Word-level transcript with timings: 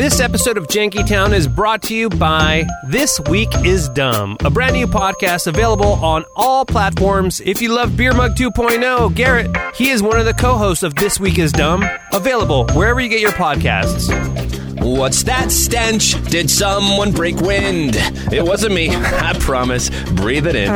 This 0.00 0.18
episode 0.18 0.56
of 0.56 0.66
Jankytown 0.66 1.34
is 1.34 1.46
brought 1.46 1.82
to 1.82 1.94
you 1.94 2.08
by 2.08 2.64
This 2.86 3.20
Week 3.28 3.50
is 3.66 3.90
Dumb, 3.90 4.38
a 4.42 4.48
brand 4.48 4.72
new 4.72 4.86
podcast 4.86 5.46
available 5.46 6.02
on 6.02 6.24
all 6.34 6.64
platforms. 6.64 7.42
If 7.42 7.60
you 7.60 7.74
love 7.74 7.98
Beer 7.98 8.14
Mug 8.14 8.34
2.0, 8.34 9.14
Garrett, 9.14 9.54
he 9.76 9.90
is 9.90 10.02
one 10.02 10.18
of 10.18 10.24
the 10.24 10.32
co 10.32 10.56
hosts 10.56 10.82
of 10.82 10.94
This 10.94 11.20
Week 11.20 11.38
is 11.38 11.52
Dumb, 11.52 11.84
available 12.14 12.64
wherever 12.68 12.98
you 12.98 13.10
get 13.10 13.20
your 13.20 13.32
podcasts. 13.32 14.08
What's 14.80 15.22
that 15.24 15.52
stench? 15.52 16.14
Did 16.30 16.50
someone 16.50 17.12
break 17.12 17.36
wind? 17.36 17.96
It 18.32 18.42
wasn't 18.42 18.72
me, 18.72 18.88
I 18.96 19.36
promise. 19.38 19.90
Breathe 20.12 20.46
it 20.46 20.56
in. 20.56 20.72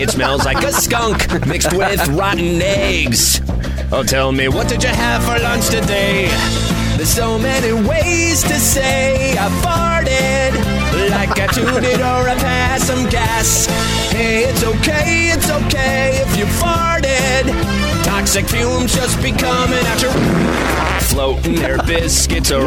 It 0.00 0.10
smells 0.10 0.44
like 0.44 0.64
a 0.64 0.72
skunk 0.72 1.46
mixed 1.46 1.72
with 1.72 2.04
rotten 2.08 2.60
eggs. 2.62 3.40
Oh, 3.92 4.02
tell 4.04 4.32
me, 4.32 4.48
what 4.48 4.68
did 4.68 4.82
you 4.82 4.88
have 4.88 5.22
for 5.22 5.40
lunch 5.40 5.68
today? 5.68 6.77
So 7.08 7.38
many 7.38 7.72
ways 7.88 8.42
to 8.42 8.54
say 8.60 9.32
I 9.32 9.48
farted, 9.64 11.10
like 11.10 11.38
I 11.40 11.46
tooted 11.48 12.00
or 12.00 12.28
I 12.28 12.36
passed 12.36 12.86
some 12.86 13.08
gas. 13.08 13.66
Hey, 14.12 14.44
it's 14.44 14.62
okay, 14.62 15.30
it's 15.32 15.50
okay 15.50 16.22
if 16.22 16.38
you 16.38 16.44
farted. 16.44 18.04
Toxic 18.04 18.46
fumes 18.46 18.94
just 18.94 19.20
be 19.20 19.32
coming 19.32 19.84
out 19.86 20.02
your 20.02 20.12
floating 21.08 21.56
their 21.56 21.78
biscuits 21.78 22.50
a 22.50 22.60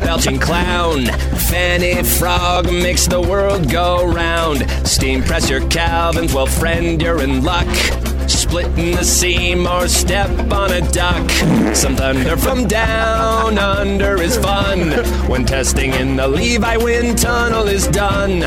belching 0.00 0.38
clown. 0.38 1.06
Fanny 1.48 2.02
frog 2.02 2.66
makes 2.66 3.06
the 3.06 3.20
world 3.20 3.70
go 3.70 4.04
round. 4.06 4.68
Steam 4.86 5.22
press 5.22 5.48
your 5.48 5.66
Calvins, 5.68 6.34
well, 6.34 6.46
friend, 6.46 7.00
you're 7.00 7.22
in 7.22 7.42
luck. 7.42 8.13
Splitting 8.54 8.92
the 8.92 9.02
seam 9.02 9.66
or 9.66 9.88
step 9.88 10.30
on 10.52 10.70
a 10.70 10.80
duck. 10.92 11.28
Some 11.74 11.96
thunder 11.96 12.36
from 12.36 12.68
down 12.68 13.58
under 13.58 14.22
is 14.22 14.38
fun. 14.38 14.92
When 15.28 15.44
testing 15.44 15.92
in 15.94 16.14
the 16.14 16.28
Levi 16.28 16.76
wind 16.76 17.18
tunnel 17.18 17.66
is 17.66 17.88
done. 17.88 18.44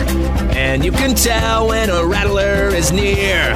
And 0.56 0.86
you 0.86 0.94
can 0.94 1.14
tell 1.14 1.68
when 1.68 1.90
a 1.90 2.06
rattler 2.06 2.70
is 2.74 2.94
near. 2.94 3.54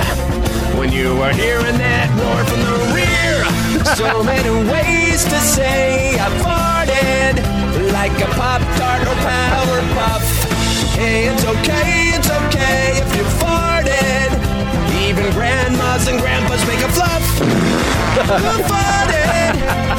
When 0.77 0.91
you 0.91 1.21
are 1.21 1.31
hearing 1.31 1.77
that 1.77 2.09
roar 2.19 2.43
from 2.43 2.59
the 2.67 2.79
rear. 2.99 3.95
So 3.95 4.21
many 4.21 4.49
ways 4.69 5.23
to 5.23 5.39
say 5.39 6.19
I 6.19 6.27
farted. 6.43 7.93
Like 7.93 8.11
a 8.19 8.27
Pop 8.35 8.61
Tart 8.75 9.07
or 9.07 9.15
Power 9.23 9.79
Puff. 9.95 10.23
Hey, 10.97 11.27
it's 11.29 11.45
okay, 11.45 12.11
it's 12.13 12.29
okay 12.29 12.99
if 12.99 13.15
you 13.15 13.23
farted. 13.39 13.70
Even 15.11 15.29
grandmas 15.33 16.07
and 16.07 16.19
grandpas 16.21 16.65
make 16.67 16.79
a 16.79 16.87
fluff. 16.89 17.37
Who 17.39 18.63
farted? 18.63 19.55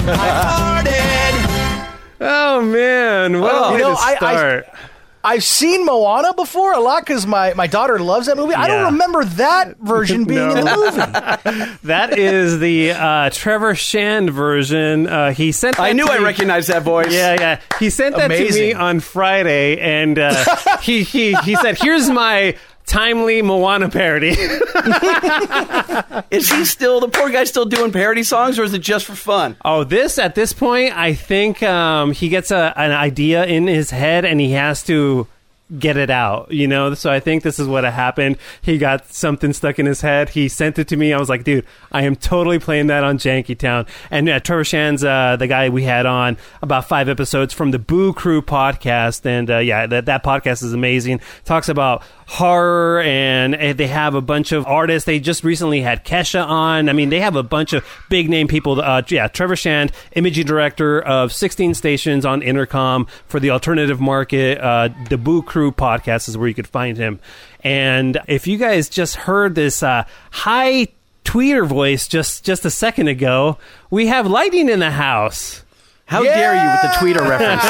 I 0.08 0.84
farted. 0.88 1.96
Oh, 2.20 2.62
man. 2.62 3.41
What 3.41 3.52
Oh. 3.54 3.64
a 3.64 3.72
way 3.72 3.78
You 3.78 3.84
know, 3.84 3.94
to 3.94 4.00
I- 4.00 4.10
I- 4.12 4.16
start. 4.16 4.66
I've 5.24 5.44
seen 5.44 5.84
Moana 5.84 6.34
before 6.34 6.72
a 6.72 6.80
lot 6.80 7.06
because 7.06 7.28
my, 7.28 7.54
my 7.54 7.69
daughter 7.69 8.00
loves 8.00 8.27
that 8.27 8.36
movie. 8.36 8.54
I 8.54 8.66
don't 8.66 8.86
remember 8.86 9.24
that 9.24 9.77
version 9.78 10.24
being 10.28 10.50
in 10.50 10.64
the 10.64 11.44
movie. 11.44 11.70
that 11.84 12.19
is 12.19 12.58
the 12.58 12.91
uh, 12.91 13.30
Trevor 13.30 13.76
Shand 13.76 14.30
version. 14.30 15.06
Uh, 15.06 15.32
he 15.32 15.52
sent. 15.52 15.76
That 15.76 15.82
I 15.84 15.92
knew 15.92 16.06
to 16.06 16.12
I 16.12 16.19
me- 16.19 16.24
recognized 16.24 16.70
that 16.70 16.82
voice. 16.82 17.12
Yeah, 17.12 17.36
yeah. 17.38 17.60
He 17.78 17.88
sent 17.91 18.16
that 18.16 18.28
to 18.32 18.50
me 18.52 18.72
on 18.74 18.98
Friday, 18.98 19.78
and 19.78 20.19
uh, 20.19 20.44
he 20.80 21.04
he 21.04 21.34
he 21.44 21.54
said, 21.54 21.78
"Here's 21.80 22.10
my." 22.10 22.56
Timely 22.86 23.42
Moana 23.42 23.88
parody. 23.88 24.30
Is 26.30 26.50
he 26.50 26.64
still 26.64 27.00
the 27.00 27.08
poor 27.08 27.30
guy 27.30 27.44
still 27.44 27.64
doing 27.64 27.92
parody 27.92 28.22
songs, 28.22 28.58
or 28.58 28.64
is 28.64 28.75
it 28.75 28.80
just 28.80 29.06
for 29.06 29.14
fun? 29.14 29.56
oh, 29.64 29.84
this 29.84 30.19
at 30.19 30.34
this 30.34 30.52
point, 30.52 30.97
I 30.97 31.14
think 31.14 31.62
um, 31.62 32.12
he 32.12 32.28
gets 32.28 32.50
a, 32.50 32.72
an 32.77 32.91
idea 32.91 33.44
in 33.44 33.66
his 33.66 33.91
head 33.91 34.25
and 34.25 34.41
he 34.41 34.53
has 34.53 34.83
to 34.84 35.27
get 35.78 35.97
it 35.97 36.11
out, 36.11 36.51
you 36.51 36.67
know? 36.67 36.95
So 36.95 37.11
I 37.11 37.20
think 37.20 37.42
this 37.42 37.59
is 37.59 37.67
what 37.67 37.84
happened. 37.84 38.37
He 38.61 38.78
got 38.78 39.12
something 39.12 39.53
stuck 39.53 39.78
in 39.78 39.87
his 39.87 40.00
head. 40.00 40.31
He 40.31 40.49
sent 40.49 40.78
it 40.78 40.88
to 40.88 40.97
me. 40.97 41.12
I 41.12 41.19
was 41.19 41.28
like, 41.28 41.44
dude, 41.44 41.66
I 41.91 42.03
am 42.03 42.16
totally 42.16 42.59
playing 42.59 42.88
that 42.88 43.05
on 43.05 43.19
Janky 43.19 43.56
Town. 43.59 43.87
And 44.11 44.28
uh, 44.28 44.41
Trevor 44.41 44.65
Shan's 44.65 45.05
uh, 45.05 45.37
the 45.38 45.47
guy 45.47 45.69
we 45.69 45.82
had 45.82 46.06
on 46.06 46.37
about 46.61 46.87
five 46.88 47.09
episodes 47.09 47.55
from 47.55 47.71
the 47.71 47.78
Boo 47.78 48.12
Crew 48.12 48.43
podcast. 48.43 49.25
And 49.27 49.50
uh, 49.50 49.59
yeah, 49.59 49.87
that, 49.87 50.06
that 50.06 50.25
podcast 50.25 50.62
is 50.62 50.72
amazing. 50.72 51.21
Talks 51.44 51.69
about 51.69 52.03
horror 52.27 53.00
and 53.03 53.55
uh, 53.55 53.72
they 53.72 53.87
have 53.87 54.15
a 54.15 54.22
bunch 54.22 54.53
of 54.53 54.66
artists. 54.66 55.06
They 55.06 55.21
just 55.21 55.44
recently 55.44 55.81
had 55.81 56.05
Kesha 56.05 56.47
on. 56.47 56.88
I 56.88 56.93
mean, 56.93 57.11
they 57.11 57.21
have 57.21 57.37
a 57.37 57.43
bunch 57.43 57.72
of 57.72 57.84
big 58.09 58.28
name 58.28 58.49
people. 58.49 58.81
Uh, 58.81 59.03
yeah, 59.09 59.28
Trevor 59.28 59.56
Shand, 59.56 59.93
imaging 60.12 60.47
director 60.47 61.00
of 61.03 61.32
16 61.32 61.75
stations 61.75 62.25
on 62.25 62.41
Entercom 62.41 63.09
for 63.27 63.38
the 63.38 63.50
alternative 63.50 64.00
market. 64.00 64.59
Uh, 64.59 64.88
the 65.09 65.19
Boo 65.19 65.43
Crew 65.43 65.62
podcast 65.71 66.28
is 66.28 66.37
where 66.37 66.49
you 66.49 66.55
could 66.55 66.67
find 66.67 66.97
him. 66.97 67.21
And 67.62 68.19
if 68.27 68.47
you 68.47 68.56
guys 68.56 68.89
just 68.89 69.15
heard 69.15 69.55
this 69.55 69.83
uh, 69.83 70.05
high 70.31 70.89
tweeter 71.25 71.67
voice 71.67 72.09
just 72.09 72.45
just 72.45 72.65
a 72.65 72.71
second 72.71 73.09
ago, 73.09 73.59
we 73.91 74.09
have 74.09 74.27
lightning 74.27 74.69
in 74.69 74.81
the 74.81 74.91
house. 74.91 75.62
How 76.12 76.23
dare 76.23 76.55
you 76.55 76.71
with 76.71 76.83
the 76.83 76.89
tweeter 76.99 77.28
reference? 77.28 77.65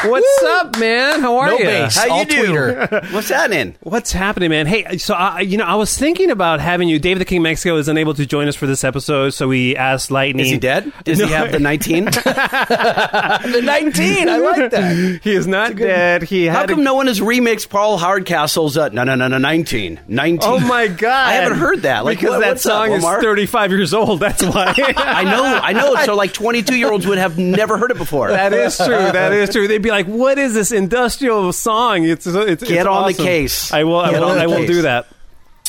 What's 0.04 0.42
up, 0.44 0.78
man? 0.78 1.20
How 1.20 1.36
are 1.38 1.46
No 1.48 1.58
you? 1.58 1.64
bass. 1.64 1.96
How 1.96 2.06
you 2.06 2.12
All 2.12 2.24
do? 2.24 2.34
tweeter. 2.44 3.12
What's 3.12 3.28
happening? 3.28 3.76
What's 3.82 4.12
happening, 4.12 4.50
man? 4.50 4.66
Hey, 4.66 4.98
so 4.98 5.14
I, 5.14 5.40
you 5.40 5.56
know, 5.56 5.64
I 5.64 5.74
was 5.76 5.96
thinking 5.96 6.30
about 6.30 6.60
having 6.60 6.88
you. 6.88 6.98
David 6.98 7.20
the 7.20 7.24
King 7.24 7.42
Mexico 7.42 7.76
is 7.76 7.88
unable 7.88 8.14
to 8.14 8.26
join 8.26 8.48
us 8.48 8.56
for 8.56 8.66
this 8.66 8.82
episode, 8.84 9.30
so 9.30 9.46
we 9.48 9.76
asked 9.76 10.10
Lightning. 10.10 10.46
Is 10.46 10.52
he 10.52 10.58
dead? 10.58 10.92
Does 11.04 11.18
he 11.20 11.26
have 11.28 11.52
the 11.52 11.58
19? 11.60 12.04
the 12.06 13.60
19. 13.64 14.28
I 14.28 14.36
like 14.38 14.70
that. 14.70 15.20
He 15.22 15.32
is 15.32 15.46
not 15.46 15.76
dead. 15.76 16.22
He 16.24 16.46
How 16.46 16.66
come 16.66 16.80
a, 16.80 16.82
no 16.82 16.94
one 16.94 17.06
has 17.06 17.20
remixed 17.20 17.68
Paul 17.68 17.98
Hardcastle's 17.98 18.76
uh, 18.76 18.88
no 18.88 19.04
no 19.04 19.14
no 19.14 19.28
no 19.28 19.38
19 19.38 20.00
19? 20.08 20.50
Oh 20.50 20.58
my 20.60 20.88
god! 20.88 21.28
I 21.28 21.32
haven't 21.34 21.58
heard 21.58 21.82
that. 21.82 22.04
Like, 22.04 22.18
because 22.18 22.30
what- 22.36 22.40
that 22.40 22.48
what's 22.50 22.66
up, 22.66 22.88
song 22.88 22.92
is 22.92 23.04
35 23.04 23.70
years 23.70 23.94
old. 23.94 24.20
That's 24.20 24.42
why. 24.42 24.74
I 24.76 25.24
know, 25.24 25.44
I 25.62 25.72
know. 25.72 25.94
So 26.04 26.14
like 26.14 26.32
22 26.40 26.74
year 26.74 26.90
olds 26.90 27.06
would 27.06 27.18
have 27.18 27.36
never 27.38 27.76
heard 27.76 27.90
it 27.90 27.98
before. 27.98 28.30
That 28.30 28.54
is 28.54 28.74
true. 28.78 28.86
That 28.88 29.34
is 29.34 29.50
true. 29.50 29.68
They'd 29.68 29.82
be 29.82 29.90
like, 29.90 30.06
"What 30.06 30.38
is 30.38 30.54
this 30.54 30.72
industrial 30.72 31.52
song?" 31.52 32.04
It's 32.04 32.26
it's 32.26 32.62
Get 32.64 32.78
it's 32.78 32.86
on 32.86 33.08
the 33.08 33.14
case. 33.14 33.70
I 33.72 33.84
will. 33.84 33.98
I 34.00 34.10
will. 34.12 34.24
I 34.30 34.46
will 34.46 34.66
do 34.66 34.82
that. 34.82 35.06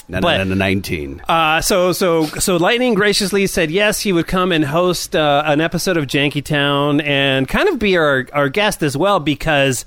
no, 0.08 0.20
no, 0.20 0.22
but- 0.22 0.38
no, 0.38 0.44
no, 0.46 0.56
19. 0.56 1.22
Uh, 1.28 1.60
so 1.60 1.92
so 1.92 2.26
so 2.26 2.56
Lightning 2.56 2.94
graciously 2.94 3.46
said 3.48 3.70
yes, 3.70 4.00
he 4.00 4.14
would 4.14 4.28
come 4.28 4.54
and 4.54 4.64
host 4.64 5.14
uh, 5.14 5.44
an 5.46 5.60
episode 5.60 5.98
of 5.98 6.06
Janky 6.08 6.42
Town 6.44 7.02
and 7.02 7.50
kind 7.50 7.68
of 7.68 7.78
be 7.78 7.98
our 7.98 8.26
our 8.32 8.48
guest 8.48 8.82
as 8.82 8.96
well 8.96 9.20
because, 9.20 9.86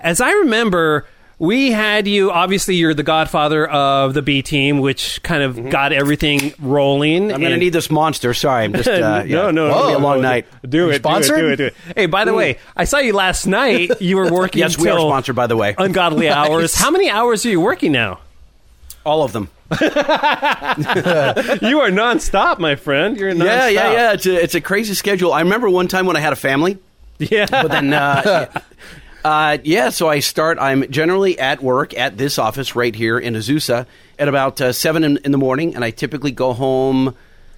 as 0.00 0.20
I 0.22 0.30
remember. 0.32 1.06
We 1.42 1.72
had 1.72 2.06
you. 2.06 2.30
Obviously, 2.30 2.76
you're 2.76 2.94
the 2.94 3.02
godfather 3.02 3.66
of 3.66 4.14
the 4.14 4.22
B 4.22 4.42
team, 4.42 4.78
which 4.78 5.20
kind 5.24 5.42
of 5.42 5.70
got 5.70 5.92
everything 5.92 6.54
rolling. 6.60 7.22
Mm-hmm. 7.24 7.34
I'm 7.34 7.40
going 7.40 7.50
to 7.50 7.58
need 7.58 7.72
this 7.72 7.90
monster. 7.90 8.32
Sorry, 8.32 8.62
I'm 8.62 8.72
just. 8.72 8.88
Uh, 8.92 9.24
yeah. 9.26 9.50
no, 9.50 9.50
no, 9.50 9.66
It's 9.66 9.74
no, 9.74 9.80
gonna 9.80 9.88
be 9.88 9.94
a 9.94 9.98
long 9.98 10.16
no. 10.18 10.28
night. 10.28 10.46
Do 10.62 10.90
it, 10.90 11.02
do 11.02 11.08
it, 11.16 11.26
do 11.26 11.48
it, 11.48 11.56
do 11.56 11.64
it. 11.64 11.74
Hey, 11.96 12.06
by 12.06 12.24
the 12.24 12.32
way, 12.32 12.58
I 12.76 12.84
saw 12.84 12.98
you 12.98 13.12
last 13.12 13.46
night. 13.46 13.90
You 14.00 14.18
were 14.18 14.30
working. 14.32 14.60
Yes, 14.60 14.78
we 14.78 14.88
are 14.88 14.98
sponsored, 15.00 15.34
by 15.34 15.48
the 15.48 15.56
way. 15.56 15.74
Ungodly 15.76 16.28
hours. 16.38 16.76
How 16.76 16.92
many 16.92 17.10
hours 17.10 17.44
are 17.44 17.50
you 17.50 17.60
working 17.60 17.90
now? 17.90 18.20
All 19.04 19.24
of 19.24 19.32
them. 19.32 19.48
You 19.72 19.78
are 21.80 21.90
nonstop, 21.90 22.60
my 22.60 22.76
friend. 22.76 23.16
You're 23.16 23.32
nonstop. 23.32 23.44
Yeah, 23.46 23.68
yeah, 23.68 23.92
yeah. 23.92 24.12
It's 24.12 24.26
a, 24.26 24.42
it's 24.44 24.54
a 24.54 24.60
crazy 24.60 24.94
schedule. 24.94 25.32
I 25.32 25.40
remember 25.40 25.68
one 25.68 25.88
time 25.88 26.06
when 26.06 26.14
I 26.16 26.20
had 26.20 26.32
a 26.32 26.36
family. 26.36 26.78
yeah. 27.18 27.46
But 27.50 27.68
then, 27.72 27.92
uh, 27.92 28.46
uh, 29.24 29.58
yeah, 29.62 29.90
so 29.90 30.08
I 30.08 30.20
start, 30.20 30.58
I'm 30.60 30.90
generally 30.90 31.38
at 31.38 31.62
work 31.62 31.96
at 31.96 32.16
this 32.16 32.38
office 32.38 32.74
right 32.74 32.94
here 32.94 33.18
in 33.18 33.34
Azusa 33.34 33.86
at 34.18 34.28
about 34.28 34.60
uh, 34.60 34.72
7 34.72 35.04
in, 35.04 35.18
in 35.18 35.32
the 35.32 35.38
morning, 35.38 35.74
and 35.74 35.84
I 35.84 35.90
typically 35.90 36.32
go 36.32 36.52
home 36.52 37.14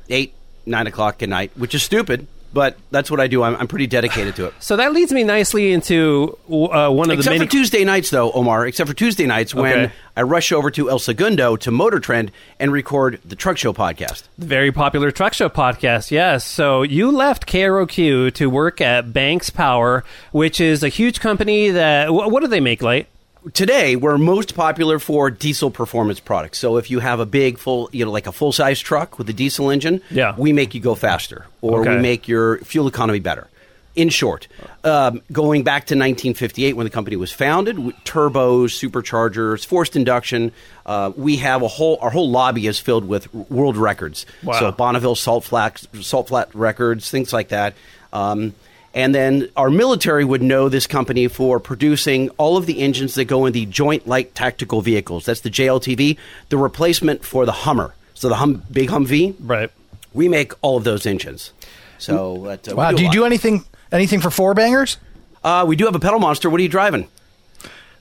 8, 0.08 0.34
9 0.66 0.86
o'clock 0.86 1.22
at 1.22 1.28
night, 1.28 1.53
which 1.56 1.74
is 1.74 1.82
stupid, 1.82 2.26
but 2.54 2.78
that's 2.91 3.10
what 3.10 3.20
I 3.20 3.26
do. 3.26 3.42
I'm, 3.42 3.56
I'm 3.56 3.66
pretty 3.69 3.87
dedicated 3.87 4.37
to 4.37 4.47
it. 4.47 4.54
So 4.60 4.77
that 4.77 4.92
leads 4.92 5.12
me 5.12 5.24
nicely 5.24 5.72
into 5.72 6.39
uh, 6.48 6.89
one 6.89 7.10
of 7.10 7.16
the 7.16 7.21
Except 7.21 7.34
many. 7.34 7.45
for 7.47 7.51
Tuesday 7.51 7.84
nights, 7.84 8.10
though, 8.10 8.33
Omar. 8.33 8.66
Except 8.66 8.89
for 8.89 8.95
Tuesday 8.95 9.27
nights 9.27 9.54
when 9.54 9.65
Okay. 9.86 9.92
I 10.16 10.22
rush 10.22 10.53
over 10.53 10.71
to 10.71 10.89
El 10.89 10.98
Segundo 11.01 11.56
to 11.56 11.71
Motor 11.71 11.98
Trend 12.01 12.30
and 12.60 12.72
record 12.72 13.21
the 13.24 13.34
Truck 13.36 13.59
Show 13.59 13.72
podcast. 13.72 14.22
The 14.39 14.47
very 14.47 14.71
popular 14.72 15.10
truck 15.10 15.34
show 15.34 15.48
podcast. 15.48 16.10
Yes. 16.12 16.45
So 16.45 16.83
you 16.83 17.10
left 17.10 17.47
KROQ 17.47 18.33
to 18.34 18.48
work 18.48 18.80
at 18.80 19.12
Banks 19.12 19.51
Power, 19.51 20.04
which 20.33 20.60
is 20.60 20.83
a 20.84 20.89
huge 20.89 21.18
company 21.21 21.71
that. 21.71 22.15
What 22.15 22.41
do 22.41 22.47
they 22.47 22.60
make, 22.60 22.80
Light? 22.80 23.09
Today, 23.52 23.94
we're 23.96 24.16
most 24.16 24.54
popular 24.54 24.98
for 24.98 25.30
diesel 25.30 25.70
performance 25.70 26.18
products. 26.18 26.58
So 26.58 26.78
if 26.78 26.91
you 26.91 27.00
have 27.00 27.20
a 27.20 27.26
big 27.26 27.58
full, 27.58 27.91
you 27.92 28.04
know, 28.04 28.10
like 28.10 28.26
a 28.26 28.32
full 28.32 28.52
size 28.52 28.80
truck 28.80 29.18
with 29.18 29.28
a 29.28 29.34
diesel 29.34 29.68
engine, 29.70 30.00
Yeah. 30.10 30.34
we 30.38 30.52
make 30.54 30.74
you 30.74 30.80
go 30.80 30.94
faster, 30.94 31.44
or 31.60 31.80
Okay. 31.82 31.96
we 31.96 32.00
make 32.02 32.26
your 32.26 32.58
fuel 32.60 32.86
economy 32.88 33.20
better. 33.20 33.48
In 33.96 34.08
short, 34.08 34.48
um, 34.82 35.20
going 35.30 35.62
back 35.62 35.86
to 35.86 35.94
1958 35.94 36.74
when 36.74 36.84
the 36.84 36.91
company 36.91 37.16
was 37.16 37.32
founded, 37.32 37.76
turbos, 38.04 38.70
superchargers, 38.72 39.64
forced 39.64 39.94
induction, 39.94 40.50
uh, 40.86 41.12
we 41.14 41.36
have 41.36 41.62
a 41.62 41.68
whole 41.68 41.98
our 42.00 42.10
whole 42.10 42.28
lobby 42.30 42.66
is 42.66 42.78
filled 42.80 43.06
with 43.06 43.32
world 43.34 43.76
records. 43.76 44.24
Wow. 44.42 44.58
So 44.58 44.72
Bonneville 44.72 45.14
Salt 45.14 45.44
Flat 45.44 45.82
Salt 46.00 46.28
Flat 46.28 46.48
records, 46.54 47.08
things 47.10 47.32
like 47.32 47.48
that. 47.48 47.74
Um, 48.12 48.54
And 48.94 49.12
then 49.12 49.48
our 49.56 49.70
military 49.70 50.24
would 50.24 50.41
know 50.42 50.68
this 50.68 50.86
company 50.86 51.26
for 51.26 51.58
producing 51.58 52.30
all 52.38 52.56
of 52.56 52.66
the 52.66 52.78
engines 52.80 53.16
that 53.16 53.24
go 53.24 53.44
in 53.46 53.52
the 53.52 53.66
Joint 53.66 54.06
Light 54.06 54.34
Tactical 54.36 54.80
Vehicles. 54.82 55.24
That's 55.24 55.41
the 55.41 55.50
JLTV, 55.50 56.16
the 56.48 56.56
replacement 56.56 57.24
for 57.24 57.44
the 57.44 57.50
Hummer. 57.52 57.92
So 58.14 58.28
the 58.28 58.36
hum, 58.36 58.62
big 58.70 58.91
Humvee, 58.91 59.34
Right. 59.41 59.70
we 60.12 60.28
make 60.28 60.52
all 60.62 60.76
of 60.76 60.84
those 60.84 61.06
engines. 61.06 61.52
So 61.98 62.42
that, 62.46 62.68
uh, 62.70 62.76
Wow. 62.76 62.91
a 62.91 62.94
Do 62.94 63.02
you 63.02 63.10
do 63.10 63.24
anything 63.24 63.64
anything 63.91 64.20
for 64.20 64.30
four 64.30 64.54
bangers? 64.54 64.96
Uh, 65.42 65.64
we 65.66 65.74
do 65.74 65.84
have 65.86 65.94
a 65.96 66.00
pedal 66.00 66.20
monster. 66.20 66.48
What 66.48 66.60
are 66.60 66.62
you 66.62 66.68
driving? 66.68 67.08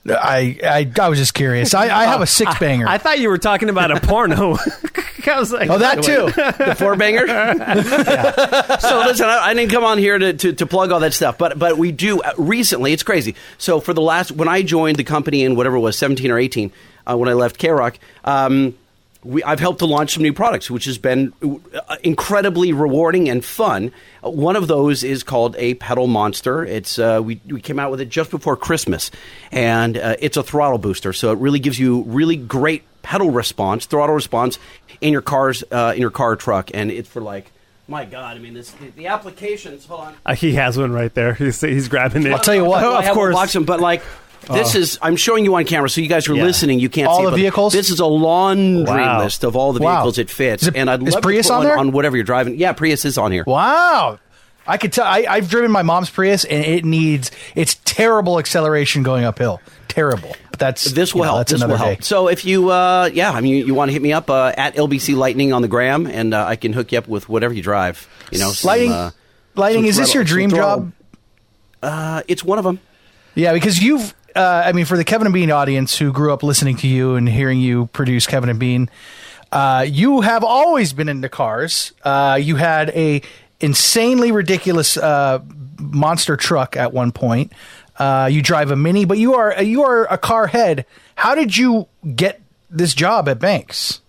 I 0.08 0.58
I, 0.62 0.90
I 1.00 1.08
was 1.08 1.18
just 1.18 1.34
curious. 1.34 1.74
I, 1.74 1.84
I 1.84 2.04
have 2.04 2.20
a 2.20 2.26
six 2.26 2.56
banger. 2.60 2.86
I 2.86 2.98
thought 2.98 3.18
you 3.18 3.28
were 3.30 3.38
talking 3.38 3.68
about 3.68 3.90
a 3.90 4.00
porno. 4.00 4.56
I 5.34 5.38
was 5.38 5.52
like, 5.52 5.70
oh, 5.70 5.78
that 5.78 6.02
too. 6.02 6.26
The 6.64 6.74
four 6.74 6.96
banger. 6.96 7.26
So 8.80 8.98
listen, 9.00 9.26
I, 9.26 9.40
I 9.46 9.54
didn't 9.54 9.70
come 9.70 9.84
on 9.84 9.98
here 9.98 10.18
to, 10.18 10.32
to, 10.32 10.52
to 10.52 10.66
plug 10.66 10.92
all 10.92 11.00
that 11.00 11.14
stuff, 11.14 11.38
but 11.38 11.58
but 11.58 11.78
we 11.78 11.92
do 11.92 12.20
uh, 12.22 12.32
recently. 12.38 12.92
It's 12.92 13.02
crazy. 13.02 13.34
So 13.58 13.80
for 13.80 13.92
the 13.92 14.02
last 14.02 14.32
when 14.32 14.48
I 14.48 14.62
joined 14.62 14.96
the 14.96 15.04
company 15.04 15.44
in 15.44 15.56
whatever 15.56 15.76
it 15.76 15.80
was 15.80 15.96
seventeen 15.96 16.30
or 16.30 16.38
eighteen, 16.38 16.72
uh, 17.06 17.16
when 17.16 17.28
I 17.28 17.34
left 17.34 17.58
K 17.58 17.70
Rock. 17.70 17.98
Um, 18.24 18.74
we, 19.24 19.42
I've 19.42 19.60
helped 19.60 19.78
to 19.78 19.86
launch 19.86 20.14
some 20.14 20.22
new 20.22 20.34
products, 20.34 20.70
which 20.70 20.84
has 20.84 20.98
been 20.98 21.32
uh, 21.42 21.96
incredibly 22.02 22.72
rewarding 22.72 23.28
and 23.30 23.44
fun. 23.44 23.90
One 24.22 24.54
of 24.54 24.68
those 24.68 25.02
is 25.02 25.22
called 25.22 25.56
a 25.56 25.74
pedal 25.74 26.06
monster. 26.06 26.64
It's 26.64 26.98
uh, 26.98 27.20
we, 27.24 27.40
we 27.46 27.60
came 27.60 27.78
out 27.78 27.90
with 27.90 28.00
it 28.00 28.10
just 28.10 28.30
before 28.30 28.56
Christmas, 28.56 29.10
and 29.50 29.96
uh, 29.96 30.16
it's 30.18 30.36
a 30.36 30.42
throttle 30.42 30.78
booster, 30.78 31.12
so 31.12 31.32
it 31.32 31.38
really 31.38 31.58
gives 31.58 31.78
you 31.78 32.02
really 32.02 32.36
great 32.36 32.84
pedal 33.02 33.30
response, 33.30 33.86
throttle 33.86 34.14
response 34.14 34.58
in 35.04 35.12
your 35.12 35.22
cars, 35.22 35.62
uh, 35.70 35.92
in 35.94 36.00
your 36.00 36.10
car 36.10 36.34
truck, 36.36 36.70
and 36.74 36.90
it's 36.90 37.08
for 37.08 37.20
like. 37.20 37.52
My 37.86 38.06
God! 38.06 38.36
I 38.36 38.40
mean, 38.40 38.54
this 38.54 38.70
the, 38.70 38.88
the 38.96 39.06
applications. 39.08 39.84
Hold 39.84 40.00
on. 40.00 40.14
Uh, 40.24 40.34
he 40.34 40.54
has 40.54 40.78
one 40.78 40.90
right 40.92 41.12
there. 41.12 41.34
He's, 41.34 41.60
he's 41.60 41.86
grabbing 41.88 42.24
it. 42.26 42.32
I'll 42.32 42.38
tell 42.38 42.54
you 42.54 42.64
what. 42.64 42.82
Oh, 42.82 42.96
of 42.96 43.04
have 43.04 43.14
one 43.14 43.26
course. 43.26 43.34
box 43.34 43.54
'em, 43.56 43.64
but 43.64 43.78
like 43.78 44.02
this 44.50 44.74
is 44.74 44.98
I'm 45.02 45.16
showing 45.16 45.44
you 45.44 45.54
on 45.54 45.66
camera, 45.66 45.90
so 45.90 46.00
you 46.00 46.08
guys 46.08 46.26
are 46.28 46.34
Yeah. 46.34 46.44
listening. 46.44 46.78
You 46.80 46.88
can't 46.88 47.08
All 47.08 47.18
see 47.18 47.24
the 47.26 47.30
but 47.32 47.36
vehicles? 47.36 47.72
This 47.74 47.90
is 47.90 48.00
a 48.00 48.06
laundry 48.06 48.84
Wow. 49.02 49.22
list 49.22 49.44
of 49.44 49.54
all 49.54 49.74
the 49.74 49.80
Wow. 49.80 49.96
vehicles 49.96 50.16
it 50.18 50.30
fits, 50.30 50.62
Is 50.62 50.68
it- 50.70 50.76
and 50.76 50.88
I'd 50.90 51.06
is 51.06 51.12
love 51.12 51.22
Prius 51.22 51.46
to 51.48 51.52
put 51.52 51.54
on 51.56 51.58
one 51.60 51.66
there? 51.66 51.78
on 51.78 51.92
whatever 51.92 52.16
you're 52.16 52.24
driving. 52.24 52.56
Yeah, 52.56 52.72
Prius 52.72 53.04
is 53.04 53.18
on 53.18 53.32
here. 53.32 53.44
Wow. 53.46 54.18
I 54.66 54.78
could 54.78 54.94
tell. 54.94 55.04
I, 55.04 55.26
I've 55.28 55.50
driven 55.50 55.70
my 55.70 55.82
mom's 55.82 56.08
Prius, 56.08 56.44
and 56.46 56.64
it 56.64 56.86
needs. 56.86 57.30
It's 57.54 57.76
terrible 57.84 58.38
acceleration 58.38 59.02
going 59.02 59.24
uphill. 59.26 59.60
Terrible. 59.94 60.34
But 60.50 60.58
that's 60.58 60.84
This 60.90 61.14
you 61.14 61.18
will 61.20 61.24
know, 61.26 61.32
help. 61.34 61.38
That's 61.40 61.52
This 61.52 61.60
will 61.60 61.64
another 61.70 61.84
help. 61.84 61.98
day. 62.00 62.02
So 62.04 62.26
if 62.28 62.44
you, 62.44 62.70
uh, 62.70 63.10
yeah, 63.12 63.30
I 63.30 63.40
mean, 63.40 63.54
you, 63.54 63.66
you 63.66 63.74
want 63.74 63.90
to 63.90 63.92
hit 63.92 64.02
me 64.02 64.12
up 64.12 64.28
uh, 64.28 64.52
at 64.56 64.74
LBC 64.74 65.14
Lightning 65.16 65.52
on 65.52 65.62
the 65.62 65.68
gram, 65.68 66.06
and 66.06 66.34
uh, 66.34 66.44
I 66.44 66.56
can 66.56 66.72
hook 66.72 66.90
you 66.92 66.98
up 66.98 67.06
with 67.06 67.28
whatever 67.28 67.54
you 67.54 67.62
drive. 67.62 68.08
You 68.32 68.40
know, 68.40 68.50
some, 68.50 68.68
Lighting. 68.68 68.90
uh, 68.92 69.10
lighting. 69.54 69.86
Is 69.86 69.96
this 69.96 70.12
your 70.14 70.24
dream 70.24 70.50
job? 70.50 70.92
Uh, 71.82 72.22
it's 72.28 72.42
one 72.42 72.58
of 72.58 72.64
them. 72.64 72.80
Yeah, 73.34 73.52
because 73.52 73.80
you've. 73.82 74.14
Uh, 74.34 74.62
I 74.66 74.72
mean, 74.72 74.84
for 74.84 74.96
the 74.96 75.04
Kevin 75.04 75.28
and 75.28 75.34
Bean 75.34 75.52
audience 75.52 75.96
who 75.96 76.12
grew 76.12 76.32
up 76.32 76.42
listening 76.42 76.76
to 76.78 76.88
you 76.88 77.14
and 77.14 77.28
hearing 77.28 77.60
you 77.60 77.86
produce 77.92 78.26
Kevin 78.26 78.50
and 78.50 78.58
Bean, 78.58 78.90
uh, 79.52 79.86
you 79.88 80.22
have 80.22 80.42
always 80.42 80.92
been 80.92 81.08
into 81.08 81.28
cars. 81.28 81.92
Uh, 82.02 82.36
you 82.42 82.56
had 82.56 82.90
a 82.90 83.22
insanely 83.60 84.32
ridiculous 84.32 84.96
uh, 84.96 85.38
monster 85.78 86.36
truck 86.36 86.76
at 86.76 86.92
one 86.92 87.12
point. 87.12 87.52
Uh, 87.98 88.28
you 88.30 88.42
drive 88.42 88.70
a 88.70 88.76
mini, 88.76 89.04
but 89.04 89.18
you 89.18 89.34
are 89.34 89.62
you 89.62 89.82
are 89.84 90.04
a 90.12 90.18
car 90.18 90.46
head. 90.46 90.84
How 91.14 91.34
did 91.34 91.56
you 91.56 91.86
get 92.16 92.40
this 92.70 92.92
job 92.94 93.28
at 93.28 93.38
Banks? 93.38 94.00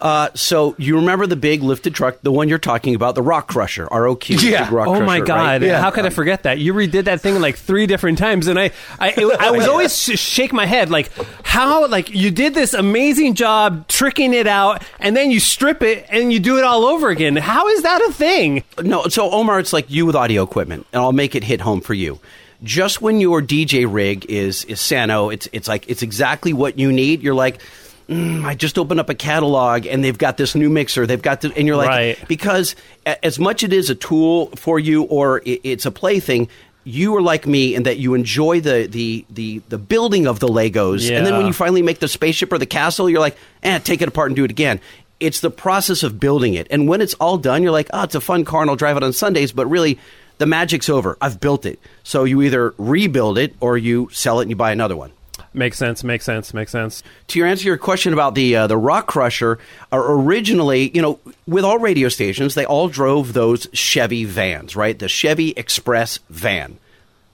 Uh, 0.00 0.28
so 0.34 0.74
you 0.78 0.96
remember 0.96 1.28
the 1.28 1.36
big 1.36 1.62
lifted 1.62 1.94
truck, 1.94 2.20
the 2.22 2.32
one 2.32 2.48
you're 2.48 2.58
talking 2.58 2.96
about, 2.96 3.14
the 3.14 3.22
Rock 3.22 3.46
Crusher, 3.46 3.86
ROQ. 3.86 4.42
Yeah. 4.42 4.64
big 4.64 4.72
Rock 4.72 4.88
Oh 4.88 4.92
Crusher, 4.94 5.04
my 5.06 5.18
right? 5.18 5.26
god! 5.26 5.62
Yeah. 5.62 5.80
How 5.80 5.92
could 5.92 6.04
I 6.04 6.10
forget 6.10 6.42
that? 6.42 6.58
You 6.58 6.74
redid 6.74 7.04
that 7.04 7.20
thing 7.20 7.40
like 7.40 7.56
three 7.56 7.86
different 7.86 8.18
times, 8.18 8.48
and 8.48 8.58
I, 8.58 8.72
I, 8.98 9.10
it- 9.16 9.40
I 9.40 9.52
was 9.52 9.68
always 9.68 9.96
sh- 9.96 10.18
shake 10.18 10.52
my 10.52 10.66
head 10.66 10.90
like, 10.90 11.12
how? 11.44 11.86
Like 11.86 12.10
you 12.10 12.32
did 12.32 12.52
this 12.52 12.74
amazing 12.74 13.34
job 13.36 13.86
tricking 13.86 14.34
it 14.34 14.48
out, 14.48 14.82
and 14.98 15.16
then 15.16 15.30
you 15.30 15.38
strip 15.38 15.82
it 15.82 16.04
and 16.10 16.32
you 16.32 16.40
do 16.40 16.58
it 16.58 16.64
all 16.64 16.84
over 16.84 17.08
again. 17.08 17.36
How 17.36 17.68
is 17.68 17.82
that 17.82 18.00
a 18.02 18.12
thing? 18.12 18.64
No, 18.82 19.04
so 19.06 19.30
Omar, 19.30 19.60
it's 19.60 19.72
like 19.72 19.88
you 19.88 20.04
with 20.04 20.16
audio 20.16 20.42
equipment, 20.42 20.84
and 20.92 21.00
I'll 21.00 21.12
make 21.12 21.36
it 21.36 21.44
hit 21.44 21.60
home 21.60 21.80
for 21.80 21.94
you. 21.94 22.18
Just 22.62 23.02
when 23.02 23.20
your 23.20 23.42
DJ 23.42 23.86
rig 23.92 24.26
is 24.28 24.64
is 24.66 24.80
Sano, 24.80 25.30
it's 25.30 25.48
it's 25.52 25.66
like 25.68 25.88
it's 25.88 26.02
exactly 26.02 26.52
what 26.52 26.78
you 26.78 26.92
need. 26.92 27.20
You're 27.22 27.34
like, 27.34 27.60
mm, 28.08 28.44
I 28.44 28.54
just 28.54 28.78
opened 28.78 29.00
up 29.00 29.08
a 29.10 29.14
catalog, 29.14 29.84
and 29.86 30.04
they've 30.04 30.16
got 30.16 30.36
this 30.36 30.54
new 30.54 30.70
mixer. 30.70 31.06
They've 31.06 31.20
got, 31.20 31.40
the, 31.40 31.52
and 31.56 31.66
you're 31.66 31.76
like, 31.76 31.88
Right. 31.88 32.28
because 32.28 32.76
a- 33.04 33.24
as 33.24 33.38
much 33.40 33.64
it 33.64 33.72
is 33.72 33.90
a 33.90 33.94
tool 33.96 34.46
for 34.54 34.78
you, 34.78 35.02
or 35.04 35.42
it's 35.44 35.86
a 35.86 35.90
plaything. 35.90 36.48
You 36.84 37.14
are 37.16 37.22
like 37.22 37.46
me 37.46 37.74
in 37.76 37.84
that 37.84 37.98
you 37.98 38.14
enjoy 38.14 38.60
the, 38.60 38.88
the, 38.90 39.24
the, 39.30 39.62
the 39.68 39.78
building 39.78 40.26
of 40.26 40.40
the 40.40 40.48
Legos, 40.48 41.08
and 41.16 41.24
then 41.24 41.36
when 41.36 41.46
you 41.46 41.52
finally 41.52 41.80
make 41.80 42.00
the 42.00 42.08
spaceship 42.08 42.52
or 42.52 42.58
the 42.58 42.66
castle, 42.66 43.08
you're 43.08 43.20
like, 43.20 43.36
eh, 43.62 43.78
take 43.78 44.02
it 44.02 44.08
apart 44.08 44.30
and 44.30 44.36
do 44.36 44.42
it 44.42 44.50
again. 44.50 44.80
It's 45.20 45.38
the 45.40 45.50
process 45.50 46.02
of 46.02 46.18
building 46.18 46.54
it. 46.54 46.66
And 46.70 46.88
when 46.88 47.00
it's 47.00 47.14
all 47.14 47.38
done, 47.38 47.62
you're 47.62 47.70
like, 47.70 47.88
oh, 47.92 48.02
it's 48.02 48.16
a 48.16 48.20
fun 48.20 48.44
car 48.44 48.62
and 48.62 48.68
I'll 48.70 48.74
drive 48.74 48.96
it 48.96 49.04
on 49.04 49.12
Sundays. 49.12 49.52
But 49.52 49.66
really, 49.66 49.96
the 50.42 50.46
magic's 50.46 50.88
over. 50.88 51.16
I've 51.20 51.38
built 51.38 51.64
it. 51.64 51.78
So 52.02 52.24
you 52.24 52.42
either 52.42 52.74
rebuild 52.76 53.38
it 53.38 53.54
or 53.60 53.78
you 53.78 54.08
sell 54.10 54.40
it 54.40 54.42
and 54.42 54.50
you 54.50 54.56
buy 54.56 54.72
another 54.72 54.96
one. 54.96 55.12
Makes 55.54 55.78
sense. 55.78 56.02
Makes 56.02 56.24
sense. 56.24 56.52
Makes 56.52 56.72
sense. 56.72 57.04
To 57.28 57.38
your 57.38 57.46
answer 57.46 57.64
your 57.68 57.76
question 57.76 58.12
about 58.12 58.34
the 58.34 58.56
uh, 58.56 58.66
the 58.66 58.76
Rock 58.76 59.06
Crusher, 59.06 59.60
uh, 59.92 59.98
originally, 59.98 60.90
you 60.92 61.00
know, 61.00 61.20
with 61.46 61.62
all 61.62 61.78
radio 61.78 62.08
stations, 62.08 62.56
they 62.56 62.64
all 62.64 62.88
drove 62.88 63.34
those 63.34 63.68
Chevy 63.72 64.24
vans, 64.24 64.74
right? 64.74 64.98
The 64.98 65.08
Chevy 65.08 65.50
Express 65.50 66.18
van. 66.28 66.76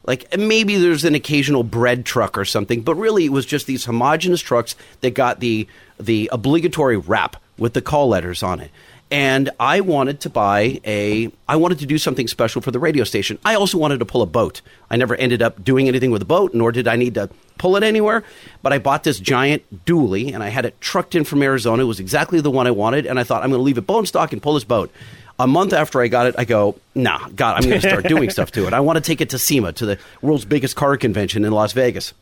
Like 0.05 0.37
maybe 0.37 0.77
there's 0.77 1.05
an 1.05 1.15
occasional 1.15 1.65
bread 1.65 2.05
truck 2.05 2.37
or 2.37 2.45
something, 2.45 2.83
but 2.83 2.97
really 2.97 3.25
it 3.25 3.33
was 3.33 3.47
just 3.47 3.67
these 3.67 3.87
homogenous 3.87 4.43
trucks 4.43 4.77
that 5.01 5.15
got 5.15 5.41
the 5.41 5.67
the 5.99 6.29
obligatory 6.31 6.99
wrap 6.99 7.37
with 7.57 7.73
the 7.73 7.81
call 7.81 8.09
letters 8.09 8.43
on 8.43 8.61
it. 8.61 8.71
And 9.11 9.49
I 9.59 9.81
wanted 9.81 10.21
to 10.21 10.31
buy 10.31 10.81
a 10.85 11.33
I 11.49 11.57
wanted 11.57 11.79
to 11.79 11.87
do 11.87 11.97
something 11.97 12.29
special 12.29 12.61
for 12.61 12.71
the 12.71 12.79
radio 12.79 13.05
station. 13.05 13.39
I 13.45 13.55
also 13.55 13.79
wanted 13.79 14.01
to 14.01 14.05
pull 14.05 14.21
a 14.21 14.27
boat. 14.27 14.61
I 14.91 14.97
never 14.97 15.15
ended 15.15 15.41
up 15.41 15.65
doing 15.65 15.89
anything 15.89 16.11
with 16.11 16.21
a 16.21 16.27
boat, 16.27 16.53
nor 16.53 16.73
did 16.73 16.87
I 16.87 16.97
need 16.97 17.15
to 17.15 17.31
pull 17.57 17.77
it 17.77 17.83
anywhere. 17.83 18.23
But 18.63 18.75
I 18.75 18.79
bought 18.79 19.05
this 19.05 19.19
giant 19.19 19.87
dually 19.87 20.35
and 20.35 20.43
I 20.43 20.49
had 20.49 20.67
it 20.67 20.79
trucked 20.81 21.15
in 21.15 21.25
from 21.25 21.43
Arizona. 21.43 21.85
It 21.85 21.87
was 21.87 22.01
exactly 22.01 22.41
the 22.43 22.51
one 22.51 22.67
I 22.67 22.71
wanted, 22.71 23.07
and 23.07 23.19
I 23.19 23.25
thought 23.25 23.43
I'm 23.43 23.51
going 23.51 23.61
to 23.61 23.65
leave 23.65 23.79
it 23.79 23.87
bone 23.87 24.05
stock 24.05 24.33
and 24.33 24.43
pull 24.43 24.55
this 24.55 24.65
boat. 24.65 24.91
A 25.41 25.47
month 25.47 25.73
after 25.73 26.03
I 26.03 26.09
got 26.09 26.27
it, 26.27 26.35
I 26.37 26.45
go, 26.45 26.79
nah, 26.97 27.29
God, 27.29 27.57
I'm 27.57 27.69
going 27.69 27.81
to 27.81 27.89
start 27.89 28.09
doing 28.09 28.29
stuff 28.37 28.51
to 28.53 28.67
it. 28.67 28.73
I 28.73 28.81
want 28.81 28.97
to 28.97 29.01
take 29.01 29.21
it 29.21 29.31
to 29.31 29.39
SEMA, 29.39 29.73
to 29.75 29.87
the 29.87 29.99
world's 30.21 30.45
biggest 30.45 30.75
car 30.75 30.97
convention 30.97 31.45
in 31.45 31.53
Las 31.53 31.73
Vegas. 31.73 32.13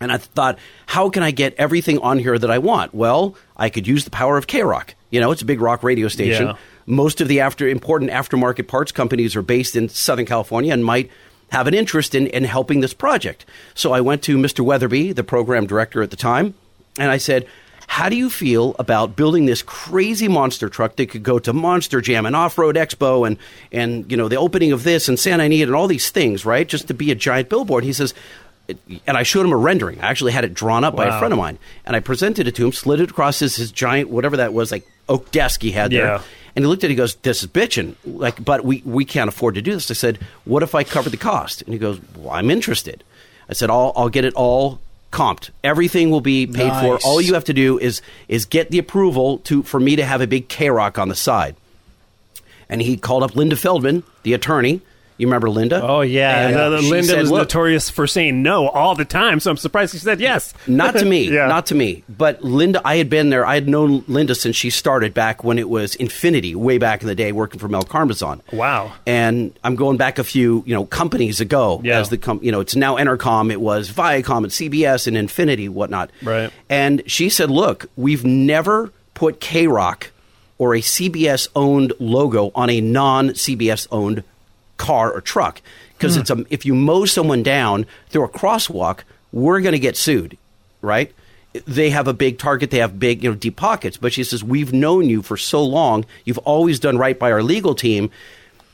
And 0.00 0.10
I 0.10 0.16
thought, 0.16 0.58
how 0.86 1.10
can 1.10 1.22
I 1.22 1.30
get 1.30 1.54
everything 1.58 1.98
on 1.98 2.18
here 2.18 2.38
that 2.38 2.50
I 2.50 2.58
want? 2.58 2.94
Well, 2.94 3.36
I 3.56 3.68
could 3.68 3.86
use 3.86 4.04
the 4.04 4.10
power 4.10 4.38
of 4.38 4.46
K 4.46 4.62
Rock. 4.62 4.94
You 5.10 5.20
know, 5.20 5.30
it's 5.30 5.42
a 5.42 5.46
big 5.46 5.60
rock 5.60 5.82
radio 5.82 6.08
station. 6.08 6.48
Yeah. 6.48 6.56
Most 6.86 7.20
of 7.20 7.28
the 7.28 7.40
after 7.40 7.68
important 7.68 8.10
aftermarket 8.10 8.68
parts 8.68 8.92
companies 8.92 9.36
are 9.36 9.42
based 9.42 9.76
in 9.76 9.88
Southern 9.88 10.26
California 10.26 10.72
and 10.72 10.84
might 10.84 11.10
have 11.50 11.66
an 11.66 11.74
interest 11.74 12.14
in, 12.14 12.26
in 12.26 12.44
helping 12.44 12.80
this 12.80 12.94
project. 12.94 13.46
So 13.74 13.92
I 13.92 14.00
went 14.00 14.22
to 14.24 14.36
Mr. 14.36 14.60
Weatherly, 14.60 15.12
the 15.12 15.24
program 15.24 15.66
director 15.66 16.02
at 16.02 16.10
the 16.10 16.16
time, 16.16 16.54
and 16.98 17.10
I 17.10 17.16
said, 17.16 17.46
how 17.86 18.10
do 18.10 18.16
you 18.16 18.28
feel 18.28 18.76
about 18.78 19.16
building 19.16 19.46
this 19.46 19.62
crazy 19.62 20.28
monster 20.28 20.68
truck 20.68 20.96
that 20.96 21.08
could 21.08 21.22
go 21.22 21.38
to 21.38 21.54
Monster 21.54 22.02
Jam 22.02 22.26
and 22.26 22.36
Off 22.36 22.58
Road 22.58 22.76
Expo 22.76 23.26
and, 23.26 23.38
and 23.72 24.08
you 24.10 24.16
know 24.16 24.28
the 24.28 24.36
opening 24.36 24.72
of 24.72 24.84
this 24.84 25.08
and 25.08 25.18
Santa 25.18 25.44
Anita 25.44 25.64
and 25.64 25.74
all 25.74 25.88
these 25.88 26.10
things, 26.10 26.44
right? 26.44 26.68
Just 26.68 26.88
to 26.88 26.94
be 26.94 27.10
a 27.10 27.14
giant 27.14 27.48
billboard. 27.48 27.84
He 27.84 27.94
says, 27.94 28.12
and 29.06 29.16
I 29.16 29.22
showed 29.22 29.46
him 29.46 29.52
a 29.52 29.56
rendering. 29.56 30.00
I 30.02 30.08
actually 30.08 30.32
had 30.32 30.44
it 30.44 30.52
drawn 30.52 30.84
up 30.84 30.94
by 30.94 31.06
a 31.06 31.18
friend 31.18 31.32
of 31.32 31.38
mine, 31.38 31.58
and 31.86 31.96
I 31.96 32.00
presented 32.00 32.46
it 32.46 32.54
to 32.56 32.66
him, 32.66 32.72
slid 32.72 33.00
it 33.00 33.10
across 33.10 33.38
his, 33.38 33.56
his 33.56 33.72
giant 33.72 34.10
whatever 34.10 34.36
that 34.36 34.52
was, 34.52 34.70
like 34.70 34.86
oak 35.08 35.30
desk 35.30 35.62
he 35.62 35.72
had 35.72 35.90
there. 35.90 36.06
Yeah. 36.06 36.22
And 36.56 36.64
he 36.64 36.68
looked 36.68 36.82
at 36.82 36.88
it. 36.88 36.94
He 36.94 36.96
goes, 36.96 37.14
"This 37.16 37.42
is 37.42 37.48
bitching. 37.48 37.94
Like, 38.04 38.44
but 38.44 38.64
we 38.64 38.82
we 38.84 39.04
can't 39.04 39.28
afford 39.28 39.54
to 39.54 39.62
do 39.62 39.74
this." 39.74 39.90
I 39.90 39.94
said, 39.94 40.18
"What 40.44 40.62
if 40.62 40.74
I 40.74 40.84
cover 40.84 41.08
the 41.10 41.16
cost?" 41.16 41.62
And 41.62 41.72
he 41.72 41.78
goes, 41.78 42.00
"Well, 42.16 42.34
I'm 42.34 42.50
interested." 42.50 43.04
I 43.48 43.52
said, 43.52 43.70
"I'll 43.70 43.92
I'll 43.96 44.08
get 44.08 44.24
it 44.24 44.34
all 44.34 44.80
comped. 45.12 45.50
Everything 45.62 46.10
will 46.10 46.20
be 46.20 46.46
paid 46.46 46.72
for. 46.80 46.98
All 47.04 47.20
you 47.20 47.34
have 47.34 47.44
to 47.44 47.54
do 47.54 47.78
is 47.78 48.02
is 48.28 48.44
get 48.44 48.70
the 48.70 48.78
approval 48.78 49.38
to 49.44 49.62
for 49.62 49.78
me 49.78 49.96
to 49.96 50.04
have 50.04 50.20
a 50.20 50.26
big 50.26 50.48
K 50.48 50.68
Rock 50.70 50.98
on 50.98 51.08
the 51.08 51.14
side." 51.14 51.54
And 52.68 52.82
he 52.82 52.96
called 52.96 53.22
up 53.22 53.34
Linda 53.34 53.56
Feldman, 53.56 54.02
the 54.24 54.34
attorney. 54.34 54.82
You 55.18 55.26
remember 55.26 55.50
Linda? 55.50 55.82
Oh 55.82 56.00
yeah, 56.00 56.46
And, 56.48 56.56
uh, 56.56 56.68
Linda 56.78 57.02
said, 57.08 57.20
was 57.22 57.30
"Look, 57.30 57.40
notorious 57.40 57.90
for 57.90 58.06
saying 58.06 58.40
no 58.42 58.68
all 58.68 58.94
the 58.94 59.04
time, 59.04 59.40
so 59.40 59.50
I'm 59.50 59.56
surprised 59.56 59.92
she 59.92 59.98
said 59.98 60.20
yes. 60.20 60.54
not 60.68 60.94
to 60.96 61.04
me, 61.04 61.28
Yeah. 61.32 61.46
not 61.48 61.66
to 61.66 61.74
me. 61.74 62.04
But 62.08 62.42
Linda, 62.44 62.80
I 62.84 62.96
had 62.96 63.10
been 63.10 63.30
there. 63.30 63.44
I 63.44 63.54
had 63.54 63.68
known 63.68 64.04
Linda 64.06 64.34
since 64.34 64.54
she 64.56 64.70
started 64.70 65.12
back 65.14 65.42
when 65.44 65.58
it 65.58 65.68
was 65.68 65.96
Infinity, 65.96 66.54
way 66.54 66.78
back 66.78 67.02
in 67.02 67.08
the 67.08 67.14
day, 67.16 67.32
working 67.32 67.58
for 67.58 67.66
Mel 67.68 67.82
Karmazin. 67.82 68.40
Wow. 68.52 68.92
And 69.06 69.58
I'm 69.64 69.74
going 69.74 69.96
back 69.96 70.18
a 70.20 70.24
few, 70.24 70.62
you 70.66 70.74
know, 70.74 70.86
companies 70.86 71.40
ago. 71.40 71.80
Yeah. 71.82 71.98
As 71.98 72.10
the 72.10 72.16
com- 72.18 72.40
you 72.42 72.52
know, 72.52 72.60
it's 72.60 72.76
now 72.76 72.96
Entercom. 72.96 73.50
It 73.50 73.60
was 73.60 73.90
Viacom 73.90 74.38
and 74.38 74.46
CBS 74.52 75.06
and 75.08 75.16
Infinity, 75.16 75.68
whatnot. 75.68 76.10
Right. 76.22 76.50
And 76.70 77.02
she 77.06 77.28
said, 77.28 77.50
"Look, 77.50 77.86
we've 77.96 78.24
never 78.24 78.92
put 79.14 79.40
K 79.40 79.66
Rock 79.66 80.12
or 80.58 80.74
a 80.76 80.80
CBS 80.80 81.48
owned 81.56 81.92
logo 81.98 82.52
on 82.54 82.70
a 82.70 82.80
non 82.80 83.30
CBS 83.30 83.88
owned 83.90 84.22
car 84.78 85.12
or 85.12 85.20
truck 85.20 85.60
because 85.92 86.16
it's 86.16 86.30
a 86.30 86.44
if 86.48 86.64
you 86.64 86.74
mow 86.74 87.04
someone 87.04 87.42
down 87.42 87.84
through 88.08 88.24
a 88.24 88.28
crosswalk, 88.28 89.00
we're 89.32 89.60
going 89.60 89.72
to 89.72 89.78
get 89.78 89.96
sued, 89.96 90.38
right? 90.80 91.12
They 91.66 91.90
have 91.90 92.06
a 92.08 92.12
big 92.12 92.38
target. 92.38 92.70
They 92.70 92.78
have 92.78 92.98
big, 93.00 93.22
you 93.24 93.30
know, 93.30 93.36
deep 93.36 93.56
pockets. 93.56 93.96
But 93.96 94.12
she 94.12 94.22
says, 94.24 94.44
"We've 94.44 94.72
known 94.72 95.08
you 95.08 95.22
for 95.22 95.36
so 95.36 95.62
long. 95.64 96.04
You've 96.24 96.38
always 96.38 96.78
done 96.78 96.96
right 96.98 97.18
by 97.18 97.32
our 97.32 97.42
legal 97.42 97.74
team. 97.74 98.10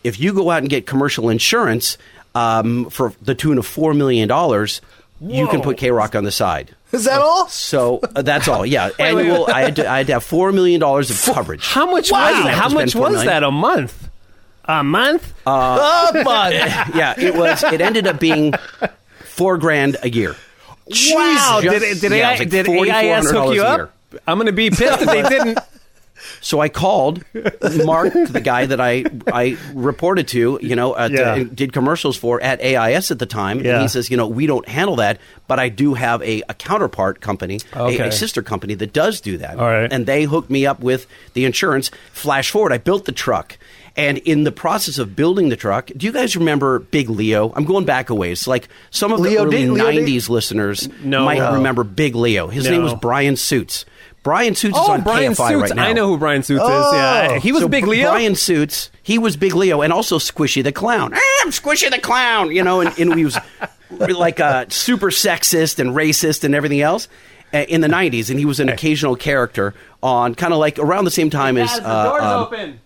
If 0.03 0.21
you 0.21 0.35
go 0.35 0.51
out 0.51 0.59
and 0.59 0.69
get 0.69 0.87
commercial 0.87 1.31
insurance 1.31 1.97
um, 2.35 2.91
for 2.91 3.13
the 3.23 3.35
tune 3.35 3.57
of 3.59 3.65
four 3.67 3.95
million 3.95 4.29
dollars, 4.29 4.81
you 5.21 5.47
can 5.49 5.63
put 5.63 5.79
K 5.79 5.91
Rock 5.91 6.15
on 6.15 6.25
the 6.25 6.33
side." 6.33 6.75
Is 6.93 7.05
that 7.05 7.21
all? 7.23 7.49
So 7.49 8.01
uh, 8.15 8.23
that's 8.23 8.47
all. 8.49 8.65
Yeah, 8.67 8.87
wait, 8.99 9.15
wait. 9.15 9.27
annual. 9.27 9.47
I 9.47 9.63
had 9.63 9.77
to. 9.77 9.89
I 9.91 9.99
had 9.99 10.07
to 10.09 10.13
have 10.15 10.25
four 10.25 10.53
million 10.53 10.81
dollars 10.81 11.11
of 11.11 11.35
coverage. 11.35 11.65
How 11.67 11.91
much 11.91 12.13
Wow. 12.13 12.21
was 12.27 12.35
I 12.35 12.41
it? 12.41 12.55
have 12.55 12.63
How 12.65 12.69
much 12.69 12.95
was 12.95 13.13
million. 13.13 13.27
that 13.27 13.43
a 13.45 13.51
month? 13.51 14.04
A 14.67 14.83
month? 14.83 15.33
Oh, 15.47 16.11
bud. 16.25 16.53
yeah, 16.95 17.15
it 17.19 17.35
was. 17.35 17.63
It 17.65 17.81
ended 17.81 18.07
up 18.07 18.19
being 18.19 18.55
four 19.25 19.59
grand 19.59 19.97
a 20.03 20.09
year. 20.11 20.35
wow! 20.87 21.61
Did 21.63 21.83
it, 21.83 22.01
did, 22.01 22.13
Yeah, 22.13 22.31
AI, 22.31 22.39
like 22.39 22.51
did 22.51 22.69
AIS 22.69 23.31
hook 23.31 23.55
you 23.55 23.63
up? 23.63 23.93
I'm 24.27 24.37
going 24.39 24.47
to 24.47 24.53
be 24.53 24.71
pissed 24.71 25.01
if 25.03 25.07
they 25.09 25.23
didn't. 25.29 25.59
So 26.41 26.61
I 26.61 26.69
called 26.71 27.23
Mark, 27.85 28.13
the 28.13 28.41
guy 28.43 28.65
that 28.67 28.81
I 28.81 29.05
I 29.27 29.59
reported 29.75 30.29
to, 30.29 30.59
you 30.63 30.75
know, 30.77 30.93
uh, 30.93 31.09
Yeah. 31.11 31.35
to, 31.37 31.45
did 31.45 31.73
commercials 31.73 32.17
for 32.17 32.41
at 32.41 32.63
AIS 32.63 33.11
at 33.11 33.19
the 33.19 33.27
time, 33.27 33.61
Yeah. 33.61 33.75
and 33.75 33.83
he 33.83 33.89
says, 33.89 34.11
you 34.11 34.17
know, 34.17 34.27
we 34.29 34.47
don't 34.47 34.67
handle 34.69 34.97
that, 34.97 35.19
but 35.49 35.59
I 35.59 35.69
do 35.69 35.95
have 35.95 36.23
a, 36.23 36.43
a 36.49 36.55
counterpart 36.55 37.21
company, 37.21 37.61
a- 37.75 37.79
Okay. 37.83 38.09
a, 38.09 38.13
sister 38.13 38.43
company 38.43 38.75
that 38.75 38.93
does 38.95 39.21
do 39.21 39.37
that, 39.39 39.59
All 39.59 39.67
right. 39.67 39.93
and 39.93 40.07
they 40.07 40.25
hooked 40.25 40.49
me 40.51 40.65
up 40.67 40.81
with 40.81 41.07
the 41.35 41.45
insurance. 41.45 41.91
Flash 42.13 42.51
forward, 42.51 42.73
I 42.73 42.79
built 42.79 43.05
the 43.05 43.13
truck. 43.13 43.59
And 43.97 44.19
in 44.19 44.43
the 44.43 44.51
process 44.51 44.99
of 44.99 45.15
building 45.15 45.51
the 45.51 45.57
truck, 45.57 45.89
do 45.97 46.05
you 46.07 46.11
guys 46.13 46.37
remember 46.37 46.81
Big 46.81 47.09
Leo? 47.09 47.53
I'm 47.55 47.65
going 47.65 47.85
back 47.85 48.11
a 48.11 48.15
ways. 48.15 48.49
Like 48.49 48.69
some 48.91 49.13
of 49.13 49.21
Leo 49.21 49.43
the 49.43 49.47
early 49.47 49.57
D- 49.67 49.71
Leo 49.71 49.91
D- 49.93 49.99
'90s 50.19 50.29
listeners 50.29 50.89
No. 51.05 51.25
might 51.25 51.39
No. 51.39 51.53
remember 51.55 51.85
Big 51.85 52.17
Leo. 52.17 52.49
His 52.49 52.69
name 52.69 52.83
was 52.83 52.93
Bryan 52.95 53.37
Suits. 53.37 53.85
Bryan 54.25 54.55
Suits 54.55 54.77
is 54.77 54.85
Oh, 54.85 54.93
on 54.93 55.03
Brian 55.03 55.33
KFI 55.35 55.49
Suits. 55.51 55.61
right 55.71 55.77
now. 55.77 55.85
I 55.87 55.93
know 55.93 56.09
who 56.09 56.17
Bryan 56.19 56.43
Suits 56.43 56.63
Oh. 56.65 56.89
is. 56.89 56.95
Yeah, 56.95 57.39
he 57.39 57.53
was 57.53 57.61
So 57.63 57.69
Big 57.69 57.87
Leo. 57.87 58.11
Bryan 58.11 58.35
Suits, 58.35 58.91
he 59.03 59.19
was 59.19 59.37
Big 59.37 59.55
Leo, 59.55 59.83
and 59.83 59.93
also 59.93 60.19
Squishy 60.19 60.65
the 60.65 60.73
Clown. 60.73 61.13
Ah, 61.15 61.21
I'm 61.45 61.51
Squishy 61.53 61.89
the 61.91 61.99
Clown, 62.01 62.51
you 62.51 62.65
know, 62.65 62.81
and, 62.81 62.99
and 62.99 63.15
he 63.15 63.25
was 63.27 63.37
like 63.91 64.41
uh, 64.41 64.65
super 64.71 65.11
sexist 65.11 65.79
and 65.79 65.91
racist 65.91 66.43
and 66.43 66.55
everything 66.55 66.81
else 66.81 67.07
uh, 67.53 67.59
in 67.69 67.81
the 67.83 67.89
90s, 67.89 68.31
and 68.31 68.39
he 68.41 68.45
was 68.47 68.59
an 68.61 68.71
occasional 68.71 69.15
character 69.15 69.75
on 70.03 70.35
kind 70.35 70.53
of 70.55 70.59
like 70.59 70.79
around 70.79 71.05
the 71.05 71.11
same 71.13 71.29
time 71.31 71.57
as. 71.59 71.69
Guys, 71.69 71.81
the 71.81 71.87
uh, 71.89 72.09
door's 72.11 72.23
um, 72.25 72.43
open. 72.45 72.81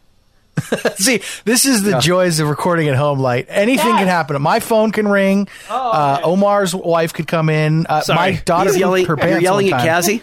See, 0.96 1.22
this 1.44 1.64
is 1.64 1.82
the 1.82 1.98
joys 2.00 2.40
of 2.40 2.48
recording 2.48 2.88
at 2.88 2.96
home. 2.96 3.18
Light 3.20 3.46
anything 3.48 3.96
can 3.96 4.06
happen. 4.06 4.40
My 4.42 4.60
phone 4.60 4.92
can 4.92 5.08
ring. 5.08 5.48
uh, 5.68 6.20
Omar's 6.24 6.74
wife 6.74 7.12
could 7.12 7.26
come 7.26 7.48
in. 7.48 7.86
Uh, 7.86 8.00
Sorry. 8.02 8.16
my 8.34 8.40
daughter, 8.44 8.70
He's 8.70 8.78
yelling, 8.78 9.06
her 9.06 9.16
you're 9.28 9.40
yelling 9.40 9.66
at 9.68 9.78
time. 9.78 9.86
Cassie? 9.86 10.22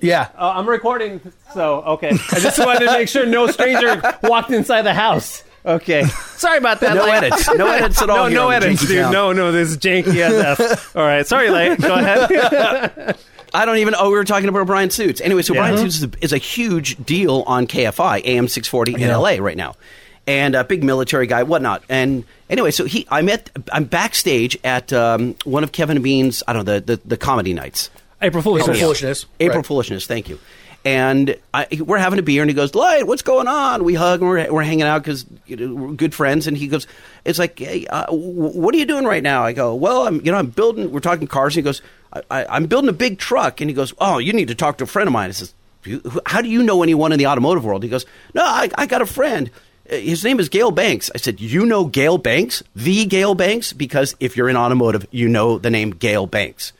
Yeah. 0.00 0.28
Oh, 0.36 0.48
I'm 0.50 0.68
recording, 0.68 1.20
so 1.54 1.80
okay. 1.82 2.10
I 2.10 2.38
just 2.40 2.58
wanted 2.58 2.80
to 2.86 2.92
make 2.92 3.08
sure 3.08 3.24
no 3.24 3.46
stranger 3.46 4.02
walked 4.22 4.50
inside 4.50 4.82
the 4.82 4.92
house. 4.94 5.42
Okay, 5.66 6.04
sorry 6.36 6.58
about 6.58 6.80
that. 6.80 6.94
No 6.94 7.06
Like- 7.06 7.22
edits. 7.22 7.48
No 7.54 7.66
edits 7.68 8.02
at 8.02 8.10
all 8.10 8.28
No, 8.28 8.28
no 8.28 8.50
edits, 8.50 8.86
dude. 8.86 8.98
Town. 9.04 9.12
No, 9.12 9.32
no, 9.32 9.50
this 9.50 9.70
is 9.70 9.78
janky 9.78 10.16
as 10.20 10.60
f. 10.60 10.94
All 10.94 11.02
right, 11.02 11.26
sorry, 11.26 11.48
Light. 11.48 11.80
Go 11.80 11.94
ahead. 11.94 13.16
I 13.54 13.64
don't 13.64 13.78
even. 13.78 13.94
Oh, 13.96 14.10
we 14.10 14.16
were 14.16 14.24
talking 14.24 14.48
about 14.48 14.66
Bryan 14.66 14.90
Suits. 14.90 15.20
Anyway, 15.20 15.42
so 15.42 15.54
Yeah. 15.54 15.60
Bryan 15.60 15.78
Suits 15.78 15.96
is 15.96 16.02
a, 16.04 16.10
is 16.20 16.32
a 16.32 16.38
huge 16.38 16.96
deal 17.04 17.44
on 17.46 17.66
KFI 17.66 18.22
AM 18.24 18.48
six 18.48 18.68
forty 18.68 18.92
in 18.94 19.00
Yeah. 19.00 19.16
LA 19.16 19.36
right 19.38 19.56
now, 19.56 19.76
and 20.26 20.54
a 20.54 20.64
big 20.64 20.82
military 20.82 21.26
guy, 21.26 21.44
whatnot. 21.44 21.82
And 21.88 22.24
anyway, 22.50 22.70
so 22.72 22.84
he, 22.84 23.06
I 23.10 23.22
met, 23.22 23.50
I'm 23.72 23.84
backstage 23.84 24.58
at 24.64 24.92
um, 24.92 25.36
one 25.44 25.62
of 25.64 25.72
Kevin 25.72 26.02
Bean's, 26.02 26.42
I 26.48 26.52
don't 26.52 26.64
know, 26.66 26.80
the 26.80 26.96
the, 26.96 27.00
the 27.04 27.16
comedy 27.16 27.54
nights. 27.54 27.90
April 28.20 28.42
Fool's. 28.42 28.62
April 28.62 28.76
Foolishness. 28.76 29.26
April 29.38 29.58
Right. 29.58 29.66
Foolishness. 29.66 30.06
Thank 30.06 30.28
you. 30.28 30.38
And 30.84 31.36
I, 31.54 31.66
we're 31.80 31.96
having 31.96 32.18
a 32.18 32.22
beer, 32.22 32.42
and 32.42 32.50
he 32.50 32.54
goes, 32.54 32.74
"Light, 32.74 33.06
what's 33.06 33.22
going 33.22 33.48
on?" 33.48 33.84
We 33.84 33.94
hug, 33.94 34.20
and 34.20 34.28
we're, 34.28 34.52
we're 34.52 34.62
hanging 34.62 34.82
out 34.82 35.02
because 35.02 35.24
you 35.46 35.56
know, 35.56 35.74
we're 35.74 35.92
good 35.94 36.14
friends. 36.14 36.46
And 36.46 36.56
he 36.58 36.66
goes, 36.66 36.86
"It's 37.24 37.38
like, 37.38 37.58
hey, 37.58 37.86
uh, 37.86 38.12
what 38.12 38.74
are 38.74 38.78
you 38.78 38.84
doing 38.84 39.06
right 39.06 39.22
now?" 39.22 39.44
I 39.44 39.54
go, 39.54 39.74
"Well, 39.74 40.06
I'm, 40.06 40.16
you 40.24 40.30
know, 40.30 40.36
I'm 40.36 40.48
building. 40.48 40.92
We're 40.92 41.00
talking 41.00 41.26
cars." 41.26 41.56
And 41.56 41.64
he 41.64 41.68
goes, 41.68 41.80
I, 42.30 42.44
"I'm 42.44 42.66
building 42.66 42.90
a 42.90 42.94
big 42.94 43.18
truck." 43.18 43.62
And 43.62 43.70
he 43.70 43.74
goes, 43.74 43.94
"Oh, 43.98 44.18
you 44.18 44.34
need 44.34 44.48
to 44.48 44.54
talk 44.54 44.76
to 44.78 44.84
a 44.84 44.86
friend 44.86 45.06
of 45.06 45.14
mine." 45.14 45.30
I 45.30 45.32
says, 45.32 45.54
"How 46.26 46.42
do 46.42 46.48
you 46.50 46.62
know 46.62 46.82
anyone 46.82 47.12
in 47.12 47.18
the 47.18 47.28
automotive 47.28 47.64
world?" 47.64 47.82
He 47.82 47.88
goes, 47.88 48.04
"No, 48.34 48.42
I, 48.44 48.68
I 48.76 48.84
got 48.84 49.00
a 49.00 49.06
friend." 49.06 49.50
Uh, 49.90 49.96
His 49.96 50.22
name 50.22 50.38
is 50.38 50.50
Gale 50.50 50.70
Banks. 50.70 51.10
I 51.14 51.18
said, 51.18 51.40
"You 51.40 51.64
know 51.64 51.86
Gale 51.86 52.18
Banks, 52.18 52.62
the 52.76 53.06
Gale 53.06 53.34
Banks, 53.34 53.72
because 53.72 54.14
if 54.20 54.36
you're 54.36 54.50
in 54.50 54.56
automotive, 54.56 55.06
you 55.10 55.28
know 55.28 55.58
the 55.58 55.70
name 55.70 55.92
Gale 55.92 56.26
Banks." 56.26 56.74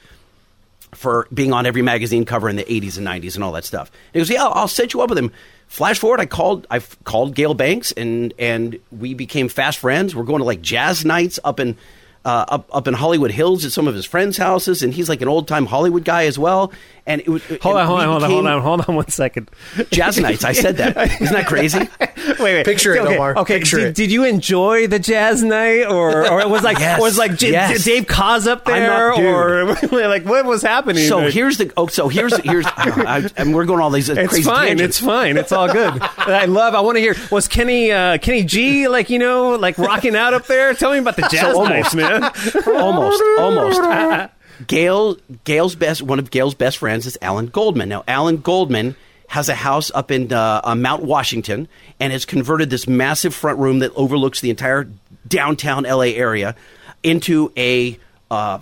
For 0.95 1.27
being 1.33 1.53
on 1.53 1.67
every 1.67 1.83
magazine 1.83 2.25
cover 2.25 2.49
in 2.49 2.57
the 2.57 2.65
80s 2.65 2.99
and 2.99 3.07
90s 3.07 3.35
and 3.35 3.45
all 3.45 3.53
that 3.53 3.65
stuff. 3.65 3.91
He 4.13 4.21
goes, 4.21 4.31
"Yeah, 4.31 4.45
I'll, 4.45 4.53
I'll 4.53 4.69
set 4.69 4.95
you 4.95 5.03
up 5.03 5.09
with 5.09 5.19
him." 5.19 5.33
Flash 5.67 5.99
forward, 5.99 6.21
I 6.21 6.27
called 6.27 6.67
I 6.71 6.81
called 7.05 7.35
Gale 7.35 7.55
Banks 7.55 7.93
and 7.93 8.33
and 8.39 8.79
we 8.93 9.15
became 9.15 9.49
fast 9.49 9.79
friends. 9.79 10.15
We're 10.15 10.25
going 10.25 10.41
to 10.41 10.45
like 10.45 10.63
jazz 10.63 11.05
nights 11.05 11.39
up 11.43 11.59
in 11.59 11.77
uh, 12.25 12.45
up 12.49 12.69
up 12.73 12.89
in 12.89 12.95
Hollywood 12.95 13.31
Hills 13.31 13.65
at 13.65 13.73
some 13.73 13.87
of 13.87 13.95
his 13.95 14.05
friends' 14.07 14.37
houses, 14.37 14.83
and 14.83 14.93
he's 14.95 15.09
like 15.09 15.21
an 15.23 15.29
old 15.29 15.47
time 15.49 15.67
Hollywood 15.67 16.05
guy 16.05 16.25
as 16.27 16.39
well. 16.39 16.73
And 17.07 17.21
it 17.21 17.29
was 17.29 17.43
Hold 17.61 17.77
on, 17.77 17.87
hold 17.87 18.01
on, 18.01 18.09
hold 18.09 18.23
on, 18.25 18.31
hold 18.31 18.47
on, 18.47 18.61
hold 18.63 18.89
on 18.89 18.95
one 18.97 19.09
second. 19.09 19.51
Jazz 19.91 20.19
nights. 20.19 20.43
I 20.43 20.53
said 20.53 20.79
that. 20.79 20.97
Isn't 21.21 21.35
that 21.35 21.47
crazy? 21.47 21.81
wait, 22.01 22.39
wait. 22.41 22.65
Picture 22.65 22.95
it, 22.95 23.03
okay, 23.03 23.17
Omar. 23.17 23.37
Okay, 23.41 23.59
Picture 23.59 23.77
did, 23.77 23.87
it. 23.89 23.95
did 23.95 24.11
you 24.11 24.25
enjoy 24.25 24.87
the 24.87 24.99
jazz 24.99 25.43
night, 25.43 25.85
or 25.85 26.27
or 26.27 26.41
it 26.41 26.49
was 26.49 26.63
like 26.63 26.79
Yes, 26.79 26.99
was 26.99 27.19
like 27.19 27.37
J- 27.37 27.51
yes. 27.53 27.85
Dave 27.85 28.05
Koz 28.07 28.47
up 28.47 28.65
there, 28.65 29.11
not- 29.11 29.19
or 29.23 29.65
like 30.09 30.25
what 30.25 30.47
was 30.47 30.63
happening? 30.63 31.07
So 31.07 31.19
Like, 31.19 31.35
here's 31.35 31.59
the 31.59 31.71
oh, 31.77 31.89
so 31.89 32.09
here's 32.09 32.35
here's 32.39 32.65
I, 32.67 33.29
and 33.37 33.55
we're 33.55 33.67
going 33.67 33.81
all 33.81 33.91
these 33.91 34.09
It's 34.09 34.27
crazy 34.31 34.43
fine. 34.45 34.69
tangents. 34.69 34.97
It's 34.99 35.07
fine. 35.07 35.37
It's 35.37 35.53
all 35.53 35.71
good. 35.71 36.01
I 36.17 36.47
love. 36.47 36.75
I 36.75 36.81
want 36.81 36.97
to 36.97 37.01
hear. 37.03 37.15
Was 37.31 37.49
Kenny 37.49 37.93
uh, 37.93 38.17
Kenny 38.17 38.45
G 38.45 38.89
like 38.89 39.11
you 39.11 39.19
know 39.19 39.57
like 39.57 39.77
rocking 39.77 40.17
out 40.17 40.33
up 40.33 40.47
there? 40.47 40.73
Tell 40.73 40.93
me 40.93 40.99
about 41.01 41.17
the 41.17 41.29
jazz 41.31 41.55
almost. 41.55 41.69
nights, 41.71 41.95
man. 41.95 42.14
almost, 42.67 43.23
almost. 43.39 44.31
Gale, 44.67 45.17
Gale's 45.45 45.75
best, 45.75 46.03
one 46.03 46.19
of 46.19 46.31
Gale's 46.31 46.55
best 46.55 46.79
friends 46.79 47.07
is 47.07 47.19
Alan 47.21 47.47
Goldman. 47.47 47.89
Now, 47.89 48.05
Alan 48.07 48.37
Goldman 48.39 48.95
has 49.29 49.49
a 49.49 49.55
house 49.55 49.91
up 49.95 50.11
in 50.11 50.33
uh, 50.33 50.61
uh, 50.63 50.75
Mount 50.77 51.03
Washington 51.03 51.67
and 51.99 52.13
has 52.13 52.25
converted 52.25 52.71
this 52.71 52.87
massive 52.87 53.35
front 53.35 53.59
room 53.59 53.81
that 53.81 53.91
overlooks 53.97 54.41
the 54.41 54.51
entire 54.51 54.89
downtown 55.27 55.83
LA 55.85 56.13
area 56.15 56.55
into 57.03 57.53
a 57.57 57.99
uh, 58.31 58.59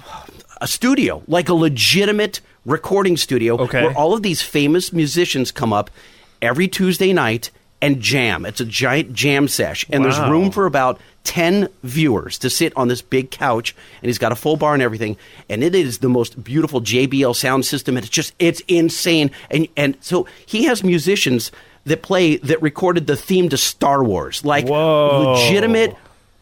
a 0.61 0.67
studio, 0.67 1.23
like 1.29 1.49
a 1.49 1.55
legitimate 1.55 2.41
recording 2.65 3.17
studio, 3.17 3.59
Okay. 3.59 3.83
where 3.85 3.97
all 3.97 4.15
of 4.15 4.23
these 4.23 4.41
famous 4.43 4.93
musicians 4.93 5.51
come 5.51 5.73
up 5.73 5.91
every 6.41 6.69
Tuesday 6.69 7.13
night 7.13 7.51
and 7.83 8.01
jam. 8.01 8.47
It's 8.47 8.61
a 8.61 8.65
giant 8.65 9.13
jam 9.13 9.49
sesh, 9.49 9.85
and 9.91 10.03
there's 10.03 10.19
room 10.19 10.51
for 10.51 10.65
about 10.65 10.99
10 11.25 11.69
viewers 11.83 12.39
to 12.39 12.49
sit 12.51 12.73
on 12.77 12.89
this 12.89 13.03
big 13.03 13.31
couch 13.31 13.77
and 14.01 14.09
he's 14.09 14.19
got 14.19 14.33
a 14.33 14.35
full 14.35 14.57
bar 14.57 14.75
and 14.75 14.83
everything 14.83 15.17
and 15.49 15.63
it 15.63 15.73
is 15.73 15.99
the 15.99 16.09
most 16.09 16.43
beautiful 16.43 16.81
JBL 16.81 17.37
sound 17.37 17.65
system 17.65 17.97
and 17.97 18.05
it's 18.05 18.13
just 18.13 18.35
it's 18.41 18.61
insane 18.67 19.31
and 19.49 19.69
and 19.77 19.97
so 20.01 20.27
he 20.47 20.65
has 20.65 20.83
musicians 20.83 21.53
that 21.85 22.03
play 22.03 22.39
that 22.39 22.61
recorded 22.61 23.07
the 23.07 23.17
theme 23.17 23.49
to 23.51 23.57
Star 23.57 24.03
Wars 24.03 24.45
like 24.45 24.67
Whoa. 24.67 25.35
legitimate 25.35 25.95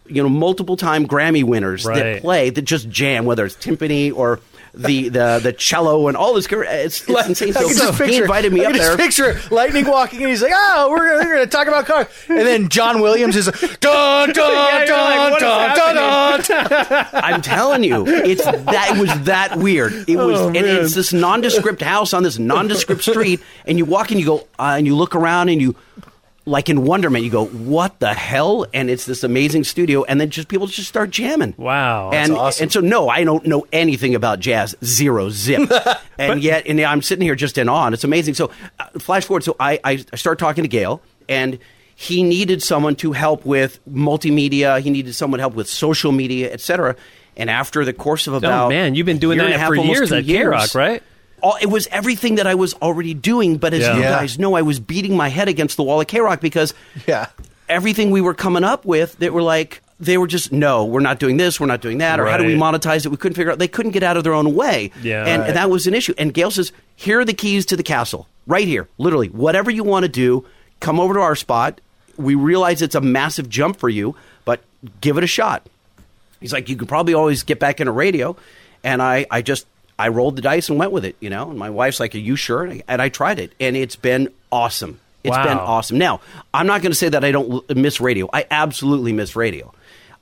you 0.06 0.23
know 0.23 0.30
multiple 0.30 0.78
time 0.78 1.06
Grammy 1.06 1.44
winners 1.44 1.85
Right. 1.85 1.99
that 2.14 2.23
play 2.23 2.49
that 2.49 2.62
just 2.62 2.88
jam 2.88 3.26
whether 3.26 3.44
it's 3.44 3.56
timpani 3.56 4.16
or 4.16 4.40
the 4.74 5.08
the 5.08 5.40
the 5.42 5.52
cello 5.52 6.08
and 6.08 6.16
all 6.16 6.34
this 6.34 6.46
it's, 6.50 7.08
it's 7.08 7.28
insane. 7.28 7.48
I 7.50 7.52
so, 7.52 7.68
can 7.68 7.76
just 7.76 8.02
he 8.02 8.16
invited 8.18 8.52
me 8.52 8.60
I 8.60 8.66
up 8.66 8.72
can 8.72 8.80
there. 8.80 8.96
just 8.96 8.98
picture 8.98 9.54
lightning 9.54 9.86
walking 9.86 10.20
and 10.20 10.30
He's 10.30 10.42
like, 10.42 10.52
"Oh, 10.54 10.88
we're 10.90 11.08
gonna, 11.08 11.28
we're 11.28 11.34
gonna 11.34 11.46
talk 11.46 11.66
about 11.66 11.86
cars," 11.86 12.06
and 12.28 12.38
then 12.38 12.68
John 12.68 13.00
Williams 13.00 13.36
is 13.36 13.46
like, 13.46 13.80
"Dun 13.80 14.32
dun 14.32 14.52
Yeah, 14.52 14.78
you're 14.78 14.86
dun 14.86 15.04
like, 15.04 15.30
what 15.32 15.42
is 15.42 16.48
dun 16.48 16.48
dun 16.48 16.80
dun." 16.88 17.06
I'm 17.24 17.42
telling 17.42 17.82
you, 17.84 18.06
it's 18.06 18.44
that 18.44 18.92
it 18.96 19.00
was 19.00 19.22
that 19.24 19.56
weird. 19.56 20.08
It 20.08 20.16
was, 20.16 20.40
Oh, 20.40 20.48
and 20.48 20.56
it's 20.56 20.94
this 20.94 21.12
nondescript 21.12 21.82
house 21.82 22.14
on 22.14 22.22
this 22.22 22.38
nondescript 22.38 23.02
street, 23.10 23.40
and 23.66 23.76
you 23.78 23.84
walk 23.84 24.10
and 24.10 24.20
you 24.20 24.26
go, 24.26 24.38
uh, 24.58 24.74
and 24.78 24.86
you 24.86 24.94
look 24.96 25.14
around 25.14 25.48
and 25.48 25.60
you, 25.60 25.74
like 26.50 26.69
in 26.69 26.85
wonderment, 26.85 27.25
you 27.25 27.30
go, 27.30 27.47
"What 27.47 28.00
the 28.00 28.12
hell?" 28.12 28.66
And 28.75 28.90
it's 28.90 29.07
this 29.07 29.23
amazing 29.23 29.64
studio, 29.64 30.04
and 30.04 30.21
then 30.21 30.30
just 30.30 30.49
people 30.49 30.66
just 30.66 30.88
start 30.88 31.11
jamming. 31.11 31.54
Wow. 31.57 32.11
and 32.12 32.33
awesome. 32.33 32.64
and 32.64 32.73
so 32.73 32.80
no, 32.80 33.09
I 33.09 33.25
don't 33.25 33.47
know 33.47 33.66
anything 33.73 34.14
about 34.14 34.40
jazz, 34.40 34.75
zero 34.85 35.30
zip, 35.30 35.71
and 36.19 36.42
yet, 36.42 36.66
and 36.66 36.80
I'm 36.80 37.02
sitting 37.02 37.25
here 37.25 37.35
just 37.37 37.57
in 37.57 37.69
awe. 37.69 37.87
And 37.87 37.95
it's 37.95 38.04
amazing. 38.04 38.35
So, 38.35 38.50
uh, 38.78 38.99
flash 38.99 39.25
forward. 39.25 39.45
So 39.45 39.57
I, 39.59 39.78
I 39.85 40.04
I 40.12 40.16
start 40.16 40.38
talking 40.38 40.64
to 40.64 40.69
Gale, 40.69 41.00
and 41.28 41.59
he 41.95 42.23
needed 42.23 42.62
someone 42.62 42.97
to 42.97 43.12
help 43.12 43.45
with 43.45 43.78
multimedia. 43.88 44.80
He 44.80 44.90
needed 44.90 45.14
someone 45.14 45.38
to 45.38 45.42
help 45.42 45.54
with 45.54 45.69
social 45.69 46.12
media, 46.12 46.52
etc. 46.52 46.97
And 47.37 47.49
after 47.49 47.85
the 47.85 47.92
course 47.92 48.26
of 48.26 48.35
about 48.35 48.66
Oh, 48.66 48.69
man, 48.69 48.95
you've 48.95 49.07
been 49.07 49.19
doing 49.19 49.38
that 49.38 49.52
half, 49.52 49.69
for 49.69 49.76
years 49.76 50.09
two 50.09 50.16
at 50.16 50.25
K-Rock, 50.25 50.75
right? 50.75 51.02
All, 51.42 51.56
it 51.61 51.66
was 51.66 51.88
everything 51.90 52.37
that 52.37 52.47
I 52.47 52.54
was 52.54 52.75
already 52.75 53.14
doing. 53.14 53.56
But 53.59 53.75
as 53.75 53.80
Yeah. 53.82 53.97
you 53.97 54.02
guys 54.02 54.38
know, 54.38 54.54
I 54.54 54.62
was 54.62 54.78
beating 54.80 55.16
my 55.16 55.28
head 55.28 55.49
against 55.49 55.76
the 55.76 55.82
wall 55.82 56.00
at 56.00 56.09
K 56.09 56.20
Rock 56.20 56.40
because 56.40 56.75
Yeah. 57.06 57.26
everything 57.68 58.11
we 58.11 58.20
were 58.20 58.35
coming 58.35 58.64
up 58.64 58.85
with 58.85 59.18
that 59.18 59.32
were 59.32 59.42
like 59.42 59.82
they 59.99 60.16
were 60.16 60.26
just 60.26 60.50
no, 60.50 60.85
we're 60.87 61.00
not 61.00 61.18
doing 61.18 61.37
this, 61.37 61.61
we're 61.61 61.66
not 61.66 61.82
doing 61.82 61.99
that, 61.99 62.18
or 62.18 62.26
how 62.26 62.38
do 62.38 62.44
we 62.47 62.54
monetize 62.54 63.04
it? 63.04 63.11
We 63.11 63.18
couldn't 63.18 63.37
figure 63.37 63.52
out. 63.52 63.59
They 63.59 63.68
couldn't 63.68 63.92
get 63.92 64.02
out 64.02 64.16
of 64.16 64.25
their 64.25 64.32
own 64.32 64.54
way, 64.54 64.90
Yeah. 65.02 65.26
and, 65.26 65.40
Right. 65.42 65.49
and 65.49 65.56
that 65.59 65.68
was 65.68 65.87
an 65.87 65.92
issue. 65.92 66.14
And 66.16 66.32
Gale 66.32 66.50
says, 66.50 66.73
"Here 66.97 67.20
are 67.20 67.25
the 67.25 67.35
keys 67.35 67.66
to 67.66 67.76
the 67.76 67.82
castle, 67.82 68.26
right 68.47 68.66
here. 68.66 68.88
Literally, 68.97 69.28
whatever 69.28 69.70
you 69.70 69.85
want 69.85 70.04
to 70.04 70.09
do, 70.09 70.47
come 70.80 70.99
over 70.99 71.12
to 71.14 71.20
our 71.20 71.37
spot. 71.37 71.82
We 72.16 72.35
realize 72.35 72.80
it's 72.80 72.94
a 72.94 73.00
massive 73.02 73.50
jump 73.50 73.78
for 73.78 73.90
you, 73.90 74.14
but 74.47 74.61
give 75.02 75.18
it 75.18 75.25
a 75.25 75.26
shot." 75.26 75.66
He's 76.40 76.54
like, 76.54 76.70
"You 76.70 76.76
can 76.76 76.87
probably 76.87 77.12
always 77.12 77.42
get 77.42 77.59
back 77.59 77.78
into 77.80 77.92
radio," 77.92 78.37
and 78.82 79.02
I, 79.02 79.26
I 79.30 79.42
just, 79.42 79.66
I 80.00 80.09
rolled 80.09 80.37
the 80.37 80.42
dice 80.42 80.69
and 80.69 80.78
went 80.78 80.92
with 80.92 81.04
it, 81.04 81.16
you 81.21 81.30
know. 81.30 81.50
And 81.50 81.59
my 81.59 81.71
wife's 81.71 82.00
like, 82.00 82.14
"Are 82.14 82.19
you 82.19 82.37
sure?" 82.37 82.62
And 82.64 82.73
I, 82.73 82.83
and 82.88 83.02
I 83.02 83.09
tried 83.09 83.38
it, 83.38 83.52
and 83.61 83.76
it's 83.76 83.97
been 83.97 84.28
awesome. 84.50 84.99
It's 85.23 85.37
Wow. 85.37 85.45
been 85.45 85.59
awesome. 85.59 85.99
Now, 85.99 86.21
I'm 86.54 86.66
not 86.66 86.80
going 86.83 86.92
to 86.92 86.97
say 86.99 87.11
that 87.11 87.25
I 87.25 87.30
don't 87.30 87.69
miss 87.76 88.00
radio. 88.00 88.28
I 88.33 88.47
absolutely 88.50 89.12
miss 89.12 89.37
radio. 89.37 89.73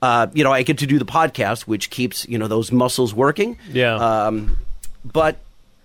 Uh, 0.01 0.27
you 0.33 0.43
know, 0.43 0.51
I 0.51 0.63
get 0.63 0.77
to 0.79 0.85
do 0.87 0.99
the 0.99 1.05
podcast, 1.05 1.61
which 1.61 1.89
keeps 1.89 2.27
you 2.27 2.37
know 2.37 2.47
those 2.47 2.71
muscles 2.71 3.13
working. 3.13 3.57
Yeah. 3.71 3.95
Um, 3.95 4.57
but 5.05 5.37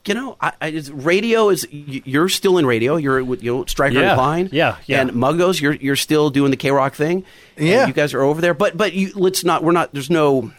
you 0.06 0.14
know, 0.14 0.36
I, 0.40 0.52
I, 0.60 0.82
radio 0.92 1.48
is 1.48 1.66
you're 1.70 2.28
still 2.28 2.58
in 2.58 2.66
radio. 2.66 2.96
You're 2.96 3.24
with 3.24 3.42
you 3.42 3.56
know 3.56 3.64
Stryker 3.66 3.94
Yeah. 4.00 4.10
and 4.10 4.18
Klein. 4.18 4.48
Yeah, 4.52 4.76
yeah. 4.86 5.00
And 5.00 5.12
Muggos, 5.12 5.60
you're 5.60 5.74
you're 5.74 5.96
still 5.96 6.28
doing 6.30 6.50
the 6.50 6.56
K 6.56 6.70
Rock 6.70 6.94
thing. 6.94 7.24
And 7.56 7.66
Yeah. 7.68 7.86
you 7.86 7.92
guys 7.92 8.12
are 8.14 8.22
over 8.22 8.40
there. 8.40 8.52
But 8.54 8.76
but 8.76 8.92
you 8.92 9.12
let's 9.14 9.44
not. 9.44 9.62
We're 9.64 9.72
not. 9.72 9.92
There's 9.92 10.10
no. 10.10 10.52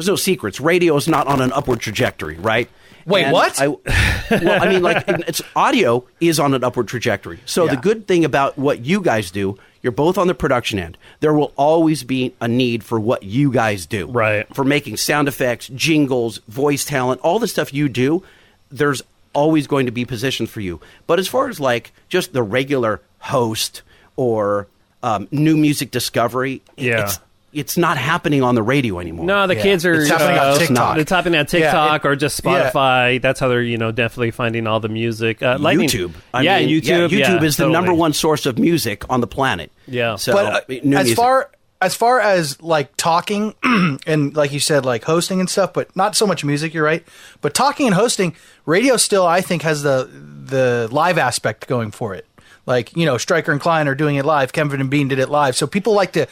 There's 0.00 0.08
no 0.08 0.16
secrets. 0.16 0.62
Radio 0.62 0.96
is 0.96 1.06
not 1.06 1.26
on 1.26 1.42
an 1.42 1.52
upward 1.52 1.80
trajectory, 1.80 2.36
right? 2.36 2.70
Wait, 3.04 3.24
And 3.24 3.34
what? 3.34 3.60
I, 3.60 3.66
well, 4.30 4.62
I 4.62 4.66
mean, 4.72 4.80
like 4.82 5.04
it's 5.06 5.42
audio 5.54 6.06
is 6.22 6.40
on 6.40 6.54
an 6.54 6.64
upward 6.64 6.88
trajectory. 6.88 7.38
So 7.44 7.66
the 7.68 7.76
good 7.76 8.06
thing 8.06 8.24
about 8.24 8.56
what 8.56 8.82
you 8.82 9.02
guys 9.02 9.30
do, 9.30 9.58
you're 9.82 9.92
both 9.92 10.16
on 10.16 10.26
the 10.26 10.34
production 10.34 10.78
end. 10.78 10.96
There 11.20 11.34
will 11.34 11.52
always 11.54 12.02
be 12.02 12.34
a 12.40 12.48
need 12.48 12.82
for 12.82 12.98
what 12.98 13.24
you 13.24 13.52
guys 13.52 13.84
do, 13.84 14.06
Right. 14.10 14.46
For 14.54 14.64
making 14.64 14.96
sound 14.96 15.28
effects, 15.28 15.68
jingles, 15.68 16.38
voice 16.48 16.86
talent, 16.86 17.20
all 17.20 17.38
the 17.38 17.48
stuff 17.48 17.74
you 17.74 17.90
do. 17.90 18.22
There's 18.70 19.02
always 19.34 19.66
going 19.66 19.84
to 19.84 19.92
be 19.92 20.06
positions 20.06 20.48
for 20.48 20.62
you. 20.62 20.80
But 21.06 21.18
as 21.18 21.28
far 21.28 21.50
as 21.50 21.60
like 21.60 21.92
just 22.08 22.32
the 22.32 22.42
regular 22.42 23.02
host 23.18 23.82
or 24.16 24.66
um, 25.02 25.28
new 25.30 25.58
music 25.58 25.90
discovery, 25.90 26.62
Yeah. 26.78 27.04
it's 27.04 27.20
it's 27.52 27.76
not 27.76 27.98
happening 27.98 28.42
on 28.42 28.54
the 28.54 28.62
radio 28.62 29.00
anymore. 29.00 29.26
No, 29.26 29.46
the 29.46 29.56
Yeah. 29.56 29.62
kids 29.62 29.84
are 29.84 29.94
It's 29.94 30.08
happening 30.08 30.38
on 30.38 30.46
uh, 30.46 30.58
TikTok. 30.58 30.94
They're 30.94 31.04
tapping 31.04 31.32
on 31.34 31.38
Yeah, 31.38 31.44
TikTok 31.44 32.04
it- 32.04 32.08
or 32.08 32.16
just 32.16 32.40
yeah. 32.44 32.70
Spotify. 32.70 33.20
That's 33.20 33.40
how 33.40 33.48
they're 33.48 33.62
you 33.62 33.76
know 33.78 33.90
definitely 33.92 34.30
finding 34.30 34.66
all 34.66 34.78
the 34.80 34.88
music. 34.88 35.42
Uh, 35.42 35.56
Lightning- 35.58 35.88
YouTube. 35.88 36.12
I 36.32 36.42
yeah, 36.42 36.58
mean, 36.60 36.68
YouTube. 36.68 37.08
YouTube 37.08 37.18
yeah, 37.18 37.42
is 37.42 37.56
the 37.56 37.68
number 37.68 37.92
one 37.92 38.12
source 38.12 38.46
of 38.46 38.58
music 38.58 39.04
on 39.10 39.20
the 39.20 39.26
planet. 39.26 39.72
Yeah. 39.88 40.16
So, 40.16 40.32
but 40.32 40.46
uh, 40.46 40.60
as 40.74 40.84
music. 40.84 41.16
far 41.16 41.50
as 41.82 41.94
far 41.94 42.20
as 42.20 42.60
like 42.62 42.94
talking 42.96 43.54
and 44.06 44.36
like 44.36 44.52
you 44.52 44.60
said 44.60 44.84
like 44.84 45.02
hosting 45.04 45.40
and 45.40 45.48
stuff 45.48 45.72
but 45.72 45.94
not 45.96 46.14
so 46.14 46.26
much 46.26 46.44
music 46.44 46.74
you're 46.74 46.84
right 46.84 47.06
but 47.40 47.54
talking 47.54 47.86
and 47.86 47.94
hosting 47.94 48.34
radio 48.66 48.98
still 48.98 49.26
i 49.26 49.40
think 49.40 49.62
has 49.62 49.82
the 49.82 50.06
the 50.44 50.88
live 50.92 51.16
aspect 51.16 51.66
going 51.68 51.90
for 51.90 52.14
it 52.14 52.26
like 52.66 52.94
you 52.94 53.06
know 53.06 53.16
stryker 53.16 53.50
and 53.50 53.62
klein 53.62 53.88
are 53.88 53.94
doing 53.94 54.16
it 54.16 54.26
live 54.26 54.52
kevin 54.52 54.78
and 54.78 54.90
bean 54.90 55.08
did 55.08 55.18
it 55.18 55.30
live 55.30 55.56
so 55.56 55.66
people 55.66 55.94
like 55.94 56.12
to 56.12 56.26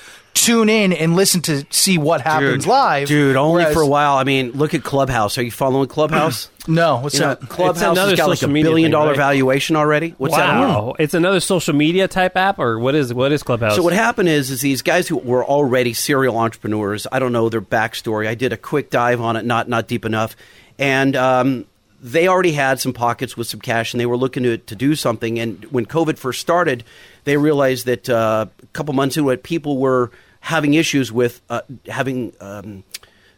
tune 0.44 0.68
in 0.68 0.92
and 0.92 1.14
listen 1.16 1.40
to 1.42 1.64
see 1.70 1.98
what 1.98 2.20
happens 2.20 2.66
live 2.66 3.08
dude, 3.08 3.36
only 3.36 3.62
whereas- 3.62 3.74
for 3.74 3.82
a 3.82 3.86
while. 3.86 4.16
I 4.16 4.24
mean, 4.24 4.52
look 4.52 4.74
at 4.74 4.82
Clubhouse. 4.84 5.38
Are 5.38 5.42
you 5.42 5.50
following 5.50 5.88
Clubhouse? 5.88 6.50
no 6.68 6.98
what's 6.98 7.14
You 7.14 7.20
know, 7.22 7.28
that 7.34 7.48
Clubhouse 7.48 7.82
another 7.82 8.10
has 8.10 8.18
got 8.18 8.28
like 8.28 8.34
a 8.34 8.36
social 8.40 8.50
media 8.50 8.70
billion 8.70 8.86
thing, 8.86 8.92
dollar 8.92 9.08
right? 9.10 9.16
valuation 9.16 9.74
already. 9.76 10.14
What's 10.18 10.36
that? 10.36 10.58
Wow, 10.60 10.94
it's 10.98 11.14
another 11.14 11.40
social 11.40 11.74
media 11.74 12.08
type 12.08 12.36
app, 12.36 12.58
or 12.58 12.78
what 12.78 12.94
is 12.94 13.12
what 13.14 13.32
is 13.32 13.42
Clubhouse? 13.42 13.76
So 13.76 13.82
what 13.82 13.92
happened 13.94 14.28
is, 14.28 14.50
is 14.50 14.60
these 14.60 14.82
guys 14.82 15.08
who 15.08 15.16
were 15.16 15.44
already 15.44 15.94
serial 15.94 16.36
entrepreneurs. 16.38 17.06
I 17.10 17.18
don't 17.18 17.32
know 17.32 17.48
their 17.48 17.62
backstory. 17.62 18.26
I 18.26 18.34
did 18.34 18.52
a 18.52 18.56
quick 18.56 18.90
dive 18.90 19.20
on 19.20 19.36
it, 19.36 19.44
not 19.44 19.68
not 19.68 19.88
deep 19.88 20.04
enough, 20.04 20.36
and 20.78 21.16
um, 21.16 21.64
they 22.02 22.28
already 22.28 22.52
had 22.52 22.78
some 22.78 22.92
pockets 22.92 23.36
with 23.36 23.46
some 23.48 23.60
cash, 23.60 23.92
and 23.94 24.00
they 24.00 24.06
were 24.06 24.16
looking 24.16 24.42
to 24.42 24.58
to 24.58 24.74
do 24.76 24.94
something. 24.94 25.38
And 25.38 25.64
when 25.70 25.86
COVID 25.86 26.18
first 26.18 26.40
started, 26.40 26.84
they 27.24 27.36
realized 27.36 27.86
that 27.86 28.08
uh, 28.10 28.46
a 28.62 28.66
couple 28.74 28.92
months 28.94 29.16
into 29.16 29.30
it, 29.30 29.42
people 29.42 29.78
were 29.78 30.10
having 30.40 30.74
issues 30.74 31.12
with 31.12 31.40
uh, 31.50 31.62
having. 31.88 32.32
Um, 32.40 32.84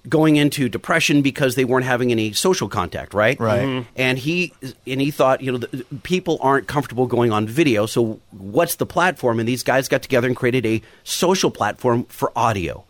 going 0.09 0.37
into 0.37 0.67
depression 0.71 1.21
because 1.21 1.57
they 1.57 1.65
weren't 1.67 1.85
having 1.85 2.11
any 2.11 2.33
social 2.33 2.71
contact 2.71 3.13
right 3.13 3.39
Right. 3.39 3.61
Mhm. 3.69 3.87
and 3.97 4.19
he 4.19 4.55
and 4.87 4.99
he 4.99 5.11
thought 5.11 5.43
you 5.43 5.53
know 5.53 5.59
the, 5.59 5.85
people 6.03 6.39
aren't 6.41 6.67
comfortable 6.67 7.07
going 7.07 7.33
on 7.33 7.47
video 7.47 7.85
so 7.85 8.19
what's 8.31 8.77
the 8.77 8.87
platform 8.87 9.39
and 9.39 9.47
these 9.47 9.63
guys 9.63 9.89
got 9.89 10.01
together 10.01 10.27
and 10.27 10.35
created 10.35 10.65
a 10.65 10.81
social 11.05 11.51
platform 11.51 12.05
for 12.05 12.33
audio 12.35 12.83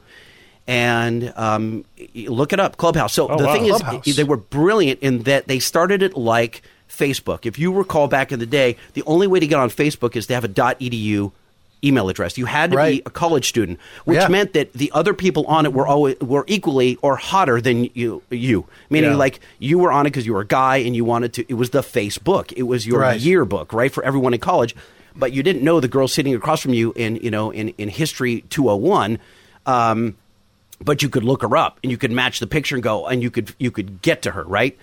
and 0.69 1.33
um, 1.35 1.85
look 2.15 2.53
it 2.53 2.61
up 2.61 2.77
clubhouse 2.77 3.13
so 3.13 3.27
the 3.27 3.45
wow. 3.45 3.55
thing 3.55 4.01
is 4.07 4.15
they 4.15 4.23
were 4.23 4.37
brilliant 4.37 5.01
in 5.01 5.25
that 5.25 5.49
they 5.49 5.59
started 5.59 6.05
it 6.05 6.17
like 6.17 6.63
facebook 6.89 7.45
if 7.45 7.59
you 7.59 7.73
recall 7.73 8.07
back 8.07 8.31
in 8.31 8.39
the 8.39 8.47
day 8.47 8.77
the 8.93 9.03
only 9.03 9.27
way 9.27 9.41
to 9.41 9.49
get 9.49 9.59
on 9.59 9.69
facebook 9.69 10.15
is 10.15 10.29
to 10.29 10.35
have 10.35 10.45
a 10.45 10.49
edu 10.49 11.33
email 11.85 12.09
address 12.09 12.37
you 12.37 12.45
had 12.47 12.71
to 12.73 12.77
be 12.77 13.03
a 13.07 13.11
college 13.11 13.49
student 13.49 13.79
which 14.05 14.17
Yeah. 14.19 14.29
meant 14.29 14.53
that 14.53 14.73
the 14.75 14.91
other 14.93 15.15
people 15.15 15.47
on 15.47 15.65
it 15.65 15.73
were 15.73 15.87
always 15.87 16.19
were 16.21 16.45
equally 16.47 16.97
or 17.03 17.17
hotter 17.17 17.61
than 17.61 17.89
you 17.95 18.23
you 18.31 18.67
meaning 18.91 19.11
Yeah. 19.13 19.17
like 19.17 19.41
you 19.59 19.79
were 19.79 19.91
on 19.91 20.07
it 20.07 20.11
because 20.11 20.27
you 20.27 20.35
were 20.35 20.43
a 20.43 20.47
guy 20.47 20.77
and 20.79 20.95
you 20.95 21.05
wanted 21.05 21.33
to 21.35 21.45
it 21.49 21.55
was 21.55 21.71
the 21.71 21.81
facebook 21.81 22.53
it 22.57 22.65
was 22.65 22.87
your 22.87 23.01
Right. 23.01 23.21
yearbook 23.21 23.73
right 23.73 23.91
for 23.93 24.05
everyone 24.05 24.35
in 24.35 24.41
college 24.41 24.75
but 25.17 25.33
you 25.33 25.43
didn't 25.43 25.63
know 25.63 25.81
the 25.81 25.89
girl 25.89 26.07
sitting 26.07 26.35
across 26.35 26.61
from 26.61 26.75
you 26.75 26.93
in 26.97 27.17
you 27.17 27.31
know 27.31 27.51
in, 27.51 27.71
in 27.79 27.89
history 27.89 28.43
201 28.51 29.19
um, 29.67 30.17
but 30.83 31.03
you 31.03 31.09
could 31.09 31.25
look 31.25 31.43
her 31.43 31.57
up 31.57 31.79
and 31.83 31.91
you 31.91 31.99
could 31.99 32.11
match 32.11 32.41
the 32.41 32.47
picture 32.47 32.75
and 32.77 32.83
go 32.83 33.07
and 33.07 33.23
you 33.23 33.31
could 33.31 33.55
you 33.59 33.71
could 33.71 34.03
get 34.03 34.23
to 34.23 34.31
her 34.33 34.45
right 34.45 34.79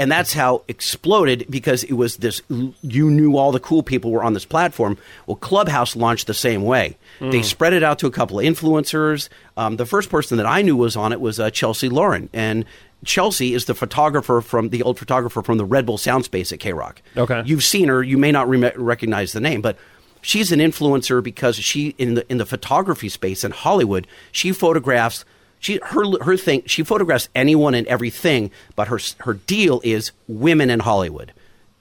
and 0.00 0.10
that's 0.10 0.32
how 0.32 0.62
exploded 0.66 1.44
because 1.50 1.84
it 1.84 1.92
was 1.92 2.16
this 2.16 2.40
you 2.80 3.10
knew 3.10 3.36
all 3.36 3.52
the 3.52 3.60
cool 3.60 3.82
people 3.82 4.10
were 4.10 4.24
on 4.24 4.32
this 4.32 4.46
platform. 4.46 4.96
Well 5.26 5.36
clubhouse 5.36 5.94
launched 5.94 6.26
the 6.26 6.34
same 6.34 6.62
way. 6.62 6.96
They 7.20 7.42
spread 7.42 7.74
it 7.74 7.82
out 7.82 7.98
to 7.98 8.06
a 8.06 8.10
couple 8.10 8.40
of 8.40 8.46
influencers. 8.46 9.28
Um, 9.58 9.76
the 9.76 9.84
first 9.84 10.08
person 10.08 10.38
that 10.38 10.46
i 10.46 10.62
knew 10.62 10.74
was 10.74 10.96
on 10.96 11.12
it 11.12 11.20
was 11.20 11.38
uh, 11.38 11.50
chelsea 11.50 11.90
lauren. 11.90 12.30
And 12.32 12.64
chelsea 13.04 13.52
is 13.52 13.66
the 13.66 13.74
photographer 13.74 14.40
from 14.40 14.70
the 14.70 14.82
old 14.82 14.98
photographer 14.98 15.42
from 15.42 15.58
the 15.58 15.66
red 15.66 15.84
bull 15.84 15.98
sound 15.98 16.24
space 16.24 16.50
at 16.50 16.60
k-rock. 16.60 17.02
Okay. 17.16 17.42
you've 17.44 17.64
seen 17.64 17.88
her. 17.88 18.02
You 18.02 18.16
may 18.16 18.32
not 18.32 18.48
re- 18.48 18.72
recognize 18.76 19.32
the 19.32 19.40
name 19.40 19.60
but 19.60 19.76
she's 20.22 20.50
an 20.50 20.60
influencer 20.60 21.22
because 21.22 21.56
she 21.56 21.94
in 21.98 22.14
the 22.14 22.30
in 22.32 22.38
the 22.38 22.46
photography 22.46 23.10
space 23.10 23.44
in 23.44 23.50
Hollywood 23.50 24.06
she 24.32 24.50
photographs 24.50 25.26
she 25.60 25.78
her 25.82 26.24
her 26.24 26.36
thing 26.36 26.62
she 26.66 26.82
photographs 26.82 27.28
anyone 27.34 27.74
and 27.74 27.86
everything 27.86 28.50
but 28.74 28.88
her 28.88 28.98
her 29.20 29.34
deal 29.34 29.80
is 29.84 30.10
women 30.26 30.70
in 30.70 30.80
Hollywood 30.80 31.32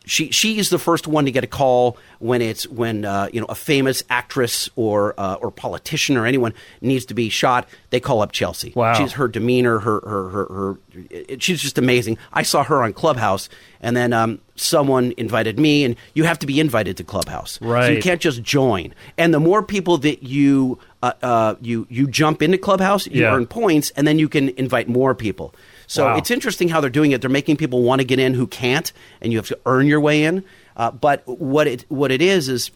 she 0.09 0.31
she's 0.31 0.69
the 0.69 0.79
first 0.79 1.07
one 1.07 1.25
to 1.25 1.31
get 1.31 1.43
a 1.43 1.47
call 1.47 1.97
when 2.19 2.41
it's 2.41 2.67
when 2.67 3.05
uh, 3.05 3.29
you 3.31 3.39
know 3.39 3.45
a 3.47 3.55
famous 3.55 4.03
actress 4.09 4.69
or 4.75 5.13
uh, 5.17 5.35
or 5.35 5.51
politician 5.51 6.17
or 6.17 6.25
anyone 6.25 6.53
needs 6.81 7.05
to 7.05 7.13
be 7.13 7.29
shot. 7.29 7.67
They 7.91 7.99
call 7.99 8.21
up 8.21 8.31
Chelsea. 8.31 8.73
Wow. 8.75 8.93
she's 8.93 9.13
her 9.13 9.27
demeanor, 9.27 9.79
her 9.79 9.99
her 10.01 10.29
her, 10.29 10.45
her 10.45 10.77
it, 11.09 11.41
she's 11.43 11.61
just 11.61 11.77
amazing. 11.77 12.17
I 12.33 12.43
saw 12.43 12.63
her 12.63 12.83
on 12.83 12.93
Clubhouse, 12.93 13.49
and 13.81 13.95
then 13.95 14.11
um, 14.13 14.39
someone 14.55 15.13
invited 15.17 15.59
me, 15.59 15.83
and 15.83 15.95
you 16.13 16.23
have 16.23 16.39
to 16.39 16.47
be 16.47 16.59
invited 16.59 16.97
to 16.97 17.03
Clubhouse, 17.03 17.59
So 17.85 17.91
you 17.91 18.01
can't 18.01 18.21
just 18.21 18.41
join. 18.43 18.93
And 19.17 19.33
the 19.33 19.39
more 19.39 19.63
people 19.63 19.97
that 19.99 20.23
you 20.23 20.79
uh, 21.03 21.13
uh, 21.21 21.55
you 21.61 21.87
you 21.89 22.07
jump 22.07 22.41
into 22.41 22.57
Clubhouse, 22.57 23.07
you 23.07 23.21
Yeah. 23.21 23.33
earn 23.35 23.45
points, 23.47 23.91
and 23.95 24.07
then 24.07 24.19
you 24.19 24.27
can 24.27 24.49
invite 24.49 24.89
more 24.89 25.13
people. 25.15 25.53
So 25.89 26.06
Wow. 26.06 26.17
it's 26.17 26.30
interesting 26.30 26.69
how 26.69 26.82
they're 26.82 26.89
doing 26.91 27.12
it. 27.13 27.19
They're 27.21 27.32
making 27.32 27.58
people 27.58 27.82
want 27.82 27.99
to 27.99 28.06
get 28.06 28.19
in 28.19 28.36
who 28.36 28.45
can't, 28.45 28.93
and 29.21 29.34
you 29.34 29.39
have 29.39 29.47
to 29.47 29.58
earn 29.65 29.88
your 29.88 29.99
way 29.99 30.23
in. 30.23 30.43
Uh, 30.78 30.91
but 30.91 31.28
what 31.28 31.65
it 31.65 31.84
what 31.89 32.12
it 32.12 32.21
is 32.21 32.47
is 32.47 32.69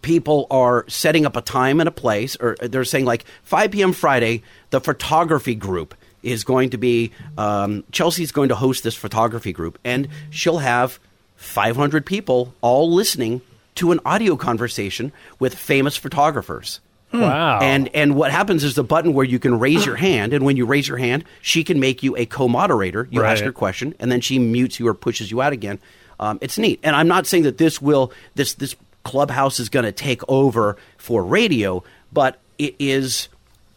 people 0.00 0.46
are 0.50 0.86
setting 0.88 1.26
up 1.26 1.36
a 1.36 1.42
time 1.42 1.80
and 1.80 1.88
a 1.88 1.92
place, 1.92 2.36
or 2.40 2.56
they're 2.62 2.84
saying 2.84 3.04
like 3.04 3.26
5 3.42 3.70
p.m. 3.72 3.92
Friday, 3.92 4.42
the 4.70 4.80
photography 4.80 5.54
group 5.54 5.94
is 6.22 6.42
going 6.42 6.70
to 6.70 6.78
be 6.78 7.12
um, 7.36 7.84
Chelsea's 7.92 8.32
going 8.32 8.48
to 8.48 8.54
host 8.54 8.84
this 8.84 8.94
photography 8.94 9.52
group, 9.52 9.78
and 9.84 10.08
she'll 10.30 10.58
have 10.58 10.98
500 11.36 12.06
people 12.06 12.54
all 12.62 12.90
listening 12.90 13.42
to 13.74 13.92
an 13.92 14.00
audio 14.06 14.34
conversation 14.36 15.12
with 15.38 15.54
famous 15.54 15.94
photographers. 15.96 16.80
Wow, 17.12 17.58
And 17.60 17.88
and 17.94 18.14
what 18.14 18.30
happens 18.30 18.62
is 18.64 18.74
the 18.74 18.84
button 18.84 19.12
where 19.14 19.24
you 19.24 19.38
can 19.38 19.58
raise 19.58 19.84
your 19.86 19.96
hand, 19.96 20.32
and 20.32 20.44
when 20.44 20.56
you 20.56 20.66
raise 20.66 20.86
your 20.88 20.98
hand, 20.98 21.24
she 21.42 21.64
can 21.64 21.80
make 21.80 22.02
you 22.02 22.16
a 22.16 22.26
co-moderator. 22.26 23.08
You 23.10 23.22
ask 23.24 23.40
Right. 23.40 23.46
her 23.46 23.52
question, 23.52 23.94
and 23.98 24.10
then 24.12 24.20
she 24.20 24.38
mutes 24.38 24.78
you 24.78 24.86
or 24.88 24.94
pushes 24.94 25.30
you 25.30 25.42
out 25.42 25.52
again. 25.52 25.78
Um, 26.20 26.38
it's 26.40 26.58
neat, 26.58 26.80
and 26.82 26.94
I'm 26.94 27.08
not 27.08 27.26
saying 27.26 27.44
that 27.44 27.58
this 27.58 27.80
will 27.82 28.12
this 28.34 28.54
this 28.54 28.76
clubhouse 29.02 29.58
is 29.58 29.68
going 29.68 29.86
to 29.86 29.92
take 29.92 30.22
over 30.28 30.76
for 30.98 31.24
radio, 31.24 31.82
but 32.12 32.38
it 32.58 32.74
is. 32.78 33.28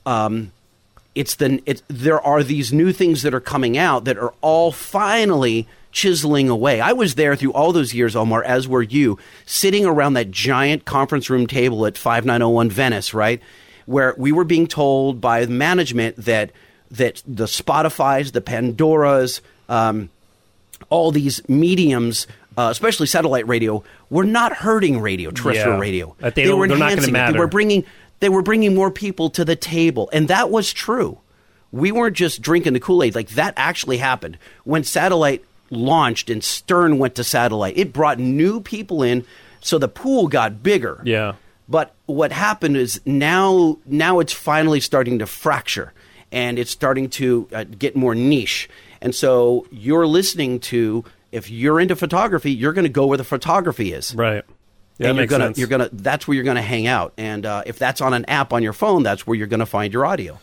Um, 0.05 0.51
it's 1.15 1.35
the 1.35 1.61
it's, 1.65 1.81
there 1.87 2.19
are 2.19 2.43
these 2.43 2.73
new 2.73 2.91
things 2.91 3.21
that 3.21 3.33
are 3.33 3.39
coming 3.39 3.77
out 3.77 4.05
that 4.05 4.17
are 4.17 4.33
all 4.41 4.71
finally 4.71 5.67
chiseling 5.93 6.49
away. 6.49 6.82
I 6.82 6.91
was 6.91 7.15
there 7.15 7.36
through 7.38 7.53
all 7.53 7.71
those 7.71 7.93
years, 7.93 8.15
Omar, 8.15 8.43
as 8.43 8.67
were 8.67 8.82
you, 8.82 9.17
sitting 9.45 9.86
around 9.86 10.13
that 10.15 10.32
giant 10.32 10.84
conference 10.86 11.29
room 11.29 11.47
table 11.47 11.86
at 11.86 11.97
5901 11.97 12.69
Venice, 12.69 13.13
right? 13.13 13.41
where 13.86 14.15
we 14.17 14.32
were 14.32 14.45
being 14.45 14.65
told 14.65 15.19
by 15.19 15.45
management 15.45 16.15
that 16.15 16.51
that 16.89 17.21
the 17.27 17.43
Spotify's, 17.45 18.32
the 18.32 18.39
Pandoras, 18.39 19.41
um, 19.67 20.10
all 20.89 21.12
these 21.12 21.41
mediums, 21.49 22.25
uh, 22.58 22.69
especially 22.71 23.08
satellite 23.08 23.45
radio, 23.45 23.84
were 24.10 24.23
not 24.23 24.53
hurting 24.53 25.01
radio, 25.01 25.32
terrestrial 25.32 25.73
Yeah. 25.75 25.82
radio. 25.82 26.15
That 26.19 26.36
they 26.36 26.45
don't- 26.45 26.60
were 26.60 26.67
they're 26.69 26.77
not 26.77 26.91
gonna 26.95 27.08
enhancing 27.08 27.15
it. 27.15 27.34
They 27.34 27.39
were 27.39 27.47
bringing 27.47 27.84
they 28.21 28.29
were 28.29 28.41
bringing 28.41 28.73
more 28.73 28.89
people 28.89 29.29
to 29.32 29.43
the 29.43 29.58
table, 29.58 30.10
and 30.13 30.29
that 30.29 30.49
was 30.49 30.71
true. 30.71 31.17
We 31.73 31.91
weren't 31.91 32.15
just 32.15 32.41
drinking 32.41 32.71
the 32.71 32.79
Kool 32.79 33.03
Aid; 33.03 33.15
like 33.15 33.32
that 33.32 33.53
actually 33.58 33.97
happened 33.97 34.38
when 34.63 34.86
satellite 34.86 35.43
launched 35.75 36.29
and 36.29 36.43
Stern 36.43 36.97
went 36.97 37.15
to 37.15 37.23
satellite. 37.23 37.77
It 37.77 37.93
brought 37.93 38.19
new 38.19 38.62
people 38.62 39.03
in, 39.03 39.25
so 39.62 39.77
the 39.77 39.88
pool 39.88 40.27
got 40.27 40.63
bigger. 40.63 41.01
Yeah. 41.03 41.33
But 41.67 41.93
what 42.05 42.31
happened 42.31 42.77
is 42.77 43.01
now 43.05 43.77
now 43.86 44.19
it's 44.19 44.33
finally 44.33 44.79
starting 44.79 45.19
to 45.19 45.25
fracture 45.25 45.93
and 46.31 46.59
it's 46.59 46.71
starting 46.71 47.09
to 47.12 47.47
uh, 47.53 47.63
get 47.63 47.95
more 47.95 48.15
niche. 48.15 48.69
And 49.01 49.15
so 49.15 49.67
you're 49.71 50.07
listening 50.07 50.59
to 50.62 51.05
if 51.31 51.49
you're 51.49 51.79
into 51.79 51.95
photography, 51.95 52.51
you're 52.51 52.73
going 52.73 52.86
to 52.86 52.89
go 52.89 53.07
where 53.07 53.17
the 53.17 53.23
photography 53.23 53.93
is. 53.93 54.13
Right. 54.13 54.43
Yeah, 54.99 55.09
and 55.09 55.17
you're 55.17 55.27
gonna 55.27 55.45
sense. 55.45 55.57
you're 55.57 55.67
gonna 55.67 55.89
that's 55.91 56.27
where 56.27 56.36
you're 56.36 56.43
gonna 56.43 56.62
hang 56.62 56.86
out. 56.86 57.13
And 57.17 57.45
uh, 57.45 57.63
if 57.65 57.79
that's 57.79 57.99
on 57.99 58.13
an 58.13 58.25
app 58.25 58.53
on 58.53 58.62
your 58.62 58.73
phone, 58.73 59.01
that's 59.01 59.25
where 59.25 59.36
you're 59.36 59.47
gonna 59.47 59.65
find 59.65 59.91
your 59.91 60.05
audio. 60.05 60.39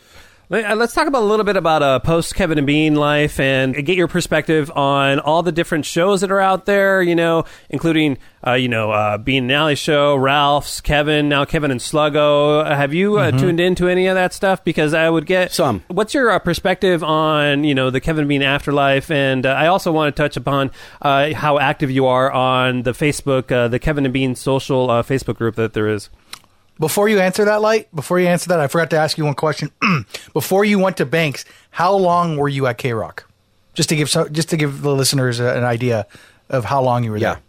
Uh, 0.51 0.75
Let's 0.75 0.93
talk 0.93 1.07
about 1.07 1.21
a 1.21 1.25
little 1.25 1.45
bit 1.45 1.55
about 1.55 1.81
uh, 1.81 1.99
post 1.99 2.35
Kevin 2.35 2.57
and 2.57 2.67
Bean 2.67 2.95
life 2.95 3.39
and 3.39 3.73
get 3.85 3.95
your 3.95 4.09
perspective 4.09 4.69
on 4.71 5.21
all 5.21 5.43
the 5.43 5.51
different 5.53 5.85
shows 5.85 6.19
that 6.19 6.29
are 6.29 6.41
out 6.41 6.65
there. 6.65 7.01
You 7.01 7.15
know, 7.15 7.45
including 7.69 8.17
uh, 8.45 8.53
you 8.53 8.67
know 8.67 8.91
uh, 8.91 9.17
Bean 9.17 9.43
and 9.43 9.51
Alley 9.53 9.75
show, 9.75 10.13
Ralph's, 10.17 10.81
Kevin, 10.81 11.29
now 11.29 11.45
Kevin 11.45 11.71
and 11.71 11.79
Sluggo. 11.79 12.65
Uh, 12.65 12.75
Have 12.75 12.93
you 12.93 13.17
uh, 13.17 13.31
tuned 13.31 13.61
into 13.61 13.87
any 13.87 14.07
of 14.07 14.15
that 14.15 14.33
stuff? 14.33 14.61
Because 14.65 14.93
I 14.93 15.09
would 15.09 15.25
get 15.25 15.53
Some. 15.53 15.85
What's 15.87 16.13
your 16.13 16.29
uh, 16.29 16.39
perspective 16.39 17.01
on 17.01 17.63
you 17.63 17.73
know 17.73 17.89
the 17.89 18.01
Kevin 18.01 18.23
and 18.23 18.29
Bean 18.29 18.43
afterlife? 18.43 19.09
And 19.09 19.45
uh, 19.45 19.51
I 19.51 19.67
also 19.67 19.93
want 19.93 20.13
to 20.13 20.21
touch 20.21 20.35
upon 20.35 20.71
uh, 21.01 21.33
how 21.33 21.59
active 21.59 21.89
you 21.89 22.07
are 22.07 22.29
on 22.29 22.83
the 22.83 22.91
Facebook, 22.91 23.53
uh, 23.53 23.69
the 23.69 23.79
Kevin 23.79 24.03
and 24.03 24.13
Bean 24.13 24.35
social 24.35 24.91
uh, 24.91 25.01
Facebook 25.01 25.37
group 25.37 25.55
that 25.55 25.71
there 25.71 25.87
is. 25.87 26.09
Before 26.81 27.07
you 27.07 27.19
answer 27.19 27.45
that, 27.45 27.61
light. 27.61 27.87
Before 27.95 28.19
you 28.19 28.27
answer 28.27 28.49
that, 28.49 28.59
I 28.59 28.67
forgot 28.67 28.89
to 28.89 28.97
ask 28.97 29.17
you 29.17 29.23
one 29.23 29.35
question. 29.35 29.71
before 30.33 30.65
you 30.65 30.79
went 30.79 30.97
to 30.97 31.05
Banks, 31.05 31.45
how 31.69 31.93
long 31.95 32.35
were 32.35 32.49
you 32.49 32.67
at 32.67 32.77
K 32.77 32.91
Rock? 32.91 33.29
Just 33.73 33.87
to 33.89 33.95
give 33.95 34.09
some, 34.09 34.33
just 34.33 34.49
to 34.49 34.57
give 34.57 34.81
the 34.81 34.93
listeners 34.93 35.39
a, 35.39 35.55
an 35.55 35.63
idea 35.63 36.07
of 36.49 36.65
how 36.65 36.81
long 36.81 37.03
you 37.05 37.11
were 37.11 37.17
Yeah, 37.17 37.35
there. 37.35 37.41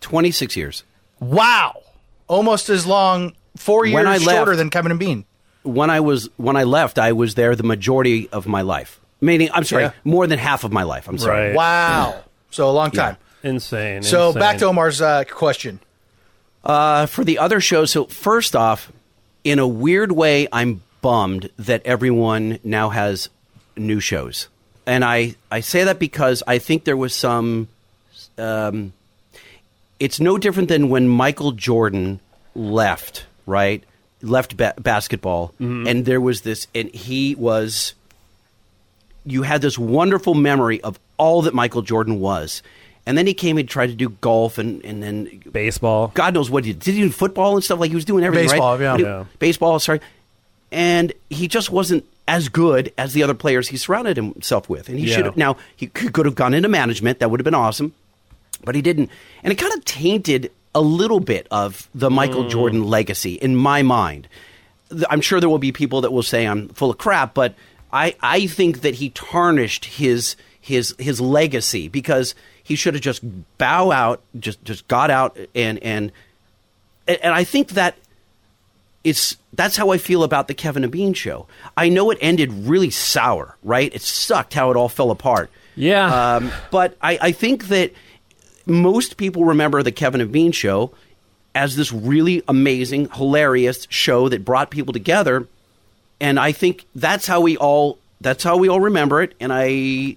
twenty 0.00 0.30
six 0.30 0.56
years. 0.56 0.84
Wow, 1.20 1.82
almost 2.28 2.70
as 2.70 2.86
long. 2.86 3.34
Four 3.56 3.86
years 3.86 3.94
When 3.94 4.06
I 4.06 4.18
shorter 4.18 4.52
left- 4.52 4.58
than 4.58 4.70
Kevin 4.70 4.90
and 4.92 5.00
Bean. 5.00 5.24
When 5.64 5.90
I 5.90 6.00
was 6.00 6.28
when 6.36 6.56
I 6.56 6.62
left, 6.64 6.98
I 6.98 7.12
was 7.12 7.34
there 7.34 7.56
the 7.56 7.62
majority 7.64 8.28
of 8.30 8.46
my 8.46 8.62
life. 8.62 9.00
Meaning, 9.20 9.48
I'm 9.52 9.64
sorry, 9.64 9.84
Yeah. 9.84 9.92
more 10.04 10.26
than 10.26 10.38
half 10.38 10.62
of 10.62 10.72
my 10.72 10.84
life. 10.84 11.08
I'm 11.08 11.18
sorry. 11.18 11.48
Right. 11.48 11.56
Wow, 11.56 12.22
so 12.50 12.68
a 12.68 12.70
long 12.70 12.90
time. 12.92 13.16
Insane. 13.42 14.02
So 14.02 14.28
insane. 14.28 14.40
back 14.40 14.58
to 14.58 14.66
Omar's 14.66 15.00
uh, 15.00 15.24
question. 15.24 15.80
Uh, 16.66 17.06
for 17.06 17.22
the 17.22 17.38
other 17.38 17.60
shows, 17.60 17.92
so 17.92 18.06
first 18.06 18.56
off, 18.56 18.90
in 19.44 19.60
a 19.60 19.68
weird 19.68 20.10
way, 20.10 20.48
I'm 20.50 20.82
bummed 21.00 21.48
that 21.56 21.80
everyone 21.86 22.58
now 22.64 22.88
has 22.88 23.28
new 23.76 24.00
shows, 24.00 24.48
and 24.84 25.04
I 25.04 25.36
I 25.48 25.60
say 25.60 25.84
that 25.84 26.00
because 26.00 26.42
I 26.46 26.58
think 26.58 26.82
there 26.82 26.96
was 26.96 27.14
some. 27.14 27.68
Um, 28.36 28.92
it's 30.00 30.18
no 30.18 30.38
different 30.38 30.68
than 30.68 30.88
when 30.88 31.06
Michael 31.08 31.52
Jordan 31.52 32.18
left, 32.56 33.26
right? 33.46 33.84
Left 34.20 34.56
ba- 34.56 34.74
basketball, 34.76 35.54
and 35.60 36.04
there 36.04 36.20
was 36.20 36.40
this, 36.40 36.66
and 36.74 36.90
he 36.92 37.36
was. 37.36 37.94
You 39.24 39.42
had 39.42 39.62
this 39.62 39.78
wonderful 39.78 40.34
memory 40.34 40.80
of 40.82 40.98
all 41.16 41.42
that 41.42 41.54
Michael 41.54 41.82
Jordan 41.82 42.18
was. 42.18 42.60
And 43.06 43.16
then 43.16 43.26
he 43.26 43.34
came 43.34 43.56
and 43.56 43.68
tried 43.68 43.86
to 43.86 43.94
do 43.94 44.08
golf 44.08 44.58
and, 44.58 44.84
and 44.84 45.00
then 45.02 45.42
baseball. 45.52 46.10
God 46.14 46.34
knows 46.34 46.50
what 46.50 46.64
he 46.64 46.72
did. 46.72 46.80
Did 46.82 46.94
he 46.96 47.00
do 47.02 47.10
football 47.10 47.54
and 47.54 47.62
stuff? 47.62 47.78
Like 47.78 47.90
he 47.90 47.94
was 47.94 48.04
doing 48.04 48.24
everything, 48.24 48.48
Baseball, 48.50 48.72
right? 48.78 48.80
yeah. 48.82 48.96
He- 48.96 49.02
Yeah. 49.04 49.24
Baseball, 49.38 49.78
sorry. 49.78 50.00
And 50.72 51.12
he 51.30 51.46
just 51.46 51.70
wasn't 51.70 52.04
as 52.26 52.48
good 52.48 52.92
as 52.98 53.12
the 53.12 53.22
other 53.22 53.34
players 53.34 53.68
he 53.68 53.76
surrounded 53.76 54.16
himself 54.16 54.68
with. 54.68 54.88
And 54.88 54.98
he 54.98 55.06
Yeah. 55.08 55.16
should 55.16 55.24
have. 55.26 55.36
Now 55.36 55.56
he 55.76 55.86
could 55.86 56.26
have 56.26 56.34
gone 56.34 56.52
into 56.54 56.68
management. 56.68 57.20
That 57.20 57.30
would 57.30 57.38
have 57.38 57.44
been 57.44 57.54
awesome, 57.54 57.92
but 58.64 58.74
he 58.74 58.82
didn't. 58.82 59.10
And 59.44 59.52
it 59.52 59.56
kind 59.56 59.72
of 59.74 59.84
tainted 59.84 60.50
a 60.74 60.80
little 60.80 61.20
bit 61.20 61.46
of 61.52 61.88
the 61.94 62.10
Michael 62.10 62.44
Mm. 62.44 62.50
Jordan 62.50 62.84
legacy 62.84 63.34
in 63.34 63.54
my 63.54 63.82
mind. 63.82 64.26
I'm 65.08 65.20
sure 65.20 65.38
there 65.40 65.48
will 65.48 65.58
be 65.58 65.72
people 65.72 66.00
that 66.00 66.12
will 66.12 66.22
say 66.24 66.44
I'm 66.46 66.68
full 66.70 66.90
of 66.90 66.98
crap, 66.98 67.34
but 67.34 67.54
I, 67.92 68.14
I 68.20 68.46
think 68.48 68.80
that 68.80 68.96
he 68.96 69.10
tarnished 69.10 69.84
his 69.84 70.34
his 70.60 70.94
his 70.98 71.20
legacy 71.20 71.86
because 71.86 72.34
he 72.66 72.74
should 72.74 72.94
have 72.94 73.02
just 73.02 73.22
bow 73.58 73.92
out, 73.92 74.22
just 74.40 74.64
just 74.64 74.88
got 74.88 75.08
out, 75.08 75.38
and 75.54 75.78
and 75.84 76.10
and 77.06 77.32
I 77.32 77.44
think 77.44 77.68
that 77.70 77.96
it's 79.04 79.36
that's 79.52 79.76
how 79.76 79.90
I 79.90 79.98
feel 79.98 80.24
about 80.24 80.48
the 80.48 80.54
Kevin 80.54 80.82
and 80.82 80.90
Bean 80.90 81.14
show. 81.14 81.46
I 81.76 81.88
know 81.88 82.10
it 82.10 82.18
ended 82.20 82.52
really 82.52 82.90
sour, 82.90 83.56
right? 83.62 83.94
It 83.94 84.02
sucked 84.02 84.54
how 84.54 84.72
it 84.72 84.76
all 84.76 84.88
fell 84.88 85.12
apart. 85.12 85.48
Yeah. 85.76 86.34
Um, 86.36 86.50
but 86.72 86.96
I, 87.00 87.18
I 87.22 87.32
think 87.32 87.68
that 87.68 87.92
most 88.66 89.16
people 89.16 89.44
remember 89.44 89.84
the 89.84 89.92
Kevin 89.92 90.20
and 90.20 90.32
Bean 90.32 90.50
show 90.50 90.92
as 91.54 91.76
this 91.76 91.92
really 91.92 92.42
amazing, 92.48 93.10
hilarious 93.10 93.86
show 93.90 94.28
that 94.28 94.44
brought 94.44 94.72
people 94.72 94.92
together. 94.92 95.46
And 96.20 96.40
I 96.40 96.50
think 96.50 96.84
that's 96.96 97.28
how 97.28 97.40
we 97.42 97.56
all 97.56 98.00
that's 98.20 98.42
how 98.42 98.56
we 98.56 98.68
all 98.68 98.80
remember 98.80 99.22
it. 99.22 99.34
And 99.38 99.52
I 99.52 100.16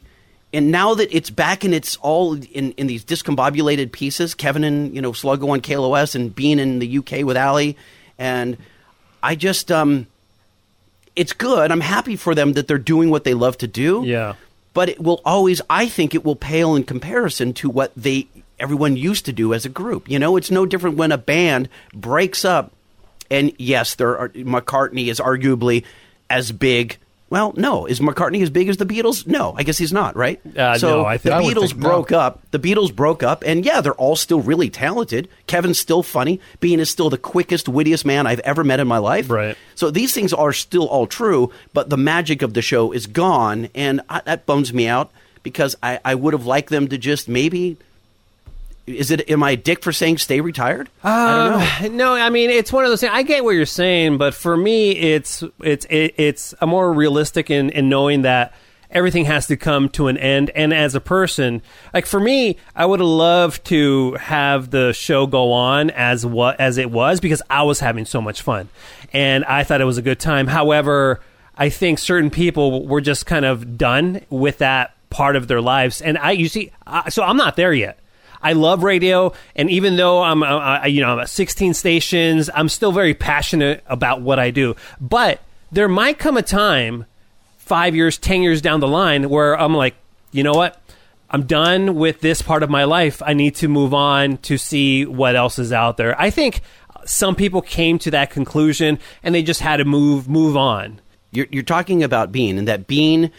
and 0.53 0.71
now 0.71 0.95
that 0.95 1.13
it's 1.15 1.29
back 1.29 1.63
and 1.63 1.73
it's 1.73 1.95
all 1.97 2.33
in, 2.33 2.71
in 2.73 2.87
these 2.87 3.03
discombobulated 3.05 3.91
pieces, 3.91 4.33
Kevin 4.33 4.63
and 4.63 4.93
you 4.95 5.01
know 5.01 5.11
Sluggo 5.11 5.49
on 5.49 5.61
KLOS 5.61 6.15
and 6.15 6.33
Bean 6.33 6.59
in 6.59 6.79
the 6.79 6.97
UK 6.99 7.23
with 7.23 7.37
Ali, 7.37 7.77
and 8.17 8.57
I 9.21 9.35
just 9.35 9.71
um, 9.71 10.07
it's 11.15 11.33
good. 11.33 11.71
I'm 11.71 11.81
happy 11.81 12.15
for 12.15 12.33
them 12.35 12.53
that 12.53 12.67
they're 12.67 12.77
doing 12.77 13.09
what 13.09 13.23
they 13.23 13.33
love 13.33 13.57
to 13.59 13.67
do 13.67 14.03
Yeah. 14.05 14.35
but 14.73 14.87
it 14.89 14.99
will 15.01 15.21
always 15.25 15.61
i 15.69 15.87
think 15.87 16.13
it 16.15 16.23
will 16.23 16.35
pale 16.35 16.75
in 16.75 16.83
comparison 16.83 17.53
to 17.53 17.69
what 17.69 17.91
they 17.97 18.27
everyone 18.59 18.95
used 18.95 19.25
to 19.25 19.33
do 19.33 19.53
as 19.53 19.65
a 19.65 19.69
group 19.69 20.09
you 20.09 20.19
know 20.19 20.37
it's 20.37 20.51
no 20.51 20.65
different 20.65 20.95
when 20.97 21.11
a 21.11 21.17
band 21.17 21.67
breaks 21.93 22.45
up 22.45 22.71
and 23.31 23.51
yes 23.57 23.95
there 23.95 24.17
are 24.17 24.29
mccartney 24.29 25.07
is 25.07 25.19
arguably 25.19 25.83
as 26.29 26.51
big 26.51 26.97
well 27.29 27.53
no. 27.57 27.85
Is 27.85 27.99
mccartney 27.99 28.41
as 28.41 28.49
big 28.49 28.69
as 28.69 28.77
the 28.77 28.85
beatles? 28.85 29.25
No. 29.27 29.53
I 29.57 29.63
guess 29.63 29.77
he's 29.77 29.93
not 29.93 30.15
right? 30.15 30.39
Uh, 30.57 30.77
so 30.77 31.01
no, 31.01 31.05
I 31.05 31.17
think- 31.17 31.35
the 31.35 31.41
beatles 31.41 31.69
think 31.69 31.81
no. 31.81 31.89
broke 31.89 32.11
up. 32.11 32.41
The 32.51 32.59
beatles 32.59 32.93
broke 32.95 33.23
up. 33.23 33.43
And 33.45 33.65
yeah 33.65 33.81
they're 33.81 33.93
all 33.93 34.15
still 34.15 34.41
really 34.41 34.69
talented. 34.69 35.27
Kevin's 35.47 35.79
still 35.79 36.03
funny. 36.03 36.39
Bean 36.59 36.79
is 36.79 36.89
still 36.89 37.09
the 37.09 37.17
quickest 37.17 37.67
wittiest 37.69 38.05
man 38.05 38.27
i've 38.27 38.39
ever 38.41 38.63
met 38.63 38.79
in 38.79 38.87
my 38.87 38.97
life. 38.97 39.29
Right. 39.29 39.57
so 39.75 39.91
these 39.91 40.13
things 40.13 40.33
are 40.33 40.53
still 40.53 40.87
all 40.87 41.07
true, 41.07 41.51
but 41.73 41.89
the 41.89 41.97
magic 41.97 42.41
of 42.41 42.53
the 42.53 42.61
show 42.61 42.91
is 42.91 43.07
gone, 43.07 43.69
and 43.75 44.01
I, 44.09 44.21
that 44.25 44.45
bums 44.45 44.73
me 44.73 44.87
out 44.87 45.11
because 45.43 45.75
I, 45.81 45.99
I 46.03 46.15
would 46.15 46.33
have 46.33 46.45
liked 46.45 46.69
them 46.69 46.87
to 46.89 46.97
just 46.97 47.27
maybe. 47.29 47.77
Is 48.89 49.11
it? 49.11 49.29
Am 49.29 49.43
I 49.43 49.51
a 49.51 49.57
dick 49.57 49.83
for 49.83 49.91
saying 49.91 50.17
stay 50.17 50.41
retired? 50.41 50.89
I 51.03 51.27
don't 51.27 51.53
um, 51.53 51.93
know. 51.93 52.05
No, 52.09 52.13
I 52.13 52.29
mean 52.29 52.49
it's 52.49 52.71
one 52.71 52.83
of 52.83 52.89
those 52.89 53.01
things. 53.01 53.11
I 53.13 53.23
get 53.23 53.43
what 53.43 53.51
you're 53.51 53.65
saying, 53.65 54.17
but 54.17 54.33
for 54.33 54.55
me, 54.57 54.91
it's 54.91 55.43
it's 55.59 55.85
it, 55.89 56.15
it's 56.17 56.53
a 56.61 56.67
more 56.67 56.91
realistic 56.91 57.49
in 57.49 57.69
in 57.69 57.89
knowing 57.89 58.23
that 58.23 58.53
everything 58.91 59.25
has 59.25 59.47
to 59.47 59.57
come 59.57 59.89
to 59.89 60.07
an 60.07 60.17
end. 60.17 60.49
And 60.51 60.73
as 60.73 60.95
a 60.95 61.01
person, 61.01 61.61
like 61.93 62.05
for 62.05 62.19
me, 62.19 62.57
I 62.75 62.85
would 62.85 62.99
have 62.99 63.07
loved 63.07 63.65
to 63.65 64.13
have 64.15 64.71
the 64.71 64.93
show 64.93 65.27
go 65.27 65.51
on 65.51 65.89
as 65.91 66.25
what 66.25 66.59
as 66.59 66.77
it 66.77 66.89
was 66.89 67.19
because 67.19 67.41
I 67.49 67.63
was 67.63 67.79
having 67.79 68.05
so 68.05 68.21
much 68.21 68.41
fun, 68.41 68.69
and 69.13 69.45
I 69.45 69.63
thought 69.63 69.81
it 69.81 69.85
was 69.85 69.97
a 69.97 70.03
good 70.03 70.19
time. 70.19 70.47
However, 70.47 71.21
I 71.57 71.69
think 71.69 71.99
certain 71.99 72.29
people 72.29 72.87
were 72.87 73.01
just 73.01 73.25
kind 73.25 73.45
of 73.45 73.77
done 73.77 74.25
with 74.29 74.59
that 74.59 74.95
part 75.09 75.35
of 75.35 75.47
their 75.47 75.61
lives, 75.61 76.01
and 76.01 76.17
I 76.17 76.31
you 76.31 76.47
see, 76.47 76.71
I, 76.85 77.09
so 77.09 77.23
I'm 77.23 77.37
not 77.37 77.55
there 77.55 77.73
yet. 77.73 77.99
I 78.41 78.53
love 78.53 78.83
radio, 78.83 79.33
and 79.55 79.69
even 79.69 79.95
though 79.97 80.21
I'm, 80.21 80.43
uh, 80.43 80.47
I, 80.47 80.85
you 80.87 81.01
know, 81.01 81.09
I'm 81.09 81.19
at 81.19 81.29
16 81.29 81.73
stations, 81.73 82.49
I'm 82.53 82.69
still 82.69 82.91
very 82.91 83.13
passionate 83.13 83.83
about 83.87 84.21
what 84.21 84.39
I 84.39 84.51
do. 84.51 84.75
But 85.01 85.41
there 85.71 85.87
might 85.87 86.19
come 86.19 86.37
a 86.37 86.41
time, 86.41 87.05
five 87.57 87.95
years, 87.95 88.17
ten 88.17 88.41
years 88.41 88.61
down 88.61 88.79
the 88.79 88.87
line, 88.87 89.29
where 89.29 89.59
I'm 89.59 89.73
like, 89.73 89.95
you 90.31 90.43
know 90.43 90.53
what? 90.53 90.81
I'm 91.29 91.43
done 91.43 91.95
with 91.95 92.21
this 92.21 92.41
part 92.41 92.63
of 92.63 92.69
my 92.69 92.85
life. 92.85 93.21
I 93.23 93.33
need 93.33 93.55
to 93.55 93.67
move 93.67 93.93
on 93.93 94.37
to 94.37 94.57
see 94.57 95.05
what 95.05 95.35
else 95.35 95.59
is 95.59 95.71
out 95.71 95.97
there. 95.97 96.19
I 96.19 96.31
think 96.31 96.61
some 97.05 97.35
people 97.35 97.61
came 97.61 97.99
to 97.99 98.11
that 98.11 98.31
conclusion, 98.31 98.99
and 99.21 99.35
they 99.35 99.43
just 99.43 99.61
had 99.61 99.77
to 99.77 99.85
move 99.85 100.27
move 100.27 100.57
on. 100.57 101.01
You're, 101.31 101.47
you're 101.51 101.63
talking 101.63 102.03
about 102.03 102.31
Bean, 102.31 102.57
and 102.57 102.67
that 102.67 102.87
Bean, 102.87 103.31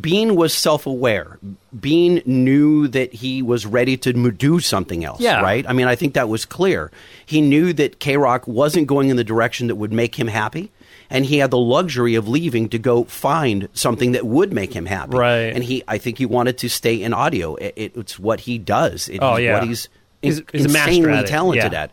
Bean 0.00 0.34
was 0.36 0.52
self-aware. 0.52 1.38
Bean 1.78 2.22
knew 2.26 2.88
that 2.88 3.12
he 3.12 3.42
was 3.42 3.64
ready 3.66 3.96
to 3.98 4.12
do 4.32 4.60
something 4.60 5.04
else. 5.04 5.20
Yeah. 5.20 5.40
Right. 5.40 5.64
I 5.68 5.72
mean, 5.72 5.86
I 5.86 5.94
think 5.94 6.14
that 6.14 6.28
was 6.28 6.44
clear. 6.44 6.90
He 7.24 7.40
knew 7.40 7.72
that 7.74 8.00
K 8.00 8.16
Rock 8.16 8.46
wasn't 8.46 8.86
going 8.86 9.08
in 9.10 9.16
the 9.16 9.24
direction 9.24 9.68
that 9.68 9.76
would 9.76 9.92
make 9.92 10.14
him 10.18 10.26
happy, 10.26 10.70
and 11.08 11.24
he 11.24 11.38
had 11.38 11.50
the 11.50 11.58
luxury 11.58 12.14
of 12.16 12.26
leaving 12.28 12.68
to 12.70 12.78
go 12.78 13.04
find 13.04 13.68
something 13.74 14.12
that 14.12 14.26
would 14.26 14.52
make 14.52 14.72
him 14.74 14.86
happy. 14.86 15.16
Right. 15.16 15.52
And 15.54 15.62
he, 15.62 15.82
I 15.86 15.98
think, 15.98 16.18
he 16.18 16.26
wanted 16.26 16.58
to 16.58 16.68
stay 16.68 17.00
in 17.00 17.14
audio. 17.14 17.54
It, 17.56 17.72
it- 17.76 17.96
it's 17.96 18.18
what 18.18 18.40
he 18.40 18.58
does. 18.58 19.08
It, 19.08 19.20
Oh, 19.22 19.34
it's 19.34 19.42
yeah. 19.44 19.54
what 19.58 19.68
he's, 19.68 19.88
He's- 20.22 20.38
in- 20.38 20.46
he's 20.52 20.64
insanely 20.64 21.12
at 21.12 21.26
talented 21.26 21.72
Yeah. 21.72 21.82
at. 21.84 21.90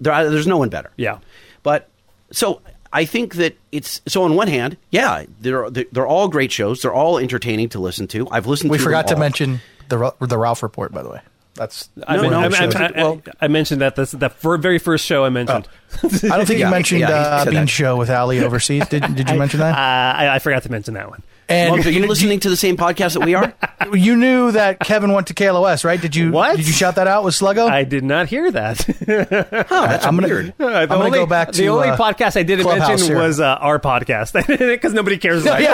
There, 0.00 0.30
there's 0.30 0.46
no 0.46 0.56
one 0.58 0.68
better. 0.70 0.90
Yeah. 0.96 1.18
But 1.62 1.88
so 2.32 2.60
I 2.96 3.04
think 3.04 3.34
that 3.34 3.56
it's 3.72 4.00
so 4.06 4.22
on 4.24 4.34
one 4.34 4.48
hand, 4.48 4.76
yeah, 4.90 5.24
they're 5.40 5.68
they're 5.70 6.06
all 6.06 6.28
great 6.28 6.50
shows. 6.50 6.80
They're 6.82 6.94
all 6.94 7.18
entertaining 7.18 7.68
to 7.70 7.78
listen 7.78 8.06
to. 8.08 8.26
I've 8.30 8.46
listened. 8.46 8.68
To. 8.70 8.72
We 8.72 8.78
to 8.78 8.84
forgot 8.84 9.06
to 9.08 9.14
them 9.14 9.18
all. 9.18 9.24
mention 9.26 9.60
the 9.88 10.14
the 10.20 10.38
Ralph 10.38 10.62
report, 10.62 10.92
by 10.92 11.02
the 11.02 11.10
way. 11.10 11.20
That's 11.54 11.88
I, 12.06 12.16
No, 12.16 12.22
mean, 12.22 12.30
no, 12.32 12.40
I, 12.40 12.44
I. 12.44 12.46
I- 12.46 12.86
I- 12.86 13.02
Well- 13.02 13.22
I 13.40 13.48
mentioned 13.48 13.80
that 13.80 13.96
this 13.96 14.10
the 14.12 14.28
fir- 14.30 14.58
very 14.58 14.78
first 14.78 15.04
show 15.06 15.24
I 15.24 15.30
mentioned. 15.30 15.68
I 16.02 16.08
don't 16.08 16.46
think 16.46 16.58
Yeah, 16.60 16.66
you 16.66 16.70
mentioned 16.70 17.00
yeah, 17.00 17.10
uh, 17.10 17.44
Bean 17.44 17.54
that. 17.54 17.68
Show 17.70 17.96
with 17.96 18.10
Ali 18.10 18.40
overseas. 18.44 18.86
Did 18.88 19.14
Did 19.14 19.28
you 19.30 19.38
mention 19.38 19.60
Uh, 19.60 19.64
that? 19.72 20.16
I, 20.16 20.34
I 20.34 20.38
forgot 20.38 20.62
to 20.64 20.70
mention 20.70 20.94
that 20.94 21.08
one. 21.10 21.22
And 21.48 21.74
Well, 21.74 21.86
are 21.86 21.90
you 21.90 22.04
listening 22.08 22.40
to 22.40 22.50
the 22.50 22.56
same 22.56 22.76
podcast 22.76 23.12
that 23.14 23.20
we 23.24 23.34
are? 23.34 23.54
you 23.94 24.16
knew 24.16 24.50
that 24.52 24.80
Kevin 24.80 25.12
went 25.12 25.28
to 25.28 25.34
KLOS, 25.34 25.84
right? 25.84 26.00
Did 26.00 26.16
you 26.16 26.32
What? 26.32 26.56
Did 26.56 26.66
you 26.66 26.72
shout 26.72 26.96
that 26.96 27.06
out 27.06 27.22
with 27.22 27.34
Sluggo? 27.34 27.70
I 27.70 27.84
did 27.84 28.02
not 28.02 28.26
hear 28.26 28.50
that. 28.50 28.84
Oh, 29.08 29.86
that's 29.86 30.04
I'm 30.04 30.16
gonna- 30.16 30.26
weird. 30.28 30.54
The 30.58 30.66
I'm 30.66 30.88
gonna 30.88 31.04
only, 31.04 31.18
go 31.18 31.26
back 31.26 31.52
to, 31.52 31.62
the 31.62 31.68
only 31.68 31.88
uh, 31.90 31.96
podcast 31.96 32.36
I 32.36 32.42
didn't 32.42 32.64
Clubhouse 32.64 32.88
mention 32.88 33.06
here. 33.08 33.18
was 33.18 33.38
uh, 33.40 33.56
our 33.60 33.78
podcast 33.78 34.32
because 34.58 34.92
nobody 34.92 35.18
cares 35.18 35.44
about 35.46 35.60
it. 35.60 35.66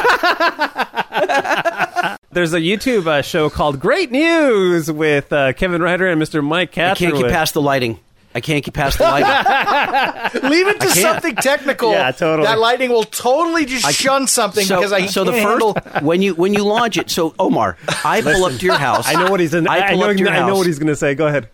There's 2.33 2.53
a 2.55 2.61
YouTube 2.61 3.07
uh, 3.07 3.23
show 3.23 3.49
called 3.51 3.79
Great 3.81 4.11
News 4.11 4.91
with 4.91 5.33
uh, 5.33 5.53
Kevin 5.55 5.81
Ryder 5.83 6.09
and 6.09 6.21
Mr. 6.21 6.43
Mike 6.45 6.71
I 6.71 6.73
can't 6.95 6.99
Catherwood. 6.99 7.23
get 7.25 7.33
past 7.33 7.55
the 7.55 7.63
lighting. 7.63 7.99
I 8.35 8.41
can't 8.41 8.65
get 8.65 8.73
past 8.75 8.99
the 8.99 9.05
lighting. 9.05 10.43
Leave 10.51 10.67
it 10.69 10.81
to 10.81 10.89
something 10.89 11.35
technical. 11.37 11.91
Yeah, 11.93 12.11
totally. 12.13 12.47
That 12.47 12.59
lightning 12.59 12.91
will 12.91 13.05
totally 13.05 13.65
just 13.67 13.93
shun 13.95 14.27
something 14.27 14.65
so, 14.65 14.77
because 14.77 14.93
I 14.93 15.07
so 15.07 15.25
the 15.25 15.33
can't 15.33 15.61
first 15.61 15.77
handle- 15.77 16.01
when 16.07 16.23
you 16.23 16.35
when 16.35 16.55
you 16.55 16.65
launch 16.65 16.97
it. 16.97 17.11
So 17.11 17.35
Omar, 17.39 17.77
I 18.05 18.23
pull 18.23 18.45
up 18.45 18.53
to 18.53 18.65
your 18.65 18.79
house. 18.79 19.07
I 19.07 19.15
know 19.23 19.31
what 19.31 19.41
he's 19.41 19.55
in. 19.55 19.69
I, 19.69 19.91
pull 19.91 19.99
know. 20.01 20.11
up 20.11 20.17
to 20.17 20.19
your 20.19 20.31
I 20.31 20.47
know 20.47 20.57
what 20.57 20.67
he's 20.67 20.79
going 20.79 20.89
to 20.89 20.97
say. 20.97 21.15
Go 21.15 21.27
ahead. 21.27 21.49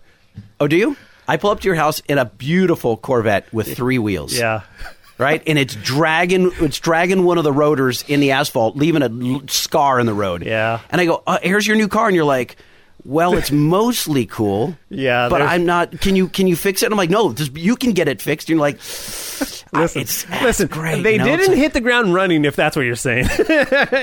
Oh, 0.61 0.69
do 0.69 0.77
you? 0.77 0.97
I 1.27 1.37
pull 1.37 1.51
up 1.51 1.61
to 1.61 1.67
your 1.69 1.75
house 1.75 2.01
in 2.09 2.19
a 2.19 2.25
beautiful 2.25 2.97
Corvette 2.97 3.53
with 3.53 3.77
three 3.77 3.99
wheels. 3.99 4.37
Yeah. 4.37 4.63
right? 5.19 5.43
And 5.47 5.59
it's 5.59 5.75
dragging 5.75 6.53
it's 6.61 6.79
dragging 6.79 7.25
one 7.25 7.39
of 7.39 7.45
the 7.45 7.53
rotors 7.53 8.05
in 8.09 8.21
the 8.21 8.31
asphalt, 8.33 8.77
leaving 8.77 9.03
a 9.03 9.51
scar 9.51 9.99
in 10.01 10.07
the 10.07 10.15
road. 10.15 10.45
Yeah. 10.45 10.81
And 10.91 11.01
I 11.01 11.07
go, 11.07 11.23
uh, 11.27 11.39
"Here's 11.43 11.67
your 11.67 11.77
new 11.77 11.89
car," 11.89 12.07
and 12.07 12.15
you're 12.15 12.25
like. 12.25 12.57
Well, 13.05 13.37
it's 13.37 13.51
mostly 13.51 14.27
cool. 14.27 14.77
Yeah, 14.91 15.29
but 15.29 15.39
there's- 15.39 15.53
I'm 15.53 15.67
not. 15.67 16.01
Can 16.01 16.17
you 16.17 16.29
can 16.29 16.47
you 16.47 16.57
fix 16.57 16.83
it? 16.83 16.87
And 16.87 16.95
I'm 16.95 16.99
like, 16.99 17.11
no, 17.11 17.33
just, 17.35 17.55
you 17.57 17.77
can 17.77 17.93
get 17.93 18.09
it 18.09 18.23
fixed. 18.23 18.49
And 18.49 18.57
you're 18.57 18.61
like, 18.61 18.77
Listen, 19.71 20.01
it's, 20.01 20.29
listen. 20.43 20.67
great. 20.67 21.03
they 21.03 21.13
you 21.13 21.19
know? 21.19 21.25
didn't 21.27 21.49
like- 21.49 21.59
hit 21.59 21.73
the 21.75 21.83
ground 21.83 22.15
running, 22.15 22.47
if 22.47 22.57
that's 22.57 22.75
what 22.75 22.87
you're 22.87 22.95
saying. 22.97 23.29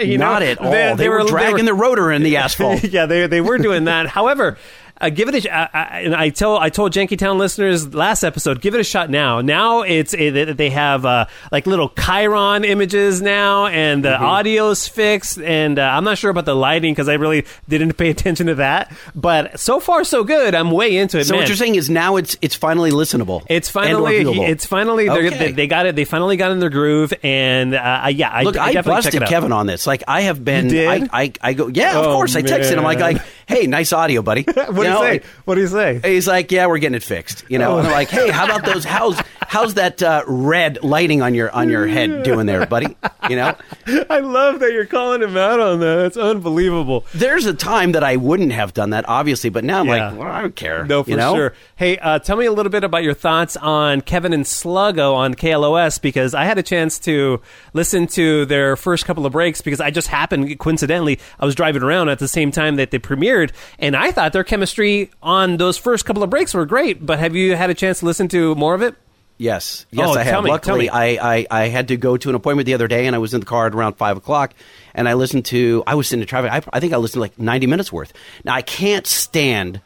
you 0.06 0.18
know? 0.20 0.26
not 0.26 0.44
at 0.44 0.60
all. 0.60 0.96
They, 0.96 1.10
were 1.10 1.24
dragging 1.24 1.66
the 1.66 1.74
rotor 1.74 2.12
in 2.12 2.22
the 2.22 2.38
asphalt. 2.38 2.84
yeah, 2.84 3.08
they 3.08 3.26
they 3.26 3.42
were 3.42 3.58
doing 3.58 3.86
that. 3.86 4.06
However, 4.08 4.58
uh, 5.02 5.10
give 5.10 5.28
it 5.30 5.46
a. 5.46 5.52
I, 5.54 6.00
and 6.02 6.16
I 6.16 6.30
tell 6.30 6.58
I 6.58 6.70
told 6.70 6.94
Jankytown 6.94 7.38
listeners 7.38 7.94
last 7.94 8.24
episode, 8.24 8.62
give 8.62 8.74
it 8.76 8.80
a 8.80 8.84
shot 8.84 9.10
now. 9.10 9.42
Now 9.42 9.82
it's 9.82 10.14
it, 10.14 10.58
they 10.58 10.70
have 10.70 11.06
uh, 11.06 11.26
like 11.52 11.68
little 11.68 11.90
Chiron 11.90 12.64
images 12.64 13.22
now, 13.22 13.68
and 13.68 14.04
the 14.04 14.10
Mm-hmm. 14.16 14.24
audio's 14.24 14.88
fixed. 14.88 15.40
And 15.40 15.78
uh, 15.78 15.82
I'm 15.84 16.04
not 16.06 16.18
sure 16.18 16.32
about 16.32 16.46
the 16.46 16.56
lighting 16.56 16.94
because 16.94 17.10
I 17.10 17.16
really 17.16 17.46
didn't 17.68 17.94
pay 17.94 18.10
attention 18.16 18.48
to 18.48 18.56
that. 18.56 18.92
But 19.14 19.60
so 19.60 19.80
far, 19.82 20.04
so 20.06 20.24
good. 20.24 20.56
I'm 20.56 20.72
way 20.72 20.96
into 20.98 21.20
it. 21.20 21.26
So 21.26 21.34
man. 21.34 21.42
what 21.42 21.50
you're 21.50 21.58
saying 21.58 21.76
is 21.76 21.90
now 21.90 22.16
it's 22.16 22.38
it's 22.42 22.56
finally 22.56 22.92
listenable. 22.92 23.44
It's 23.50 23.70
finally, 23.70 24.18
it's 24.22 24.66
finally, 24.66 25.10
Okay. 25.10 25.30
they, 25.38 25.52
they 25.52 25.68
got 25.68 25.86
it. 25.86 25.96
They 25.96 26.06
finally 26.06 26.38
got 26.38 26.52
in 26.52 26.60
their 26.60 26.70
groove, 26.70 27.14
and 27.24 27.76
uh, 27.76 28.08
yeah, 28.12 28.30
I, 28.30 28.44
Look, 28.44 28.58
I 28.58 28.70
I, 28.78 28.82
busted. 28.82 29.22
Kevin 29.26 29.52
on 29.52 29.68
this. 29.68 29.86
Like 29.86 30.04
I 30.08 30.22
have 30.22 30.44
been. 30.46 30.74
I, 30.76 31.08
I, 31.12 31.34
I 31.42 31.54
go. 31.54 31.68
Yeah, 31.68 32.00
of 32.00 32.06
Oh, 32.06 32.14
course. 32.14 32.36
I 32.36 32.42
texted 32.42 32.78
him. 32.78 32.84
Like, 32.84 33.00
man. 33.00 33.14
like, 33.16 33.22
hey, 33.48 33.68
nice 33.68 33.94
audio, 33.94 34.22
buddy. 34.22 34.44
What 34.66 34.84
do 34.84 34.90
you 34.90 34.98
say? 34.98 35.22
What 35.46 35.56
do 35.56 35.62
you 35.62 35.68
say? 35.68 36.00
He's 36.04 36.28
like, 36.28 36.52
yeah, 36.52 36.66
we're 36.68 36.80
getting 36.80 36.96
it 36.96 37.04
fixed. 37.04 37.46
You 37.50 37.60
know, 37.60 37.78
and 37.78 37.88
I'm 37.88 37.94
like, 37.94 38.10
hey, 38.10 38.30
how 38.32 38.46
about 38.46 38.66
those? 38.66 38.84
How's 38.84 39.20
how's 39.48 39.76
that 39.76 40.02
uh, 40.02 40.24
red 40.28 40.84
lighting 40.84 41.22
on 41.22 41.34
your 41.36 41.52
on 41.52 41.70
your 41.70 41.86
head 41.88 42.24
doing 42.24 42.46
there, 42.46 42.66
buddy? 42.66 42.96
You 43.30 43.36
know, 43.36 43.56
I 44.10 44.20
love 44.20 44.60
that 44.60 44.72
you're 44.74 44.86
calling 44.86 45.22
him 45.22 45.38
out 45.38 45.60
on 45.60 45.80
that. 45.82 45.96
That's 45.96 46.18
unbelievable. 46.18 47.06
there's 47.14 47.46
a 47.46 47.54
time 47.54 47.92
that 47.94 48.04
I 48.04 48.16
wouldn't 48.16 48.52
have 48.52 48.74
done 48.74 48.90
that, 48.92 49.08
obviously, 49.08 49.50
but 49.50 49.64
now 49.64 49.80
I'm 49.82 49.88
Yeah. 49.88 50.10
like, 50.10 50.20
well, 50.20 50.28
I 50.32 50.42
don't 50.42 50.56
care. 50.56 50.86
No, 50.86 51.04
for 51.04 51.10
you 51.12 51.18
know? 51.18 51.36
sure. 51.36 51.54
Hey, 51.76 51.98
uh, 52.00 52.20
tell 52.20 52.38
me 52.38 52.46
a 52.46 52.52
little 52.52 52.72
bit 52.72 52.84
about 52.84 53.04
your 53.04 53.14
thoughts 53.14 53.56
on 53.58 54.02
Kevin 54.02 54.34
and 54.34 54.46
Sluggo 54.46 55.14
on 55.14 55.36
KLOS 55.36 56.02
because 56.02 56.34
I 56.34 56.46
had 56.46 56.58
a 56.58 56.64
chance 56.64 56.98
to 57.00 57.42
listen 57.74 58.08
to 58.08 58.46
their 58.46 58.76
first 58.76 59.06
couple 59.06 59.26
of 59.26 59.32
breaks 59.34 59.62
because 59.62 59.80
I 59.80 59.92
just 59.92 60.08
happened 60.08 60.58
coincidentally 60.60 61.20
I 61.40 61.46
was 61.46 61.54
driving 61.56 61.84
around 61.84 62.10
at 62.10 62.20
the 62.20 62.28
same 62.28 62.52
time 62.52 62.76
that 62.78 62.92
they 62.92 63.00
premiered 63.00 63.35
and 63.80 63.96
I 63.96 64.12
thought 64.12 64.34
their 64.34 64.44
chemistry 64.44 65.12
on 65.22 65.58
those 65.58 65.78
first 65.78 66.06
couple 66.06 66.24
of 66.24 66.30
breaks 66.30 66.54
were 66.54 66.66
great. 66.66 67.06
But 67.06 67.20
have 67.20 67.36
you 67.36 67.56
had 67.56 67.70
a 67.70 67.74
chance 67.74 68.00
to 68.00 68.06
listen 68.06 68.28
to 68.30 68.56
more 68.56 68.74
of 68.76 68.82
it? 68.82 68.96
Yes, 69.38 69.86
yes, 69.92 70.08
Oh, 70.10 70.14
I 70.18 70.24
have. 70.24 70.44
me, 70.46 70.50
Luckily. 70.50 70.90
I, 70.90 71.06
I, 71.40 71.48
I 71.52 71.68
had 71.68 71.90
to 71.90 71.98
go 71.98 72.16
to 72.16 72.30
an 72.30 72.36
appointment 72.36 72.68
the 72.68 72.74
other 72.74 72.88
day, 72.88 73.06
and 73.06 73.14
I 73.14 73.20
was 73.20 73.34
in 73.34 73.42
the 73.42 73.46
car 73.46 73.68
at 73.68 73.76
around 73.76 73.96
five 73.98 74.16
o'clock, 74.16 74.54
and 74.94 75.10
I 75.10 75.14
listened 75.16 75.44
to. 75.48 75.84
I 75.86 75.96
was 75.96 76.08
sitting 76.08 76.22
in 76.22 76.28
traffic. 76.28 76.52
I, 76.54 76.62
I 76.72 76.80
think 76.80 76.94
I 76.94 76.98
listened 76.98 77.16
to 77.16 77.20
like 77.20 77.38
ninety 77.38 77.68
minutes 77.68 77.92
worth. 77.92 78.14
Now 78.46 78.54
I 78.56 78.62
can't 78.62 79.06
stand. 79.06 79.82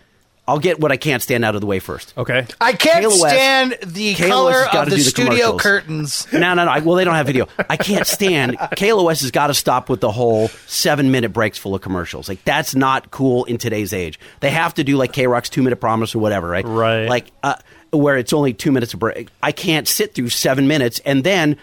I'll 0.49 0.57
get 0.57 0.79
what 0.79 0.91
I 0.91 0.97
can't 0.97 1.21
stand 1.21 1.45
out 1.45 1.53
of 1.53 1.61
the 1.61 1.67
way 1.67 1.77
first. 1.77 2.11
Okay. 2.17 2.47
I 2.59 2.73
can't 2.73 3.05
KLOS 3.05 3.17
stand 3.19 3.77
the 3.85 4.15
KLOS 4.15 4.27
color 4.27 4.53
has 4.53 4.65
gotta 4.65 4.79
of 4.79 4.89
the, 4.89 4.95
do 4.95 5.03
the 5.03 5.09
studio 5.09 5.29
commercials. 5.29 5.61
curtains. 5.61 6.33
No, 6.33 6.55
no, 6.55 6.65
no. 6.65 6.71
I, 6.71 6.79
well, 6.79 6.95
they 6.95 7.03
don't 7.03 7.13
have 7.13 7.27
video. 7.27 7.47
I 7.69 7.77
can't 7.77 8.07
stand. 8.07 8.57
KLOS 8.57 9.21
has 9.21 9.29
got 9.29 9.47
to 9.47 9.53
stop 9.53 9.89
with 9.89 10.01
the 10.01 10.11
whole 10.11 10.47
seven 10.65 11.11
minute 11.11 11.33
breaks 11.33 11.59
full 11.59 11.75
of 11.75 11.81
commercials. 11.81 12.27
Like 12.27 12.43
that's 12.45 12.73
not 12.73 13.11
cool 13.11 13.45
in 13.45 13.59
today's 13.59 13.93
age. 13.93 14.19
They 14.39 14.49
have 14.49 14.73
to 14.73 14.83
do 14.83 14.97
like 14.97 15.13
K 15.13 15.27
Rock's 15.27 15.49
two 15.49 15.61
minute 15.61 15.77
promise 15.77 16.15
or 16.15 16.19
whatever, 16.19 16.49
right? 16.49 16.65
Right. 16.65 17.07
Like 17.07 17.31
uh, 17.43 17.55
where 17.91 18.17
it's 18.17 18.33
only 18.33 18.53
two 18.53 18.71
minutes 18.71 18.95
of 18.95 18.99
break. 18.99 19.29
I 19.43 19.51
can't 19.51 19.87
sit 19.87 20.15
through 20.15 20.29
seven 20.29 20.67
minutes 20.67 20.99
and 21.05 21.23
then 21.23 21.57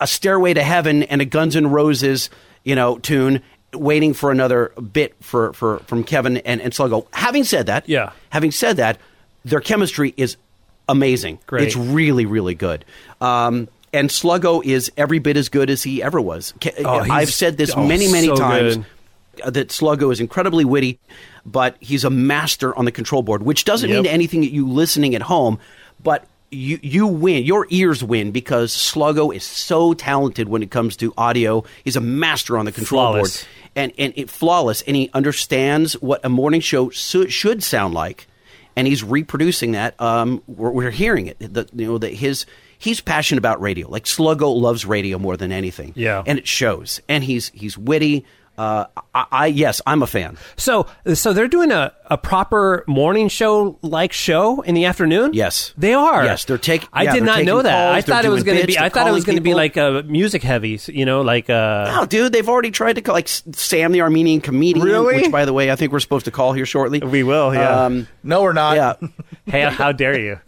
a 0.00 0.08
Stairway 0.08 0.54
to 0.54 0.62
Heaven 0.62 1.04
and 1.04 1.22
a 1.22 1.24
Guns 1.24 1.54
N' 1.54 1.68
Roses, 1.68 2.30
you 2.64 2.74
know, 2.74 2.98
tune. 2.98 3.42
Waiting 3.74 4.14
for 4.14 4.30
another 4.30 4.68
bit 4.92 5.14
for, 5.20 5.52
for 5.52 5.78
from 5.80 6.02
Kevin 6.04 6.38
and, 6.38 6.60
and 6.60 6.72
Sluggo. 6.72 7.06
Having 7.12 7.44
said 7.44 7.66
that, 7.66 7.88
Yeah. 7.88 8.12
Having 8.30 8.52
said 8.52 8.76
that, 8.78 8.98
their 9.44 9.60
chemistry 9.60 10.14
is 10.16 10.36
amazing. 10.88 11.38
Great. 11.46 11.66
It's 11.66 11.76
really, 11.76 12.24
really 12.26 12.54
good. 12.54 12.84
Um, 13.20 13.68
and 13.92 14.08
Sluggo 14.10 14.64
is 14.64 14.90
every 14.96 15.18
bit 15.18 15.36
as 15.36 15.48
good 15.50 15.68
as 15.70 15.82
he 15.82 16.02
ever 16.02 16.20
was. 16.20 16.54
Oh, 16.84 16.98
I've 17.10 17.32
said 17.32 17.56
this 17.58 17.72
oh, 17.76 17.86
many, 17.86 18.10
many 18.10 18.28
so 18.28 18.36
times 18.36 18.76
good. 18.76 18.84
uh, 19.44 19.50
that 19.50 19.68
Sluggo 19.68 20.10
is 20.12 20.20
incredibly 20.20 20.64
witty, 20.64 20.98
but 21.46 21.76
he's 21.80 22.04
a 22.04 22.10
master 22.10 22.76
on 22.76 22.84
the 22.86 22.92
control 22.92 23.22
board, 23.22 23.42
which 23.42 23.64
doesn't 23.64 23.88
Yep. 23.90 24.02
mean 24.02 24.06
anything 24.12 24.40
that 24.40 24.52
you 24.52 24.66
listening 24.68 25.14
at 25.14 25.22
home, 25.22 25.58
but 26.02 26.24
you 26.50 26.78
you 26.82 27.06
win. 27.06 27.44
Your 27.44 27.66
ears 27.70 28.02
win 28.02 28.30
because 28.30 28.74
Sluggo 28.74 29.34
is 29.34 29.44
so 29.44 29.94
talented 29.94 30.48
when 30.48 30.62
it 30.62 30.70
comes 30.70 30.96
to 30.96 31.12
audio. 31.16 31.64
He's 31.84 31.96
a 31.96 32.00
master 32.00 32.56
on 32.58 32.64
the 32.64 32.72
control 32.72 33.12
Flawless. 33.12 33.42
board 33.42 33.48
and 33.76 33.92
and 33.98 34.12
it, 34.16 34.30
flawless, 34.30 34.82
and 34.82 34.96
he 34.96 35.10
understands 35.14 35.94
what 35.94 36.20
a 36.24 36.28
morning 36.28 36.60
show 36.60 36.90
should 36.90 37.62
sound 37.62 37.94
like, 37.94 38.26
and 38.76 38.86
he's 38.86 39.04
reproducing 39.04 39.72
that. 39.72 40.00
Um, 40.00 40.42
we're, 40.46 40.70
we're 40.70 40.90
hearing 40.90 41.26
it. 41.26 41.38
The, 41.38 41.68
you 41.74 41.86
know 41.86 41.98
that 41.98 42.14
his 42.14 42.46
he's 42.78 43.00
passionate 43.00 43.38
about 43.38 43.60
radio. 43.60 43.88
Like 43.88 44.04
Sluggo 44.04 44.54
loves 44.60 44.84
radio 44.84 45.18
more 45.18 45.36
than 45.36 45.52
anything. 45.52 45.92
Yeah. 45.96 46.22
and 46.26 46.38
it 46.38 46.46
shows. 46.46 47.00
And 47.08 47.22
he's 47.24 47.50
he's 47.54 47.76
witty. 47.78 48.24
Uh, 48.58 48.86
I, 49.14 49.26
I 49.30 49.46
yes, 49.46 49.80
I'm 49.86 50.02
a 50.02 50.06
fan. 50.06 50.36
So, 50.56 50.86
so 51.14 51.32
they're 51.32 51.46
doing 51.48 51.70
a, 51.70 51.92
a 52.06 52.18
proper 52.18 52.84
morning 52.88 53.28
show 53.28 53.78
like 53.82 54.12
show 54.12 54.62
in 54.62 54.74
the 54.74 54.84
afternoon. 54.86 55.32
Yes. 55.32 55.72
they 55.78 55.94
are. 55.94 56.24
Yes, 56.24 56.44
they're 56.44 56.58
taking. 56.58 56.88
I 56.92 57.04
yeah, 57.04 57.14
did 57.14 57.22
not 57.22 57.44
know 57.44 57.62
that. 57.62 57.92
calls, 57.92 57.96
I 57.96 58.00
thought 58.00 58.24
it 58.24 58.30
was 58.30 58.42
going 58.42 58.60
to 58.60 58.66
be. 58.66 58.78
I 58.78 58.88
thought 58.88 59.06
it 59.06 59.12
was 59.12 59.24
going 59.24 59.36
to 59.36 59.42
be 59.42 59.54
like 59.54 59.76
a 59.76 60.02
music 60.02 60.42
heavy. 60.42 60.80
You 60.88 61.04
know, 61.04 61.22
like 61.22 61.48
uh, 61.48 61.98
Oh, 62.00 62.06
dude, 62.06 62.32
they've 62.32 62.48
already 62.48 62.70
tried 62.72 62.94
to 62.94 63.00
call 63.02 63.14
like 63.14 63.28
Sam 63.28 63.92
the 63.92 64.00
Armenian 64.02 64.40
comedian, 64.40 64.84
Really? 64.84 65.22
which 65.22 65.30
by 65.32 65.44
the 65.44 65.52
way 65.52 65.70
I 65.70 65.76
think 65.76 65.92
we're 65.92 66.00
supposed 66.00 66.24
to 66.24 66.30
call 66.32 66.52
here 66.52 66.66
shortly. 66.66 66.98
We 66.98 67.22
will, 67.22 67.54
yeah. 67.54 67.84
Um, 67.84 68.08
No, 68.24 68.42
we're 68.42 68.52
not. 68.52 68.76
yeah. 68.76 69.08
hey, 69.46 69.62
how 69.70 69.92
dare 69.92 70.18
you? 70.18 70.40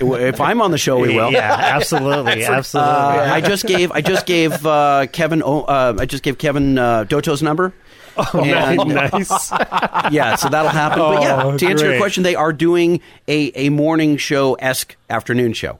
If 0.00 0.40
I'm 0.40 0.60
on 0.62 0.70
the 0.70 0.78
show, 0.78 0.98
we 0.98 1.14
will. 1.14 1.30
Yeah, 1.32 1.52
absolutely, 1.74 2.44
absolutely. 2.46 2.90
Uh, 2.92 3.34
I 3.34 3.40
just 3.40 3.66
gave 3.66 3.92
I 3.92 4.00
just 4.00 4.26
gave 4.26 4.64
uh, 4.66 5.06
Kevin 5.12 5.42
uh, 5.42 5.94
I 5.98 6.06
just 6.06 6.22
gave 6.22 6.38
Kevin 6.38 6.78
uh, 6.78 7.04
Doto's 7.04 7.42
number. 7.42 7.72
Oh, 8.16 8.40
And- 8.44 8.94
nice. 8.94 9.50
yeah, 10.10 10.36
so 10.36 10.48
that'll 10.50 10.70
happen. 10.70 10.98
but 10.98 11.22
yeah, 11.22 11.42
Oh, 11.44 11.56
to 11.56 11.66
answer 11.66 11.88
your 11.90 11.98
question, 11.98 12.22
they 12.22 12.34
are 12.34 12.52
doing 12.52 13.00
a, 13.26 13.50
a 13.54 13.68
morning 13.70 14.18
show 14.18 14.54
esque 14.54 14.96
afternoon 15.08 15.54
show. 15.54 15.78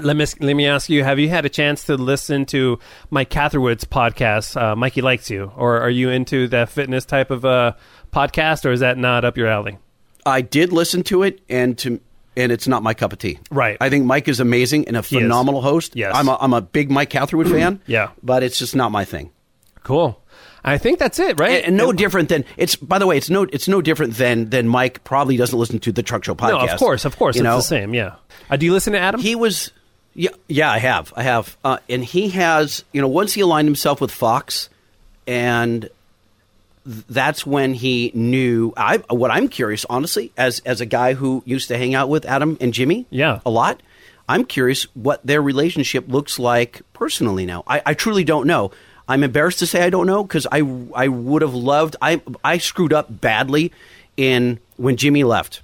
let 0.00 0.16
me 0.16 0.24
let 0.40 0.54
me 0.54 0.66
ask 0.66 0.88
you: 0.88 1.04
Have 1.04 1.18
you 1.18 1.28
had 1.28 1.44
a 1.44 1.48
chance 1.48 1.84
to 1.84 1.96
listen 1.96 2.46
to 2.46 2.78
Mike 3.10 3.28
Catherwood's 3.30 3.84
podcast? 3.84 4.60
Uh, 4.60 4.74
Mikey 4.74 5.02
likes 5.02 5.28
you, 5.30 5.52
or 5.56 5.80
are 5.80 5.90
you 5.90 6.10
into 6.10 6.48
that 6.48 6.70
fitness 6.70 7.04
type 7.04 7.30
of 7.30 7.44
uh, 7.44 7.72
podcast, 8.12 8.64
or 8.64 8.72
is 8.72 8.80
that 8.80 8.96
not 8.98 9.24
up 9.24 9.36
your 9.36 9.46
alley? 9.48 9.78
I 10.26 10.40
did 10.40 10.72
listen 10.72 11.02
to 11.04 11.22
it, 11.22 11.40
and 11.50 11.76
to 11.78 12.00
and 12.36 12.50
it's 12.52 12.66
not 12.68 12.82
my 12.82 12.94
cup 12.94 13.12
of 13.12 13.18
tea. 13.18 13.38
Right. 13.50 13.76
I 13.80 13.90
think 13.90 14.04
Mike 14.06 14.28
is 14.28 14.40
amazing 14.40 14.88
and 14.88 14.96
a 14.96 15.02
phenomenal 15.02 15.62
host. 15.62 15.94
Yes. 15.96 16.12
I'm 16.14 16.28
a, 16.28 16.36
I'm 16.40 16.52
a 16.52 16.60
big 16.60 16.90
Mike 16.90 17.10
Catherwood 17.10 17.50
fan. 17.50 17.80
Yeah. 17.86 18.10
But 18.22 18.42
it's 18.42 18.58
just 18.58 18.74
not 18.74 18.90
my 18.92 19.04
thing. 19.04 19.30
Cool. 19.82 20.20
I 20.64 20.78
think 20.78 20.98
that's 20.98 21.18
it, 21.18 21.38
right? 21.38 21.56
And, 21.58 21.66
and 21.66 21.76
no 21.76 21.92
different 21.92 22.30
than 22.30 22.46
it's. 22.56 22.74
By 22.74 22.98
the 22.98 23.06
way, 23.06 23.18
it's 23.18 23.28
no 23.28 23.42
it's 23.42 23.68
no 23.68 23.82
different 23.82 24.14
than 24.14 24.48
than 24.48 24.66
Mike 24.66 25.04
probably 25.04 25.36
doesn't 25.36 25.58
listen 25.58 25.78
to 25.80 25.92
the 25.92 26.02
Truck 26.02 26.24
Show 26.24 26.34
podcast. 26.34 26.66
No, 26.66 26.72
of 26.72 26.78
course, 26.78 27.04
of 27.04 27.18
course, 27.18 27.36
You 27.36 27.42
it's 27.42 27.44
know? 27.44 27.56
the 27.56 27.62
same. 27.62 27.92
Yeah. 27.92 28.14
Uh, 28.48 28.56
do 28.56 28.64
you 28.64 28.72
listen 28.72 28.94
to 28.94 28.98
Adam? 28.98 29.20
He 29.20 29.34
was, 29.34 29.72
yeah, 30.14 30.30
yeah. 30.48 30.70
I 30.70 30.78
have, 30.78 31.12
I 31.14 31.22
have, 31.24 31.58
uh, 31.64 31.78
and 31.90 32.02
he 32.02 32.30
has. 32.30 32.82
You 32.94 33.02
know, 33.02 33.08
once 33.08 33.34
he 33.34 33.42
aligned 33.42 33.68
himself 33.68 34.00
with 34.00 34.10
Fox, 34.10 34.70
and 35.26 35.90
that's 36.84 37.46
when 37.46 37.74
he 37.74 38.10
knew. 38.14 38.72
I 38.76 38.98
what 39.08 39.30
I'm 39.30 39.48
curious, 39.48 39.84
honestly, 39.88 40.32
as 40.36 40.60
as 40.60 40.80
a 40.80 40.86
guy 40.86 41.14
who 41.14 41.42
used 41.46 41.68
to 41.68 41.78
hang 41.78 41.94
out 41.94 42.08
with 42.08 42.24
Adam 42.26 42.56
and 42.60 42.72
Jimmy, 42.74 43.06
Yeah. 43.10 43.40
a 43.46 43.50
lot. 43.50 43.82
I'm 44.28 44.44
curious 44.44 44.84
what 44.94 45.24
their 45.26 45.42
relationship 45.42 46.06
looks 46.08 46.38
like 46.38 46.80
personally 46.94 47.44
now. 47.46 47.62
I, 47.66 47.82
I 47.86 47.94
truly 47.94 48.24
don't 48.24 48.46
know. 48.46 48.70
I'm 49.06 49.22
embarrassed 49.22 49.58
to 49.58 49.66
say 49.66 49.82
I 49.82 49.90
don't 49.90 50.06
know 50.06 50.22
because 50.22 50.46
I 50.50 50.62
I 50.94 51.08
would 51.08 51.42
have 51.42 51.54
loved. 51.54 51.96
I 52.00 52.22
I 52.42 52.58
screwed 52.58 52.92
up 52.92 53.20
badly 53.20 53.70
in 54.16 54.58
when 54.76 54.96
Jimmy 54.96 55.24
left. 55.24 55.60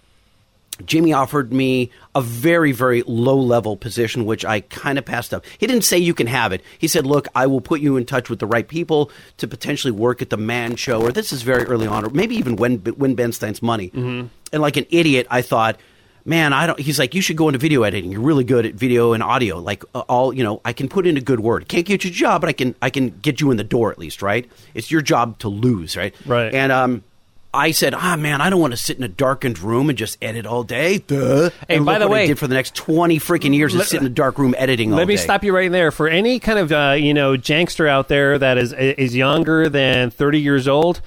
Jimmy 0.86 1.12
offered 1.12 1.52
me 1.52 1.90
a 2.14 2.20
very, 2.20 2.72
very 2.72 3.02
low 3.06 3.38
level 3.38 3.76
position, 3.76 4.24
which 4.24 4.44
I 4.44 4.60
kind 4.60 4.98
of 4.98 5.04
passed 5.04 5.32
up. 5.32 5.44
He 5.58 5.66
didn't 5.66 5.84
say 5.84 5.98
you 5.98 6.14
can 6.14 6.26
have 6.26 6.52
it. 6.52 6.62
He 6.78 6.88
said, 6.88 7.06
look, 7.06 7.28
I 7.34 7.46
will 7.46 7.60
put 7.60 7.80
you 7.80 7.96
in 7.96 8.06
touch 8.06 8.28
with 8.28 8.38
the 8.38 8.46
right 8.46 8.66
people 8.66 9.10
to 9.38 9.48
potentially 9.48 9.92
work 9.92 10.22
at 10.22 10.30
the 10.30 10.36
man 10.36 10.76
show, 10.76 11.02
or 11.02 11.12
this 11.12 11.32
is 11.32 11.42
very 11.42 11.64
early 11.64 11.86
on, 11.86 12.04
or 12.04 12.10
maybe 12.10 12.36
even 12.36 12.56
win, 12.56 12.82
win 12.96 13.14
Ben 13.14 13.32
Stein's 13.32 13.62
money. 13.62 13.90
And 14.52 14.62
like 14.62 14.76
an 14.76 14.86
idiot, 14.90 15.26
I 15.30 15.42
thought, 15.42 15.78
man, 16.24 16.52
I 16.52 16.66
don't, 16.66 16.78
he's 16.78 16.98
like, 16.98 17.14
you 17.14 17.22
should 17.22 17.36
go 17.36 17.48
into 17.48 17.58
video 17.58 17.82
editing. 17.82 18.12
You're 18.12 18.20
really 18.20 18.44
good 18.44 18.66
at 18.66 18.74
video 18.74 19.12
and 19.12 19.22
audio. 19.22 19.58
Like 19.58 19.84
uh, 19.94 20.00
all, 20.00 20.32
you 20.32 20.44
know, 20.44 20.60
I 20.64 20.72
can 20.72 20.88
put 20.88 21.06
in 21.06 21.16
a 21.16 21.20
good 21.20 21.40
word. 21.40 21.68
Can't 21.68 21.86
get 21.86 22.04
you 22.04 22.10
a 22.10 22.12
job, 22.12 22.40
but 22.42 22.48
I 22.48 22.52
can, 22.52 22.74
I 22.82 22.90
can 22.90 23.10
get 23.20 23.40
you 23.40 23.50
in 23.50 23.56
the 23.56 23.64
door 23.64 23.90
at 23.90 23.98
least, 23.98 24.20
right? 24.20 24.50
It's 24.74 24.90
your 24.90 25.02
job 25.02 25.38
to 25.38 25.48
lose, 25.48 25.96
right? 25.96 26.14
Right. 26.26 26.52
And, 26.52 26.72
um, 26.72 27.04
I 27.52 27.72
said, 27.72 27.94
"Ah, 27.94 28.14
man, 28.16 28.40
I 28.40 28.48
don't 28.48 28.60
want 28.60 28.72
to 28.72 28.76
sit 28.76 28.96
in 28.96 29.02
a 29.02 29.08
darkened 29.08 29.58
room 29.58 29.88
and 29.88 29.98
just 29.98 30.16
edit 30.22 30.46
all 30.46 30.62
day." 30.62 30.98
Duh. 30.98 31.50
Hey, 31.68 31.76
and 31.76 31.84
by 31.84 31.98
the 31.98 32.06
what 32.06 32.12
I 32.18 32.20
way- 32.20 32.26
did 32.28 32.38
for 32.38 32.46
the 32.46 32.54
next 32.54 32.74
twenty 32.76 33.18
freaking 33.18 33.54
years 33.54 33.74
is 33.74 33.88
sit 33.88 34.00
in 34.00 34.06
a 34.06 34.10
dark 34.10 34.38
room 34.38 34.54
editing 34.56 34.92
all 34.92 34.98
Let 34.98 35.08
me 35.08 35.16
day. 35.16 35.22
stop 35.22 35.42
you 35.42 35.54
right 35.54 35.70
there. 35.70 35.90
For 35.90 36.08
any 36.08 36.38
kind 36.38 36.58
of 36.58 36.70
uh, 36.70 36.96
you 36.98 37.12
know 37.12 37.32
jankster 37.36 37.88
out 37.88 38.08
there 38.08 38.38
that 38.38 38.56
is 38.58 38.72
is 38.72 39.16
younger 39.16 39.68
than 39.68 40.10
thirty 40.10 40.40
years 40.40 40.68
old, 40.68 41.00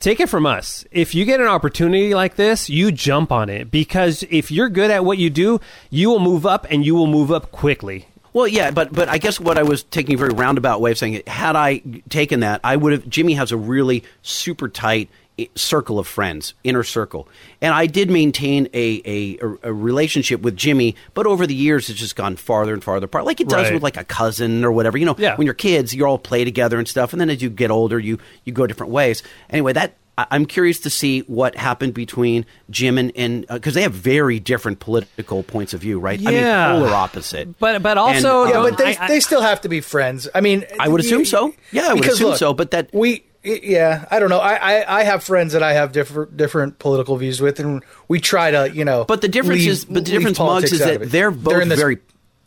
take 0.00 0.18
it 0.18 0.28
from 0.30 0.46
us. 0.46 0.84
If 0.90 1.14
you 1.14 1.24
get 1.26 1.40
an 1.40 1.46
opportunity 1.46 2.14
like 2.14 2.36
this, 2.36 2.70
you 2.70 2.90
jump 2.90 3.30
on 3.30 3.50
it 3.50 3.70
because 3.70 4.24
if 4.30 4.50
you're 4.50 4.70
good 4.70 4.90
at 4.90 5.04
what 5.04 5.18
you 5.18 5.28
do, 5.28 5.60
you 5.90 6.08
will 6.08 6.20
move 6.20 6.46
up 6.46 6.66
and 6.70 6.86
you 6.86 6.94
will 6.94 7.06
move 7.06 7.30
up 7.30 7.52
quickly. 7.52 8.06
Well, 8.32 8.48
yeah, 8.48 8.70
but 8.70 8.94
but 8.94 9.10
I 9.10 9.18
guess 9.18 9.38
what 9.38 9.58
I 9.58 9.62
was 9.62 9.82
taking 9.82 10.14
a 10.14 10.18
very 10.18 10.32
roundabout 10.32 10.80
way 10.80 10.92
of 10.92 10.96
saying 10.96 11.12
it. 11.12 11.28
Had 11.28 11.54
I 11.54 11.82
taken 12.08 12.40
that, 12.40 12.62
I 12.64 12.76
would 12.76 12.92
have. 12.94 13.06
Jimmy 13.06 13.34
has 13.34 13.52
a 13.52 13.58
really 13.58 14.04
super 14.22 14.70
tight 14.70 15.10
circle 15.54 15.98
of 15.98 16.06
friends, 16.06 16.54
inner 16.64 16.82
circle, 16.82 17.28
and 17.60 17.72
I 17.74 17.86
did 17.86 18.10
maintain 18.10 18.68
a 18.74 19.02
a, 19.04 19.38
a 19.62 19.72
relationship 19.72 20.42
with 20.42 20.56
Jimmy. 20.56 20.96
But 21.14 21.26
over 21.26 21.46
the 21.46 21.54
years, 21.54 21.88
it's 21.90 21.98
just 22.00 22.16
gone 22.16 22.36
farther 22.36 22.72
and 22.74 22.82
farther 22.82 23.06
apart, 23.06 23.24
like 23.24 23.40
it 23.40 23.48
does 23.48 23.64
Right. 23.66 23.74
with 23.74 23.82
like 23.82 23.96
a 23.96 24.04
cousin 24.04 24.64
or 24.64 24.72
whatever. 24.72 24.98
You 24.98 25.06
know, 25.06 25.16
Yeah. 25.18 25.36
when 25.36 25.46
you're 25.46 25.54
kids, 25.54 25.94
you 25.94 26.04
all 26.06 26.18
play 26.18 26.44
together 26.44 26.78
and 26.78 26.86
stuff, 26.88 27.12
and 27.12 27.20
then 27.20 27.30
as 27.30 27.42
you 27.42 27.50
get 27.50 27.70
older, 27.70 27.98
you 27.98 28.18
you 28.44 28.52
go 28.52 28.66
different 28.66 28.92
ways. 28.92 29.22
Anyway, 29.50 29.72
that. 29.74 29.96
I- 30.18 30.26
I'm 30.32 30.44
curious 30.44 30.78
to 30.80 30.90
see 30.90 31.20
what 31.20 31.56
happened 31.56 31.94
between 31.94 32.44
Jim 32.68 32.98
and 32.98 33.12
and 33.16 33.46
because 33.48 33.72
they 33.72 33.80
have 33.80 33.94
very 33.94 34.38
different 34.40 34.78
political 34.78 35.42
points 35.42 35.72
of 35.72 35.80
view, 35.80 35.98
right? 35.98 36.20
I 36.20 36.30
Yeah. 36.30 36.72
mean, 36.74 36.82
polar 36.82 36.94
opposite. 36.94 37.58
But- 37.58 37.82
but 37.82 37.96
also, 37.96 38.42
uh, 38.42 38.46
Yeah, 38.48 38.52
No, 38.52 38.62
but 38.64 38.76
they, 38.76 38.94
I- 38.94 39.04
I- 39.06 39.08
they 39.08 39.20
still 39.20 39.40
have 39.40 39.62
to 39.62 39.70
be 39.70 39.80
friends. 39.80 40.28
I 40.34 40.42
mean, 40.42 40.66
I 40.78 40.86
would 40.88 41.00
assume 41.00 41.24
so. 41.24 41.54
Yeah, 41.72 41.88
I 41.88 41.94
would 41.94 42.04
assume 42.04 42.28
look, 42.28 42.38
so, 42.38 42.52
but 42.52 42.72
that- 42.72 42.90
we, 42.92 43.24
yeah, 43.44 44.06
I 44.10 44.18
don't 44.20 44.28
know. 44.30 44.38
I, 44.38 44.54
I, 44.54 45.00
I 45.00 45.02
have 45.04 45.24
friends 45.24 45.52
that 45.52 45.62
I 45.62 45.72
have 45.72 45.92
different 45.92 46.36
different 46.36 46.78
political 46.78 47.16
views 47.16 47.40
with, 47.40 47.58
and 47.60 47.82
we 48.08 48.20
try 48.20 48.50
to, 48.50 48.70
you 48.72 48.84
know. 48.84 49.04
But 49.04 49.20
the 49.20 49.28
difference 49.28 49.60
leave- 49.62 49.70
is, 49.70 49.84
but 49.84 49.94
the 49.94 50.00
difference, 50.12 50.38
Muggs, 50.38 50.48
politics 50.48 50.72
is 50.72 50.80
out 50.82 50.86
that 50.86 50.96
of 50.96 51.02
it. 51.02 51.10
they're 51.10 51.30
both 51.30 51.62
in 51.62 51.68
this- 51.68 51.78
very, 51.80 51.98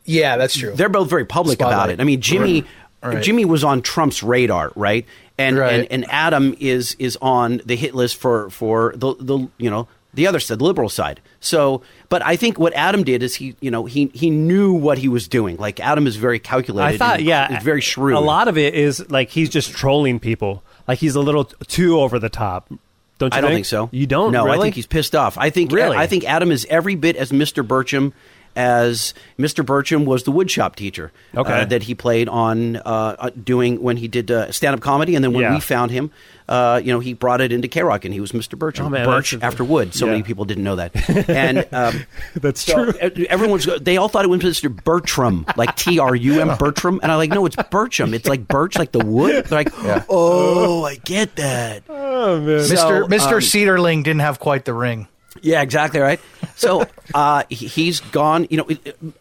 Yeah, 0.05 0.37
that's 0.37 0.57
true. 0.57 0.73
they're 0.75 0.89
both 0.89 1.09
very 1.09 1.25
public 1.25 1.59
about 1.59 1.89
it. 1.89 1.99
I 1.99 2.03
mean, 2.03 2.21
Jimmy, 2.21 2.63
Right. 3.03 3.21
Jimmy 3.21 3.45
was 3.45 3.63
on 3.63 3.83
Trump's 3.83 4.23
radar, 4.23 4.71
right? 4.75 5.05
And, 5.37 5.57
Right. 5.59 5.73
and 5.81 5.87
and 5.91 6.05
Adam 6.09 6.55
is 6.59 6.95
is 6.97 7.17
on 7.21 7.61
the 7.65 7.75
hit 7.75 7.93
list 7.93 8.15
for 8.15 8.49
for 8.49 8.93
the 8.95 9.13
the 9.19 9.47
you 9.57 9.69
know 9.69 9.87
the 10.15 10.25
other 10.27 10.39
side, 10.39 10.57
the 10.59 10.63
liberal 10.63 10.87
side. 10.89 11.19
So, 11.41 11.81
but 12.09 12.25
I 12.25 12.35
think 12.37 12.57
what 12.57 12.73
Adam 12.73 13.03
did 13.03 13.21
is 13.21 13.35
he 13.35 13.55
you 13.59 13.69
know 13.69 13.85
he 13.85 14.09
he 14.15 14.31
knew 14.31 14.73
what 14.73 14.97
he 14.97 15.07
was 15.07 15.27
doing. 15.27 15.57
Like 15.57 15.79
Adam 15.81 16.07
is 16.07 16.15
very 16.15 16.39
calculated. 16.39 16.95
I 16.95 16.97
thought, 16.97 17.17
and 17.17 17.27
yeah, 17.27 17.57
is 17.57 17.63
very 17.63 17.81
shrewd. 17.81 18.15
A 18.15 18.19
lot 18.21 18.47
of 18.47 18.57
it 18.57 18.73
is 18.73 19.07
like 19.11 19.29
he's 19.29 19.49
just 19.49 19.73
trolling 19.73 20.19
people. 20.19 20.63
Like 20.87 20.99
he's 20.99 21.15
a 21.15 21.21
little 21.21 21.45
too 21.45 21.99
over 21.99 22.19
the 22.19 22.29
top. 22.29 22.69
Don't 23.17 23.33
you 23.33 23.37
I 23.37 23.41
don't 23.41 23.51
think 23.51 23.65
so. 23.65 23.89
You 23.91 24.05
don't? 24.05 24.31
No, 24.31 24.45
really? 24.45 24.57
I 24.57 24.61
think 24.61 24.75
he's 24.75 24.87
pissed 24.87 25.15
off. 25.15 25.37
I 25.37 25.49
think 25.49 25.71
Really? 25.71 25.95
I 25.95 26.05
think 26.05 26.25
Adam 26.25 26.51
is 26.51 26.65
every 26.69 26.95
bit 26.95 27.15
as 27.15 27.31
Mr. 27.31 27.65
Birchum 27.65 28.11
as 28.55 29.13
Mr. 29.37 29.65
Birchum 29.65 30.05
was 30.05 30.23
the 30.23 30.31
woodshop 30.31 30.75
teacher 30.75 31.11
Okay. 31.35 31.61
uh, 31.61 31.65
that 31.65 31.83
he 31.83 31.95
played 31.95 32.29
on 32.29 32.77
uh, 32.77 32.79
uh, 32.85 33.29
doing 33.31 33.81
when 33.81 33.97
he 33.97 34.07
did 34.07 34.31
uh, 34.31 34.51
stand 34.51 34.73
up 34.75 34.81
comedy, 34.81 35.15
and 35.15 35.23
then 35.23 35.33
when 35.33 35.43
Yeah. 35.43 35.53
we 35.55 35.59
found 35.59 35.91
him, 35.91 36.11
uh, 36.47 36.79
you 36.83 36.93
know, 36.93 36.99
he 36.99 37.13
brought 37.13 37.41
it 37.41 37.51
into 37.51 37.67
K 37.67 37.81
Rock, 37.83 38.05
and 38.05 38.13
he 38.13 38.19
was 38.19 38.31
Mr. 38.31 38.57
Birchum. 38.57 38.85
Oh, 38.85 38.89
man, 38.89 39.05
Birch 39.05 39.33
a- 39.33 39.43
after 39.43 39.63
wood. 39.63 39.93
So 39.95 40.05
yeah. 40.05 40.11
many 40.11 40.23
people 40.23 40.45
didn't 40.45 40.63
know 40.63 40.75
that, 40.77 40.91
and 41.29 41.65
um, 41.73 42.05
That's 42.35 42.61
so 42.61 42.91
true. 42.91 43.25
Everyone's 43.29 43.65
they 43.81 43.97
all 43.97 44.07
thought 44.09 44.25
it 44.25 44.29
was 44.29 44.41
Mr. 44.41 44.73
Bertram, 44.83 45.45
like 45.57 45.75
T 45.77 45.99
R 45.99 46.15
U 46.15 46.41
M 46.41 46.55
Bertram, 46.57 46.99
and 47.03 47.11
I'm 47.11 47.17
like, 47.17 47.31
no, 47.31 47.45
it's 47.45 47.55
Bertram. 47.71 48.13
It's 48.13 48.29
like 48.29 48.47
birch, 48.47 48.77
like 48.77 48.91
the 48.91 49.03
wood. 49.03 49.45
They're 49.45 49.57
like, 49.59 49.73
oh, 50.09 50.83
I 50.85 50.95
get 50.95 51.35
that. 51.37 51.83
Oh 51.89 52.39
man. 52.39 52.59
Mr. 52.59 52.77
So, 52.77 53.07
Mr. 53.07 53.33
um, 53.33 53.41
Cedarling 53.41 54.03
didn't 54.03 54.21
have 54.21 54.39
quite 54.39 54.65
the 54.65 54.73
ring. 54.73 55.07
Yeah, 55.41 55.61
exactly 55.61 55.99
right. 55.99 56.19
So 56.55 56.85
uh, 57.13 57.43
he- 57.49 57.67
he's 57.67 57.99
gone. 57.99 58.47
You 58.49 58.57
know, 58.57 58.69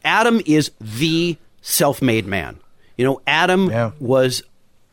Adam 0.04 0.40
is 0.46 0.70
the 0.80 1.36
self-made 1.62 2.26
man. 2.26 2.58
You 2.96 3.04
know, 3.04 3.20
Adam 3.26 3.68
Yeah. 3.70 3.90
was 3.98 4.42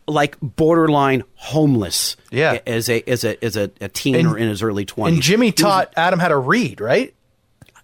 like 0.08 0.36
borderline 0.42 1.24
homeless. 1.36 2.18
Yeah. 2.32 2.60
as 2.66 2.90
a 2.90 3.02
as 3.10 3.24
a 3.24 3.44
as 3.44 3.56
a, 3.56 3.70
a 3.80 3.88
teen 3.90 4.16
And- 4.16 4.28
or 4.28 4.38
in 4.38 4.48
his 4.50 4.64
early 4.64 4.86
twenties. 4.86 5.18
And 5.18 5.24
Jimmy 5.24 5.52
taught 5.52 5.94
Adam 5.96 6.20
how 6.20 6.28
to 6.30 6.38
read, 6.38 6.82
right? 6.82 7.14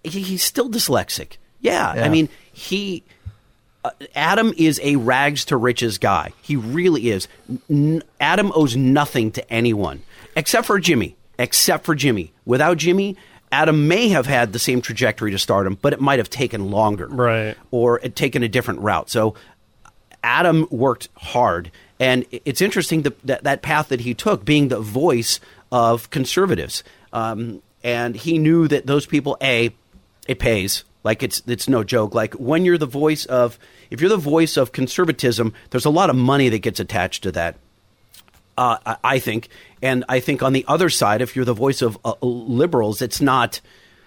he, 0.04 0.20
he's 0.22 0.42
still 0.44 0.68
dyslexic. 0.70 1.36
Yeah, 1.60 1.94
Yeah. 1.94 2.04
I 2.04 2.08
mean 2.08 2.28
he. 2.52 3.02
Uh, 3.84 3.90
Adam 4.16 4.52
is 4.56 4.80
a 4.82 4.96
rags 4.96 5.44
to 5.46 5.56
riches 5.56 5.98
guy. 5.98 6.32
He 6.42 6.56
really 6.56 7.10
is. 7.10 7.28
N- 7.70 8.02
Adam 8.20 8.50
owes 8.54 8.74
nothing 8.76 9.30
to 9.32 9.52
anyone 9.52 10.02
except 10.34 10.66
for 10.66 10.80
Jimmy. 10.80 11.14
Except 11.38 11.84
for 11.84 11.94
Jimmy. 11.94 12.32
Without 12.44 12.76
Jimmy, 12.78 13.16
Adam 13.50 13.88
may 13.88 14.08
have 14.08 14.26
had 14.26 14.52
the 14.52 14.58
same 14.58 14.80
trajectory 14.80 15.30
to 15.30 15.38
stardom, 15.38 15.78
but 15.80 15.92
it 15.92 16.00
might 16.00 16.18
have 16.18 16.30
taken 16.30 16.70
longer, 16.70 17.06
Right. 17.06 17.56
Or 17.70 18.00
it 18.00 18.16
taken 18.16 18.42
a 18.42 18.48
different 18.48 18.80
route. 18.80 19.08
So 19.08 19.34
Adam 20.22 20.66
worked 20.70 21.08
hard, 21.16 21.70
and 22.00 22.26
it's 22.30 22.60
interesting 22.60 23.02
that 23.02 23.26
that, 23.26 23.44
that 23.44 23.62
path 23.62 23.88
that 23.88 24.00
he 24.00 24.14
took, 24.14 24.44
being 24.44 24.68
the 24.68 24.80
voice 24.80 25.40
of 25.70 26.10
conservatives, 26.10 26.82
um, 27.12 27.62
and 27.82 28.16
he 28.16 28.38
knew 28.38 28.68
that 28.68 28.86
those 28.86 29.06
people, 29.06 29.36
a, 29.40 29.74
it 30.26 30.38
pays. 30.38 30.84
Like 31.04 31.22
it's 31.22 31.42
it's 31.46 31.68
no 31.68 31.84
joke. 31.84 32.14
Like 32.14 32.34
when 32.34 32.64
you're 32.64 32.76
the 32.76 32.86
voice 32.86 33.24
of, 33.26 33.58
if 33.90 34.00
you're 34.00 34.10
the 34.10 34.16
voice 34.16 34.56
of 34.56 34.72
conservatism, 34.72 35.54
there's 35.70 35.84
a 35.84 35.90
lot 35.90 36.10
of 36.10 36.16
money 36.16 36.48
that 36.48 36.58
gets 36.58 36.80
attached 36.80 37.22
to 37.22 37.32
that 37.32 37.56
uh, 38.58 38.78
I- 38.84 38.96
I 39.14 39.18
think. 39.20 39.48
And 39.80 40.04
I 40.08 40.20
think 40.20 40.42
on 40.42 40.52
the 40.52 40.64
other 40.68 40.90
side, 40.90 41.22
if 41.22 41.36
you're 41.36 41.44
the 41.44 41.54
voice 41.54 41.80
of 41.82 41.96
uh, 42.04 42.14
liberals, 42.22 43.00
it's 43.00 43.20
not. 43.20 43.60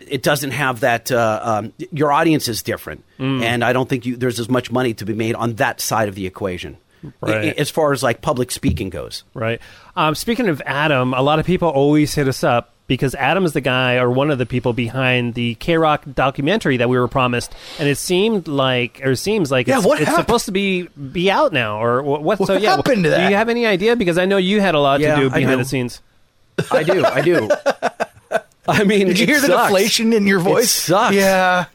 It 0.08 0.24
doesn't 0.24 0.52
have 0.52 0.80
that. 0.82 1.12
Uh, 1.12 1.40
um, 1.44 1.74
your 1.92 2.12
audience 2.12 2.48
is 2.48 2.62
different, 2.64 3.04
Mm. 3.20 3.42
and 3.44 3.64
I 3.64 3.72
don't 3.72 3.88
think 3.88 4.06
you, 4.06 4.18
there's 4.18 4.40
as 4.40 4.50
much 4.50 4.72
money 4.72 4.94
to 4.96 5.06
be 5.06 5.14
made 5.14 5.36
on 5.36 5.54
that 5.56 5.80
side 5.80 6.10
of 6.10 6.16
the 6.16 6.26
equation, 6.26 6.78
Right. 7.22 7.58
As 7.58 7.70
far 7.70 7.94
as 7.94 8.04
like 8.04 8.22
public 8.22 8.52
speaking 8.52 8.90
goes. 8.90 9.24
Right. 9.34 9.62
Um, 9.96 10.14
speaking 10.16 10.50
of 10.50 10.62
Adam, 10.66 11.14
a 11.14 11.22
lot 11.22 11.40
of 11.40 11.46
people 11.46 11.70
always 11.70 12.14
hit 12.16 12.28
us 12.28 12.44
up 12.44 12.71
because 12.92 13.16
Adam 13.16 13.46
is 13.46 13.54
the 13.54 13.62
guy 13.62 13.96
or 13.96 14.12
one 14.12 14.30
of 14.32 14.38
the 14.38 14.46
people 14.46 14.74
behind 14.74 15.34
the 15.34 15.56
K 15.56 15.78
Rock 15.78 16.04
documentary 16.14 16.76
that 16.76 16.90
we 16.90 17.00
were 17.00 17.08
promised, 17.08 17.54
and 17.80 17.88
it 17.88 17.98
seemed 17.98 18.50
like, 18.50 19.00
or 19.02 19.16
seems 19.16 19.50
like, 19.50 19.66
Yeah, 19.68 19.78
it's, 19.78 19.86
what 19.86 20.00
it's 20.02 20.10
happened? 20.10 20.26
supposed 20.28 20.46
to 20.48 20.52
be 20.52 20.90
be 20.90 21.32
out 21.32 21.54
now, 21.54 21.82
or 21.82 22.04
what? 22.04 22.22
what 22.22 22.40
What 22.42 22.48
so 22.48 22.58
yeah, 22.58 22.76
happened 22.76 23.06
to 23.06 23.10
that? 23.12 23.16
Do 23.18 23.22
that? 23.24 23.30
you 23.30 23.36
have 23.38 23.48
any 23.48 23.66
idea? 23.66 23.96
Because 23.96 24.18
I 24.18 24.26
know 24.26 24.36
you 24.36 24.60
had 24.60 24.76
a 24.76 24.80
lot 24.80 25.00
Yeah, 25.00 25.16
to 25.16 25.22
do 25.22 25.30
behind 25.30 25.48
do. 25.52 25.56
the 25.58 25.66
scenes. 25.66 26.02
I 26.72 26.84
do. 26.84 27.06
I 27.06 27.22
do. 27.22 27.50
I 28.68 28.84
mean, 28.84 29.08
Did 29.08 29.20
you 29.20 29.24
it 29.24 29.30
hear 29.30 29.40
the 29.40 29.48
sucks. 29.48 29.64
deflation 29.70 30.12
in 30.14 30.28
your 30.28 30.40
voice? 30.40 30.70
sucks. 30.70 31.16
Yeah, 31.16 31.66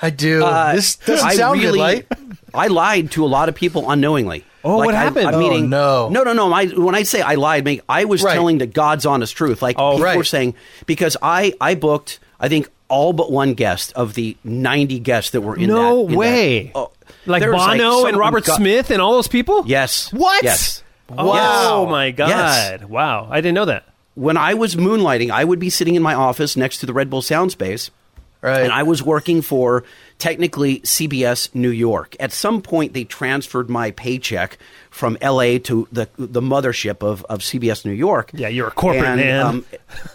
I 0.00 0.10
do. 0.10 0.44
Uh, 0.44 0.74
this 0.74 0.96
doesn't 0.96 1.26
I 1.28 1.34
sound 1.34 1.60
really, 1.60 1.78
good, 1.78 2.06
right? 2.16 2.28
I 2.54 2.68
lied 2.68 3.10
to 3.12 3.24
a 3.24 3.28
lot 3.28 3.48
of 3.48 3.54
people 3.56 3.90
unknowingly. 3.90 4.44
Oh, 4.64 4.76
what 4.78 4.94
I- 4.94 4.98
happened? 4.98 5.28
I'm 5.28 5.34
Oh, 5.34 5.38
meaning, 5.38 5.70
no. 5.70 6.08
no, 6.10 6.22
no, 6.22 6.32
no. 6.32 6.52
I, 6.52 6.66
when 6.66 6.94
I 6.94 7.02
say 7.04 7.20
I 7.22 7.34
lied, 7.36 7.62
I 7.62 7.64
mean, 7.64 7.80
I 7.88 8.04
was 8.04 8.22
Right. 8.22 8.34
telling 8.34 8.58
the 8.58 8.66
God's 8.66 9.06
honest 9.06 9.34
truth. 9.36 9.62
Like 9.62 9.76
Oh, 9.78 9.92
people 9.92 10.04
right. 10.04 10.16
were 10.16 10.24
saying 10.24 10.54
because 10.86 11.16
I 11.22 11.54
I 11.60 11.74
booked 11.74 12.18
I 12.38 12.48
think 12.48 12.68
all 12.88 13.12
but 13.12 13.30
one 13.30 13.54
guest 13.54 13.92
of 13.94 14.14
the 14.14 14.36
90 14.44 14.98
guests 14.98 15.30
that 15.30 15.42
were 15.42 15.56
in 15.56 15.68
no 15.68 16.04
that. 16.06 16.12
in 16.12 16.18
way. 16.18 16.62
that- 16.64 16.72
oh, 16.78 16.90
like 17.26 17.40
there 17.40 17.52
was, 17.52 17.66
Bono 17.66 18.06
and 18.06 18.16
Robert 18.16 18.44
gu- 18.44 18.52
Smith 18.52 18.90
and 18.90 19.00
all 19.00 19.12
those 19.14 19.28
people. 19.28 19.62
Yes. 19.66 20.12
What? 20.12 20.42
Yes. 20.42 20.82
Oh 21.16 21.34
Yes. 21.34 21.90
my 21.90 22.10
god! 22.12 22.28
Yes. 22.28 22.84
Wow, 22.84 23.28
I 23.30 23.40
didn't 23.40 23.54
know 23.54 23.64
that. 23.66 23.84
When 24.14 24.36
I 24.36 24.54
was 24.54 24.74
moonlighting, 24.76 25.30
I 25.30 25.42
would 25.44 25.58
be 25.58 25.70
sitting 25.70 25.94
in 25.96 26.02
my 26.02 26.14
office 26.14 26.56
next 26.56 26.78
to 26.78 26.86
the 26.86 26.92
Red 26.92 27.10
Bull 27.10 27.22
Sound 27.22 27.50
Space. 27.52 27.90
Right. 28.42 28.62
And 28.62 28.72
I 28.72 28.82
was 28.84 29.02
working 29.02 29.42
for 29.42 29.84
technically 30.18 30.80
CBS 30.80 31.54
New 31.54 31.70
York. 31.70 32.16
At 32.18 32.32
some 32.32 32.62
point, 32.62 32.94
they 32.94 33.04
transferred 33.04 33.68
my 33.68 33.90
paycheck 33.90 34.58
from 34.90 35.18
LA 35.22 35.58
to 35.58 35.86
the 35.92 36.08
the 36.16 36.40
mothership 36.40 37.02
of, 37.02 37.24
of 37.24 37.40
CBS 37.40 37.84
New 37.84 37.92
York. 37.92 38.30
Yeah, 38.32 38.48
you're 38.48 38.68
a 38.68 38.72
corporate 38.72 39.04
and, 39.04 39.20
man. 39.20 39.64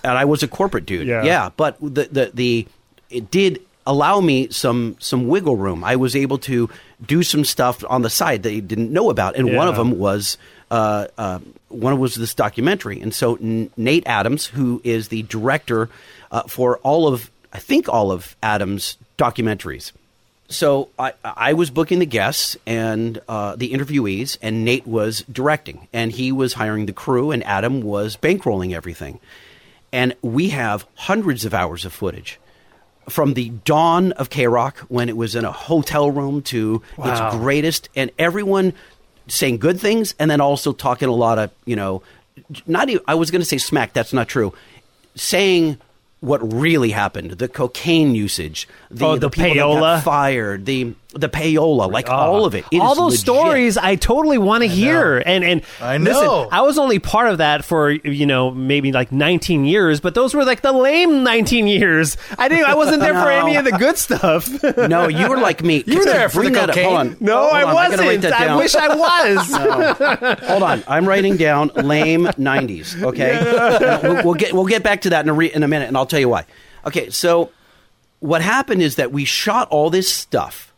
and 0.03 0.17
I 0.17 0.26
was 0.26 0.43
a 0.43 0.47
corporate 0.47 0.86
dude. 0.86 1.07
Yeah. 1.07 1.49
but 1.55 1.78
the, 1.80 2.07
the 2.11 2.32
the 2.34 2.67
it 3.09 3.30
did 3.30 3.61
allow 3.86 4.19
me 4.19 4.49
some 4.49 4.95
some 4.99 5.28
wiggle 5.28 5.55
room. 5.55 5.84
I 5.84 5.95
was 5.95 6.15
able 6.15 6.39
to 6.39 6.69
do 7.05 7.23
some 7.23 7.45
stuff 7.45 7.84
on 7.88 8.01
the 8.01 8.09
side 8.09 8.43
that 8.43 8.53
you 8.53 8.61
didn't 8.61 8.91
know 8.91 9.09
about, 9.09 9.36
and 9.36 9.55
one 9.55 9.67
of 9.67 9.76
them 9.76 9.99
was 9.99 10.38
uh, 10.71 11.07
uh, 11.17 11.39
one 11.69 11.99
was 11.99 12.15
this 12.15 12.34
documentary. 12.34 12.99
And 12.99 13.13
so 13.13 13.36
N- 13.36 13.69
Nate 13.78 14.05
Adams, 14.07 14.45
who 14.45 14.82
is 14.84 15.09
the 15.09 15.23
director 15.23 15.89
uh, 16.32 16.43
for 16.43 16.78
all 16.80 17.07
of 17.07 17.30
I 17.56 17.60
think 17.60 17.88
all 17.88 18.12
of 18.12 18.36
Adams' 18.43 18.97
documentaries. 19.18 19.93
So 20.49 20.89
I, 20.99 21.14
I 21.24 21.53
was 21.53 21.70
booking 21.70 21.99
the 21.99 22.06
guests 22.06 22.58
and 22.68 23.20
uh, 23.30 23.56
the 23.56 23.72
interviewees, 23.72 24.38
and 24.41 24.66
Nate 24.66 24.86
was 24.86 25.24
directing, 25.32 25.88
and 25.93 26.12
he 26.12 26.32
was 26.34 26.53
hiring 26.53 26.86
the 26.86 26.93
crew, 26.93 27.32
and 27.32 27.41
Adam 27.45 27.82
was 27.82 28.18
bankrolling 28.18 28.74
everything. 28.76 29.20
And 29.93 30.14
we 30.22 30.49
have 30.49 30.86
hundreds 30.95 31.45
of 31.45 31.53
hours 31.53 31.86
of 31.86 31.93
footage 31.93 32.39
from 33.10 33.36
the 33.36 33.49
dawn 33.64 34.12
of 34.14 34.30
K 34.30 34.47
Rock 34.47 34.80
when 34.89 35.08
it 35.08 35.16
was 35.16 35.34
in 35.36 35.45
a 35.45 35.51
hotel 35.51 36.12
room 36.12 36.41
to 36.43 36.82
Wow. 36.97 37.28
its 37.28 37.38
greatest, 37.38 37.88
and 37.95 38.12
everyone 38.20 38.74
saying 39.28 39.58
good 39.60 39.80
things, 39.80 40.14
and 40.20 40.30
then 40.30 40.41
also 40.41 40.74
talking 40.74 41.08
a 41.08 41.14
lot 41.14 41.39
of 41.39 41.51
you 41.66 41.78
know, 41.78 42.03
not 42.68 42.89
even, 42.89 43.01
I 43.08 43.16
was 43.16 43.32
going 43.32 43.41
to 43.41 43.47
say 43.47 43.58
smack. 43.58 43.93
That's 43.93 44.12
not 44.14 44.28
true. 44.28 44.53
Saying 45.16 45.78
what 46.26 46.53
really 46.53 46.89
happened, 46.91 47.32
the 47.32 47.47
cocaine 47.47 48.15
usage, 48.15 48.67
the, 48.89 49.05
Oh, 49.05 49.15
the 49.17 49.30
people 49.30 49.49
that 49.49 49.55
payola? 49.57 49.80
got 49.97 50.03
fired, 50.03 50.65
the 50.65 50.93
the 51.16 51.30
payola, 51.30 51.91
like 51.91 52.09
ah. 52.09 52.28
all 52.28 52.45
of 52.45 52.55
it. 52.55 52.66
It 52.72 52.80
all 52.80 52.93
those 52.93 53.13
legit. 53.13 53.20
stories, 53.20 53.78
I 53.78 53.95
totally 53.95 54.38
want 54.38 54.63
to 54.63 54.68
hear. 54.68 55.24
And 55.26 55.43
and 55.43 55.61
I 55.80 55.97
listen, 55.97 56.24
know. 56.24 56.49
I 56.51 56.61
was 56.61 56.78
only 56.78 56.99
part 56.99 57.30
of 57.30 57.38
that 57.39 57.63
for 57.63 57.89
you 57.89 58.26
know 58.26 58.51
maybe 58.51 58.91
like 58.91 59.11
19 59.11 59.66
years, 59.66 59.99
but 59.99 60.13
those 60.13 60.34
were 60.34 60.43
like 60.43 60.61
the 60.61 60.74
lame 60.74 61.24
19 61.24 61.68
years. 61.68 62.18
I 62.38 62.47
didn't. 62.49 62.66
I 62.66 62.76
wasn't 62.76 62.99
there 62.99 63.13
for 63.13 63.30
any 63.30 63.55
of 63.55 63.66
the 63.66 63.72
good 63.72 63.97
stuff. 63.97 64.49
No, 64.86 65.07
you 65.07 65.30
were 65.30 65.38
like 65.38 65.63
me. 65.63 65.84
You 65.88 65.99
were 65.99 66.05
there 66.05 66.30
for 66.30 66.41
Bring 66.41 66.53
the 66.53 66.59
that 66.59 66.70
up. 66.72 66.76
cocaine. 66.76 66.89
Hold 66.89 67.07
on. 67.07 67.18
no, 67.20 67.38
Hold 67.38 67.53
I 67.53 67.63
on. 67.63 67.74
wasn't. 67.74 68.01
write 68.01 68.26
I 68.26 68.55
wish 68.55 68.76
I 68.76 68.88
was. 68.95 70.39
Hold 70.49 70.63
on, 70.63 70.84
I'm 70.88 71.07
writing 71.07 71.38
down 71.38 71.70
lame 71.76 72.26
'90s. 72.26 73.01
Okay, 73.01 73.99
we'll, 74.03 74.24
we'll 74.26 74.34
get 74.34 74.53
we'll 74.53 74.66
get 74.66 74.84
back 74.84 75.01
to 75.01 75.11
that 75.11 75.24
in 75.26 75.30
a 75.30 75.34
re- 75.34 75.51
in 75.51 75.63
a 75.63 75.68
minute, 75.68 75.88
and 75.88 75.95
I'll 75.97 76.05
tell 76.05 76.20
you 76.20 76.30
why. 76.30 76.45
Okay, 76.86 77.09
so 77.09 77.51
what 78.20 78.41
happened 78.41 78.82
is 78.82 78.95
that 78.95 79.11
we 79.11 79.26
shot 79.26 79.68
all 79.70 79.89
this 79.89 80.11
stuff, 80.11 80.74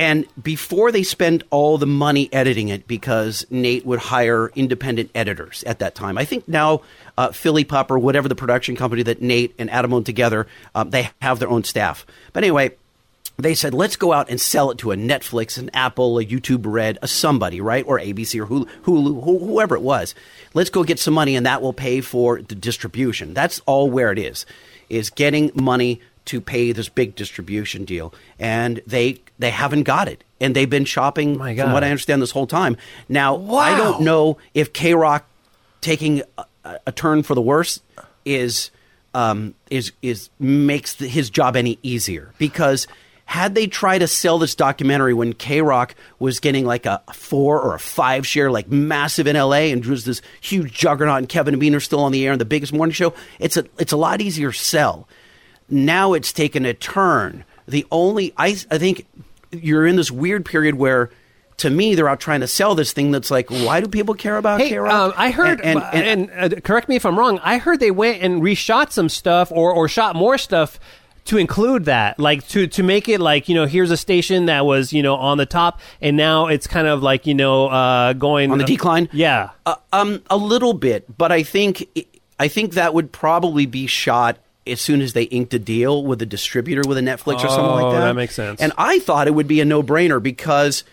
and 0.00 0.24
before 0.42 0.90
they 0.90 1.02
spent 1.02 1.42
all 1.50 1.76
the 1.76 1.84
money 1.84 2.30
editing 2.32 2.68
it, 2.68 2.88
because 2.88 3.44
Nate 3.50 3.84
would 3.84 3.98
hire 3.98 4.48
independent 4.54 5.10
editors 5.14 5.62
at 5.64 5.80
that 5.80 5.94
time. 5.94 6.16
I 6.16 6.24
think 6.24 6.48
now 6.48 6.80
uh, 7.18 7.32
Philly 7.32 7.64
Pup 7.64 7.90
or 7.90 7.98
whatever 7.98 8.26
the 8.26 8.34
production 8.34 8.76
company 8.76 9.02
that 9.02 9.20
Nate 9.20 9.54
and 9.58 9.68
Adam 9.68 9.92
own 9.92 10.04
together, 10.04 10.46
um, 10.74 10.88
they 10.88 11.10
have 11.20 11.38
their 11.38 11.50
own 11.50 11.64
staff. 11.64 12.06
But 12.32 12.44
anyway, 12.44 12.70
they 13.36 13.54
said, 13.54 13.74
let's 13.74 13.96
go 13.96 14.14
out 14.14 14.30
and 14.30 14.40
sell 14.40 14.70
it 14.70 14.78
to 14.78 14.92
a 14.92 14.96
Netflix, 14.96 15.58
an 15.58 15.68
Apple, 15.74 16.18
a 16.18 16.24
YouTube 16.24 16.62
Red, 16.64 16.96
a 17.02 17.06
somebody, 17.06 17.60
right? 17.60 17.84
Or 17.86 18.00
ABC 18.00 18.40
or 18.40 18.46
Hulu, 18.46 18.68
Hulu 18.84 19.22
who- 19.22 19.38
whoever 19.38 19.76
it 19.76 19.82
was. 19.82 20.14
Let's 20.54 20.70
go 20.70 20.82
get 20.82 20.98
some 20.98 21.12
money 21.12 21.36
and 21.36 21.44
that 21.44 21.60
will 21.60 21.74
pay 21.74 22.00
for 22.00 22.40
the 22.40 22.54
distribution. 22.54 23.34
That's 23.34 23.60
all 23.66 23.90
where 23.90 24.10
it 24.12 24.18
is, 24.18 24.46
is 24.88 25.10
getting 25.10 25.50
money 25.54 26.00
to 26.26 26.40
pay 26.40 26.72
this 26.72 26.88
big 26.88 27.14
distribution 27.14 27.84
deal. 27.84 28.14
And 28.38 28.80
they 28.86 29.20
they 29.38 29.50
haven't 29.50 29.84
got 29.84 30.08
it. 30.08 30.24
And 30.40 30.56
they've 30.56 30.70
been 30.70 30.84
shopping, 30.84 31.38
My 31.38 31.54
from 31.54 31.72
what 31.72 31.84
I 31.84 31.90
understand, 31.90 32.22
this 32.22 32.30
whole 32.30 32.46
time. 32.46 32.76
Now, 33.08 33.36
I 33.56 33.76
don't 33.76 34.02
know 34.02 34.38
if 34.54 34.72
K 34.72 34.94
Rock 34.94 35.26
taking 35.80 36.22
a, 36.38 36.78
a 36.86 36.92
turn 36.92 37.22
for 37.22 37.34
the 37.34 37.42
worse 37.42 37.80
is 38.24 38.70
um, 39.14 39.54
is 39.70 39.92
is 40.02 40.30
makes 40.38 40.94
the, 40.94 41.08
his 41.08 41.30
job 41.30 41.56
any 41.56 41.78
easier 41.82 42.32
because 42.38 42.86
had 43.30 43.54
they 43.54 43.68
tried 43.68 43.98
to 43.98 44.08
sell 44.08 44.38
this 44.38 44.56
documentary 44.56 45.14
when 45.14 45.32
K 45.32 45.62
Rock 45.62 45.94
was 46.18 46.40
getting 46.40 46.66
like 46.66 46.84
a 46.84 47.00
four 47.12 47.60
or 47.60 47.76
a 47.76 47.78
five 47.78 48.26
share, 48.26 48.50
like 48.50 48.68
massive 48.68 49.28
in 49.28 49.36
LA, 49.36 49.70
and 49.70 49.84
was 49.86 50.04
this 50.04 50.20
huge 50.40 50.72
juggernaut, 50.72 51.18
and 51.18 51.28
Kevin 51.28 51.54
and 51.54 51.60
Bean 51.60 51.74
are 51.74 51.80
still 51.80 52.00
on 52.00 52.10
the 52.10 52.26
air 52.26 52.32
and 52.32 52.40
the 52.40 52.44
biggest 52.44 52.72
morning 52.72 52.92
show, 52.92 53.14
it's 53.38 53.56
a 53.56 53.64
it's 53.78 53.92
a 53.92 53.96
lot 53.96 54.20
easier 54.20 54.50
sell. 54.52 55.08
Now 55.70 56.12
it's 56.14 56.32
taken 56.32 56.64
a 56.66 56.74
turn. 56.74 57.44
The 57.66 57.86
only 57.90 58.32
I 58.36 58.56
I 58.70 58.78
think 58.78 59.06
you're 59.52 59.86
in 59.86 59.96
this 59.96 60.10
weird 60.10 60.44
period 60.44 60.74
where. 60.76 61.10
To 61.58 61.68
me, 61.68 61.94
they're 61.94 62.08
out 62.08 62.20
trying 62.20 62.40
to 62.40 62.46
sell 62.46 62.74
this 62.74 62.94
thing 62.94 63.10
that's 63.10 63.30
like, 63.30 63.50
why 63.50 63.82
do 63.82 63.86
people 63.86 64.14
care 64.14 64.38
about 64.38 64.62
Hey, 64.62 64.78
um, 64.78 65.12
I 65.14 65.30
heard, 65.30 65.60
and, 65.60 65.78
and, 65.92 66.30
and, 66.30 66.54
uh, 66.54 66.60
correct 66.62 66.88
me 66.88 66.96
if 66.96 67.04
I'm 67.04 67.18
wrong. 67.18 67.38
I 67.42 67.58
heard 67.58 67.80
they 67.80 67.90
went 67.90 68.22
and 68.22 68.40
reshot 68.40 68.92
some 68.92 69.10
stuff 69.10 69.52
or 69.52 69.70
or 69.70 69.86
shot 69.86 70.16
more 70.16 70.38
stuff 70.38 70.80
to 71.26 71.36
include 71.36 71.84
that, 71.84 72.18
like 72.18 72.48
to 72.48 72.66
to 72.66 72.82
make 72.82 73.10
it 73.10 73.20
like 73.20 73.50
you 73.50 73.54
know, 73.54 73.66
here's 73.66 73.90
a 73.90 73.98
station 73.98 74.46
that 74.46 74.64
was 74.64 74.94
you 74.94 75.02
know 75.02 75.16
on 75.16 75.36
the 75.36 75.44
top, 75.44 75.82
and 76.00 76.16
now 76.16 76.46
it's 76.46 76.66
kind 76.66 76.86
of 76.86 77.02
like 77.02 77.26
you 77.26 77.34
know 77.34 77.66
uh, 77.68 78.14
going 78.14 78.50
On 78.52 78.56
the 78.56 78.64
decline? 78.64 79.10
Yeah, 79.12 79.50
Uh, 79.66 79.74
um, 79.92 80.22
a 80.30 80.38
little 80.38 80.72
bit, 80.72 81.14
but 81.18 81.30
I 81.30 81.42
think 81.42 81.86
I 82.38 82.48
think 82.48 82.72
that 82.72 82.94
would 82.94 83.12
probably 83.12 83.66
be 83.66 83.86
shot 83.86 84.38
as 84.66 84.80
soon 84.80 85.00
as 85.00 85.12
they 85.14 85.24
inked 85.24 85.54
a 85.54 85.58
deal 85.58 86.04
with 86.04 86.20
a 86.22 86.26
distributor 86.26 86.82
with 86.86 86.98
a 86.98 87.00
Netflix 87.00 87.36
or 87.44 87.48
something 87.48 87.64
Oh, 87.64 87.74
like 87.82 87.92
that. 87.94 88.00
that 88.00 88.14
makes 88.14 88.34
sense. 88.34 88.60
And 88.60 88.72
I 88.78 88.98
thought 88.98 89.26
it 89.26 89.34
would 89.34 89.48
be 89.48 89.60
a 89.60 89.64
no 89.64 89.82
brainer 89.82 90.22
because 90.22 90.84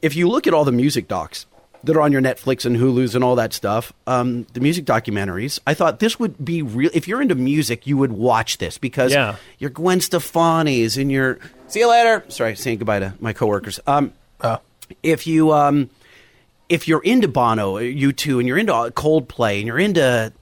if 0.00 0.16
you 0.16 0.28
look 0.28 0.46
at 0.46 0.54
all 0.54 0.64
the 0.64 0.72
music 0.72 1.08
docs 1.08 1.46
that 1.84 1.96
are 1.96 2.00
on 2.00 2.10
your 2.12 2.22
Netflix 2.22 2.64
and 2.64 2.76
Hulu's 2.76 3.14
and 3.14 3.22
all 3.22 3.34
that 3.36 3.52
stuff, 3.52 3.92
um, 4.06 4.46
the 4.54 4.60
music 4.60 4.84
documentaries, 4.84 5.58
I 5.66 5.74
thought 5.74 5.98
this 5.98 6.18
would 6.18 6.42
be 6.44 6.62
real. 6.62 6.90
If 6.94 7.06
you're 7.06 7.20
into 7.20 7.34
music, 7.34 7.86
you 7.86 7.96
would 7.98 8.12
watch 8.12 8.58
this 8.58 8.78
because 8.78 9.12
Yeah. 9.12 9.36
your 9.58 9.70
Gwen 9.70 10.00
Stefani's 10.00 10.96
and 10.96 11.10
your 11.12 11.38
see 11.68 11.80
you 11.80 11.88
later. 11.90 12.24
Sorry, 12.28 12.56
saying 12.56 12.78
goodbye 12.78 13.00
to 13.00 13.14
my 13.20 13.32
coworkers. 13.32 13.78
Um, 13.86 14.12
Oh. 14.42 14.58
if 15.02 15.26
you 15.26 15.52
um, 15.52 15.90
if 16.68 16.88
you're 16.88 17.02
into 17.02 17.28
Bono, 17.28 17.78
you 17.78 18.12
two, 18.12 18.38
and 18.38 18.48
you're 18.48 18.58
into 18.58 18.72
Coldplay, 18.72 19.58
and 19.58 19.66
you're 19.66 19.78
into 19.78 20.32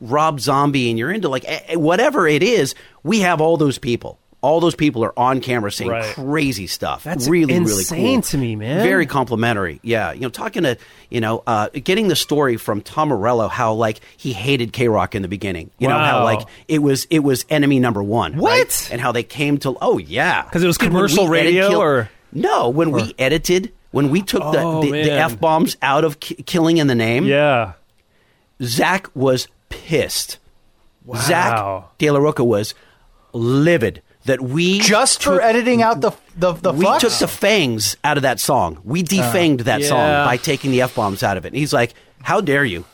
Rob 0.00 0.40
Zombie, 0.40 0.90
and 0.90 0.98
you're 0.98 1.10
into 1.12 1.28
like 1.28 1.44
whatever 1.74 2.26
it 2.26 2.42
is, 2.42 2.74
we 3.02 3.20
have 3.20 3.40
all 3.40 3.56
those 3.56 3.78
people. 3.78 4.18
All 4.42 4.58
those 4.58 4.74
people 4.74 5.04
are 5.04 5.12
on 5.18 5.42
camera 5.42 5.70
saying 5.70 5.90
Right. 5.90 6.14
crazy 6.14 6.66
stuff. 6.66 7.04
That's 7.04 7.28
really, 7.28 7.52
really 7.58 7.60
insane 7.80 8.22
cool. 8.22 8.30
to 8.30 8.38
me, 8.38 8.56
man. 8.56 8.82
Very 8.82 9.04
complimentary. 9.04 9.80
Yeah, 9.82 10.12
you 10.12 10.20
know, 10.22 10.30
talking 10.30 10.62
to 10.62 10.78
you 11.10 11.20
know, 11.20 11.42
uh, 11.46 11.68
getting 11.74 12.08
the 12.08 12.16
story 12.16 12.56
from 12.56 12.80
Tom 12.80 13.08
Morello, 13.10 13.48
how 13.48 13.74
like 13.74 14.00
he 14.16 14.32
hated 14.32 14.72
K 14.72 14.88
Rock 14.88 15.14
in 15.14 15.20
the 15.20 15.28
beginning. 15.28 15.70
You 15.78 15.88
know 15.88 15.98
how 15.98 16.24
like 16.24 16.40
it 16.68 16.78
was 16.78 17.06
it 17.10 17.18
was 17.18 17.44
enemy 17.50 17.80
number 17.80 18.02
one. 18.02 18.38
What? 18.38 18.50
right? 18.50 18.88
And 18.90 18.98
how 18.98 19.12
they 19.12 19.22
came 19.24 19.58
to 19.58 19.76
oh 19.82 19.98
yeah 19.98 20.42
because 20.44 20.62
it 20.62 20.66
was 20.66 20.78
commercial 20.78 21.24
edit 21.24 21.30
radio, 21.32 21.68
Kill- 21.68 21.82
or- 21.82 22.10
no 22.32 22.70
when 22.70 22.92
we 22.92 23.14
edited 23.18 23.72
when 23.90 24.08
we 24.08 24.22
took 24.22 24.40
the, 24.52 24.62
Oh, 24.62 24.80
the, 24.82 24.90
the 24.92 25.12
f 25.12 25.38
bombs 25.38 25.76
out 25.82 26.04
of 26.04 26.18
ki- 26.20 26.36
killing 26.46 26.78
in 26.78 26.86
the 26.86 26.94
name. 26.94 27.24
yeah. 27.26 27.72
Zach 28.62 29.08
was 29.14 29.48
pissed. 29.68 30.38
Wow. 31.04 31.18
Zack 31.20 31.98
de 31.98 32.10
la 32.10 32.18
Rocha 32.18 32.44
was 32.44 32.74
livid 33.32 34.02
that 34.26 34.40
we 34.42 34.80
Just 34.80 35.22
for 35.22 35.34
took- 35.36 35.42
editing 35.42 35.82
out 35.82 36.00
the 36.00 36.12
the 36.36 36.52
the 36.52 36.72
we 36.72 36.84
fucks? 36.84 37.00
took 37.00 37.12
the 37.14 37.28
fangs 37.28 37.96
out 38.04 38.16
of 38.16 38.22
that 38.22 38.38
song. 38.40 38.80
We 38.84 39.00
uh, 39.00 39.04
defanged 39.04 39.60
that 39.64 39.82
song 39.84 39.98
by 40.26 40.36
taking 40.36 40.70
the 40.70 40.82
f 40.82 40.94
bombs 40.94 41.22
out 41.22 41.36
of 41.36 41.44
it. 41.44 41.48
And 41.48 41.56
he's 41.56 41.72
like, 41.72 41.94
"How 42.22 42.40
dare 42.40 42.64
you?" 42.64 42.84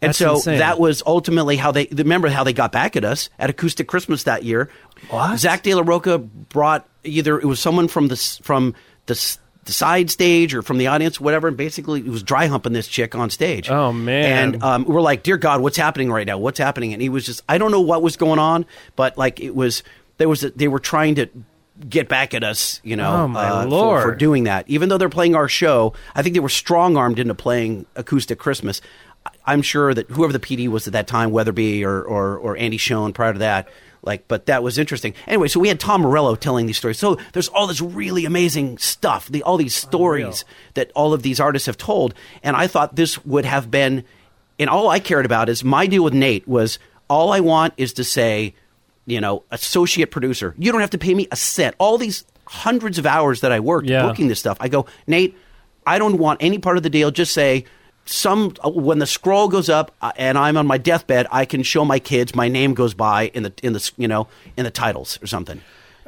And 0.00 0.08
That's 0.10 0.18
so 0.18 0.34
insane. 0.34 0.58
that 0.58 0.78
was 0.80 1.02
ultimately 1.06 1.56
how 1.56 1.70
they 1.72 1.86
remember 1.92 2.28
how 2.28 2.42
they 2.44 2.52
got 2.52 2.72
back 2.72 2.96
at 2.96 3.04
us 3.04 3.28
at 3.38 3.50
Acoustic 3.50 3.86
Christmas 3.88 4.24
that 4.24 4.44
year. 4.44 4.68
What? 5.10 5.38
Zack 5.38 5.62
de 5.62 5.74
la 5.74 5.82
Rocha 5.84 6.18
brought 6.18 6.88
either 7.04 7.38
it 7.40 7.44
was 7.46 7.60
someone 7.60 7.88
from 7.88 8.08
the 8.08 8.16
from 8.42 8.74
the, 9.06 9.14
s- 9.14 9.38
the 9.64 9.72
side 9.72 10.10
stage 10.10 10.54
or 10.54 10.62
from 10.62 10.78
the 10.78 10.88
audience, 10.88 11.20
whatever. 11.20 11.48
And 11.48 11.56
basically, 11.56 12.00
it 12.00 12.08
was 12.08 12.22
dry 12.22 12.46
humping 12.46 12.72
this 12.72 12.88
chick 12.88 13.14
on 13.14 13.30
stage. 13.30 13.70
Oh, 13.70 13.92
man. 13.92 14.54
And 14.54 14.62
um, 14.62 14.84
we're 14.84 15.00
like, 15.00 15.22
"Dear 15.22 15.36
God, 15.36 15.60
what's 15.60 15.76
happening 15.76 16.10
right 16.10 16.26
now? 16.26 16.38
What's 16.38 16.58
happening?" 16.58 16.92
And 16.92 17.00
he 17.02 17.08
was 17.08 17.24
just, 17.26 17.42
I 17.48 17.58
don't 17.58 17.70
know 17.70 17.80
what 17.80 18.02
was 18.02 18.16
going 18.16 18.38
on, 18.38 18.66
but 18.96 19.16
like 19.16 19.40
it 19.40 19.54
was 19.54 19.82
there 20.18 20.28
was 20.28 20.42
a, 20.44 20.50
they 20.50 20.68
were 20.68 20.80
trying 20.80 21.14
to 21.16 21.28
get 21.88 22.08
back 22.08 22.34
at 22.34 22.44
us, 22.44 22.80
you 22.84 22.96
know, 22.96 23.22
Oh, 23.22 23.28
my 23.28 23.44
uh, 23.48 23.68
for- 23.68 24.02
for 24.02 24.14
doing 24.14 24.44
that. 24.44 24.68
Even 24.68 24.88
though 24.88 24.98
they're 24.98 25.08
playing 25.08 25.34
our 25.34 25.48
show, 25.48 25.94
I 26.14 26.22
think 26.22 26.34
they 26.34 26.40
were 26.40 26.48
strong 26.48 26.96
armed 26.96 27.18
into 27.18 27.34
playing 27.34 27.86
acoustic 27.96 28.38
Christmas. 28.38 28.80
I'm 29.46 29.62
sure 29.62 29.94
that 29.94 30.10
whoever 30.10 30.32
the 30.32 30.38
PD 30.40 30.68
was 30.68 30.86
at 30.86 30.92
that 30.92 31.06
time, 31.06 31.30
Weatherly 31.30 31.82
or 31.84 32.02
or, 32.02 32.36
or 32.36 32.56
Andy 32.56 32.78
Schuon 32.78 33.14
prior 33.14 33.32
to 33.32 33.38
that, 33.40 33.68
like, 34.02 34.26
but 34.28 34.46
that 34.46 34.62
was 34.62 34.78
interesting. 34.78 35.14
Anyway, 35.28 35.48
so 35.48 35.60
we 35.60 35.68
had 35.68 35.78
Tom 35.78 36.02
Morello 36.02 36.34
telling 36.34 36.66
these 36.66 36.76
stories. 36.76 36.98
So 36.98 37.16
there's 37.32 37.48
all 37.48 37.66
this 37.66 37.80
really 37.80 38.24
amazing 38.24 38.78
stuff, 38.78 39.28
the, 39.28 39.42
all 39.44 39.56
these 39.56 39.74
stories 39.74 40.44
that 40.74 40.90
all 40.94 41.12
of 41.14 41.22
these 41.22 41.38
artists 41.38 41.66
have 41.66 41.76
told. 41.76 42.14
And 42.42 42.56
I 42.56 42.66
thought 42.66 42.96
this 42.96 43.24
would 43.24 43.44
have 43.44 43.70
been, 43.70 44.04
and 44.58 44.68
all 44.68 44.88
I 44.88 44.98
cared 44.98 45.24
about 45.24 45.48
is 45.48 45.62
my 45.62 45.86
deal 45.86 46.02
with 46.04 46.14
Nate 46.14 46.46
was 46.48 46.78
all 47.08 47.32
I 47.32 47.40
want 47.40 47.74
is 47.76 47.92
to 47.94 48.04
say, 48.04 48.54
you 49.06 49.20
know, 49.20 49.44
associate 49.50 50.10
producer. 50.10 50.54
You 50.58 50.72
don't 50.72 50.80
have 50.80 50.90
to 50.90 50.98
pay 50.98 51.14
me 51.14 51.28
a 51.30 51.36
cent. 51.36 51.76
All 51.78 51.96
these 51.98 52.24
hundreds 52.46 52.98
of 52.98 53.06
hours 53.06 53.40
that 53.42 53.52
I 53.52 53.60
worked 53.60 53.88
Yeah. 53.88 54.06
booking 54.06 54.28
this 54.28 54.40
stuff, 54.40 54.56
I 54.60 54.68
go, 54.68 54.86
Nate, 55.06 55.36
I 55.86 55.98
don't 55.98 56.18
want 56.18 56.42
any 56.42 56.58
part 56.58 56.76
of 56.76 56.82
the 56.82 56.90
deal. 56.90 57.10
Just 57.10 57.32
say 57.32 57.64
some 58.04 58.54
uh, 58.64 58.70
when 58.70 58.98
the 58.98 59.06
scroll 59.06 59.48
goes 59.48 59.68
up 59.68 59.92
uh, 60.00 60.12
and 60.16 60.36
I'm 60.36 60.56
on 60.56 60.66
my 60.66 60.78
deathbed, 60.78 61.26
I 61.30 61.44
can 61.44 61.62
show 61.62 61.84
my 61.84 61.98
kids 61.98 62.34
my 62.34 62.48
name 62.48 62.74
goes 62.74 62.94
by 62.94 63.28
in 63.28 63.42
the 63.42 63.52
in 63.62 63.72
the 63.72 63.90
you 63.96 64.08
know 64.08 64.28
in 64.56 64.64
the 64.64 64.70
titles 64.70 65.18
or 65.22 65.26
something. 65.26 65.60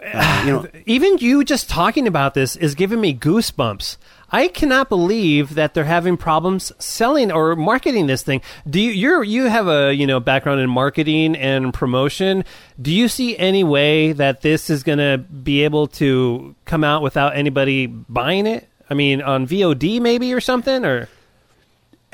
Uh, 0.03 0.43
you 0.45 0.53
know, 0.53 0.67
Even 0.87 1.19
you 1.19 1.45
just 1.45 1.69
talking 1.69 2.07
about 2.07 2.35
this 2.35 2.57
is 2.57 2.75
giving 2.75 3.01
me 3.01 3.15
goosebumps. 3.15 3.97
I 4.31 4.49
cannot 4.49 4.89
believe 4.89 5.55
that 5.55 5.75
they're 5.75 5.85
having 5.85 6.17
problems 6.17 6.73
selling 6.79 7.31
or 7.31 7.55
marketing 7.55 8.09
this 8.09 8.23
thing. 8.23 8.43
Do 8.69 8.81
you 8.81 8.91
you're, 8.91 9.23
you 9.23 9.45
have 9.45 9.69
a 9.69 9.95
you 9.95 10.07
know 10.07 10.21
background 10.21 10.61
in 10.61 10.69
marketing 10.69 11.37
and 11.37 11.73
promotion? 11.73 12.45
Do 12.81 12.93
you 12.93 13.09
see 13.09 13.39
any 13.39 13.63
way 13.63 14.13
that 14.13 14.43
this 14.43 14.71
is 14.71 14.83
going 14.83 14.99
to 14.99 15.19
be 15.19 15.63
able 15.63 15.87
to 15.89 16.55
come 16.65 16.83
out 16.85 17.03
without 17.03 17.37
anybody 17.37 17.87
buying 17.87 18.47
it? 18.47 18.69
I 18.91 18.95
mean, 18.95 19.23
on 19.23 19.47
VOD 19.47 20.01
maybe 20.01 20.35
or 20.35 20.41
something 20.41 20.85
or 20.85 21.09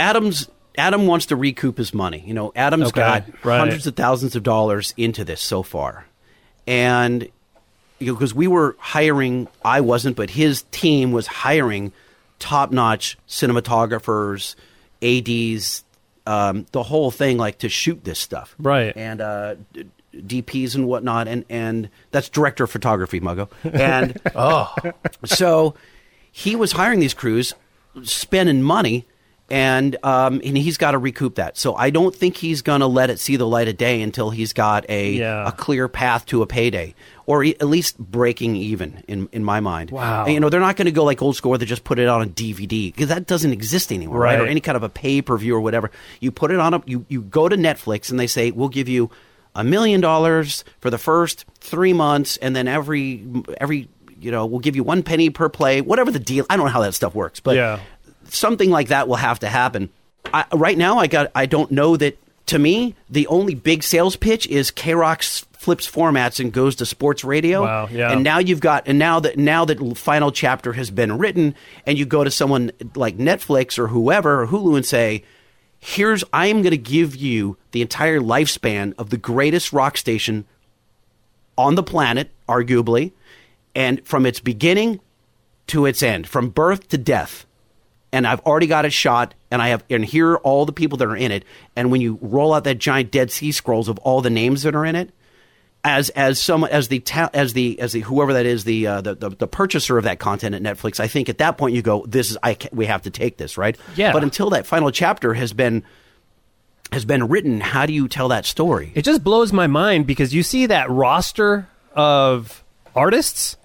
Adams 0.01 0.48
Adam 0.78 1.07
wants 1.07 1.26
to 1.26 1.36
recoup 1.36 1.76
his 1.78 1.92
money. 1.94 2.24
You 2.26 2.34
know, 2.34 2.53
Adam's 2.57 2.88
Okay, 2.88 3.01
got 3.01 3.44
right. 3.44 3.59
hundreds 3.59 3.86
of 3.86 3.94
thousands 3.94 4.34
of 4.34 4.42
dollars 4.42 4.94
into 4.96 5.24
this 5.24 5.40
so 5.40 5.62
far, 5.62 6.07
and 6.66 7.28
because 7.98 8.32
we 8.34 8.46
were 8.48 8.76
hiring, 8.78 9.46
I 9.64 9.82
wasn't, 9.82 10.16
but 10.16 10.30
his 10.30 10.62
team 10.70 11.12
was 11.12 11.26
hiring 11.26 11.92
top-notch 12.38 13.18
cinematographers, 13.28 14.55
ads, 15.03 15.84
um, 16.26 16.64
the 16.72 16.82
whole 16.82 17.11
thing, 17.11 17.36
like 17.36 17.59
to 17.59 17.68
shoot 17.68 18.03
this 18.05 18.18
stuff, 18.18 18.55
Right. 18.59 18.96
And 18.96 19.20
uh, 19.20 19.57
DPs 20.14 20.74
and 20.74 20.86
whatnot, 20.86 21.28
and 21.28 21.44
and 21.51 21.88
that's 22.11 22.28
director 22.28 22.64
of 22.64 22.70
photography, 22.70 23.20
Muggo, 23.20 23.48
and 23.64 24.18
Oh, 24.34 24.74
so 25.24 25.74
he 26.32 26.57
was 26.57 26.72
hiring 26.72 27.01
these 27.01 27.14
crews, 27.14 27.55
spending 28.03 28.62
money, 28.62 29.05
and 29.51 29.96
um, 30.05 30.40
and 30.44 30.57
he's 30.57 30.76
got 30.78 30.92
to 30.92 30.98
recoup 30.98 31.34
that. 31.34 31.57
So 31.59 31.74
I 31.74 31.90
don't 31.90 32.14
think 32.14 32.36
he's 32.36 32.62
going 32.62 32.80
to 32.80 32.86
let 32.86 33.11
it 33.11 33.18
see 33.18 33.36
the 33.36 33.46
light 33.46 33.68
of 33.68 33.76
day 33.76 34.01
until 34.03 34.30
he's 34.30 34.53
got 34.53 34.88
a 34.88 35.12
Yeah. 35.12 35.48
a 35.48 35.53
clear 35.53 35.88
path 35.88 36.26
to 36.26 36.42
a 36.42 36.46
payday, 36.46 36.94
or 37.26 37.42
e- 37.42 37.57
at 37.61 37.66
least 37.66 37.98
breaking 37.98 38.57
even. 38.57 39.03
In 39.09 39.28
in 39.32 39.42
my 39.44 39.61
mind, 39.61 39.90
Wow. 39.90 40.24
And, 40.24 40.34
you 40.34 40.40
know 40.40 40.48
they're 40.48 40.61
not 40.61 40.76
going 40.76 40.86
to 40.86 40.92
go 40.92 41.05
like 41.05 41.20
old 41.20 41.36
school 41.36 41.51
where 41.51 41.59
they 41.59 41.66
just 41.66 41.84
put 41.84 41.98
it 41.98 42.09
on 42.09 42.22
a 42.22 42.26
DVD 42.26 42.92
because 42.92 43.09
that 43.09 43.26
doesn't 43.26 43.53
exist 43.53 43.92
anymore, 43.92 44.20
right? 44.20 44.38
Or 44.40 44.46
any 44.46 44.61
kind 44.61 44.76
of 44.76 44.82
a 44.82 44.88
pay 44.88 45.20
per 45.22 45.36
view 45.36 45.57
or 45.57 45.61
whatever. 45.61 45.90
You 46.20 46.30
put 46.30 46.51
it 46.53 46.61
on 46.61 46.74
a 46.74 46.82
you 46.86 47.05
you 47.09 47.22
go 47.22 47.48
to 47.48 47.57
Netflix 47.57 48.11
and 48.11 48.20
they 48.20 48.26
say 48.28 48.51
we'll 48.53 48.68
give 48.68 48.88
you 48.88 49.11
a 49.57 49.64
million 49.64 50.01
dollars 50.01 50.62
for 50.78 50.90
the 50.90 50.98
first 50.98 51.44
three 51.59 51.92
months, 51.92 52.36
and 52.36 52.55
then 52.55 52.68
every 52.68 53.26
every 53.61 53.88
you 54.20 54.30
know 54.30 54.46
we'll 54.46 54.61
give 54.61 54.76
you 54.76 54.84
one 54.84 55.03
penny 55.03 55.28
per 55.30 55.48
play, 55.48 55.80
whatever 55.80 56.12
the 56.12 56.20
deal. 56.20 56.46
I 56.48 56.57
don't 56.57 56.66
know 56.66 56.72
how 56.72 56.82
that 56.82 56.94
stuff 56.94 57.14
works, 57.16 57.40
but 57.40 57.57
Yeah. 57.57 57.80
Something 58.35 58.70
like 58.70 58.89
that 58.89 59.09
will 59.09 59.16
have 59.16 59.41
to 59.41 59.49
happen. 59.49 59.91
I, 60.33 60.45
right 60.53 60.76
now, 60.76 60.99
I 60.99 61.07
got 61.07 61.31
I 61.35 61.47
don't 61.47 61.70
know 61.70 61.97
that. 61.97 62.18
To 62.47 62.59
me, 62.59 62.97
the 63.09 63.28
only 63.28 63.55
big 63.55 63.85
sales 63.85 64.16
pitch 64.16 64.45
is 64.49 64.72
K 64.72 64.93
Rock 64.95 65.22
flips 65.22 65.89
formats 65.89 66.41
and 66.41 66.53
goes 66.53 66.74
to 66.76 66.87
sports 66.87 67.22
radio. 67.22 67.62
Wow, 67.62 67.89
yeah. 67.93 68.11
And 68.11 68.24
now 68.24 68.39
you've 68.39 68.61
got 68.61 68.89
and 68.89 68.99
now 68.99 69.20
that 69.20 69.39
now 69.39 69.64
that 69.66 69.97
final 69.97 70.33
chapter 70.33 70.72
has 70.72 70.91
been 70.91 71.16
written, 71.18 71.55
and 71.87 71.97
you 71.97 72.07
go 72.07 72.24
to 72.24 72.31
someone 72.31 72.72
like 72.97 73.18
Netflix 73.18 73.78
or 73.78 73.89
whoever 73.89 74.43
or 74.43 74.47
Hulu 74.49 74.74
and 74.74 74.85
say, 74.85 75.22
"Here's 75.78 76.24
I 76.33 76.47
am 76.47 76.62
going 76.62 76.72
to 76.72 76.78
give 76.78 77.14
you 77.14 77.57
the 77.70 77.83
entire 77.83 78.18
lifespan 78.18 78.95
of 78.99 79.11
the 79.11 79.16
greatest 79.18 79.72
rock 79.72 79.97
station 79.97 80.45
on 81.57 81.74
the 81.76 81.83
planet, 81.83 82.31
arguably, 82.49 83.12
and 83.74 84.05
from 84.07 84.26
its 84.26 84.41
beginning 84.41 84.99
to 85.68 85.87
its 85.87 86.03
end, 86.03 86.26
from 86.26 86.49
birth 86.49 86.89
to 86.89 86.99
death. 86.99 87.47
And 88.12 88.26
I've 88.26 88.40
already 88.40 88.66
got 88.66 88.84
it 88.84 88.92
shot, 88.92 89.34
and 89.52 89.62
I 89.62 89.68
have, 89.68 89.84
and 89.88 90.04
here 90.04 90.32
are 90.32 90.38
all 90.40 90.66
the 90.66 90.72
people 90.72 90.98
that 90.98 91.06
are 91.06 91.16
in 91.16 91.30
it. 91.30 91.44
And 91.76 91.92
when 91.92 92.00
you 92.00 92.18
roll 92.20 92.52
out 92.52 92.64
that 92.64 92.78
giant 92.78 93.12
Dead 93.12 93.30
Sea 93.30 93.52
Scrolls 93.52 93.88
of 93.88 93.98
all 93.98 94.20
the 94.20 94.30
names 94.30 94.64
that 94.64 94.74
are 94.74 94.84
in 94.84 94.96
it, 94.96 95.12
as 95.84 96.11
as 96.11 96.40
some 96.40 96.64
as 96.64 96.88
the 96.88 97.00
ta- 97.00 97.30
as 97.32 97.52
the 97.52 97.78
as 97.80 97.92
the 97.92 98.00
whoever 98.00 98.34
that 98.34 98.46
is 98.46 98.64
the, 98.64 98.86
uh, 98.86 99.00
the 99.00 99.14
the 99.14 99.30
the 99.30 99.46
purchaser 99.46 99.96
of 99.96 100.04
that 100.04 100.18
content 100.18 100.54
at 100.54 100.62
Netflix, 100.62 101.00
I 101.00 101.06
think 101.06 101.28
at 101.28 101.38
that 101.38 101.56
point 101.56 101.74
you 101.74 101.82
go, 101.82 102.04
this 102.06 102.30
is 102.30 102.38
I 102.42 102.56
we 102.72 102.86
have 102.86 103.02
to 103.02 103.11
take 103.11 103.36
this 103.36 103.56
right. 103.56 103.78
Yeah. 103.96 104.12
But 104.12 104.22
until 104.22 104.50
that 104.50 104.66
final 104.66 104.90
chapter 104.90 105.32
has 105.34 105.52
been 105.52 105.84
has 106.92 107.04
been 107.04 107.28
written, 107.28 107.61
how 107.61 107.86
do 107.86 107.92
you 107.92 108.08
tell 108.08 108.28
that 108.28 108.44
story? 108.44 108.92
It 108.94 109.02
just 109.02 109.22
blows 109.22 109.52
my 109.52 109.68
mind 109.68 110.06
because 110.06 110.34
you 110.34 110.42
see 110.42 110.66
that 110.66 110.90
roster 110.90 111.68
of 111.94 112.64
artists, 112.94 113.56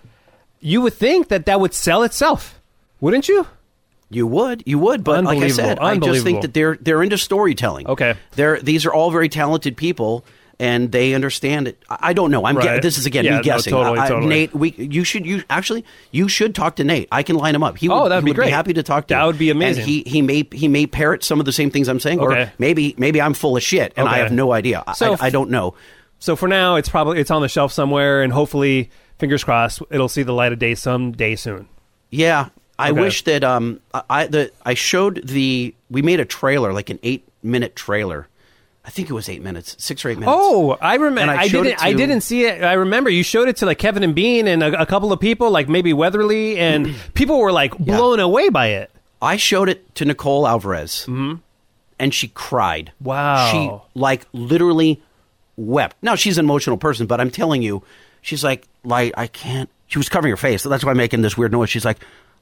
you 0.60 0.82
would 0.82 0.94
think 0.94 1.30
that 1.30 1.46
that 1.48 1.60
would 1.60 1.74
sell 1.74 2.04
itself, 2.04 2.60
wouldn't 3.02 3.28
you? 3.28 3.48
You 4.16 4.26
would, 4.28 4.64
you 4.66 4.80
would, 4.80 5.04
but 5.04 5.24
like 5.26 5.44
I 5.44 5.50
said, 5.50 5.78
I 5.80 5.98
just 5.98 6.24
think 6.24 6.42
that 6.42 6.54
they're 6.54 6.78
they're 6.80 7.04
into 7.04 7.18
storytelling. 7.18 7.88
Okay. 7.88 8.16
they're 8.36 8.60
these 8.62 8.86
are 8.86 8.94
all 8.94 9.12
very 9.12 9.28
talented 9.30 9.76
people, 9.78 10.24
and 10.60 10.92
they 10.92 11.14
understand 11.14 11.68
it. 11.68 11.78
I 11.90 11.98
I 12.10 12.14
don't 12.14 12.32
know. 12.32 12.46
I'm 12.46 12.56
Right. 12.58 12.82
this 12.82 12.98
is 12.98 13.06
again 13.06 13.26
Yeah, 13.26 13.32
me 13.32 13.38
no, 13.38 13.44
guessing. 13.44 13.72
totally, 13.72 14.00
I- 14.00 14.06
I- 14.06 14.08
totally. 14.08 14.28
Nate, 14.30 14.54
we 14.56 14.72
you 14.78 15.04
should 15.04 15.26
you 15.26 15.44
actually 15.50 15.84
you 16.12 16.30
should 16.30 16.56
talk 16.56 16.78
to 16.78 16.84
Nate. 16.86 17.10
I 17.12 17.24
can 17.24 17.36
line 17.36 17.54
him 17.56 17.64
up. 17.64 17.78
He 17.78 17.90
would, 17.90 17.96
Oh, 17.96 18.08
that'd 18.10 18.24
he 18.24 18.26
be 18.26 18.32
would 18.32 18.36
great. 18.38 18.52
happy 18.54 18.74
to 18.74 18.84
talk 18.84 19.08
to. 19.08 19.14
That 19.14 19.22
you. 19.22 19.28
would 19.28 19.38
be 19.38 19.50
amazing. 19.50 19.84
And 19.84 19.90
he 19.90 20.04
he 20.08 20.22
may 20.22 20.48
he 20.52 20.68
may 20.70 20.88
parrot 20.88 21.24
some 21.24 21.40
of 21.42 21.46
the 21.46 21.52
same 21.52 21.70
things 21.70 21.90
I'm 21.90 22.00
saying, 22.00 22.20
or 22.22 22.52
maybe 22.58 22.96
maybe 22.98 23.22
I'm 23.22 23.34
full 23.34 23.58
of 23.58 23.64
shit 23.64 23.92
and 23.98 24.08
I 24.08 24.14
Okay. 24.14 24.22
have 24.22 24.32
no 24.32 24.54
idea. 24.54 24.82
I- 24.88 24.94
So 24.94 25.10
I, 25.12 25.14
f- 25.14 25.24
I 25.24 25.30
don't 25.30 25.50
know. 25.50 25.74
So 26.20 26.36
for 26.38 26.48
now, 26.48 26.76
it's 26.78 26.88
probably 26.90 27.20
it's 27.20 27.32
on 27.32 27.42
the 27.42 27.50
shelf 27.50 27.74
somewhere, 27.74 28.24
and 28.24 28.32
hopefully, 28.32 28.90
fingers 29.20 29.44
crossed, 29.44 29.82
it'll 29.92 30.08
see 30.08 30.24
the 30.24 30.32
light 30.34 30.54
of 30.54 30.60
day 30.60 30.74
someday 30.74 31.36
soon. 31.36 31.68
Yeah, 32.10 32.48
I 32.78 32.92
Okay. 32.92 33.00
wish 33.02 33.24
that 33.24 33.44
um 33.44 33.80
I- 33.94 34.04
I 34.10 34.28
the 34.28 34.52
I 34.66 34.74
showed 34.74 35.28
the 35.28 35.74
we 35.90 36.02
made 36.02 36.20
a 36.20 36.26
trailer 36.26 36.74
like 36.74 36.90
an 36.90 37.00
eight 37.04 37.28
minute 37.44 37.76
trailer. 37.76 38.28
I 38.84 38.92
think 38.92 39.10
it 39.10 39.14
was 39.14 39.28
eight 39.30 39.42
minutes, 39.42 39.76
six 39.80 40.06
or 40.06 40.10
eight 40.10 40.20
minutes. 40.20 40.38
Oh, 40.40 40.78
I 40.80 40.96
remember. 40.96 41.34
I 41.34 41.38
I, 41.44 41.48
didn't. 41.48 41.66
it 41.68 41.82
I 41.84 41.94
didn't 41.94 42.22
see 42.22 42.46
it. 42.46 42.64
I 42.64 42.74
remember 42.74 43.10
you 43.10 43.24
showed 43.24 43.48
it 43.48 43.56
to 43.58 43.66
like 43.66 43.80
Kevin 43.80 44.04
and 44.04 44.14
Bean 44.14 44.48
and 44.48 44.62
a, 44.62 44.82
a 44.82 44.86
couple 44.86 45.12
of 45.12 45.20
people, 45.20 45.50
like 45.50 45.68
maybe 45.68 45.92
Weatherly, 45.92 46.60
and 46.60 46.94
people 47.16 47.40
were 47.40 47.52
like 47.52 47.76
blown 47.80 48.20
away 48.20 48.50
by 48.50 48.68
it. 48.68 48.92
I 49.22 49.38
showed 49.38 49.70
it 49.70 49.96
to 49.96 50.06
Nicole 50.06 50.46
Alvarez, 50.48 51.08
and 51.08 52.14
she 52.14 52.28
cried. 52.28 52.92
Wow. 53.02 53.50
she 53.52 54.00
like 54.00 54.28
literally 54.34 55.02
wept. 55.58 55.96
Now 56.04 56.14
she's 56.16 56.38
an 56.38 56.46
emotional 56.46 56.78
person, 56.78 57.08
but 57.08 57.20
I'm 57.20 57.32
telling 57.32 57.64
you, 57.64 57.82
she's 58.22 58.44
like, 58.44 58.68
like 58.84 59.14
I 59.18 59.26
can't. 59.26 59.70
She 59.88 59.98
was 59.98 60.10
covering 60.10 60.32
her 60.32 60.38
face, 60.38 60.62
so 60.62 60.70
that's 60.70 60.84
why 60.84 60.92
I'm 60.92 60.98
making 60.98 61.22
this 61.22 61.36
weird 61.36 61.52
noise. 61.54 61.72
She's 61.72 61.86
like, 61.86 61.98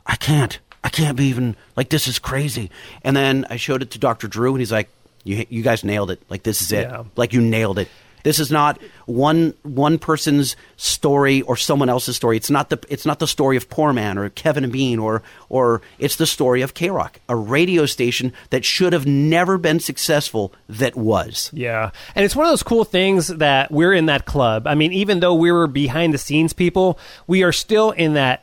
I 0.06 0.16
can't, 0.16 0.60
I 0.84 0.90
can't 0.90 1.18
be 1.18 1.26
even 1.26 1.56
like 1.76 1.90
this 1.90 2.08
is 2.08 2.20
crazy. 2.20 2.70
And 3.04 3.16
then 3.16 3.46
I 3.50 3.58
showed 3.58 3.82
it 3.82 3.92
to 3.92 4.00
Dr. 4.00 4.28
Drew, 4.28 4.52
and 4.52 4.60
he's 4.60 4.72
like, 4.72 4.90
you 5.24 5.46
you 5.50 5.64
guys 5.64 5.84
nailed 5.84 6.12
it. 6.12 6.22
Like 6.30 6.44
this 6.44 6.62
is 6.62 6.72
it. 6.72 6.88
Yeah. 6.88 7.04
Like 7.16 7.34
you 7.34 7.42
nailed 7.42 7.80
it. 7.80 7.88
This 8.24 8.40
is 8.40 8.52
not 8.52 8.82
one 9.06 9.54
one 9.64 10.00
person's 10.00 10.56
story 10.78 11.42
or 11.42 11.58
someone 11.58 11.90
else's 11.90 12.16
story. 12.16 12.38
It's 12.38 12.50
not 12.50 12.70
the 12.70 12.80
it's 12.90 13.06
not 13.06 13.20
the 13.20 13.28
story 13.28 13.58
of 13.58 13.70
Poor 13.70 13.94
Man 13.94 14.18
or 14.18 14.30
Kevin 14.30 14.64
and 14.64 14.72
Bean 14.72 14.98
or 14.98 15.22
or 15.50 15.82
it's 16.00 16.16
the 16.16 16.26
story 16.26 16.62
of 16.62 16.74
K 16.74 16.90
Rock, 16.90 17.20
a 17.28 17.36
radio 17.36 17.86
station 17.86 18.34
that 18.50 18.64
should 18.66 18.94
have 18.94 19.06
never 19.06 19.58
been 19.58 19.80
successful 19.80 20.54
that 20.70 20.96
was. 20.96 21.50
Yeah. 21.54 21.92
And 22.16 22.24
it's 22.24 22.36
one 22.36 22.46
of 22.46 22.52
those 22.52 22.64
cool 22.64 22.86
things 22.86 23.28
that 23.28 23.72
we're 23.72 23.94
in 23.94 24.06
that 24.08 24.26
club. 24.26 24.68
I 24.68 24.76
mean, 24.76 24.94
even 24.94 25.20
though 25.20 25.36
we 25.36 25.52
were 25.52 25.68
behind 25.68 26.14
the 26.14 26.18
scenes 26.18 26.54
people, 26.54 26.98
we 27.28 27.44
are 27.44 27.52
still 27.52 27.92
in 27.92 28.14
that 28.14 28.43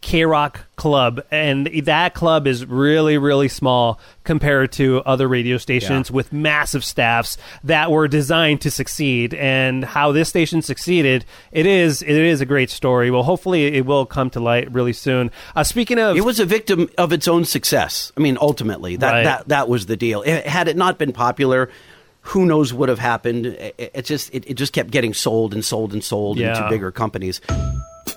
K 0.00 0.24
Rock 0.24 0.60
club. 0.76 1.20
And 1.30 1.66
that 1.84 2.14
club 2.14 2.46
is 2.46 2.64
really, 2.64 3.18
really 3.18 3.48
small 3.48 4.00
compared 4.24 4.72
to 4.72 5.02
other 5.04 5.28
radio 5.28 5.58
stations 5.58 6.08
Yeah. 6.08 6.16
with 6.16 6.32
massive 6.32 6.84
staffs 6.84 7.36
that 7.64 7.90
were 7.90 8.08
designed 8.08 8.62
to 8.62 8.70
succeed. 8.70 9.34
And 9.34 9.84
how 9.84 10.12
this 10.12 10.28
station 10.30 10.62
succeeded, 10.62 11.24
it 11.52 11.66
is 11.66 12.00
it 12.02 12.08
is 12.16 12.40
a 12.40 12.46
great 12.46 12.70
story. 12.70 13.10
Well, 13.10 13.24
hopefully 13.24 13.66
it 13.76 13.84
will 13.84 14.06
come 14.06 14.30
to 14.30 14.40
light 14.40 14.72
really 14.72 14.94
soon. 14.94 15.30
Uh, 15.54 15.64
speaking 15.64 15.98
of 15.98 16.16
It 16.16 16.24
was 16.24 16.40
a 16.40 16.46
victim 16.46 16.88
of 16.96 17.12
its 17.12 17.28
own 17.28 17.44
success. 17.44 18.10
I 18.16 18.20
mean, 18.20 18.38
ultimately, 18.40 18.96
that 18.96 19.12
Right. 19.12 19.24
that 19.24 19.48
that 19.48 19.68
was 19.68 19.86
the 19.86 19.96
deal. 19.96 20.22
It, 20.22 20.46
had 20.46 20.66
it 20.68 20.76
not 20.76 20.98
been 20.98 21.12
popular, 21.12 21.68
who 22.22 22.46
knows 22.46 22.72
what 22.72 22.80
would 22.80 22.88
have 22.88 22.98
happened? 22.98 23.46
It, 23.46 23.74
it 23.94 24.04
just 24.06 24.34
it, 24.34 24.44
it 24.46 24.54
just 24.54 24.72
kept 24.72 24.90
getting 24.90 25.12
sold 25.14 25.52
and 25.52 25.62
sold 25.64 25.92
and 25.92 26.02
sold 26.02 26.38
Yeah. 26.38 26.56
into 26.56 26.68
bigger 26.70 26.90
companies. 26.90 27.40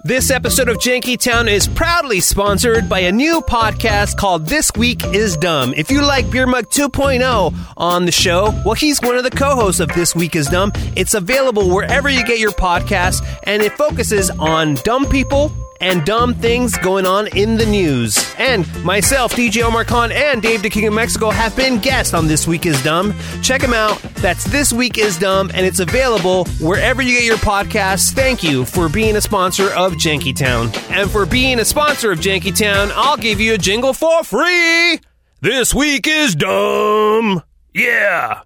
This 0.05 0.31
episode 0.31 0.67
of 0.67 0.79
Janky 0.79 1.17
Town 1.17 1.47
is 1.47 1.65
proudly 1.65 2.19
sponsored 2.19 2.89
by 2.89 2.99
a 2.99 3.11
new 3.13 3.39
podcast 3.39 4.17
called 4.17 4.45
This 4.45 4.69
Week 4.75 5.01
is 5.13 5.37
Dumb. 5.37 5.73
If 5.77 5.89
you 5.89 6.01
like 6.01 6.29
Beer 6.29 6.45
Mug 6.45 6.69
2.0 6.69 7.53
on 7.77 8.05
the 8.05 8.11
show, 8.11 8.51
well, 8.65 8.73
he's 8.73 8.99
one 8.99 9.15
of 9.15 9.23
the 9.23 9.31
co-hosts 9.31 9.79
of 9.79 9.87
This 9.93 10.13
Week 10.13 10.35
is 10.35 10.47
Dumb. 10.47 10.73
It's 10.97 11.13
available 11.13 11.69
wherever 11.69 12.09
you 12.09 12.25
get 12.25 12.37
your 12.37 12.51
podcasts, 12.51 13.25
and 13.43 13.61
it 13.61 13.77
focuses 13.77 14.29
on 14.31 14.75
dumb 14.83 15.05
people 15.05 15.53
and 15.83 16.05
dumb 16.05 16.33
things 16.33 16.77
going 16.77 17.05
on 17.05 17.27
in 17.35 17.57
the 17.57 17.65
news. 17.65 18.33
And 18.37 18.65
myself, 18.85 19.33
DJ 19.33 19.63
Omar 19.63 19.83
Khan, 19.83 20.13
and 20.13 20.41
Dave 20.41 20.63
the 20.63 20.69
King 20.69 20.87
of 20.87 20.93
Mexico 20.93 21.29
have 21.29 21.53
been 21.57 21.77
guests 21.77 22.13
on 22.13 22.27
This 22.27 22.47
Week 22.47 22.65
is 22.65 22.81
Dumb. 22.83 23.13
Check 23.41 23.59
them 23.59 23.73
out. 23.73 24.01
That's 24.15 24.45
This 24.45 24.71
Week 24.71 24.97
is 24.97 25.19
Dumb, 25.19 25.51
and 25.53 25.65
it's 25.65 25.81
available 25.81 26.45
wherever 26.61 27.01
you 27.01 27.17
get 27.17 27.25
your 27.25 27.35
podcasts. 27.37 28.13
Thank 28.13 28.43
you 28.43 28.63
for 28.63 28.87
being 28.87 29.17
a 29.17 29.21
sponsor 29.21 29.73
of 29.73 29.93
Janky 29.93 30.33
Town. 30.33 30.71
And 30.89 31.11
for 31.11 31.25
being 31.25 31.59
a 31.59 31.65
sponsor 31.65 32.13
of 32.13 32.19
Janky 32.19 32.57
Town, 32.57 32.89
I'll 32.95 33.17
give 33.17 33.41
you 33.41 33.53
a 33.53 33.57
jingle 33.57 33.91
for 33.93 34.23
free. 34.23 35.01
This 35.41 35.73
Week 35.73 36.07
is 36.07 36.33
Dumb. 36.33 37.43
Yeah. 37.73 38.43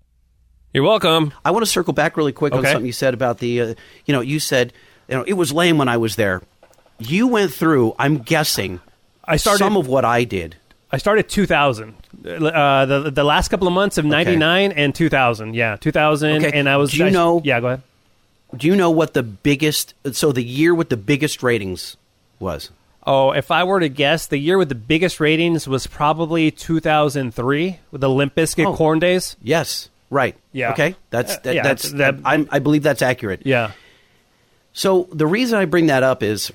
You're 0.73 0.83
welcome. 0.83 1.33
I 1.45 1.51
want 1.51 1.63
to 1.63 1.71
circle 1.71 1.93
back 1.93 2.17
really 2.17 2.33
quick 2.33 2.53
on 2.53 2.63
something 2.63 2.85
you 2.85 2.91
said 2.91 3.13
about 3.13 3.37
the, 3.37 3.61
uh, 3.61 3.73
you 4.05 4.13
know, 4.13 4.21
you 4.21 4.39
said, 4.39 4.73
you 5.07 5.15
know, 5.15 5.23
it 5.23 5.33
was 5.33 5.53
lame 5.53 5.77
when 5.77 5.87
I 5.87 5.97
was 5.97 6.15
there. 6.15 6.41
You 6.99 7.27
went 7.27 7.53
through, 7.53 7.95
I'm 7.99 8.19
guessing, 8.19 8.79
I 9.23 9.37
started 9.37 9.59
some 9.59 9.77
of 9.77 9.87
what 9.87 10.05
I 10.05 10.23
did. 10.23 10.55
I 10.91 10.97
started 10.97 11.27
2000. 11.29 11.93
Uh, 12.25 12.85
the 12.85 13.11
the 13.11 13.23
last 13.23 13.49
couple 13.49 13.67
of 13.67 13.73
months 13.73 13.97
of 13.97 14.05
99 14.05 14.71
and 14.71 14.95
2000. 14.95 15.53
Yeah, 15.53 15.75
2000 15.75 16.45
Okay. 16.45 16.57
and 16.57 16.67
I 16.69 16.77
was 16.77 16.91
Do 16.91 16.97
you 16.97 17.05
I- 17.05 17.09
know- 17.09 17.41
Yeah, 17.43 17.59
go 17.59 17.67
ahead. 17.67 17.81
Do 18.55 18.65
you 18.67 18.75
know 18.77 18.89
what 18.89 19.13
the 19.13 19.23
biggest, 19.23 19.93
so 20.13 20.31
the 20.31 20.41
year 20.43 20.73
with 20.73 20.87
the 20.89 20.95
biggest 20.97 21.43
ratings 21.43 21.97
was? 22.39 22.71
Oh, 23.05 23.31
if 23.31 23.51
I 23.51 23.63
were 23.65 23.81
to 23.81 23.89
guess, 23.89 24.25
the 24.27 24.37
year 24.37 24.57
with 24.57 24.69
the 24.69 24.75
biggest 24.75 25.19
ratings 25.19 25.67
was 25.67 25.85
probably 25.87 26.49
2003 26.51 27.79
with 27.91 28.01
the 28.01 28.09
Limp 28.09 28.35
Bizkit 28.35 28.65
Oh. 28.65 28.73
Korn 28.73 28.99
Days. 28.99 29.35
Yes. 29.43 29.89
Right. 30.09 30.35
Yeah. 30.53 30.71
Okay. 30.71 30.95
That's 31.09 31.35
Uh, 31.35 31.51
yeah, 31.51 31.63
that's 31.63 31.91
that- 31.91 32.15
I'm, 32.23 32.47
I 32.49 32.59
believe 32.59 32.83
that's 32.83 33.01
accurate. 33.01 33.41
Yeah. 33.45 33.71
So 34.71 35.09
the 35.11 35.27
reason 35.27 35.59
I 35.59 35.65
bring 35.65 35.87
that 35.87 36.03
up 36.03 36.23
is 36.23 36.51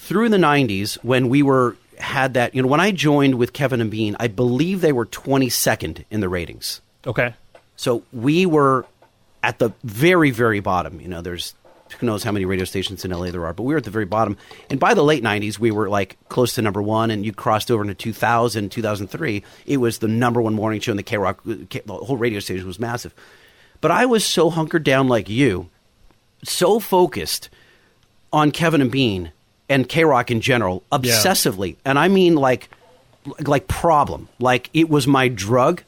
through 0.00 0.30
the 0.30 0.38
90s 0.38 0.94
when 1.04 1.28
we 1.28 1.42
were 1.42 1.76
had 1.98 2.34
that, 2.34 2.54
you 2.54 2.62
know, 2.62 2.68
when 2.68 2.80
I 2.80 2.90
joined 2.90 3.34
with 3.36 3.52
Kevin 3.52 3.80
and 3.80 3.90
Bean, 3.90 4.16
I 4.18 4.28
believe 4.28 4.80
they 4.80 4.92
were 4.92 5.06
22nd 5.06 6.04
in 6.10 6.20
the 6.20 6.28
ratings. 6.28 6.80
Okay. 7.06 7.34
So 7.76 8.02
we 8.12 8.46
were 8.46 8.86
at 9.42 9.58
the 9.58 9.72
very, 9.84 10.30
very 10.30 10.60
bottom. 10.60 11.00
You 11.00 11.08
know, 11.08 11.20
there's 11.20 11.54
who 11.98 12.06
knows 12.06 12.22
how 12.22 12.32
many 12.32 12.44
radio 12.44 12.64
stations 12.64 13.04
in 13.04 13.10
LA 13.10 13.30
there 13.30 13.44
are, 13.44 13.52
but 13.52 13.64
we 13.64 13.74
were 13.74 13.78
at 13.78 13.84
the 13.84 13.90
very 13.90 14.04
bottom. 14.04 14.36
And 14.70 14.78
by 14.78 14.94
the 14.94 15.02
late 15.02 15.22
90s, 15.22 15.58
we 15.58 15.70
were 15.70 15.88
like 15.88 16.16
close 16.28 16.54
to 16.54 16.62
number 16.62 16.80
one, 16.80 17.10
and 17.10 17.24
you 17.26 17.32
crossed 17.32 17.70
over 17.70 17.82
into 17.82 17.94
2000, 17.94 18.70
2003. 18.70 19.42
It 19.66 19.76
was 19.78 19.98
the 19.98 20.08
number 20.08 20.40
one 20.40 20.54
morning 20.54 20.80
show, 20.80 20.92
in 20.92 20.96
the 20.96 21.02
K 21.02 21.18
Rock, 21.18 21.42
the 21.44 21.82
whole 21.88 22.16
radio 22.16 22.40
station 22.40 22.66
was 22.66 22.78
massive. 22.78 23.12
But 23.80 23.90
I 23.90 24.06
was 24.06 24.24
so 24.24 24.50
hunkered 24.50 24.84
down 24.84 25.08
like 25.08 25.28
you, 25.28 25.68
so 26.44 26.78
focused 26.78 27.50
on 28.32 28.50
Kevin 28.50 28.80
and 28.80 28.90
Bean 28.90 29.32
and 29.70 29.88
K 29.88 30.04
Rock 30.04 30.30
in 30.30 30.42
general, 30.42 30.82
obsessively, 30.92 31.76
and 31.86 31.98
I 31.98 32.08
mean 32.08 32.34
like 32.34 32.68
like 33.46 33.68
problem, 33.68 34.28
like 34.38 34.68
it 34.74 34.90
was 34.90 35.06
my 35.06 35.28
drug 35.28 35.82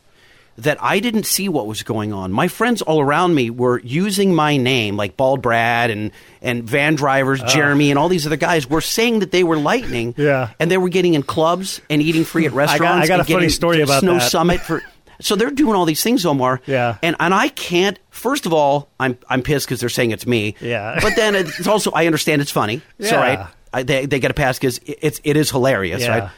that 0.58 0.76
I 0.82 1.00
didn't 1.00 1.24
see 1.24 1.48
what 1.48 1.66
was 1.66 1.82
going 1.82 2.12
on. 2.12 2.30
My 2.30 2.46
friends 2.46 2.82
all 2.82 3.00
around 3.00 3.34
me 3.34 3.48
were 3.48 3.80
using 3.80 4.34
my 4.34 4.58
name, 4.58 4.96
like 4.98 5.16
Bald 5.16 5.40
Brad 5.42 5.90
and 5.90 6.10
and 6.42 6.62
Van 6.64 6.94
Drivers, 6.94 7.40
ah. 7.42 7.46
Jeremy, 7.46 7.90
and 7.90 7.98
all 7.98 8.08
these 8.08 8.26
other 8.26 8.36
guys 8.36 8.68
were 8.68 8.82
saying 8.82 9.20
that 9.20 9.32
they 9.32 9.44
were 9.44 9.56
lightning, 9.56 10.14
Yeah. 10.18 10.50
and 10.60 10.70
they 10.70 10.76
were 10.78 10.90
getting 10.90 11.14
in 11.14 11.22
clubs 11.22 11.80
and 11.88 12.02
eating 12.02 12.24
free 12.24 12.46
at 12.46 12.52
restaurants. 12.52 13.04
I 13.04 13.08
got 13.08 13.20
and 13.20 13.28
a 13.28 13.32
funny 13.32 13.48
story 13.48 13.80
about 13.80 14.00
Snow 14.00 14.14
that. 14.14 14.30
Summit 14.30 14.60
for. 14.60 14.82
So 15.20 15.36
they're 15.36 15.50
doing 15.52 15.76
all 15.76 15.84
these 15.84 16.02
things, 16.02 16.26
Omar. 16.26 16.60
Yeah. 16.66 16.96
and 17.00 17.14
and 17.20 17.32
I 17.32 17.46
can't. 17.48 17.96
First 18.10 18.44
of 18.44 18.52
all, 18.52 18.88
I'm 18.98 19.16
I'm 19.28 19.40
pissed 19.42 19.66
because 19.66 19.78
they're 19.78 19.88
saying 19.88 20.10
it's 20.10 20.26
me. 20.26 20.56
Yeah. 20.60 20.98
but 21.00 21.14
then 21.14 21.36
it's 21.36 21.64
also 21.68 21.92
I 21.92 22.06
understand 22.06 22.42
it's 22.42 22.50
funny. 22.50 22.82
Yeah. 22.98 23.14
right. 23.14 23.46
I, 23.72 23.82
they 23.82 24.06
they 24.06 24.20
get 24.20 24.30
a 24.30 24.34
pass 24.34 24.58
because 24.58 24.80
it's 24.86 25.20
it 25.24 25.36
is 25.36 25.50
hilarious, 25.50 26.02
Yeah. 26.02 26.18
right? 26.18 26.30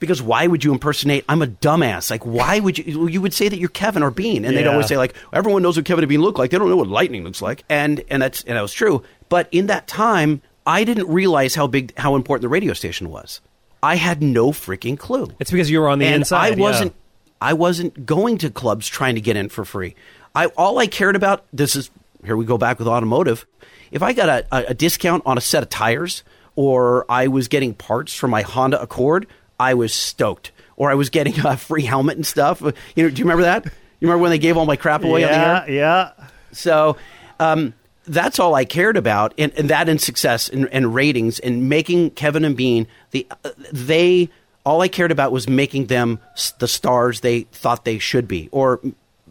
Because 0.00 0.20
why 0.20 0.46
would 0.46 0.64
you 0.64 0.72
impersonate? 0.72 1.24
I'm 1.28 1.40
a 1.40 1.46
dumbass. 1.46 2.10
Like, 2.10 2.26
why 2.26 2.60
would 2.60 2.76
you? 2.76 3.08
You 3.08 3.20
would 3.22 3.32
say 3.32 3.48
that 3.48 3.58
you're 3.58 3.68
Kevin 3.70 4.02
or 4.02 4.10
Bean, 4.10 4.44
and 4.44 4.56
they'd 4.56 4.64
Yeah. 4.64 4.72
always 4.72 4.86
say 4.86 4.98
like, 4.98 5.14
everyone 5.32 5.62
knows 5.62 5.76
what 5.76 5.86
Kevin 5.86 6.02
and 6.04 6.08
Bean 6.08 6.20
look 6.20 6.36
like. 6.38 6.50
They 6.50 6.58
don't 6.58 6.68
know 6.68 6.76
what 6.76 6.88
lightning 6.88 7.24
looks 7.24 7.40
like, 7.40 7.64
and 7.68 8.02
and 8.10 8.20
that's 8.20 8.42
and 8.44 8.56
that 8.56 8.62
was 8.62 8.72
true. 8.74 9.02
But 9.28 9.48
in 9.50 9.66
that 9.68 9.86
time, 9.86 10.42
I 10.66 10.84
didn't 10.84 11.08
realize 11.08 11.54
how 11.54 11.66
big, 11.66 11.96
how 11.96 12.16
important 12.16 12.42
the 12.42 12.48
radio 12.48 12.74
station 12.74 13.08
was. 13.10 13.40
I 13.82 13.96
had 13.96 14.22
no 14.22 14.50
freaking 14.50 14.98
clue. 14.98 15.28
It's 15.40 15.50
because 15.50 15.70
you 15.70 15.80
were 15.80 15.88
on 15.88 15.98
the 16.00 16.06
and 16.06 16.16
inside. 16.16 16.58
I 16.58 16.60
wasn't. 16.60 16.94
I 17.40 17.52
wasn't 17.52 18.04
going 18.06 18.38
to 18.38 18.50
clubs 18.50 18.88
trying 18.88 19.14
to 19.14 19.20
get 19.20 19.36
in 19.36 19.48
for 19.48 19.64
free. 19.64 19.94
I 20.34 20.46
all 20.46 20.78
I 20.78 20.86
cared 20.86 21.16
about. 21.16 21.44
This 21.52 21.76
is 21.76 21.90
here 22.24 22.36
we 22.36 22.44
go 22.44 22.58
back 22.58 22.78
with 22.78 22.88
automotive. 22.88 23.46
If 23.90 24.02
I 24.02 24.12
got 24.12 24.28
a, 24.28 24.70
a 24.70 24.74
discount 24.74 25.22
on 25.24 25.38
a 25.38 25.40
set 25.40 25.62
of 25.62 25.68
tires, 25.68 26.24
or 26.56 27.04
I 27.10 27.28
was 27.28 27.48
getting 27.48 27.74
parts 27.74 28.14
for 28.14 28.28
my 28.28 28.42
Honda 28.42 28.80
Accord, 28.80 29.26
I 29.58 29.74
was 29.74 29.92
stoked. 29.92 30.52
Or 30.76 30.90
I 30.90 30.94
was 30.94 31.08
getting 31.10 31.38
a 31.46 31.56
free 31.56 31.84
helmet 31.84 32.16
and 32.16 32.26
stuff. 32.26 32.60
You 32.60 33.04
know, 33.04 33.10
do 33.10 33.18
you 33.18 33.24
remember 33.24 33.42
that? 33.44 33.64
You 33.64 34.08
remember 34.08 34.22
when 34.22 34.30
they 34.30 34.38
gave 34.38 34.56
all 34.56 34.66
my 34.66 34.76
crap 34.76 35.04
away 35.04 35.24
on 35.24 35.30
the 35.30 35.36
air? 35.36 35.64
Yeah, 35.68 36.10
yeah. 36.18 36.28
So 36.52 36.96
um, 37.38 37.74
that's 38.06 38.38
all 38.38 38.54
I 38.54 38.64
cared 38.64 38.96
about, 38.96 39.34
and, 39.38 39.52
and 39.56 39.70
that 39.70 39.88
in 39.88 39.98
success 39.98 40.48
and, 40.48 40.68
and 40.72 40.94
ratings 40.94 41.38
and 41.38 41.68
making 41.68 42.10
Kevin 42.10 42.44
and 42.44 42.56
Bean 42.56 42.86
the 43.12 43.26
uh, 43.44 43.50
they 43.72 44.30
all 44.64 44.80
I 44.80 44.88
cared 44.88 45.12
about 45.12 45.32
was 45.32 45.48
making 45.48 45.86
them 45.86 46.18
the 46.58 46.68
stars 46.68 47.20
they 47.20 47.42
thought 47.52 47.84
they 47.84 47.98
should 47.98 48.26
be, 48.26 48.48
or 48.50 48.80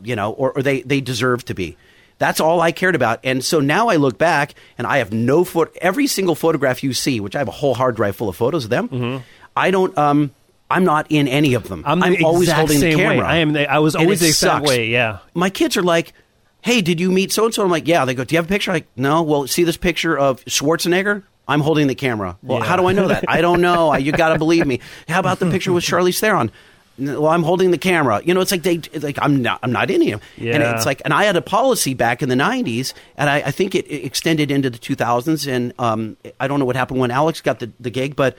you 0.04 0.16
know, 0.16 0.32
or, 0.32 0.52
or 0.54 0.62
they 0.62 0.82
they 0.82 1.02
deserve 1.02 1.46
to 1.46 1.54
be. 1.54 1.78
That's 2.24 2.40
all 2.40 2.62
I 2.62 2.72
cared 2.72 2.96
about, 2.96 3.20
and 3.26 3.44
so 3.44 3.60
now 3.60 3.90
I 3.90 3.98
look 3.98 4.18
back 4.18 4.56
and 4.78 4.88
I 4.88 5.00
have 5.00 5.12
no 5.12 5.44
foot. 5.44 5.76
Every 5.82 6.08
single 6.08 6.36
photograph 6.36 6.82
you 6.82 6.94
see, 6.94 7.20
which 7.20 7.36
I 7.36 7.40
have 7.40 7.50
a 7.50 7.58
whole 7.62 7.74
hard 7.76 7.96
drive 7.98 8.16
full 8.16 8.30
of 8.30 8.36
photos 8.38 8.64
of 8.64 8.70
them, 8.70 9.24
I 9.58 9.72
don't. 9.72 9.98
Um, 9.98 10.32
I'm 10.72 10.86
not 10.86 11.08
in 11.10 11.28
any 11.28 11.54
of 11.54 11.68
them. 11.68 11.84
I'm 11.86 12.00
the 12.00 12.24
always 12.24 12.50
holding 12.50 12.80
the 12.80 12.96
way. 12.96 13.04
camera. 13.04 13.28
I 13.28 13.38
am 13.38 13.52
the- 13.54 13.70
I 13.70 13.80
was 13.80 13.96
always 13.96 14.22
the 14.22 14.28
exact 14.28 14.60
sucks 14.60 14.70
way, 14.70 14.88
yeah. 14.88 15.18
my 15.34 15.50
kids 15.50 15.76
are 15.76 15.84
like, 15.84 16.14
"Hey, 16.62 16.82
did 16.82 17.00
you 17.02 17.12
meet 17.12 17.32
so 17.34 17.44
and 17.46 17.54
so?" 17.54 17.62
I'm 17.64 17.70
like, 17.70 17.88
"Yeah." 17.90 18.06
They 18.06 18.14
go, 18.16 18.24
"Do 18.24 18.34
you 18.34 18.38
have 18.38 18.46
a 18.46 18.48
picture?" 18.48 18.72
I'm 18.72 18.76
like, 18.78 18.88
"No." 18.96 19.22
Well, 19.22 19.46
see 19.46 19.64
this 19.66 19.78
picture 19.78 20.18
of 20.18 20.44
Schwarzenegger? 20.46 21.24
I'm 21.46 21.60
holding 21.60 21.88
the 21.88 21.96
camera. 21.96 22.38
Well, 22.42 22.60
Yeah. 22.60 22.64
how 22.64 22.78
do 22.78 22.86
I 22.88 22.94
know 22.94 23.10
that? 23.10 23.26
I 23.28 23.42
don't 23.42 23.60
know. 23.60 23.90
I- 23.96 23.98
You 23.98 24.14
got 24.14 24.30
to 24.30 24.38
believe 24.40 24.66
me. 24.66 24.80
How 25.10 25.20
about 25.20 25.40
the 25.40 25.52
picture 25.52 25.74
with 25.74 25.84
Charlize 25.84 26.20
Theron? 26.20 26.52
"N- 27.00 27.08
Well, 27.22 27.28
I'm 27.28 27.44
holding 27.44 27.72
the 27.72 27.78
camera. 27.78 28.22
You 28.24 28.34
know, 28.34 28.42
it's 28.42 28.52
like 28.52 28.64
they 28.64 28.80
like 29.00 29.18
I'm 29.22 29.42
not 29.42 29.60
I'm 29.64 29.72
not 29.72 29.90
in 29.92 30.06
them. 30.06 30.20
And 30.54 30.64
it's 30.76 30.86
like, 30.86 31.02
and 31.06 31.14
I 31.14 31.24
had 31.26 31.36
a 31.36 31.42
policy 31.42 31.94
back 31.94 32.22
in 32.22 32.30
the 32.30 32.36
'90s, 32.36 32.94
and 33.18 33.30
I, 33.30 33.38
I 33.38 33.52
think 33.52 33.76
it, 33.76 33.86
it 33.88 34.06
extended 34.06 34.52
into 34.52 34.70
the 34.70 34.78
2000s. 34.78 35.48
And 35.48 35.74
um, 35.80 36.18
I 36.40 36.48
don't 36.48 36.60
know 36.60 36.66
what 36.66 36.76
happened 36.76 37.00
when 37.00 37.12
Alex 37.12 37.42
got 37.42 37.60
the, 37.60 37.72
the 37.80 37.90
gig, 37.90 38.16
but 38.16 38.38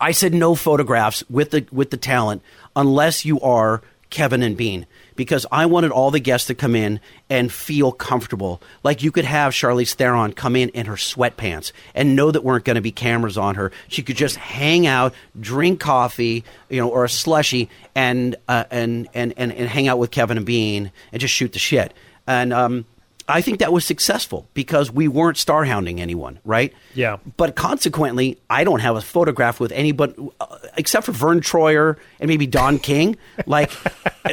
I 0.00 0.12
said 0.12 0.34
no 0.34 0.54
photographs 0.54 1.24
with 1.30 1.50
the 1.50 1.66
with 1.72 1.90
the 1.90 1.96
talent 1.96 2.42
unless 2.76 3.24
you 3.24 3.40
are 3.40 3.80
Kevin 4.10 4.42
and 4.42 4.56
Bean 4.56 4.86
because 5.18 5.44
I 5.50 5.66
wanted 5.66 5.90
all 5.90 6.12
the 6.12 6.20
guests 6.20 6.46
to 6.46 6.54
come 6.54 6.76
in 6.76 7.00
and 7.28 7.52
feel 7.52 7.90
comfortable. 7.90 8.62
Like 8.84 9.02
you 9.02 9.10
could 9.10 9.24
have 9.24 9.52
Charlize 9.52 9.94
Theron 9.94 10.32
come 10.32 10.54
in 10.54 10.68
in 10.68 10.86
her 10.86 10.94
sweatpants 10.94 11.72
and 11.92 12.14
know 12.14 12.30
that 12.30 12.44
weren't 12.44 12.64
going 12.64 12.76
to 12.76 12.80
be 12.80 12.92
cameras 12.92 13.36
on 13.36 13.56
her. 13.56 13.72
She 13.88 14.04
could 14.04 14.16
just 14.16 14.36
hang 14.36 14.86
out, 14.86 15.12
drink 15.38 15.80
coffee, 15.80 16.44
you 16.68 16.80
know, 16.80 16.88
or 16.88 17.04
a 17.04 17.08
slushy, 17.08 17.68
and 17.96 18.36
uh, 18.46 18.64
and, 18.70 19.08
and 19.12 19.34
and 19.36 19.52
and 19.52 19.68
hang 19.68 19.88
out 19.88 19.98
with 19.98 20.12
Kevin 20.12 20.36
and 20.36 20.46
Bean 20.46 20.92
and 21.10 21.20
just 21.20 21.34
shoot 21.34 21.52
the 21.52 21.58
shit. 21.58 21.92
And 22.28 22.52
um, 22.52 22.86
I 23.30 23.42
think 23.42 23.58
that 23.58 23.72
was 23.72 23.84
successful 23.84 24.48
because 24.54 24.90
we 24.90 25.06
weren't 25.06 25.36
star 25.36 25.64
hounding 25.64 26.00
anyone, 26.00 26.38
right? 26.46 26.72
Yeah. 26.94 27.18
But 27.36 27.54
consequently, 27.56 28.38
I 28.48 28.64
don't 28.64 28.80
have 28.80 28.96
a 28.96 29.02
photograph 29.02 29.60
with 29.60 29.70
anybody 29.72 30.14
uh, 30.40 30.46
except 30.78 31.04
for 31.06 31.12
Verne 31.12 31.40
Troyer 31.40 31.96
and 32.20 32.28
maybe 32.28 32.46
Don 32.46 32.78
King. 32.90 33.16
Like 33.46 33.70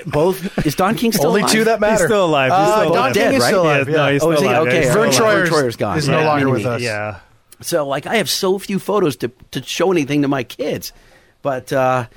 both 0.06 0.66
is 0.66 0.76
Don 0.76 0.96
King 0.96 1.12
still 1.12 1.28
Only 1.28 1.42
alive? 1.42 1.52
two 1.52 1.64
that 1.66 1.80
matter. 1.82 2.04
He's 2.04 2.06
still 2.06 2.26
alive. 2.26 2.52
He's 2.52 2.58
Uh, 2.60 2.76
still 2.80 2.90
Don 2.94 2.98
alive. 2.98 3.14
King 3.14 3.24
Dead, 3.24 3.34
is 3.34 3.42
right? 3.42 3.48
still 3.48 3.62
alive. 3.64 3.90
Yeah, 3.90 3.96
no, 3.98 4.12
he's 4.14 4.24
Oh, 4.24 4.32
is 4.32 4.38
still 4.40 4.50
he? 4.50 4.56
alive. 4.56 4.68
Okay, 4.68 4.84
Yeah, 4.86 4.94
Verne 4.94 5.12
still 5.12 5.26
alive. 5.26 5.36
Troyer's, 5.38 5.50
Troyer's 5.50 5.76
gone. 5.76 5.98
is 5.98 6.08
Yeah, 6.08 6.20
no 6.20 6.26
longer 6.26 6.50
with 6.50 6.66
us. 6.66 6.82
Yeah. 6.82 7.20
So 7.62 7.88
like 7.88 8.08
I 8.08 8.16
have 8.16 8.30
so 8.30 8.58
few 8.60 8.80
photos 8.80 9.16
to 9.18 9.32
to 9.52 9.62
show 9.64 9.92
anything 9.92 10.22
to 10.22 10.28
my 10.28 10.44
kids. 10.44 10.94
But 11.42 11.72
uh, 11.74 12.08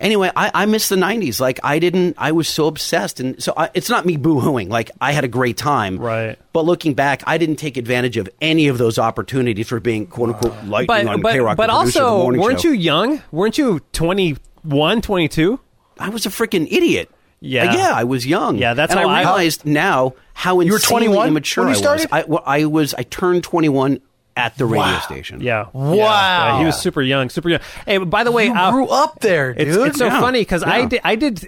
anyway, 0.00 0.30
I, 0.36 0.50
I 0.54 0.66
miss 0.66 0.88
the 0.88 0.96
'90s. 0.96 1.40
Like 1.40 1.60
I 1.62 1.78
didn't. 1.78 2.16
I 2.18 2.32
was 2.32 2.48
so 2.48 2.66
obsessed, 2.66 3.20
and 3.20 3.42
so 3.42 3.52
I, 3.56 3.70
it's 3.74 3.88
not 3.90 4.04
me 4.06 4.16
boo-hooing. 4.16 4.68
Like 4.68 4.90
I 5.00 5.12
had 5.12 5.24
a 5.24 5.28
great 5.28 5.56
time, 5.56 5.98
Right. 5.98 6.38
But 6.52 6.64
looking 6.64 6.94
back, 6.94 7.22
I 7.26 7.38
didn't 7.38 7.56
take 7.56 7.76
advantage 7.76 8.16
of 8.16 8.28
any 8.40 8.68
of 8.68 8.78
those 8.78 8.98
opportunities 8.98 9.68
for 9.68 9.80
being 9.80 10.06
"quote 10.06 10.30
unquote" 10.30 10.64
lightning 10.64 10.86
But 10.86 11.06
on 11.06 11.20
but, 11.22 11.32
K-Rock. 11.32 11.56
but 11.56 11.66
the 11.68 11.72
producer 11.74 12.00
of 12.02 12.06
also, 12.12 12.38
weren't 12.38 12.60
show. 12.62 12.68
you 12.68 12.74
young? 12.74 13.22
Weren't 13.30 13.58
you 13.58 13.80
21, 13.92 15.02
22? 15.02 15.60
I 15.98 16.08
was 16.08 16.26
a 16.26 16.28
freaking 16.30 16.66
idiot. 16.70 17.10
Yeah. 17.40 17.70
Uh, 17.70 17.76
yeah, 17.76 17.92
I 17.94 18.04
was 18.04 18.26
young. 18.26 18.56
Yeah, 18.58 18.74
that's 18.74 18.90
and 18.92 19.00
how 19.00 19.08
I 19.08 19.18
I- 19.18 19.20
realized 19.20 19.66
now 19.66 20.14
how 20.32 20.60
You 20.60 20.72
were 20.72 20.76
insanely 20.78 21.06
21 21.06 21.28
immature 21.28 21.64
when 21.66 21.74
you 21.78 21.86
I 21.88 21.92
was. 21.92 22.06
I, 22.12 22.24
well, 22.24 22.42
I 22.46 22.64
was. 22.64 22.94
I 22.94 23.02
turned 23.02 23.44
twenty 23.44 23.68
one 23.68 24.00
at 24.36 24.56
the 24.58 24.66
radio 24.66 24.84
Wow. 24.86 25.00
station. 25.00 25.40
Yeah. 25.40 25.66
Wow. 25.72 25.94
Yeah, 25.94 26.04
yeah, 26.52 26.58
he 26.60 26.64
was 26.66 26.78
super 26.78 27.00
young, 27.02 27.30
super 27.30 27.48
young. 27.48 27.60
Hey, 27.86 27.96
by 27.98 28.22
the 28.22 28.30
way, 28.30 28.46
You 28.46 28.54
uh, 28.54 28.70
grew 28.70 28.86
up 28.88 29.20
there, 29.20 29.54
dude. 29.54 29.68
It's, 29.68 29.76
it's 29.76 29.98
so 29.98 30.06
Yeah. 30.06 30.20
funny 30.20 30.40
because 30.42 30.62
I 30.62 30.84
did, 30.84 31.00
I 31.04 31.14
did 31.16 31.46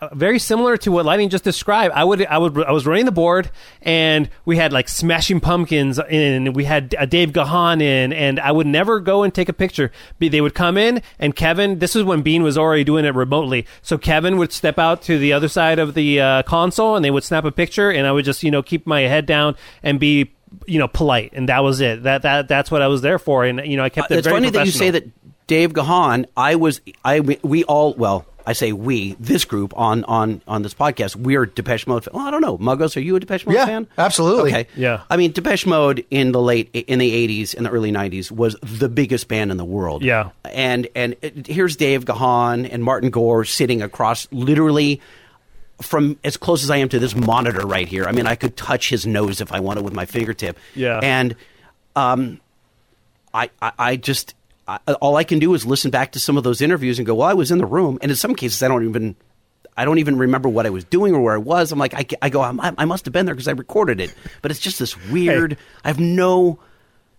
uh, 0.00 0.08
very 0.14 0.38
similar 0.38 0.76
to 0.78 0.90
what 0.92 1.04
Lightning 1.06 1.28
just 1.28 1.44
described. 1.44 1.94
I 1.94 2.02
would 2.04 2.26
I 2.26 2.36
would 2.38 2.58
I 2.64 2.72
was 2.72 2.86
running 2.86 3.04
the 3.04 3.12
board 3.12 3.50
and 3.82 4.28
we 4.44 4.56
had 4.56 4.72
like 4.72 4.88
Smashing 4.88 5.40
Pumpkins 5.40 5.98
in, 6.10 6.52
we 6.54 6.64
had 6.64 6.94
uh, 6.98 7.06
Dave 7.06 7.32
Gahan 7.32 7.80
in, 7.80 8.12
and 8.12 8.40
I 8.40 8.50
would 8.52 8.66
never 8.66 8.98
go 9.00 9.22
and 9.22 9.32
take 9.32 9.48
a 9.48 9.52
picture. 9.52 9.92
Be- 10.18 10.28
They 10.28 10.40
would 10.40 10.54
come 10.54 10.76
in 10.76 11.02
and 11.18 11.36
Kevin. 11.36 11.78
This 11.78 11.94
is 11.94 12.02
when 12.02 12.22
Bean 12.22 12.42
was 12.42 12.58
already 12.58 12.84
doing 12.84 13.04
it 13.04 13.14
remotely, 13.14 13.64
so 13.82 13.96
Kevin 13.96 14.36
would 14.38 14.52
step 14.52 14.78
out 14.78 15.02
to 15.02 15.18
the 15.18 15.32
other 15.32 15.48
side 15.48 15.78
of 15.78 15.94
the 15.94 16.20
uh, 16.20 16.42
console 16.42 16.96
and 16.96 17.04
they 17.04 17.10
would 17.10 17.24
snap 17.24 17.44
a 17.44 17.52
picture, 17.52 17.90
and 17.90 18.06
I 18.06 18.12
would 18.12 18.24
just 18.24 18.42
you 18.42 18.50
know 18.50 18.62
keep 18.62 18.86
my 18.86 19.02
head 19.02 19.24
down 19.26 19.54
and 19.84 20.00
be. 20.00 20.32
You 20.66 20.78
know, 20.78 20.88
polite, 20.88 21.32
and 21.34 21.48
that 21.48 21.62
was 21.62 21.80
it. 21.80 22.02
That 22.04 22.22
that 22.22 22.48
that's 22.48 22.70
what 22.70 22.82
I 22.82 22.88
was 22.88 23.00
there 23.02 23.18
for, 23.18 23.44
and 23.44 23.60
you 23.66 23.76
know, 23.76 23.84
I 23.84 23.88
kept 23.88 24.10
it. 24.10 24.14
Uh, 24.14 24.18
it's 24.18 24.26
very 24.26 24.36
funny 24.36 24.50
that 24.50 24.66
you 24.66 24.72
say 24.72 24.90
that 24.90 25.04
Dave 25.46 25.72
Gahan. 25.72 26.26
I 26.36 26.56
was. 26.56 26.80
I 27.04 27.20
we 27.20 27.64
all. 27.64 27.94
Well, 27.94 28.26
I 28.46 28.52
say 28.54 28.72
we. 28.72 29.14
This 29.20 29.44
group 29.44 29.72
on 29.76 30.04
on 30.04 30.40
on 30.46 30.62
this 30.62 30.74
podcast. 30.74 31.16
We're 31.16 31.46
Depeche 31.46 31.86
Mode. 31.86 32.04
Fan. 32.04 32.14
Well, 32.14 32.26
I 32.26 32.30
don't 32.30 32.40
know. 32.40 32.56
Muggos, 32.58 32.96
are 32.96 33.00
you 33.00 33.16
a 33.16 33.20
Depeche 33.20 33.46
Mode 33.46 33.54
Yeah, 33.54 33.66
fan? 33.66 33.86
absolutely. 33.98 34.50
Okay. 34.52 34.68
Yeah. 34.76 35.02
I 35.10 35.16
mean, 35.16 35.32
Depeche 35.32 35.66
Mode 35.66 36.04
in 36.10 36.32
the 36.32 36.40
late 36.40 36.70
in 36.74 36.98
the 36.98 37.12
eighties 37.12 37.54
and 37.54 37.66
the 37.66 37.70
early 37.70 37.90
nineties 37.90 38.30
was 38.32 38.56
the 38.62 38.88
biggest 38.88 39.28
band 39.28 39.50
in 39.50 39.56
the 39.56 39.64
world. 39.64 40.02
Yeah. 40.02 40.30
And 40.44 40.88
and 40.94 41.16
it, 41.22 41.46
here's 41.46 41.76
Dave 41.76 42.04
Gahan 42.04 42.66
and 42.66 42.82
Martin 42.84 43.10
Gore 43.10 43.44
sitting 43.44 43.82
across 43.82 44.26
literally. 44.32 45.00
From 45.80 46.18
as 46.24 46.36
close 46.36 46.64
as 46.64 46.70
I 46.70 46.78
am 46.78 46.88
to 46.88 46.98
this 46.98 47.14
monitor 47.14 47.66
right 47.66 47.86
here, 47.86 48.06
I 48.06 48.12
mean, 48.12 48.26
I 48.26 48.34
could 48.34 48.56
touch 48.56 48.88
his 48.88 49.06
nose 49.06 49.40
if 49.40 49.52
I 49.52 49.60
wanted 49.60 49.84
with 49.84 49.94
my 49.94 50.06
fingertip. 50.06 50.58
Yeah. 50.74 50.98
And 51.00 51.36
um, 51.94 52.40
I, 53.32 53.50
I, 53.62 53.72
I 53.78 53.96
just 53.96 54.34
I, 54.66 54.78
all 55.00 55.16
I 55.16 55.24
can 55.24 55.38
do 55.38 55.54
is 55.54 55.64
listen 55.64 55.90
back 55.90 56.12
to 56.12 56.20
some 56.20 56.36
of 56.36 56.44
those 56.44 56.60
interviews 56.60 56.98
and 56.98 57.06
go, 57.06 57.14
well, 57.14 57.28
I 57.28 57.34
was 57.34 57.50
in 57.50 57.58
the 57.58 57.66
room, 57.66 57.98
and 58.02 58.10
in 58.10 58.16
some 58.16 58.34
cases, 58.34 58.62
I 58.62 58.68
don't 58.68 58.86
even 58.86 59.16
I 59.76 59.84
don't 59.84 59.98
even 59.98 60.18
remember 60.18 60.48
what 60.48 60.66
I 60.66 60.70
was 60.70 60.84
doing 60.84 61.14
or 61.14 61.20
where 61.20 61.34
I 61.34 61.38
was. 61.38 61.70
I'm 61.70 61.78
like, 61.78 61.94
I, 61.94 62.04
I 62.20 62.28
go, 62.28 62.42
I, 62.42 62.72
I 62.76 62.84
must 62.84 63.04
have 63.04 63.12
been 63.12 63.26
there 63.26 63.34
because 63.34 63.46
I 63.46 63.52
recorded 63.52 64.00
it, 64.00 64.12
but 64.42 64.50
it's 64.50 64.60
just 64.60 64.78
this 64.78 64.96
weird. 65.08 65.56
I 65.84 65.88
have 65.88 66.00
no. 66.00 66.58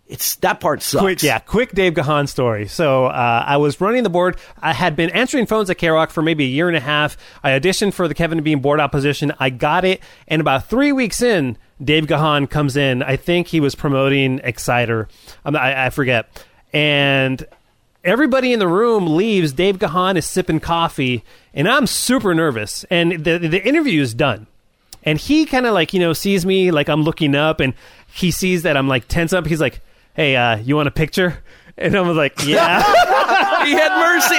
It's 0.10 0.38
that 0.38 0.60
part 0.60 0.82
sucks. 0.82 1.04
Quick, 1.04 1.24
yeah, 1.24 1.38
quick 1.38 1.72
Dave 1.74 1.94
Gahan 1.94 2.26
story. 2.26 2.68
So 2.68 3.06
uh, 3.06 3.44
I 3.46 3.58
was 3.58 3.80
running 3.80 4.02
the 4.02 4.10
board. 4.10 4.38
I 4.60 4.74
had 4.74 4.96
been 4.96 5.12
answering 5.12 5.46
phones 5.46 5.70
at 5.70 5.78
K 5.78 5.88
Rock 5.88 6.10
for 6.10 6.24
maybe 6.24 6.46
a 6.46 6.48
year 6.48 6.68
and 6.68 6.76
a 6.76 6.80
half. 6.80 7.16
I 7.44 7.52
auditioned 7.52 7.94
for 7.94 8.08
the 8.08 8.16
Kevin 8.16 8.42
Bean 8.42 8.60
board 8.60 8.80
opposition. 8.80 9.32
I 9.40 9.52
got 9.52 9.86
it, 9.86 10.02
and 10.28 10.42
about 10.42 10.66
three 10.66 10.92
weeks 10.92 11.22
in, 11.22 11.58
Dave 11.82 12.08
Gahan 12.08 12.48
comes 12.48 12.76
in. 12.76 13.04
I 13.04 13.18
think 13.18 13.50
he 13.50 13.60
was 13.60 13.76
promoting 13.76 14.40
Exciter. 14.40 15.08
I, 15.46 15.86
I 15.86 15.90
forget. 15.92 16.44
And 16.74 17.46
everybody 18.04 18.52
in 18.52 18.58
the 18.58 18.68
room 18.68 19.16
leaves. 19.16 19.54
Dave 19.54 19.78
Gahan 19.78 20.18
is 20.18 20.26
sipping 20.26 20.60
coffee, 20.60 21.24
and 21.54 21.70
I'm 21.70 21.86
super 21.86 22.34
nervous. 22.34 22.84
And 22.90 23.24
the 23.24 23.38
the 23.38 23.64
interview 23.64 24.02
is 24.02 24.16
done 24.16 24.48
and 25.04 25.20
he 25.20 25.46
kind 25.46 25.66
of 25.66 25.74
like 25.74 25.94
you 25.94 26.00
know 26.00 26.14
sees 26.14 26.46
me 26.46 26.72
like 26.72 26.90
I'm 26.90 27.04
looking 27.04 27.36
up, 27.36 27.60
and 27.60 27.74
he 28.12 28.32
sees 28.32 28.64
that 28.64 28.76
I'm 28.76 28.88
like 28.88 29.08
tense 29.08 29.34
up. 29.34 29.46
He's 29.46 29.62
like, 29.62 29.82
"Hey, 30.14 30.36
uh, 30.36 30.58
you 30.58 30.76
want 30.76 30.88
a 30.88 30.92
picture?" 30.92 31.44
And 31.78 31.96
I 31.96 32.02
was 32.02 32.18
like, 32.18 32.46
"Yeah, 32.46 32.84
he 33.66 33.72
had 33.72 33.98
mercy. 34.00 34.36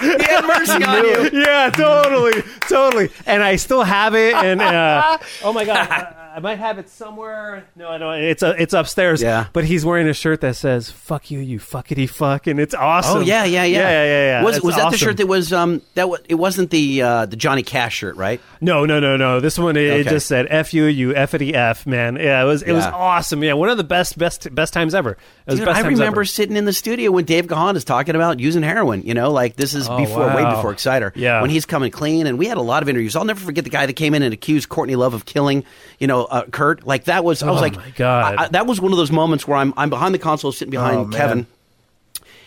He 0.00 0.24
had 0.24 0.44
mercy 0.46 0.82
on 0.84 1.04
you. 1.04 1.40
yeah, 1.44 1.70
totally, 1.70 2.42
totally." 2.68 3.10
And 3.26 3.42
I 3.42 3.56
still 3.56 3.82
have 3.84 4.14
it, 4.14 4.34
and 4.34 4.60
uh, 4.60 5.18
oh 5.44 5.52
my 5.52 5.64
god. 5.64 6.16
I, 6.34 6.40
might 6.40 6.58
have 6.58 6.78
it 6.78 6.88
somewhere. 6.88 7.64
No, 7.76 7.88
I 7.88 7.98
don't. 7.98 8.14
It's 8.20 8.42
uh, 8.42 8.54
it's 8.58 8.74
upstairs. 8.74 9.22
Yeah. 9.22 9.46
but 9.52 9.64
he's 9.64 9.84
wearing 9.84 10.08
a 10.08 10.14
shirt 10.14 10.40
that 10.42 10.56
says 10.56 10.90
"fuck 10.90 11.30
you, 11.30 11.38
you 11.40 11.58
fuckity 11.58 12.08
fuck," 12.08 12.46
and 12.46 12.60
it's 12.60 12.74
awesome. 12.74 13.18
Oh 13.18 13.20
yeah, 13.20 13.44
yeah, 13.44 13.64
yeah, 13.64 13.78
yeah, 13.78 13.90
yeah, 13.90 14.04
yeah. 14.04 14.40
yeah. 14.40 14.44
Was 14.44 14.56
It's 14.56 14.64
was 14.64 14.76
that 14.76 14.90
the 14.90 14.98
shirt 14.98 15.16
that 15.18 15.26
was 15.26 15.52
um 15.52 15.82
that 15.94 16.08
was, 16.08 16.20
it 16.28 16.34
wasn't 16.36 16.70
the 16.70 17.02
uh, 17.02 17.26
the 17.26 17.36
Johnny 17.36 17.62
Cash 17.62 17.96
shirt, 17.96 18.16
right? 18.16 18.40
No, 18.60 18.86
no, 18.86 19.00
no, 19.00 19.16
no. 19.16 19.40
This 19.40 19.58
one 19.58 19.76
it, 19.76 19.84
it 19.84 20.06
just 20.08 20.26
said 20.26 20.46
"f 20.50 20.72
you, 20.74 20.84
you 20.84 21.12
effity 21.14 21.54
f." 21.54 21.86
Man, 21.86 22.16
yeah, 22.16 22.42
it 22.42 22.46
was 22.46 22.62
it 22.62 22.72
was 22.72 22.86
awesome. 22.86 23.42
Yeah, 23.42 23.54
one 23.54 23.68
of 23.68 23.76
the 23.76 23.84
best 23.84 24.16
best 24.18 24.54
best 24.54 24.72
times 24.72 24.94
ever. 24.94 25.12
It 25.12 25.18
was 25.46 25.58
Dude, 25.58 25.66
best 25.66 25.78
I 25.84 25.88
remember 25.88 26.20
ever. 26.20 26.24
sitting 26.24 26.56
in 26.56 26.64
the 26.64 26.72
studio 26.72 27.10
when 27.10 27.24
Dave 27.24 27.46
Gahan 27.46 27.76
is 27.76 27.84
talking 27.84 28.14
about 28.14 28.38
using 28.40 28.62
heroin. 28.62 29.02
You 29.02 29.14
know, 29.14 29.32
like 29.32 29.56
this 29.56 29.74
is 29.74 29.88
Oh, 29.88 29.96
before, 29.96 30.26
way 30.28 30.44
before 30.44 30.72
Exciter. 30.72 31.12
Yeah. 31.16 31.40
when 31.40 31.50
he's 31.50 31.66
coming 31.66 31.90
clean, 31.90 32.26
and 32.26 32.38
we 32.38 32.46
had 32.46 32.56
a 32.58 32.62
lot 32.62 32.82
of 32.82 32.88
interviews. 32.88 33.16
I'll 33.16 33.24
never 33.24 33.40
forget 33.40 33.64
the 33.64 33.70
guy 33.70 33.86
that 33.86 33.94
came 33.94 34.14
in 34.14 34.22
and 34.22 34.32
accused 34.32 34.68
Courtney 34.68 34.94
Love 34.94 35.14
of 35.14 35.24
killing, 35.24 35.64
you 35.98 36.06
know, 36.06 36.19
uh, 36.24 36.44
Kurt. 36.46 36.86
Like 36.86 37.04
that 37.04 37.24
was, 37.24 37.42
I 37.42 37.50
was 37.50 37.58
Oh, 37.58 37.62
like, 37.62 37.76
my 37.76 37.90
God. 37.96 38.34
I- 38.38 38.44
I- 38.44 38.48
that 38.48 38.66
was 38.66 38.80
one 38.80 38.92
of 38.92 38.98
those 38.98 39.12
moments 39.12 39.46
where 39.46 39.56
I'm 39.58 39.72
I'm 39.76 39.90
behind 39.90 40.14
the 40.14 40.18
console, 40.18 40.52
sitting 40.52 40.70
behind 40.70 41.14
Oh. 41.14 41.16
Kevin. 41.16 41.46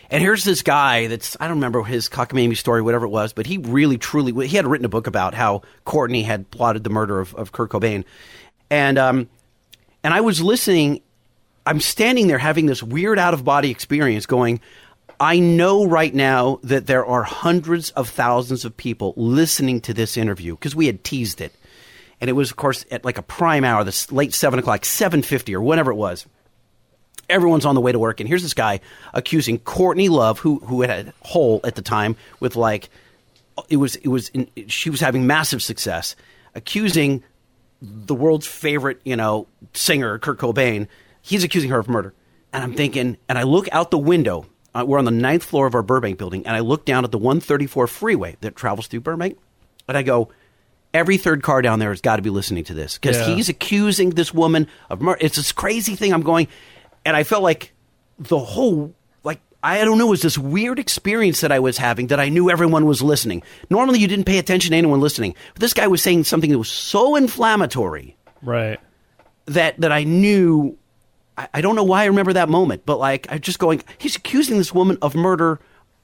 And 0.10 0.22
here's 0.22 0.44
this 0.44 0.62
guy 0.62 1.08
that's 1.08 1.36
I 1.40 1.48
don't 1.48 1.58
remember 1.58 1.82
his 1.84 2.08
cockamamie 2.08 2.58
story, 2.58 2.82
whatever 2.84 3.06
it 3.06 3.10
was, 3.10 3.34
but 3.34 3.48
he 3.48 3.58
really 3.58 3.98
truly 3.98 4.48
he 4.48 4.56
had 4.58 4.68
written 4.68 4.86
a 4.86 4.90
book 4.90 5.08
about 5.08 5.34
how 5.34 5.64
Courtney 5.86 6.22
had 6.24 6.50
plotted 6.52 6.84
the 6.84 6.90
murder 6.92 7.20
of, 7.20 7.34
of 7.36 7.52
Kurt 7.52 7.72
Cobain, 7.72 8.04
and 8.70 8.98
um, 9.00 9.28
and 10.04 10.14
I 10.14 10.22
was 10.22 10.42
listening. 10.42 11.02
I'm 11.66 11.80
standing 11.80 12.28
there 12.28 12.38
having 12.38 12.66
this 12.66 12.84
weird 12.84 13.18
out 13.18 13.34
of 13.34 13.44
body 13.46 13.72
experience, 13.72 14.26
going. 14.26 14.60
I 15.20 15.40
know 15.40 15.86
right 15.86 16.14
now 16.14 16.60
that 16.64 16.86
there 16.88 17.06
are 17.06 17.24
hundreds 17.24 17.92
of 17.92 18.10
thousands 18.10 18.66
of 18.66 18.76
people 18.76 19.14
listening 19.16 19.80
to 19.82 19.94
this 19.94 20.18
interview 20.18 20.56
because 20.56 20.76
we 20.76 20.88
had 20.88 21.04
teased 21.06 21.40
it, 21.40 21.54
and 22.24 22.30
it 22.30 22.34
was, 22.34 22.52
of 22.52 22.56
course, 22.56 22.86
at 22.90 23.04
like 23.04 23.18
a 23.18 23.22
prime 23.22 23.66
hour, 23.66 23.84
this 23.84 24.10
late 24.10 24.34
seven 24.34 24.58
o'clock, 24.58 24.86
seven 24.86 25.22
fifty 25.22 25.54
or 25.54 25.62
whatever 25.62 25.92
it 25.92 25.96
was 25.96 26.26
everyone's 27.30 27.66
on 27.66 27.76
the 27.76 27.82
way 27.82 27.92
to 27.92 28.00
work, 28.00 28.20
and 28.20 28.30
here's 28.30 28.44
this 28.44 28.54
guy 28.54 28.80
accusing 29.14 29.60
Courtney 29.60 30.10
Love, 30.10 30.40
who 30.40 30.60
who 30.60 30.82
had 30.82 30.90
a 30.90 31.14
hole 31.22 31.60
at 31.64 31.76
the 31.76 31.82
time 31.82 32.16
with 32.40 32.56
like 32.56 32.90
it 33.70 33.78
was 33.78 33.96
it 33.98 34.08
was 34.08 34.30
in, 34.30 34.50
she 34.68 34.90
was 34.90 35.00
having 35.00 35.28
massive 35.28 35.62
success, 35.62 36.16
accusing 36.56 37.24
the 37.82 38.16
world's 38.16 38.48
favorite 38.48 39.02
you 39.04 39.16
know 39.16 39.48
singer 39.74 40.20
Kurt 40.20 40.40
Cobain. 40.40 40.88
He's 41.22 41.44
accusing 41.44 41.70
her 41.70 41.80
of 41.80 41.90
murder, 41.90 42.14
and 42.52 42.64
I'm 42.64 42.74
thinking, 42.74 43.18
and 43.30 43.38
I 43.38 43.44
look 43.44 43.68
out 43.72 43.92
the 43.92 43.98
window. 43.98 44.46
Uh, 44.76 44.84
we're 44.88 44.98
on 44.98 45.06
the 45.06 45.12
ninth 45.12 45.44
floor 45.44 45.68
of 45.68 45.76
our 45.76 45.84
Burbank 45.84 46.18
building, 46.18 46.48
and 46.48 46.56
I 46.56 46.60
look 46.60 46.84
down 46.84 47.04
at 47.04 47.12
the 47.12 47.20
134 47.20 47.86
freeway 47.86 48.38
that 48.42 48.56
travels 48.56 48.88
through 48.88 49.02
Burbank, 49.02 49.38
and 49.88 49.98
I 49.98 50.04
go. 50.04 50.30
Every 50.94 51.18
third 51.18 51.42
car 51.42 51.62
down 51.62 51.80
there 51.80 51.90
has 51.90 52.02
got 52.02 52.18
to 52.18 52.22
be 52.22 52.30
listening 52.30 52.64
to 52.66 52.74
this 52.74 52.98
because 52.98 53.18
Yeah. 53.18 53.34
he's 53.36 53.50
accusing 53.50 54.12
this 54.12 54.34
woman 54.34 54.68
of 54.90 55.02
murder. 55.02 55.18
It's 55.22 55.38
this 55.38 55.52
crazy 55.52 55.96
thing. 55.96 56.14
I'm 56.14 56.22
going, 56.22 56.48
and 57.04 57.18
I 57.18 57.24
felt 57.24 57.42
like 57.42 57.74
the 58.20 58.38
whole 58.38 58.94
like 59.24 59.42
I 59.64 59.84
don't 59.86 59.98
know, 59.98 60.08
it 60.08 60.12
was 60.12 60.22
this 60.22 60.38
weird 60.38 60.78
experience 60.78 61.42
that 61.42 61.52
I 61.52 61.60
was 61.60 61.78
having 61.78 62.08
that 62.08 62.20
I 62.20 62.30
knew 62.30 62.50
everyone 62.52 62.86
was 62.86 63.02
listening. 63.02 63.42
Normally, 63.70 64.00
you 64.00 64.08
didn't 64.08 64.26
pay 64.26 64.38
attention 64.38 64.72
to 64.72 64.78
anyone 64.78 65.00
listening, 65.00 65.34
but 65.54 65.62
this 65.62 65.74
guy 65.74 65.88
was 65.88 66.04
saying 66.04 66.26
something 66.26 66.52
that 66.52 66.60
was 66.60 66.70
so 66.70 67.16
inflammatory 67.16 68.16
right. 68.44 68.80
that 69.46 69.80
that 69.82 69.92
I 69.92 70.04
knew. 70.04 70.78
I, 71.36 71.48
I 71.56 71.62
don't 71.62 71.76
know 71.76 71.84
why 71.84 72.04
I 72.04 72.06
remember 72.06 72.34
that 72.34 72.50
moment, 72.50 72.84
but 72.86 73.00
like 73.00 73.26
I'm 73.32 73.40
just 73.40 73.58
going, 73.58 73.82
he's 73.98 74.16
accusing 74.16 74.60
this 74.60 74.74
woman 74.76 75.00
of 75.02 75.16
murder 75.16 75.60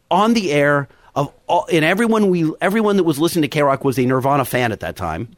on 0.09 0.33
the 0.33 0.51
air. 0.51 0.87
Of 1.15 1.33
all, 1.47 1.65
and 1.71 1.83
everyone 1.83 2.29
we 2.29 2.51
everyone 2.61 2.97
that 2.97 3.03
was 3.03 3.19
listening 3.19 3.41
to 3.43 3.47
K 3.47 3.61
Rock 3.63 3.83
was 3.83 3.97
a 3.97 4.05
Nirvana 4.05 4.45
fan 4.45 4.71
at 4.71 4.81
that 4.81 4.95
time. 4.95 5.29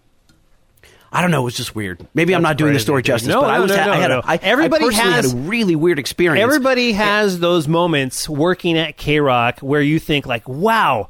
I 1.14 1.22
don't 1.22 1.32
know. 1.32 1.42
It 1.42 1.46
was 1.46 1.56
just 1.58 1.76
weird. 1.76 2.06
Maybe 2.14 2.34
I'm 2.34 2.42
That's 2.42 2.52
not 2.52 2.58
doing 2.58 2.74
the 2.74 2.80
story 2.80 3.04
justice, 3.04 3.28
No, 3.28 3.42
but 3.42 3.50
I 3.50 3.56
no, 3.58 3.62
was. 3.64 3.72
no, 3.72 3.78
I 3.78 3.86
no, 3.86 3.94
had 3.94 4.08
no. 4.08 4.20
a, 4.20 4.24
I, 4.26 4.36
Everybody 4.42 4.86
I 4.86 4.92
has- 4.94 5.32
had 5.32 5.34
a 5.34 5.38
really 5.44 5.76
weird 5.76 6.00
experience. 6.00 6.42
Everybody 6.42 6.94
has 6.94 7.40
those 7.40 7.68
moments 7.68 8.30
working 8.30 8.78
at 8.78 8.96
K 8.96 9.20
Rock 9.20 9.60
where 9.60 9.82
you 9.82 10.00
think 10.00 10.26
like, 10.26 10.48
"Wow, 10.48 11.10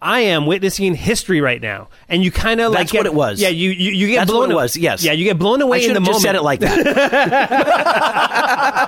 I 0.00 0.20
am 0.20 0.44
witnessing 0.46 0.94
history 0.94 1.40
right 1.40 1.60
now," 1.60 1.88
and 2.08 2.22
you 2.22 2.30
kind 2.30 2.60
of 2.60 2.72
like 2.72 2.88
get- 2.90 2.98
what 2.98 3.06
it 3.06 3.14
was. 3.14 3.40
Yeah, 3.40 3.48
you 3.48 3.70
you, 3.70 3.92
you 3.92 4.06
get 4.08 4.16
That's 4.18 4.30
blown. 4.30 4.40
what 4.48 4.50
it 4.50 4.54
was, 4.54 4.76
yes. 4.76 5.02
Yeah, 5.02 5.12
you 5.12 5.24
get 5.24 5.38
blown 5.38 5.62
away 5.62 5.78
I 5.78 5.80
should 5.80 5.96
in 5.96 6.02
the 6.02 6.10
just 6.10 6.10
moment. 6.10 6.22
said 6.22 6.34
it 6.36 6.42
like 6.42 6.60
that. 6.60 6.86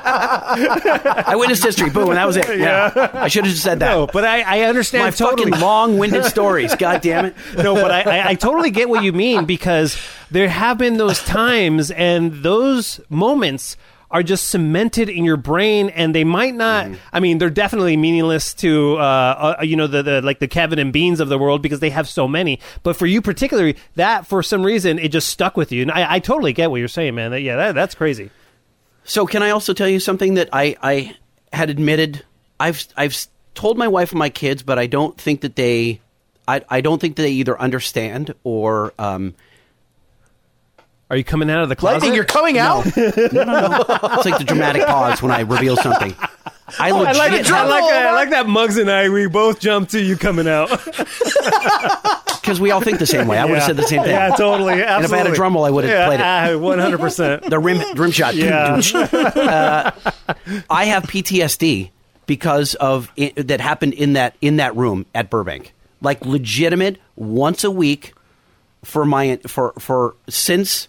I 1.29 1.37
witnessed 1.37 1.63
history. 1.65 1.91
Boom, 1.91 2.09
and 2.09 2.17
that 2.17 2.27
was 2.27 2.37
it. 2.37 2.59
Yeah. 2.59 3.11
I 3.15 3.29
should 3.29 3.45
have 3.45 3.53
just 3.53 3.63
said 3.65 3.81
that. 3.81 3.91
No, 3.91 4.07
but 4.07 4.25
I, 4.25 4.43
I 4.43 4.61
understand 4.69 5.05
My 5.05 5.11
totally. 5.11 5.51
fucking 5.51 5.61
long-winded 5.65 6.25
stories. 6.25 6.75
God 6.79 7.01
damn 7.01 7.27
it. 7.27 7.37
no, 7.57 7.75
but 7.75 7.91
I, 7.91 8.03
I, 8.03 8.29
I 8.31 8.35
totally 8.35 8.71
get 8.71 8.89
what 8.89 9.03
you 9.03 9.13
mean 9.13 9.45
because 9.45 9.97
there 10.31 10.49
have 10.49 10.79
been 10.79 10.97
those 10.97 11.23
times 11.25 11.91
and 11.91 12.43
those 12.43 13.01
moments 13.09 13.77
are 14.11 14.23
just 14.23 14.49
cemented 14.49 15.09
in 15.09 15.25
your 15.25 15.37
brain 15.37 15.91
and 15.91 16.15
they 16.15 16.25
might 16.25 16.55
not 16.55 16.87
Mm-hmm. 16.87 16.95
i 17.13 17.21
mean 17.21 17.39
they're 17.39 17.51
definitely 17.51 17.97
meaningless 17.97 18.55
to 18.55 18.97
uh, 18.99 19.57
uh 19.59 19.63
you 19.63 19.77
know 19.77 19.87
the, 19.87 20.03
the 20.03 20.23
like 20.23 20.39
the 20.39 20.49
kevin 20.49 20.79
and 20.79 20.93
beans 20.93 21.21
of 21.21 21.29
the 21.29 21.37
world 21.39 21.61
because 21.61 21.81
they 21.81 21.91
have 21.91 22.09
so 22.09 22.27
many 22.27 22.59
but 22.83 22.97
for 22.97 23.07
you 23.07 23.21
particularly 23.21 23.77
that 23.97 24.27
for 24.27 24.43
some 24.43 24.63
reason 24.65 24.99
it 24.99 25.09
just 25.09 25.29
stuck 25.29 25.57
with 25.57 25.73
you 25.73 25.83
and 25.83 25.91
i, 25.91 26.15
I 26.15 26.19
totally 26.21 26.53
get 26.53 26.71
what 26.71 26.77
you're 26.79 26.89
saying 26.89 27.15
man 27.15 27.33
that, 27.33 27.41
yeah 27.43 27.57
that, 27.57 27.75
that's 27.75 27.95
crazy 27.95 28.31
So, 29.05 29.25
can 29.27 29.43
I 29.43 29.51
also 29.51 29.73
tell 29.73 29.89
you 29.89 30.01
something 30.01 30.35
that 30.35 30.51
I, 30.53 30.77
I 30.83 31.17
had 31.51 31.71
admitted? 31.71 32.25
I've 32.61 32.87
I've 32.95 33.17
told 33.55 33.79
my 33.79 33.89
wife 33.89 34.13
and 34.13 34.19
my 34.19 34.29
kids, 34.29 34.63
but 34.63 34.79
I 34.79 34.87
don't 34.87 35.17
think 35.19 35.41
that 35.41 35.57
they, 35.57 36.03
I, 36.47 36.61
I 36.69 36.83
don't 36.83 37.01
think 37.01 37.17
they 37.17 37.31
either 37.31 37.59
understand 37.59 38.35
or 38.45 38.93
um, 38.99 39.35
Are 41.11 41.17
you 41.17 41.25
coming 41.25 41.51
out 41.51 41.63
of 41.63 41.69
the 41.69 41.77
closet? 41.77 42.01
Lightning, 42.01 42.15
you're 42.15 42.25
coming 42.25 42.59
out. 42.59 42.85
No, 42.97 43.45
no, 43.45 43.45
no. 43.45 43.85
It's 43.89 44.25
like 44.25 44.39
the 44.39 44.45
dramatic 44.45 44.87
pause 44.87 45.23
when 45.23 45.31
I 45.31 45.41
reveal 45.41 45.77
something. 45.77 46.15
I 46.79 46.89
I 46.89 46.91
legit 46.91 47.17
like, 47.17 47.33
it. 47.33 47.41
I 47.41 47.43
drum 47.43 47.69
like, 47.69 47.85
that. 47.85 48.07
I 48.07 48.13
like 48.13 48.31
that. 48.31 48.49
Mugs 48.49 48.77
and 48.77 48.91
I, 48.91 49.09
we 49.09 49.27
both 49.27 49.61
jumped 49.61 49.93
to 49.93 50.03
you 50.03 50.17
coming 50.17 50.47
out. 50.47 50.69
because 52.49 52.61
we 52.61 52.71
all 52.71 52.81
think 52.81 52.99
the 52.99 53.07
same 53.07 53.27
way. 53.27 53.39
I 53.39 53.45
would 53.45 53.55
have 53.55 53.65
said 53.65 53.77
the 53.77 53.83
same 53.83 54.03
thing. 54.03 54.11
Yeah, 54.11 54.31
totally. 54.31 54.83
Absolutely. 54.83 54.83
And 54.83 55.05
if 55.05 55.13
I 55.13 55.17
had 55.19 55.27
a 55.27 55.35
drum 55.35 55.55
roll, 55.55 55.65
I 55.65 55.71
would 55.71 55.85
have 55.85 55.93
yeah, 55.93 56.07
played 56.07 56.53
it. 56.53 56.61
One 56.61 56.79
hundred 56.79 57.01
percent. 57.01 57.49
The 57.49 57.59
rim 57.59 57.97
rim 57.97 58.11
shot. 58.11 58.35
Yeah. 58.35 58.81
Uh, 58.95 59.91
I 60.71 60.87
have 60.87 61.05
PTSD 61.05 61.91
because 62.27 62.75
of 62.77 63.11
i 63.19 63.33
that 63.37 63.61
happened 63.61 63.95
in 63.95 64.15
that 64.15 64.35
in 64.41 64.57
that 64.57 64.75
room 64.77 65.07
at 65.15 65.31
Burbank. 65.31 65.75
Like 66.01 66.25
legitimate 66.25 66.99
once 67.17 67.65
a 67.65 67.71
week 67.71 68.15
for 68.85 69.05
my 69.05 69.37
for 69.47 69.73
for 69.79 70.17
since 70.29 70.89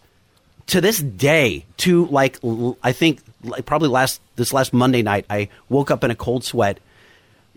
to 0.69 0.81
this 0.81 0.99
day 0.99 1.65
to 1.77 2.05
like 2.07 2.39
l- 2.43 2.77
I 2.83 2.91
think 2.91 3.21
like 3.43 3.65
probably 3.65 3.89
last 3.89 4.21
this 4.35 4.53
last 4.53 4.73
Monday 4.73 5.01
night 5.01 5.25
I 5.29 5.49
woke 5.67 5.91
up 5.91 6.03
in 6.03 6.11
a 6.11 6.15
cold 6.15 6.43
sweat 6.43 6.79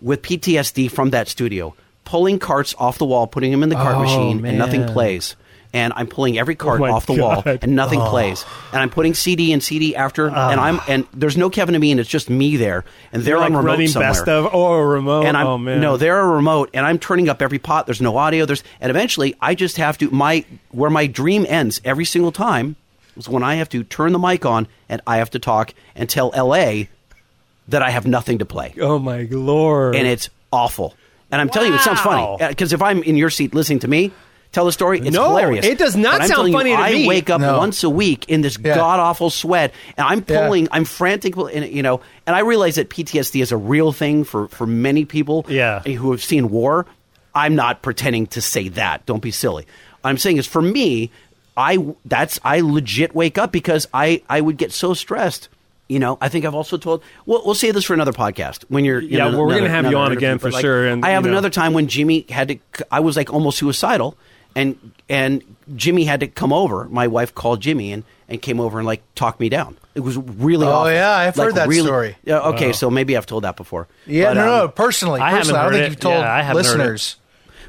with 0.01 0.21
PTSD 0.21 0.91
from 0.91 1.11
that 1.11 1.27
studio, 1.27 1.75
pulling 2.05 2.39
carts 2.39 2.75
off 2.77 2.97
the 2.97 3.05
wall, 3.05 3.27
putting 3.27 3.51
them 3.51 3.63
in 3.63 3.69
the 3.69 3.75
cart 3.75 3.95
Oh, 3.95 4.01
machine, 4.01 4.45
and 4.45 4.57
nothing 4.57 4.85
plays. 4.85 5.35
And 5.75 5.91
I'm 5.95 6.05
pulling 6.05 6.37
every 6.37 6.53
oh 6.53 6.63
cart 6.63 6.81
Oh, 6.81 6.85
off 6.85 7.07
the 7.07 7.13
wall, 7.13 7.41
and 7.45 7.75
nothing 7.75 7.99
oh. 7.99 8.07
plays. 8.09 8.45
And 8.71 8.79
I'm 8.79 8.91
putting 8.91 9.15
CD 9.15 9.53
and 9.53 9.63
CD 9.63 9.95
after, 9.95 10.27
and 10.27 10.59
I'm 10.59 10.79
ah. 10.79 10.85
and 10.87 11.07
there's 11.13 11.35
no 11.35 11.49
Kevin 11.49 11.73
and 11.73 11.81
me, 11.81 11.89
and 11.89 11.99
it's 11.99 12.09
just 12.09 12.29
me 12.29 12.57
there, 12.57 12.85
and 13.11 13.23
they're 13.23 13.39
like 13.39 13.47
on 13.47 13.57
remote 13.57 13.71
running 13.71 13.87
somewhere. 13.87 14.11
best 14.11 14.27
of 14.27 14.53
oh, 14.53 14.65
or 14.65 14.87
remote. 14.87 15.25
And 15.25 15.35
I'm 15.35 15.47
oh 15.47 15.57
man, 15.57 15.81
no, 15.81 15.97
they're 15.97 16.19
a 16.19 16.27
remote, 16.27 16.69
and 16.75 16.85
I'm 16.85 16.99
turning 16.99 17.27
up 17.27 17.41
every 17.41 17.57
pot. 17.59 17.87
There's 17.87 18.01
no 18.01 18.15
audio. 18.17 18.45
There's 18.45 18.63
and 18.81 18.91
eventually 18.91 19.35
I 19.41 19.55
just 19.55 19.77
have 19.77 19.97
to 19.99 20.11
my 20.11 20.45
where 20.69 20.91
my 20.91 21.07
dream 21.07 21.43
ends 21.49 21.81
every 21.83 22.05
single 22.05 22.31
time 22.31 22.75
is 23.17 23.29
when 23.29 23.43
I 23.43 23.55
have 23.55 23.69
to 23.69 23.83
turn 23.83 24.11
the 24.11 24.19
mic 24.19 24.45
on 24.45 24.67
and 24.89 25.01
I 25.07 25.17
have 25.17 25.31
to 25.31 25.39
talk 25.39 25.73
and 25.95 26.09
tell 26.09 26.31
L.A. 26.33 26.89
that 27.69 27.81
I 27.81 27.89
have 27.89 28.05
nothing 28.05 28.39
to 28.39 28.45
play 28.45 28.73
Oh 28.79 28.99
my 28.99 29.27
lord! 29.31 29.95
and 29.95 30.07
it's 30.07 30.29
awful. 30.51 30.95
And 31.31 31.41
I'm 31.41 31.49
telling 31.49 31.69
you, 31.71 31.75
it 31.75 31.81
sounds 31.81 31.99
funny 32.01 32.43
uh, 32.43 32.49
because 32.49 32.73
if 32.73 32.81
I'm 32.81 33.01
in 33.03 33.15
your 33.17 33.29
seat 33.31 33.55
listening 33.55 33.79
to 33.79 33.87
me 33.87 34.11
tell 34.51 34.67
a 34.67 34.71
story, 34.71 34.99
it's 34.99 35.09
No, 35.11 35.29
hilarious. 35.29 35.65
it 35.65 35.79
does 35.79 35.95
not 35.95 36.23
sound 36.27 36.53
funny 36.53 36.69
you, 36.69 36.75
to 36.77 36.81
I 36.83 36.91
me. 36.91 37.07
wake 37.07 37.31
up 37.31 37.41
No. 37.41 37.57
once 37.57 37.83
a 37.83 37.89
week 37.89 38.25
in 38.29 38.41
this 38.41 38.55
Yeah. 38.63 38.75
god 38.75 38.99
awful 38.99 39.31
sweat, 39.31 39.73
and 39.97 40.05
I'm 40.07 40.23
Yeah. 40.27 40.43
pulling, 40.45 40.67
I'm 40.71 40.85
frantic, 40.85 41.35
and 41.35 41.65
you 41.71 41.81
know, 41.81 42.01
and 42.27 42.35
I 42.35 42.41
realize 42.41 42.75
that 42.75 42.89
PTSD 42.89 43.41
is 43.41 43.51
a 43.51 43.57
real 43.57 43.91
thing 43.91 44.23
for 44.23 44.47
for 44.49 44.67
many 44.67 45.05
people, 45.05 45.43
Yeah. 45.49 45.79
who 45.81 46.11
have 46.11 46.23
seen 46.23 46.51
war. 46.51 46.85
I'm 47.33 47.55
not 47.55 47.81
pretending 47.81 48.27
to 48.27 48.41
say 48.41 48.67
that. 48.69 49.07
Don't 49.07 49.23
be 49.23 49.31
silly. 49.31 49.65
I'm 50.03 50.19
saying 50.19 50.37
is 50.37 50.45
for 50.45 50.61
me, 50.61 51.09
I 51.55 51.93
that's 52.05 52.39
I 52.43 52.61
legit 52.61 53.13
wake 53.13 53.37
up 53.37 53.51
because 53.51 53.87
I 53.93 54.21
I 54.29 54.41
would 54.41 54.57
get 54.57 54.71
so 54.71 54.93
stressed. 54.93 55.49
You 55.89 55.99
know, 55.99 56.17
I 56.21 56.29
think 56.29 56.45
I've 56.45 56.55
also 56.55 56.77
told. 56.77 57.03
We'll, 57.25 57.43
we'll 57.45 57.55
save 57.55 57.73
this 57.73 57.83
for 57.83 57.93
another 57.93 58.13
podcast 58.13 58.63
when 58.69 58.85
you're. 58.85 59.01
Yeah, 59.01 59.29
know, 59.29 59.37
well, 59.37 59.47
we're 59.47 59.57
gonna 59.57 59.69
have 59.69 59.89
you 59.91 59.97
on 59.97 60.11
again 60.11 60.39
for 60.39 60.49
like, 60.49 60.61
sure, 60.61 60.87
and, 60.87 61.05
I 61.05 61.09
have 61.09 61.23
you 61.25 61.31
know. 61.31 61.37
another 61.37 61.49
time 61.49 61.73
when 61.73 61.87
Jimmy 61.87 62.25
had 62.29 62.47
to. 62.47 62.57
I 62.91 63.01
was 63.01 63.17
like 63.17 63.31
almost 63.31 63.57
suicidal, 63.59 64.17
and 64.55 64.77
and 65.09 65.43
Jimmy 65.75 66.05
had 66.05 66.21
to 66.21 66.27
come 66.27 66.53
over. 66.53 66.85
My 66.85 67.07
wife 67.07 67.35
called 67.35 67.61
Jimmy 67.61 67.91
and 67.91 68.03
and 68.29 68.41
came 68.41 68.59
over 68.59 68.79
and 68.79 68.87
like 68.87 69.03
talked 69.13 69.39
me 69.41 69.49
down. 69.49 69.77
It 69.93 69.99
was 69.99 70.17
really. 70.17 70.65
Oh, 70.65 70.71
awful. 70.71 70.91
yeah, 70.93 71.11
I've 71.15 71.37
Like, 71.37 71.47
heard 71.47 71.55
that 71.55 71.67
really- 71.67 71.85
story. 71.85 72.15
Yeah, 72.23 72.39
okay, 72.39 72.71
so 72.73 72.89
maybe 72.89 73.15
I've 73.15 73.27
told 73.27 73.43
that 73.43 73.57
before. 73.57 73.87
Yeah, 74.07 74.29
But, 74.29 74.33
no, 74.35 74.41
um, 74.41 74.47
no, 74.47 74.67
personally, 74.69 75.19
I 75.21 75.31
haven't 75.31 75.53
I, 75.53 75.61
don't 75.63 75.63
heard 75.65 75.73
think 75.73 75.85
it. 75.85 75.89
you've 75.91 75.99
told 75.99 76.15
Yeah, 76.15 76.33
I 76.33 76.41
haven't 76.41 76.65
heard 76.65 76.73
it. 76.75 76.77
listeners. 76.79 77.17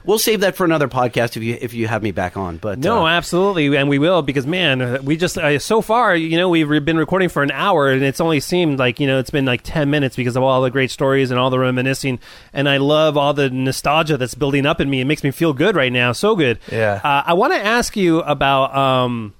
We'll 0.06 0.18
save 0.18 0.40
that 0.40 0.54
for 0.54 0.64
another 0.64 0.86
podcast 0.86 1.36
if 1.36 1.42
you 1.42 1.56
if 1.58 1.72
you 1.72 1.88
have 1.88 2.02
me 2.02 2.10
back 2.10 2.36
on. 2.36 2.58
But 2.58 2.78
No, 2.78 3.06
uh, 3.06 3.08
absolutely, 3.08 3.74
and 3.74 3.88
we 3.88 3.98
will 3.98 4.20
because 4.20 4.46
man, 4.46 5.02
we 5.04 5.16
just 5.16 5.38
uh, 5.38 5.58
so 5.58 5.80
far, 5.80 6.14
you 6.14 6.36
know, 6.36 6.50
we've 6.50 6.68
been 6.84 6.98
recording 6.98 7.30
for 7.30 7.42
an 7.42 7.50
hour, 7.50 7.90
and 7.90 8.02
it's 8.02 8.20
only 8.20 8.40
seemed 8.40 8.78
like 8.78 9.00
you 9.00 9.06
know 9.06 9.18
it's 9.18 9.30
been 9.30 9.46
like 9.46 9.62
ten 9.62 9.88
minutes 9.88 10.14
because 10.14 10.36
of 10.36 10.42
all 10.42 10.60
the 10.60 10.70
great 10.70 10.90
stories 10.90 11.30
and 11.30 11.40
all 11.40 11.48
the 11.48 11.58
reminiscing, 11.58 12.18
and 12.52 12.68
I 12.68 12.76
love 12.76 13.16
all 13.16 13.32
the 13.32 13.48
nostalgia 13.48 14.18
that's 14.18 14.34
building 14.34 14.66
up 14.66 14.78
in 14.78 14.90
me. 14.90 15.00
It 15.00 15.06
makes 15.06 15.24
me 15.24 15.30
feel 15.30 15.54
good 15.54 15.74
right 15.74 15.92
now, 15.92 16.12
so 16.12 16.36
good. 16.36 16.58
Yeah. 16.70 17.00
Uh, 17.02 17.22
I 17.24 17.32
want 17.32 17.54
to 17.54 17.64
ask 17.64 17.96
you 17.96 18.20
about 18.20 18.76
um, 18.76 19.32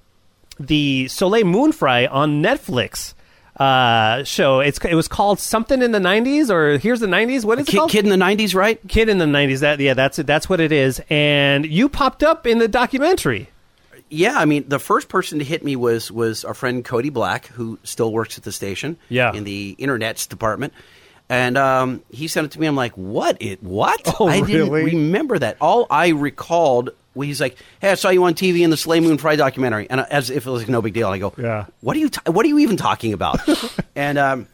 the 0.59 1.09
Soleil 1.09 1.45
Moon 1.45 1.73
Fry 1.73 2.07
on 2.07 2.43
Netflix 2.43 3.13
uh, 3.57 4.25
show. 4.25 4.61
It's 4.61 4.79
it 4.85 4.95
was 4.95 5.09
called 5.09 5.39
something 5.39 5.83
in 5.83 5.93
the 5.93 5.99
'90s 5.99 6.51
or 6.51 6.79
here's 6.79 7.01
the 7.01 7.07
'90s. 7.07 7.45
What 7.45 7.59
is 7.59 7.69
it 7.69 7.71
kid, 7.71 7.77
called? 7.79 7.91
kid 7.91 8.05
in 8.05 8.11
the 8.11 8.25
'90s, 8.25 8.55
right? 8.55 8.81
Kid 8.89 9.09
in 9.09 9.19
the 9.19 9.25
'90s. 9.27 9.61
That 9.61 9.81
yeah, 9.81 9.95
that's 9.95 10.19
it. 10.19 10.27
That's 10.27 10.49
what 10.49 10.61
it 10.61 10.73
is. 10.73 11.01
And 11.11 11.65
you 11.65 11.89
popped 11.89 12.23
up 12.23 12.47
in 12.47 12.59
the 12.59 12.69
documentary. 12.69 13.49
Yeah, 14.11 14.39
I 14.39 14.45
mean, 14.45 14.69
the 14.69 14.79
first 14.79 15.09
person 15.09 15.39
to 15.39 15.45
hit 15.45 15.65
me 15.65 15.77
was 15.77 16.11
was 16.11 16.45
our 16.45 16.55
friend 16.55 16.85
Cody 16.85 17.11
Black, 17.11 17.47
who 17.47 17.79
still 17.85 18.13
works 18.13 18.39
at 18.39 18.45
the 18.45 18.53
station. 18.53 18.97
Yeah. 19.09 19.33
in 19.33 19.45
the 19.45 19.77
internets 19.79 20.29
department, 20.29 20.73
and 21.29 21.57
um, 21.57 22.03
he 22.11 22.29
sent 22.29 22.45
it 22.47 22.51
to 22.53 22.61
me. 22.61 22.67
I'm 22.67 22.77
like, 22.77 22.93
what? 22.95 23.41
It 23.41 23.63
what? 23.63 24.01
Oh, 24.21 24.29
I 24.29 24.41
didn't 24.41 24.71
really? 24.71 24.95
remember 24.95 25.39
that. 25.39 25.57
All 25.61 25.87
I 25.91 26.09
recalled. 26.09 26.91
Well, 27.15 27.27
he's 27.27 27.41
like, 27.41 27.57
"Hey, 27.81 27.91
I 27.91 27.95
saw 27.95 28.11
you 28.11 28.25
on 28.25 28.35
TV 28.35 28.63
in 28.63 28.71
the 28.71 28.77
Soleil 28.77 29.03
Moon 29.03 29.19
Fry 29.19 29.37
documentary," 29.37 29.87
and 29.89 30.01
as 30.01 30.31
if 30.31 30.47
it 30.47 30.51
was 30.51 30.63
like 30.63 30.69
no 30.69 30.83
big 30.83 30.95
deal. 30.95 31.07
And 31.07 31.15
I 31.15 31.19
go, 31.19 31.33
Yeah. 31.37 31.67
What 31.81 31.97
are 31.97 32.01
you? 32.01 32.09
T- 32.09 32.21
what 32.31 32.45
are 32.45 32.49
you 32.49 32.59
even 32.61 32.77
talking 32.77 33.13
about?" 33.13 33.41
and 33.97 34.19
um, 34.19 34.47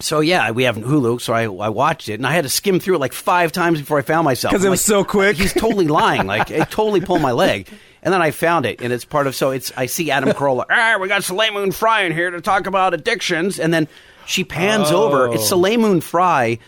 so 0.00 0.20
yeah, 0.20 0.50
we 0.50 0.64
have 0.64 0.76
Hulu, 0.76 1.20
so 1.20 1.32
I, 1.34 1.42
I 1.44 1.68
watched 1.68 2.08
it, 2.08 2.14
and 2.14 2.26
I 2.26 2.32
had 2.32 2.44
to 2.44 2.48
skim 2.50 2.80
through 2.80 2.96
it 2.96 3.00
like 3.00 3.12
five 3.12 3.52
times 3.52 3.80
before 3.80 3.98
I 3.98 4.02
found 4.02 4.24
myself 4.24 4.52
because 4.52 4.64
it 4.64 4.70
was 4.70 4.80
like, 4.88 4.96
so 4.96 5.04
quick. 5.04 5.36
He's 5.36 5.52
totally 5.52 5.88
lying. 6.02 6.26
Like 6.26 6.50
it 6.50 6.70
totally 6.70 7.00
pulled 7.00 7.20
my 7.20 7.32
leg. 7.32 7.68
And 8.02 8.14
then 8.14 8.22
I 8.22 8.30
found 8.30 8.64
it, 8.64 8.80
and 8.80 8.94
it's 8.94 9.04
part 9.04 9.26
of. 9.26 9.34
So 9.34 9.50
it's. 9.50 9.72
I 9.76 9.84
see 9.86 10.10
Adam 10.10 10.30
Carolla. 10.30 10.64
Ah, 10.70 10.96
we 10.98 11.06
got 11.08 11.22
Soleil 11.22 11.52
Moon 11.52 11.70
Fry 11.70 12.02
in 12.04 12.12
here 12.12 12.30
to 12.30 12.40
talk 12.40 12.66
about 12.66 12.94
addictions, 12.94 13.60
and 13.60 13.74
then 13.74 13.88
she 14.24 14.42
pans 14.42 14.90
over. 14.90 15.34
It's 15.34 15.46
Soleil 15.46 15.78
Moon 15.78 16.00
Fry. 16.00 16.58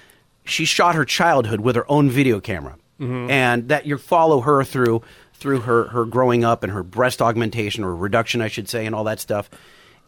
She 0.45 0.67
shot 0.67 0.95
her 0.95 1.07
childhood 1.07 1.61
with 1.61 1.77
her 1.77 1.91
own 1.91 2.11
video 2.11 2.39
camera, 2.41 2.77
and 3.01 3.69
that 3.69 3.87
you 3.87 3.97
follow 3.97 4.43
her 4.43 4.63
through 4.63 5.03
through 5.43 5.61
her 5.61 5.89
her 5.89 6.05
growing 6.05 6.45
up 6.45 6.63
and 6.63 6.73
her 6.73 6.83
breast 6.83 7.21
augmentation 7.21 7.85
or 7.85 7.95
reduction, 7.95 8.41
I 8.41 8.49
should 8.49 8.69
say, 8.69 8.87
and 8.87 8.95
all 8.95 9.05
that 9.05 9.21
stuff. 9.21 9.51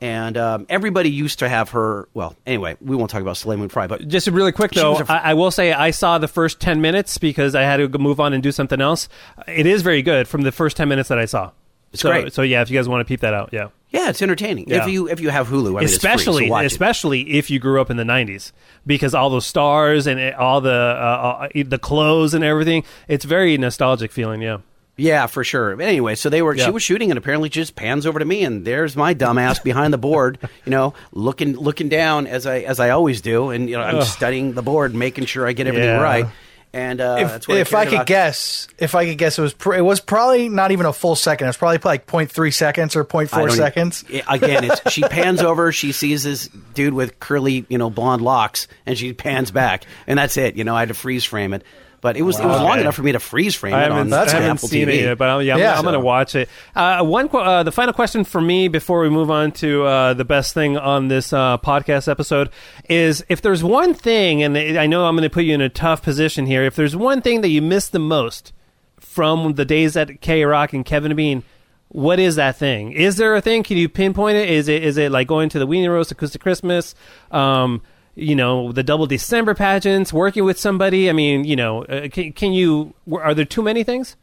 And 0.00 0.36
um, 0.36 0.66
everybody 0.68 1.10
used 1.10 1.38
to 1.40 1.48
have 1.48 1.70
her. 1.70 2.08
Well, 2.14 2.36
anyway, 2.46 2.76
we 2.80 2.96
won't 2.96 3.10
talk 3.10 3.22
about 3.22 3.36
Soleil 3.36 3.58
Moon 3.58 3.68
Fry, 3.68 3.86
but 3.86 4.06
Just 4.08 4.26
really 4.28 4.52
quick 4.52 4.72
though, 4.72 4.96
a- 4.96 5.04
I 5.08 5.30
I 5.30 5.34
will 5.34 5.50
say 5.50 5.72
I 5.72 5.90
saw 5.90 6.18
the 6.18 6.28
first 6.28 6.60
ten 6.60 6.80
minutes 6.80 7.18
because 7.18 7.54
I 7.54 7.62
had 7.62 7.76
to 7.76 7.98
move 7.98 8.20
on 8.20 8.32
and 8.32 8.42
do 8.42 8.52
something 8.52 8.80
else. 8.80 9.08
It 9.46 9.66
is 9.66 9.82
very 9.82 10.02
good 10.02 10.26
from 10.28 10.42
the 10.42 10.52
first 10.52 10.76
ten 10.76 10.88
minutes 10.88 11.08
that 11.08 11.18
I 11.18 11.26
saw. 11.26 11.50
It's 11.92 12.02
so, 12.02 12.10
great. 12.10 12.32
So 12.32 12.42
yeah, 12.42 12.60
if 12.60 12.70
you 12.70 12.78
guys 12.78 12.88
want 12.88 13.02
to 13.02 13.04
peep 13.04 13.20
that 13.20 13.34
out, 13.34 13.50
yeah. 13.52 13.68
yeah, 13.90 14.10
it's 14.10 14.20
entertaining. 14.20 14.68
Yeah. 14.68 14.82
If 14.82 14.88
you 14.88 15.08
if 15.08 15.20
you 15.20 15.30
have 15.30 15.46
Hulu, 15.46 15.68
I 15.68 15.70
mean, 15.74 15.84
it's 15.84 15.96
free, 15.96 16.10
so 16.10 16.14
especially 16.14 16.48
it. 16.48 16.66
especially 16.66 17.30
if 17.38 17.50
you 17.50 17.60
grew 17.60 17.80
up 17.80 17.88
in 17.88 17.96
the 17.96 18.02
90s 18.02 18.50
because 18.84 19.14
all 19.14 19.30
those 19.30 19.46
stars 19.46 20.08
and 20.08 20.34
all 20.34 20.60
the 20.60 20.72
uh, 20.72 21.46
uh, 21.46 21.48
the 21.54 21.78
clothes 21.78 22.34
and 22.34 22.42
everything 22.42 22.82
it's 23.06 23.24
very 23.24 23.56
nostalgic 23.56 24.10
feeling 24.10 24.42
yeah 24.42 24.58
Yeah, 24.96 25.26
for 25.26 25.42
sure. 25.42 25.80
Anyway, 25.82 26.14
so 26.14 26.30
they 26.30 26.40
were. 26.40 26.54
Yeah. 26.54 26.66
She 26.66 26.70
was 26.70 26.82
shooting, 26.82 27.10
and 27.10 27.18
apparently 27.18 27.48
just 27.48 27.74
pans 27.74 28.06
over 28.06 28.18
to 28.20 28.24
me, 28.24 28.44
and 28.44 28.64
there's 28.64 28.94
my 28.96 29.12
dumbass 29.14 29.62
behind 29.62 29.92
the 29.92 29.98
board, 29.98 30.38
you 30.64 30.70
know, 30.70 30.94
looking 31.12 31.56
looking 31.56 31.88
down 31.88 32.26
as 32.28 32.46
I 32.46 32.60
as 32.60 32.78
I 32.78 32.90
always 32.90 33.20
do, 33.20 33.50
and 33.50 33.68
you 33.68 33.76
know, 33.76 33.82
I'm 33.82 33.96
Ugh. 33.96 34.04
studying 34.04 34.52
the 34.52 34.62
board, 34.62 34.94
making 34.94 35.24
sure 35.26 35.46
I 35.46 35.52
get 35.52 35.66
everything 35.66 35.88
Yeah. 35.88 36.00
right. 36.00 36.26
And 36.72 37.00
uh, 37.00 37.18
If, 37.20 37.28
that's 37.28 37.46
what 37.48 37.56
if 37.58 37.72
I 37.72 37.82
cared 37.84 37.88
could 37.88 37.94
about. 37.98 38.06
guess, 38.08 38.66
if 38.78 38.96
I 38.96 39.06
could 39.06 39.16
guess, 39.18 39.38
it 39.38 39.42
was 39.42 39.54
pr- 39.54 39.74
it 39.74 39.80
was 39.84 40.00
probably 40.00 40.48
not 40.48 40.72
even 40.72 40.86
a 40.86 40.92
full 40.92 41.14
second. 41.14 41.46
It 41.46 41.50
was 41.50 41.56
probably 41.56 41.78
like 41.84 42.06
0.3 42.08 42.52
seconds 42.52 42.96
or 42.96 43.02
I 43.02 43.04
0.4 43.04 43.30
don't- 43.30 43.50
seconds. 43.52 44.04
Again, 44.28 44.64
it's, 44.64 44.90
she 44.92 45.02
pans 45.02 45.40
over, 45.40 45.70
she 45.70 45.92
sees 45.92 46.24
this 46.24 46.48
dude 46.74 46.92
with 46.94 47.20
curly, 47.20 47.64
you 47.68 47.78
know, 47.78 47.90
blonde 47.90 48.22
locks, 48.22 48.66
and 48.86 48.98
she 48.98 49.12
pans 49.12 49.52
back, 49.52 49.84
and 50.08 50.18
that's 50.18 50.36
it. 50.36 50.56
You 50.56 50.64
know, 50.64 50.74
I 50.74 50.80
had 50.80 50.88
to 50.88 50.94
freeze 50.94 51.22
frame 51.24 51.52
it, 51.54 51.62
but 52.04 52.18
it 52.18 52.22
was 52.22 52.38
it 52.38 52.44
was 52.44 52.60
long 52.60 52.72
Okay. 52.72 52.82
enough 52.82 52.94
for 52.94 53.02
me 53.02 53.12
to 53.12 53.18
freeze 53.18 53.54
frame 53.54 53.72
I 53.72 53.84
it 53.84 53.90
on 53.90 53.96
haven't, 53.96 54.10
that's 54.10 54.32
I 54.32 54.36
haven't 54.36 54.50
Apple 54.58 54.68
seen 54.68 54.88
TV. 54.88 54.92
it 54.92 55.00
yet, 55.00 55.18
but 55.18 55.28
I'm, 55.30 55.40
yeah, 55.42 55.54
I'm, 55.54 55.58
Yeah. 55.60 55.74
I'm 55.76 55.82
going 55.82 55.94
to 55.94 56.00
watch 56.00 56.34
it. 56.34 56.50
Uh, 56.76 57.02
one, 57.02 57.30
uh, 57.32 57.62
the 57.62 57.72
final 57.72 57.94
question 57.94 58.24
for 58.24 58.40
me 58.42 58.68
before 58.68 59.00
we 59.00 59.08
move 59.08 59.30
on 59.30 59.52
to 59.52 59.84
uh, 59.84 60.12
the 60.14 60.24
best 60.26 60.52
thing 60.52 60.76
on 60.76 61.08
this 61.08 61.32
uh, 61.32 61.56
podcast 61.58 62.06
episode 62.06 62.50
is: 62.90 63.24
if 63.30 63.40
there's 63.40 63.64
one 63.64 63.94
thing, 63.94 64.42
and 64.42 64.56
I 64.56 64.86
know 64.86 65.06
I'm 65.06 65.16
going 65.16 65.22
to 65.28 65.30
put 65.30 65.44
you 65.44 65.54
in 65.54 65.62
a 65.62 65.68
tough 65.70 66.02
position 66.02 66.44
here, 66.44 66.62
if 66.64 66.76
there's 66.76 66.94
one 66.94 67.22
thing 67.22 67.40
that 67.40 67.48
you 67.48 67.62
miss 67.62 67.88
the 67.88 67.98
most 67.98 68.52
from 69.00 69.54
the 69.54 69.64
days 69.64 69.96
at 69.96 70.20
K 70.20 70.44
Rock 70.44 70.72
and 70.74 70.84
Kevin 70.84 71.16
Bean. 71.16 71.42
What 71.88 72.18
is 72.18 72.34
that 72.36 72.56
thing? 72.56 72.90
Is 72.90 73.16
there 73.18 73.36
a 73.36 73.40
thing? 73.40 73.62
Can 73.62 73.76
you 73.76 73.88
pinpoint 73.88 74.36
it? 74.36 74.50
Is 74.50 74.66
it 74.68 74.82
is 74.82 74.96
it 74.98 75.12
like 75.12 75.28
going 75.28 75.48
to 75.50 75.60
the 75.60 75.66
Weenie 75.66 75.88
Roast 75.88 76.10
Acoustic 76.10 76.40
Christmas? 76.42 76.94
Um, 77.30 77.82
you 78.14 78.36
know, 78.36 78.72
the 78.72 78.82
double 78.82 79.06
December 79.06 79.54
pageants, 79.54 80.12
working 80.12 80.44
with 80.44 80.58
somebody. 80.58 81.10
I 81.10 81.12
mean, 81.12 81.44
you 81.44 81.56
know, 81.56 81.84
uh, 81.84 82.08
can, 82.08 82.32
can 82.32 82.52
you? 82.52 82.94
Are 83.12 83.34
there 83.34 83.44
too 83.44 83.62
many 83.62 83.82
things? 83.84 84.16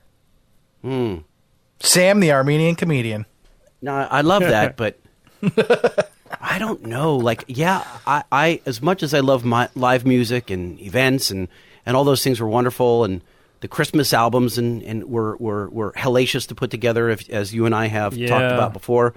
Sam, 1.79 2.19
the 2.19 2.31
Armenian 2.31 2.75
comedian. 2.75 3.25
No, 3.81 3.93
I 3.93 4.21
love 4.21 4.41
that, 4.41 4.77
but 4.77 4.99
I 6.39 6.59
don't 6.59 6.85
know. 6.85 7.17
Like, 7.17 7.43
yeah, 7.47 7.85
I, 8.05 8.23
I 8.31 8.61
as 8.65 8.81
much 8.81 9.03
as 9.03 9.13
I 9.13 9.19
love 9.19 9.43
my 9.43 9.69
live 9.75 10.05
music 10.05 10.49
and 10.49 10.79
events 10.79 11.31
and 11.31 11.47
and 11.85 11.97
all 11.97 12.03
those 12.03 12.23
things 12.23 12.39
were 12.39 12.47
wonderful, 12.47 13.03
and 13.03 13.21
the 13.61 13.67
Christmas 13.67 14.13
albums 14.13 14.57
and 14.57 14.81
and 14.83 15.05
were 15.05 15.35
were, 15.37 15.69
were 15.69 15.91
hellacious 15.93 16.47
to 16.47 16.55
put 16.55 16.71
together, 16.71 17.09
if, 17.09 17.29
as 17.29 17.53
you 17.53 17.65
and 17.65 17.75
I 17.75 17.87
have 17.87 18.13
talked 18.27 18.53
about 18.53 18.73
before. 18.73 19.13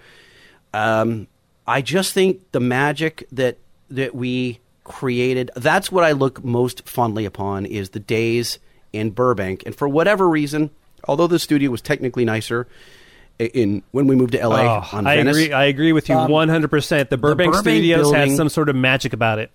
Um, 0.73 1.29
I 1.67 1.83
just 1.83 2.13
think 2.13 2.51
the 2.53 2.61
magic 2.61 3.27
that 3.33 3.59
that 3.91 4.15
we 4.15 4.61
created. 4.85 5.51
That's 5.57 5.91
what 5.91 6.05
I 6.05 6.13
look 6.13 6.45
most 6.45 6.89
fondly 6.89 7.25
upon 7.25 7.67
is 7.67 7.91
the 7.91 8.01
days 8.01 8.59
in 8.93 9.11
Burbank, 9.11 9.63
and 9.67 9.75
for 9.75 9.89
whatever 9.89 10.29
reason, 10.29 10.71
although 11.09 11.27
the 11.27 11.39
studio 11.39 11.71
was 11.71 11.81
technically 11.83 12.25
nicer. 12.25 12.67
In 13.41 13.83
when 13.91 14.07
we 14.07 14.15
moved 14.15 14.31
to 14.33 14.47
LA 14.47 14.61
Oh, 14.63 14.89
on 14.97 15.09
I 15.09 15.17
Venice, 15.17 15.37
agree. 15.37 15.53
I 15.53 15.65
agree 15.65 15.93
with 15.93 16.09
you 16.09 16.15
um, 16.15 16.31
one 16.31 16.49
hundred 16.49 16.71
percent. 16.71 17.11
The 17.11 17.17
Burbank, 17.19 17.51
Burbank 17.51 17.65
Studios 17.65 18.03
building- 18.03 18.29
has 18.29 18.37
some 18.37 18.49
sort 18.49 18.69
of 18.69 18.77
magic 18.77 19.13
about 19.13 19.41
it. 19.41 19.51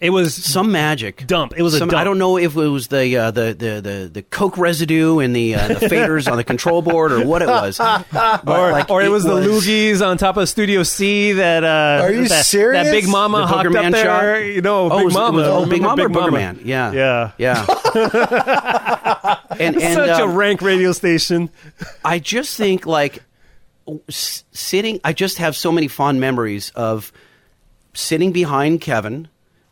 It 0.00 0.10
was 0.10 0.32
some 0.32 0.70
magic 0.70 1.26
Dump. 1.26 1.54
It 1.56 1.62
was 1.62 1.74
a 1.74 1.78
Some- 1.78 1.88
dump. 1.88 2.00
I 2.00 2.04
don't 2.04 2.18
know 2.18 2.38
if 2.38 2.54
it 2.56 2.68
was 2.68 2.86
the 2.86 3.16
uh, 3.16 3.30
the, 3.32 3.52
the 3.52 3.80
the 3.80 4.10
the 4.12 4.22
coke 4.22 4.56
residue 4.56 5.18
and 5.18 5.34
the 5.34 5.56
uh, 5.56 5.66
the 5.68 5.74
faders 5.74 6.30
on 6.30 6.36
the 6.36 6.44
control 6.44 6.82
board 6.82 7.10
or 7.10 7.26
what 7.26 7.42
it 7.42 7.48
was, 7.48 7.78
But, 8.12 8.46
or, 8.46 8.70
like, 8.70 8.90
or 8.90 9.02
it 9.02 9.08
was, 9.08 9.24
the 9.24 9.30
loogies 9.34 10.00
on 10.06 10.16
top 10.16 10.36
of 10.36 10.48
Studio 10.48 10.84
C 10.84 11.32
that 11.32 11.64
uh, 11.64 12.04
Are 12.04 12.12
you 12.12 12.28
that, 12.28 12.46
serious? 12.46 12.84
That 12.86 12.92
Big 12.92 13.08
Mama 13.08 13.38
The 13.38 13.46
hocked 13.48 13.68
Booger 13.70 13.74
up 13.76 13.82
Man 13.82 13.90
there. 13.92 14.04
shot? 14.04 14.44
You 14.46 14.62
know, 14.62 14.84
Oh, 14.84 14.90
Big 14.90 15.00
it 15.00 15.04
was, 15.06 15.14
Mama. 15.14 15.36
Was, 15.38 15.46
oh, 15.48 15.66
Big 15.66 15.82
Mama 15.82 15.96
Big 15.96 16.16
Booger 16.16 16.20
Mama? 16.20 16.30
Man? 16.30 16.60
Yeah, 16.64 16.92
Yeah. 16.92 17.32
yeah. 17.36 17.66
and 19.58 19.76
and 19.82 19.94
Such 19.94 20.20
a 20.20 20.24
um, 20.24 20.34
rank 20.36 20.62
radio 20.62 20.92
station. 20.92 21.50
I 22.04 22.20
just 22.20 22.56
think 22.56 22.86
like 22.86 23.24
sitting. 24.08 25.00
I 25.02 25.12
just 25.12 25.38
have 25.38 25.56
so 25.56 25.72
many 25.72 25.88
fond 25.88 26.20
memories 26.20 26.70
of 26.76 27.10
sitting 27.94 28.30
behind 28.32 28.80
Kevin 28.80 29.26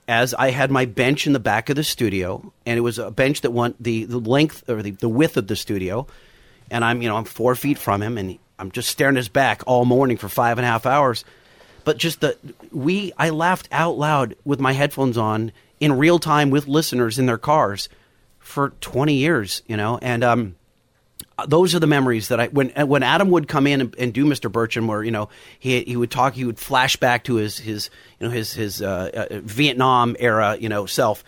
as 0.09 0.35
I 0.35 0.51
had 0.51 0.71
my 0.71 0.85
bench 0.85 1.27
in 1.27 1.33
the 1.33 1.41
back 1.41 1.69
of 1.69 1.77
the 1.77 1.85
studio, 1.85 2.53
and 2.65 2.79
it 2.79 2.83
was 2.83 2.99
a 2.99 3.11
bench 3.11 3.41
that 3.41 3.51
went 3.51 3.83
the, 3.83 4.05
the 4.05 4.19
length 4.19 4.69
or 4.69 4.83
the, 4.83 4.93
the 4.93 5.09
width 5.09 5.37
of 5.37 5.47
the 5.47 5.57
studio, 5.57 6.07
and 6.71 6.85
I'm 6.85 7.03
you 7.03 7.09
know 7.09 7.17
I'm 7.17 7.25
four 7.25 7.55
feet 7.55 7.79
from 7.79 8.03
him, 8.03 8.19
and 8.19 8.39
I'm 8.59 8.71
just 8.71 8.89
staring 8.89 9.17
at 9.17 9.19
his 9.19 9.29
back 9.29 9.63
all 9.67 9.85
morning 9.85 10.17
for 10.17 10.29
five 10.29 10.59
and 10.59 10.65
a 10.65 10.69
half 10.69 10.87
hours. 10.87 11.25
But 11.85 11.99
just 11.99 12.21
the 12.21 12.37
we, 12.73 13.13
I 13.17 13.31
laughed 13.31 13.69
out 13.73 13.99
loud 13.99 14.37
with 14.45 14.61
my 14.61 14.73
headphones 14.73 15.17
on 15.17 15.53
in 15.81 15.93
real 15.93 16.19
time 16.19 16.51
with 16.51 16.67
listeners 16.67 17.19
in 17.19 17.27
their 17.27 17.39
cars 17.39 17.89
for 18.39 18.71
20 18.81 19.15
years, 19.15 19.63
you 19.67 19.77
know, 19.77 19.99
and 20.01 20.25
um, 20.25 20.57
those 21.47 21.75
are 21.75 21.79
the 21.81 21.87
memories 21.87 22.29
that 22.29 22.41
I 22.41 22.47
when 22.49 22.71
when 22.89 23.03
Adam 23.03 23.31
would 23.31 23.47
come 23.49 23.67
in 23.67 23.81
and, 23.83 23.95
and 23.99 24.13
do 24.15 24.25
Mr. 24.25 24.51
Birchum, 24.51 24.87
where 24.87 25.03
you 25.03 25.11
know 25.11 25.29
he 25.59 25.83
he 25.83 25.97
would 25.97 26.11
talk, 26.11 26.35
he 26.35 26.45
would 26.45 26.59
flash 26.59 26.97
back 26.97 27.25
to 27.25 27.35
his 27.35 27.59
his 27.59 27.91
you 28.19 28.27
know 28.27 28.33
his 28.33 28.53
his 28.55 28.81
uh, 28.81 29.27
uh, 29.31 29.41
Vietnam 29.43 30.17
era 30.19 30.57
you 30.59 30.69
know 30.71 30.87
self, 30.87 31.23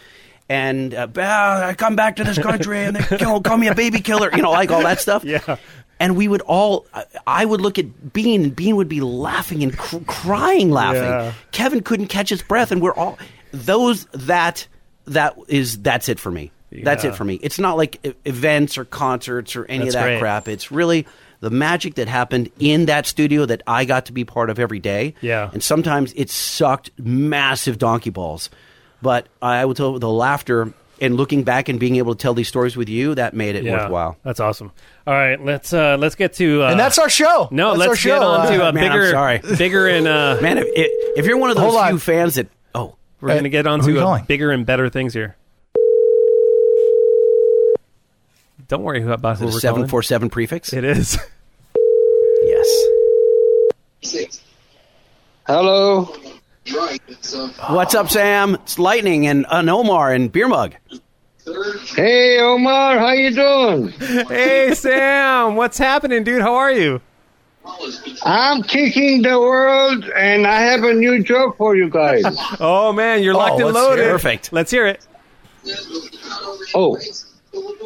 and 0.49 0.95
uh, 0.95 1.07
"Ah, 1.19 1.67
I 1.67 1.75
come 1.75 1.95
back 1.97 2.17
to 2.17 2.25
this 2.25 2.39
country 2.39 2.79
and 2.85 2.97
they 2.97 3.19
kill, 3.19 3.43
call 3.43 3.59
me 3.59 3.67
a 3.69 3.75
baby 3.75 4.01
killer, 4.01 4.31
you 4.35 4.41
know, 4.43 4.51
like 4.51 4.71
all 4.71 4.83
that 4.83 5.01
stuff. 5.01 5.25
Yeah. 5.25 5.57
And 6.01 6.17
we 6.17 6.29
would 6.29 6.43
all, 6.43 6.87
I- 6.95 7.07
I 7.27 7.45
would 7.45 7.61
look 7.61 7.77
at 7.77 8.13
Bean, 8.13 8.45
and 8.45 8.55
Bean 8.55 8.77
would 8.77 8.89
be 8.89 9.01
laughing 9.01 9.65
and 9.65 9.77
cr- 9.77 9.97
crying, 10.07 10.71
laughing. 10.71 11.03
Yeah. 11.03 11.33
Kevin 11.51 11.83
couldn't 11.83 12.07
catch 12.07 12.29
his 12.31 12.41
breath, 12.41 12.71
and 12.71 12.81
we're 12.81 12.95
all 12.95 13.19
those 13.53 14.05
that 14.13 14.69
that 15.07 15.37
is 15.49 15.77
that's 15.83 16.09
it 16.09 16.21
for 16.21 16.31
me. 16.31 16.53
That's 16.71 17.05
Yeah. 17.05 17.11
it 17.11 17.17
for 17.17 17.25
me. 17.25 17.35
It's 17.43 17.59
not 17.59 17.77
like 17.77 18.17
events 18.25 18.77
or 18.79 18.85
concerts 18.85 19.57
or 19.57 19.65
any 19.67 19.85
That's 19.85 19.95
of 19.95 20.01
that 20.03 20.07
great. 20.07 20.21
crap. 20.21 20.49
It's 20.49 20.71
really 20.71 21.07
the 21.41 21.51
magic 21.51 21.95
that 21.95 22.09
happened 22.09 22.51
in 22.59 22.87
that 22.87 23.07
studio 23.07 23.47
that 23.47 23.63
I 23.67 23.85
got 23.85 24.07
to 24.07 24.13
be 24.13 24.25
part 24.25 24.51
of 24.51 24.59
every 24.59 24.81
day. 24.81 25.15
Yeah. 25.21 25.51
And 25.53 25.63
sometimes 25.63 26.13
it 26.17 26.31
sucked 26.31 26.91
massive 26.99 27.79
donkey 27.79 28.11
balls. 28.11 28.51
But 29.01 29.29
I 29.41 29.65
will 29.65 29.75
tell 29.75 29.99
the 29.99 30.09
laughter 30.11 30.73
and 31.01 31.17
looking 31.17 31.45
back 31.45 31.69
and 31.69 31.79
being 31.79 31.95
able 31.97 32.17
to 32.17 32.21
tell 32.21 32.35
these 32.35 32.49
stories 32.49 32.77
with 32.77 32.89
you, 32.89 33.15
that 33.15 33.33
made 33.33 33.55
it 33.55 33.63
Yeah, 33.63 33.83
worthwhile. 33.83 34.17
That's 34.25 34.41
awesome. 34.41 34.73
All 35.07 35.15
right, 35.15 35.41
let's 35.43 35.73
uh, 35.73 35.97
let's 35.97 36.17
get 36.17 36.33
to 36.35 36.65
uh, 36.65 36.71
and 36.73 36.81
that's 36.81 36.99
our 36.99 37.09
show. 37.09 37.47
no. 37.53 37.69
That's 37.77 37.79
let's 37.79 37.89
our 37.91 37.95
get 37.95 38.21
show. 38.21 38.27
on 38.27 38.47
to 38.53 38.67
Uh, 38.67 38.69
a 38.71 38.73
Man, 38.73 38.85
I'm 38.85 38.91
bigger, 38.99 39.11
sorry. 39.13 39.39
bigger 39.57 39.87
and 39.87 40.09
uh, 40.09 40.39
Man, 40.43 40.59
if, 40.59 40.67
if 40.75 41.25
you're 41.27 41.37
one 41.39 41.51
of 41.51 41.57
those 41.57 41.67
Hold 41.67 41.77
on. 41.77 41.89
few 41.91 41.99
fans 42.01 42.35
that, 42.35 42.49
oh, 42.75 42.97
we're 43.21 43.29
gonna 43.37 43.49
get 43.49 43.69
on 43.69 43.79
who 43.79 43.91
are 43.91 43.93
you 43.93 44.01
to 44.01 44.07
uh, 44.07 44.23
bigger 44.25 44.51
and 44.51 44.67
better 44.67 44.89
things 44.91 45.15
here. 45.15 45.37
Don't 48.69 48.83
worry 48.83 49.03
about 49.03 49.39
who 49.39 49.47
the 49.47 49.47
we're 49.47 49.61
calling. 49.61 49.89
747 49.89 50.29
prefix? 50.29 50.75
It 50.75 50.85
is. 50.85 51.19
yes. 54.03 54.43
Hello. 55.47 56.15
What's 57.71 57.95
up, 57.95 58.11
Sam? 58.11 58.57
It's 58.57 58.79
Lightning 58.79 59.27
and 59.27 59.47
an 59.51 59.71
Omar 59.71 60.13
and 60.13 60.31
Beer 60.31 60.49
Mug. 60.49 60.75
Hey, 61.97 62.39
Omar, 62.41 62.99
how 62.99 63.13
you 63.13 63.35
doing? 63.35 63.89
hey 64.29 64.75
Sam, 64.75 65.57
what's 65.57 65.79
happening, 65.79 66.23
dude? 66.23 66.43
How 66.43 66.57
are 66.57 66.71
you? 66.71 67.01
I'm 68.23 68.63
kicking 68.63 69.23
the 69.23 69.39
world, 69.41 70.05
and 70.15 70.47
I 70.47 70.61
have 70.61 70.85
a 70.85 70.93
new 70.93 71.23
joke 71.23 71.57
for 71.57 71.75
you 71.75 71.89
guys. 71.89 72.23
Oh 72.61 72.93
man, 72.93 73.23
you're 73.23 73.33
locked 73.33 73.63
oh, 73.63 73.69
and 73.69 73.75
loaded. 73.75 74.05
Perfect. 74.05 74.53
Let's 74.53 74.71
hear 74.71 74.87
it. 74.87 75.07
Oh, 76.75 76.99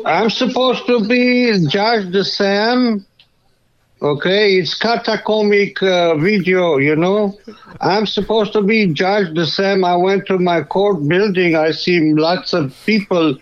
I'm 0.05 0.31
supposed 0.31 0.87
to 0.87 1.07
be 1.07 1.67
Josh 1.69 2.05
the 2.11 2.25
Sam. 2.25 3.05
Okay, 4.03 4.57
it's 4.57 4.75
catacomic 4.77 5.81
uh, 5.81 6.17
video, 6.17 6.79
you 6.79 6.97
know. 6.97 7.39
I'm 7.81 8.07
supposed 8.07 8.53
to 8.55 8.63
be 8.63 8.93
Josh 8.93 9.27
the 9.33 9.47
Sam. 9.47 9.85
I 9.85 9.95
went 9.95 10.27
to 10.27 10.39
my 10.39 10.63
court 10.63 11.07
building. 11.07 11.55
I 11.55 11.71
see 11.71 12.13
lots 12.13 12.53
of 12.53 12.75
people. 12.85 13.37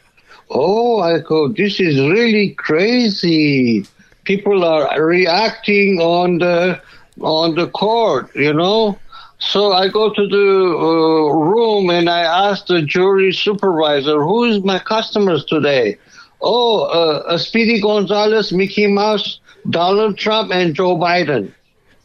Oh, 0.50 1.00
I 1.00 1.20
go, 1.20 1.48
this 1.48 1.80
is 1.80 1.98
really 1.98 2.50
crazy. 2.50 3.86
People 4.24 4.64
are 4.64 5.02
reacting 5.02 5.98
on 6.00 6.38
the 6.38 6.80
on 7.20 7.54
the 7.54 7.68
court, 7.68 8.34
you 8.34 8.52
know. 8.52 8.98
So 9.38 9.72
I 9.72 9.88
go 9.88 10.12
to 10.12 10.26
the 10.26 10.76
uh, 10.76 11.32
room 11.32 11.88
and 11.88 12.10
I 12.10 12.20
ask 12.20 12.66
the 12.66 12.82
jury 12.82 13.32
supervisor, 13.32 14.22
"Who 14.22 14.44
is 14.44 14.62
my 14.62 14.78
customers 14.78 15.46
today?" 15.46 15.96
Oh, 16.42 16.84
uh, 16.84 17.22
uh, 17.26 17.38
Speedy 17.38 17.80
Gonzalez, 17.80 18.52
Mickey 18.52 18.86
Mouse, 18.86 19.40
Donald 19.68 20.16
Trump, 20.16 20.50
and 20.52 20.74
Joe 20.74 20.96
Biden. 20.96 21.52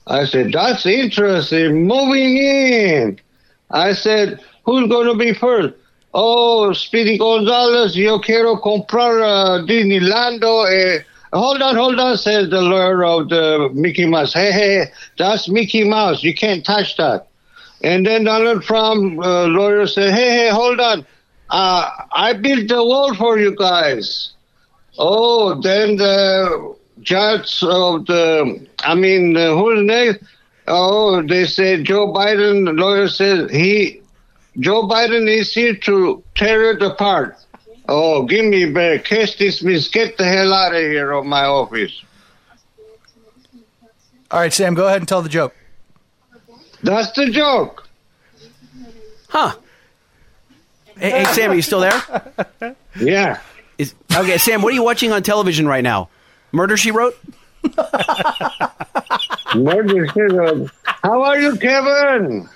I 0.07 0.25
said, 0.25 0.51
"That's 0.51 0.85
interesting." 0.85 1.87
Moving 1.87 2.37
in. 2.37 3.19
I 3.71 3.93
said, 3.93 4.39
"Who's 4.65 4.89
going 4.89 5.07
to 5.07 5.15
be 5.15 5.33
first? 5.33 5.73
Oh, 6.17 6.71
Speedy 6.71 7.17
Gonzalez, 7.17 7.97
yo 7.97 8.19
quiero 8.19 8.55
comprar 8.55 9.21
uh. 9.21 10.71
Eh. 10.71 10.99
Hold 11.33 11.61
on, 11.61 11.75
hold 11.75 11.99
on, 11.99 12.17
says 12.17 12.49
the 12.49 12.61
lawyer 12.61 13.03
of 13.03 13.27
the 13.27 13.69
Mickey 13.73 14.05
Mouse. 14.05 14.31
Hey, 14.31 14.53
hey, 14.53 14.85
that's 15.17 15.49
Mickey 15.49 15.83
Mouse. 15.83 16.23
You 16.23 16.33
can't 16.33 16.65
touch 16.65 16.95
that. 16.95 17.27
And 17.83 18.05
then 18.05 18.23
Donald 18.23 18.63
Trump 18.63 19.19
uh, 19.19 19.43
lawyer 19.47 19.85
said, 19.87 20.13
hey, 20.13 20.29
hey, 20.29 20.49
hold 20.49 20.79
on. 20.79 21.05
Uh, 21.49 21.89
I 22.11 22.33
built 22.33 22.67
the 22.67 22.83
wall 22.83 23.13
for 23.15 23.37
you 23.37 23.55
guys. 23.55 24.33
Oh, 24.97 25.59
then 25.61 25.97
the 25.97 26.75
judge 27.01 27.63
of 27.63 28.05
the, 28.05 28.67
I 28.79 28.95
mean, 28.95 29.35
uh, 29.37 29.55
who's 29.55 29.85
next? 29.85 30.23
Oh, 30.67 31.21
they 31.21 31.45
said 31.45 31.83
Joe 31.83 32.11
Biden, 32.11 32.65
the 32.65 32.73
lawyer 32.73 33.07
said 33.07 33.51
he, 33.51 34.01
Joe 34.59 34.83
Biden 34.83 35.27
is 35.27 35.53
here 35.53 35.75
to 35.75 36.23
tear 36.33 36.71
it 36.71 36.81
apart. 36.81 37.37
Oh, 37.87 38.23
give 38.23 38.45
me 38.45 38.71
back. 38.71 39.05
Case 39.05 39.35
dismissed. 39.35 39.93
Get 39.93 40.17
the 40.17 40.25
hell 40.25 40.53
out 40.53 40.73
of 40.73 40.81
here 40.81 41.11
of 41.11 41.25
my 41.25 41.43
office. 41.43 42.03
All 44.31 44.39
right, 44.39 44.51
Sam, 44.51 44.73
go 44.73 44.87
ahead 44.87 45.01
and 45.01 45.07
tell 45.07 45.21
the 45.21 45.29
joke. 45.29 45.55
That's 46.81 47.11
the 47.11 47.29
joke. 47.29 47.87
Huh. 49.27 49.55
Hey, 50.97 51.11
hey, 51.11 51.25
Sam, 51.33 51.51
are 51.51 51.55
you 51.55 51.61
still 51.61 51.79
there? 51.81 52.75
Yeah. 52.99 53.39
Is, 53.77 53.93
okay, 54.15 54.37
Sam, 54.37 54.61
what 54.61 54.71
are 54.71 54.75
you 54.75 54.83
watching 54.83 55.11
on 55.11 55.21
television 55.23 55.67
right 55.67 55.83
now? 55.83 56.09
Murder, 56.51 56.77
She 56.77 56.91
Wrote? 56.91 57.17
Murder, 59.55 60.07
She 60.13 60.21
Wrote. 60.21 60.71
How 60.85 61.23
are 61.23 61.39
you, 61.39 61.55
Kevin? 61.57 62.49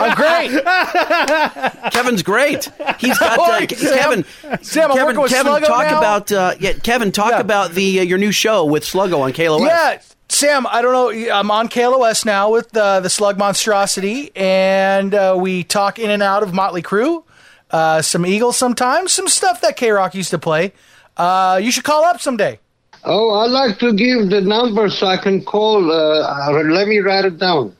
Oh, 0.00 0.14
great. 0.16 1.92
Kevin's 1.92 2.22
great. 2.22 2.68
He's 2.98 3.16
got 3.18 3.38
uh, 3.38 3.58
Oi, 3.62 3.66
Ke- 3.66 3.76
Sam. 3.78 3.98
Kevin. 3.98 4.24
Sam, 4.62 4.90
I'm 4.90 4.96
Kevin, 4.96 5.04
working 5.06 5.20
with 5.22 5.30
Kevin, 5.32 5.52
Sluggo 5.52 5.66
talk 5.66 5.86
now. 5.90 5.98
about 5.98 6.32
uh, 6.32 6.54
yeah. 6.58 6.72
Kevin, 6.72 7.12
talk 7.12 7.30
Yeah. 7.30 7.40
about 7.40 7.72
the 7.72 8.00
uh, 8.00 8.02
your 8.02 8.18
new 8.18 8.32
show 8.32 8.64
with 8.64 8.82
Sluggo 8.84 9.20
on 9.20 9.32
KLOS. 9.32 9.66
Yeah, 9.66 10.00
Sam, 10.28 10.66
I 10.66 10.82
don't 10.82 10.92
know. 10.92 11.32
I'm 11.32 11.50
on 11.52 11.68
KLOS 11.68 12.24
now 12.26 12.50
with 12.50 12.76
uh, 12.76 13.00
the 13.00 13.08
Slug 13.08 13.38
Monstrosity, 13.38 14.32
and 14.34 15.14
uh, 15.14 15.36
we 15.38 15.62
talk 15.62 15.98
in 16.00 16.10
and 16.10 16.22
out 16.24 16.42
of 16.42 16.52
Motley 16.52 16.82
Crue, 16.82 17.22
uh, 17.70 18.02
some 18.02 18.26
Eagles 18.26 18.56
sometimes, 18.56 19.12
some 19.12 19.28
stuff 19.28 19.60
that 19.60 19.76
K 19.76 19.90
Rock 19.90 20.14
used 20.14 20.30
to 20.30 20.38
play. 20.38 20.72
Uh, 21.16 21.60
you 21.62 21.70
should 21.70 21.84
call 21.84 22.04
up 22.04 22.20
someday. 22.20 22.58
Oh, 23.04 23.38
I'd 23.40 23.50
like 23.50 23.78
to 23.78 23.92
give 23.92 24.30
the 24.30 24.40
number 24.40 24.90
so 24.90 25.06
I 25.06 25.16
can 25.16 25.44
call. 25.44 25.90
Uh, 25.90 26.50
uh, 26.50 26.62
let 26.64 26.88
me 26.88 26.98
write 26.98 27.24
it 27.24 27.38
down. 27.38 27.74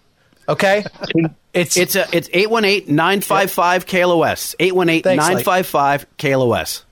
Okay, 0.49 0.84
it's 1.53 1.76
It's 1.76 1.97
a 1.97 2.07
it's 2.12 2.28
818-955 2.30 3.84
KLOS. 3.86 4.57
818-955 4.57 6.07
KLOS. 6.18 6.84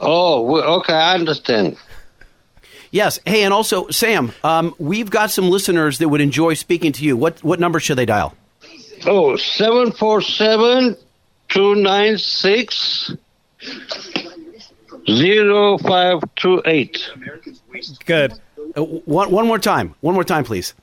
Oh, 0.00 0.78
okay, 0.78 0.94
I 0.94 1.14
understand. 1.14 1.76
Yes. 2.90 3.20
Hey, 3.24 3.44
and 3.44 3.52
also 3.52 3.88
Sam, 3.90 4.32
um, 4.42 4.74
we've 4.78 5.10
got 5.10 5.30
some 5.30 5.50
listeners 5.50 5.98
that 5.98 6.08
would 6.08 6.20
enjoy 6.20 6.54
speaking 6.54 6.92
to 6.92 7.04
you. 7.04 7.16
What 7.16 7.42
what 7.44 7.60
number 7.60 7.80
should 7.80 7.96
they 7.98 8.06
dial? 8.06 8.34
Oh, 9.06 9.36
747 9.36 10.96
296 11.50 13.12
0528. 15.06 17.10
Good. 18.06 18.32
Uh, 18.76 18.82
one 18.82 19.30
one 19.30 19.46
more 19.46 19.58
time. 19.58 19.94
One 20.00 20.14
more 20.14 20.24
time, 20.24 20.44
please. 20.44 20.74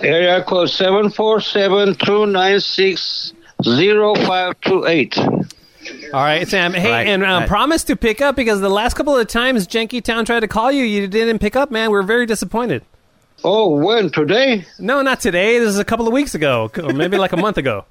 Area 0.00 0.42
code 0.44 0.70
747 0.70 1.94
296 1.96 3.32
0528. 3.64 5.18
All 5.18 6.22
right, 6.22 6.46
Sam. 6.48 6.72
Hey, 6.72 6.90
Right, 6.90 7.06
and 7.06 7.22
um, 7.24 7.40
right. 7.40 7.48
promise 7.48 7.84
to 7.84 7.96
pick 7.96 8.20
up 8.22 8.36
because 8.36 8.60
the 8.60 8.70
last 8.70 8.94
couple 8.94 9.16
of 9.16 9.26
times 9.26 9.66
Janky 9.66 10.02
Town 10.02 10.24
tried 10.24 10.40
to 10.40 10.48
call 10.48 10.72
you, 10.72 10.84
you 10.84 11.06
didn't 11.06 11.40
pick 11.40 11.56
up, 11.56 11.70
man. 11.70 11.90
We're 11.90 12.02
very 12.02 12.26
disappointed. 12.26 12.82
Oh, 13.42 13.76
when? 13.76 14.10
Today? 14.10 14.64
No, 14.78 15.02
not 15.02 15.20
today. 15.20 15.58
This 15.58 15.68
is 15.68 15.78
a 15.78 15.84
couple 15.84 16.06
of 16.06 16.12
weeks 16.14 16.34
ago, 16.34 16.70
or 16.82 16.92
maybe 16.94 17.18
like 17.18 17.32
a 17.32 17.36
month 17.36 17.58
ago. 17.58 17.84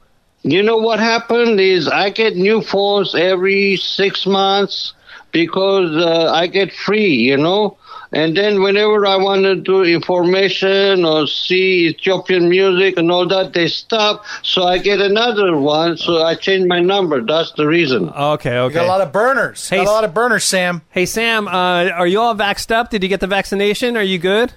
You 0.43 0.61
know 0.61 0.77
what 0.77 0.99
happened 0.99 1.59
is 1.59 1.87
I 1.87 2.09
get 2.09 2.35
new 2.35 2.61
phones 2.61 3.15
every 3.15 3.77
six 3.77 4.25
months 4.25 4.93
because 5.31 5.95
uh, 5.95 6.31
I 6.33 6.47
get 6.47 6.71
free, 6.73 7.13
you 7.15 7.37
know. 7.37 7.77
And 8.11 8.37
then 8.37 8.61
whenever 8.61 9.07
I 9.07 9.15
want 9.15 9.41
to 9.43 9.55
do 9.55 9.81
information 9.83 11.03
or 11.03 11.25
see 11.25 11.87
Ethiopian 11.87 12.47
music 12.47 12.97
and 12.97 13.11
all 13.11 13.27
that, 13.29 13.53
they 13.53 13.67
stop. 13.67 14.23
So 14.43 14.65
I 14.65 14.77
get 14.77 14.99
another 15.01 15.57
one. 15.57 15.97
So 15.97 16.21
I 16.21 16.35
change 16.35 16.67
my 16.67 16.79
number. 16.79 17.23
That's 17.25 17.51
the 17.53 17.65
reason. 17.65 18.09
Okay, 18.09 18.53
You 18.53 18.57
okay. 18.65 18.73
got 18.75 18.85
a 18.85 18.87
lot 18.87 19.01
of 19.01 19.11
burners. 19.11 19.67
Hey, 19.67 19.77
got 19.77 19.87
a 19.87 19.91
lot 19.91 20.03
of 20.03 20.13
burners, 20.13 20.43
Sam. 20.43 20.83
hey, 20.91 21.07
Sam. 21.07 21.47
Uh, 21.47 21.89
are 21.89 22.05
you 22.05 22.19
all 22.19 22.35
vaxxed 22.35 22.69
up? 22.69 22.91
Did 22.91 23.01
you 23.01 23.09
get 23.09 23.19
the 23.19 23.27
vaccination? 23.27 23.97
Are 23.97 24.03
you 24.03 24.19
good? 24.19 24.53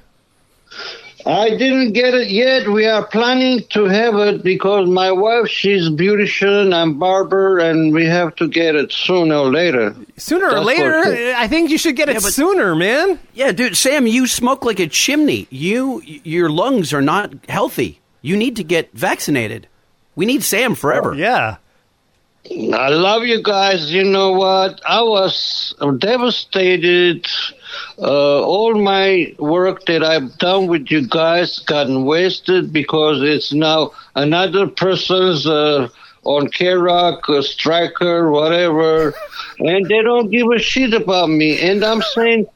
I 1.26 1.50
didn't 1.50 1.92
get 1.92 2.14
it 2.14 2.30
yet. 2.30 2.68
We 2.68 2.86
are 2.86 3.04
planning 3.04 3.64
to 3.70 3.84
have 3.86 4.14
it 4.14 4.44
because 4.44 4.88
my 4.88 5.10
wife, 5.10 5.48
she's 5.48 5.88
beautician, 5.88 6.72
I'm 6.72 7.00
barber, 7.00 7.58
and 7.58 7.92
we 7.92 8.06
have 8.06 8.36
to 8.36 8.46
get 8.46 8.76
it 8.76 8.92
sooner 8.92 9.34
or 9.34 9.50
later. 9.50 9.96
Sooner 10.16 10.46
or 10.46 10.54
That's 10.54 10.66
later. 10.66 11.34
I 11.36 11.48
think 11.48 11.70
you 11.70 11.78
should 11.78 11.96
get 11.96 12.08
it 12.08 12.14
but- 12.22 12.32
sooner, 12.32 12.76
man. 12.76 13.18
Yeah, 13.34 13.50
dude, 13.50 13.76
Sam, 13.76 14.06
you 14.06 14.28
smoke 14.28 14.64
like 14.64 14.78
a 14.78 14.86
chimney. 14.86 15.48
You 15.50 16.00
your 16.04 16.48
lungs 16.48 16.92
are 16.92 17.02
not 17.02 17.32
healthy. 17.48 18.00
You 18.22 18.36
need 18.36 18.54
to 18.56 18.64
get 18.64 18.92
vaccinated. 18.92 19.66
We 20.14 20.26
need 20.26 20.44
Sam 20.44 20.74
forever. 20.76 21.10
Oh, 21.10 21.16
yeah. 21.16 21.56
I 22.48 22.88
love 22.90 23.24
you 23.24 23.42
guys. 23.42 23.92
You 23.92 24.04
know 24.04 24.30
what? 24.30 24.80
I 24.86 25.02
was 25.02 25.74
devastated. 25.98 27.26
Uh, 27.98 28.42
all 28.44 28.74
my 28.74 29.34
work 29.38 29.86
that 29.86 30.02
I've 30.02 30.36
done 30.36 30.66
with 30.66 30.90
you 30.90 31.06
guys 31.06 31.60
gotten 31.60 32.04
wasted 32.04 32.70
because 32.70 33.22
it's 33.22 33.54
now 33.54 33.92
another 34.14 34.66
person's 34.66 35.46
uh, 35.46 35.88
on 36.24 36.48
K-Rock, 36.50 37.28
uh, 37.28 37.40
Stryker, 37.40 38.30
whatever, 38.30 39.14
and 39.60 39.86
they 39.86 40.02
don't 40.02 40.30
give 40.30 40.46
a 40.54 40.58
shit 40.58 40.92
about 40.92 41.30
me. 41.30 41.58
And 41.60 41.82
I'm 41.82 42.02
saying, 42.02 42.46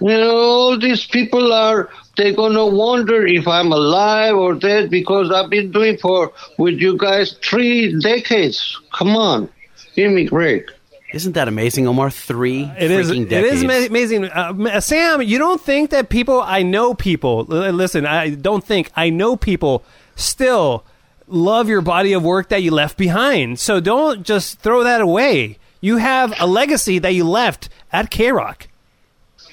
you 0.00 0.08
know, 0.08 0.36
all 0.36 0.78
these 0.78 1.06
people 1.06 1.52
are 1.52 1.88
they're 2.16 2.32
gonna 2.32 2.66
wonder 2.66 3.24
if 3.26 3.46
I'm 3.46 3.70
alive 3.70 4.34
or 4.34 4.54
dead 4.54 4.90
because 4.90 5.30
I've 5.30 5.50
been 5.50 5.70
doing 5.70 5.98
for 5.98 6.32
with 6.58 6.80
you 6.80 6.96
guys 6.96 7.36
three 7.44 7.96
decades. 8.00 8.80
Come 8.92 9.16
on, 9.16 9.48
give 9.94 10.10
me 10.10 10.26
a 10.26 10.30
break. 10.30 10.68
Isn't 11.14 11.32
that 11.32 11.48
amazing, 11.48 11.86
Omar? 11.86 12.10
Three 12.10 12.64
It 12.78 12.90
is. 12.90 13.10
freaking 13.10 13.22
It 13.22 13.28
decades. 13.30 13.54
is 13.56 13.62
ama- 13.64 13.86
amazing, 13.86 14.24
uh, 14.26 14.80
Sam. 14.80 15.22
You 15.22 15.38
don't 15.38 15.60
think 15.60 15.90
that 15.90 16.08
people? 16.08 16.42
I 16.42 16.62
know 16.62 16.92
people. 16.94 17.46
l- 17.50 17.72
Listen, 17.72 18.04
I 18.06 18.30
don't 18.30 18.64
think 18.64 18.90
I 18.96 19.10
know 19.10 19.36
people 19.36 19.84
still 20.16 20.84
love 21.28 21.68
your 21.68 21.80
body 21.80 22.12
of 22.12 22.22
work 22.22 22.48
that 22.50 22.62
you 22.62 22.70
left 22.70 22.96
behind. 22.98 23.58
So 23.58 23.80
don't 23.80 24.22
just 24.24 24.58
throw 24.60 24.84
that 24.84 25.00
away. 25.00 25.58
You 25.80 25.96
have 25.98 26.34
a 26.40 26.46
legacy 26.46 26.98
that 26.98 27.14
you 27.14 27.24
left 27.24 27.68
at 27.92 28.10
K 28.10 28.32
Rock. 28.32 28.68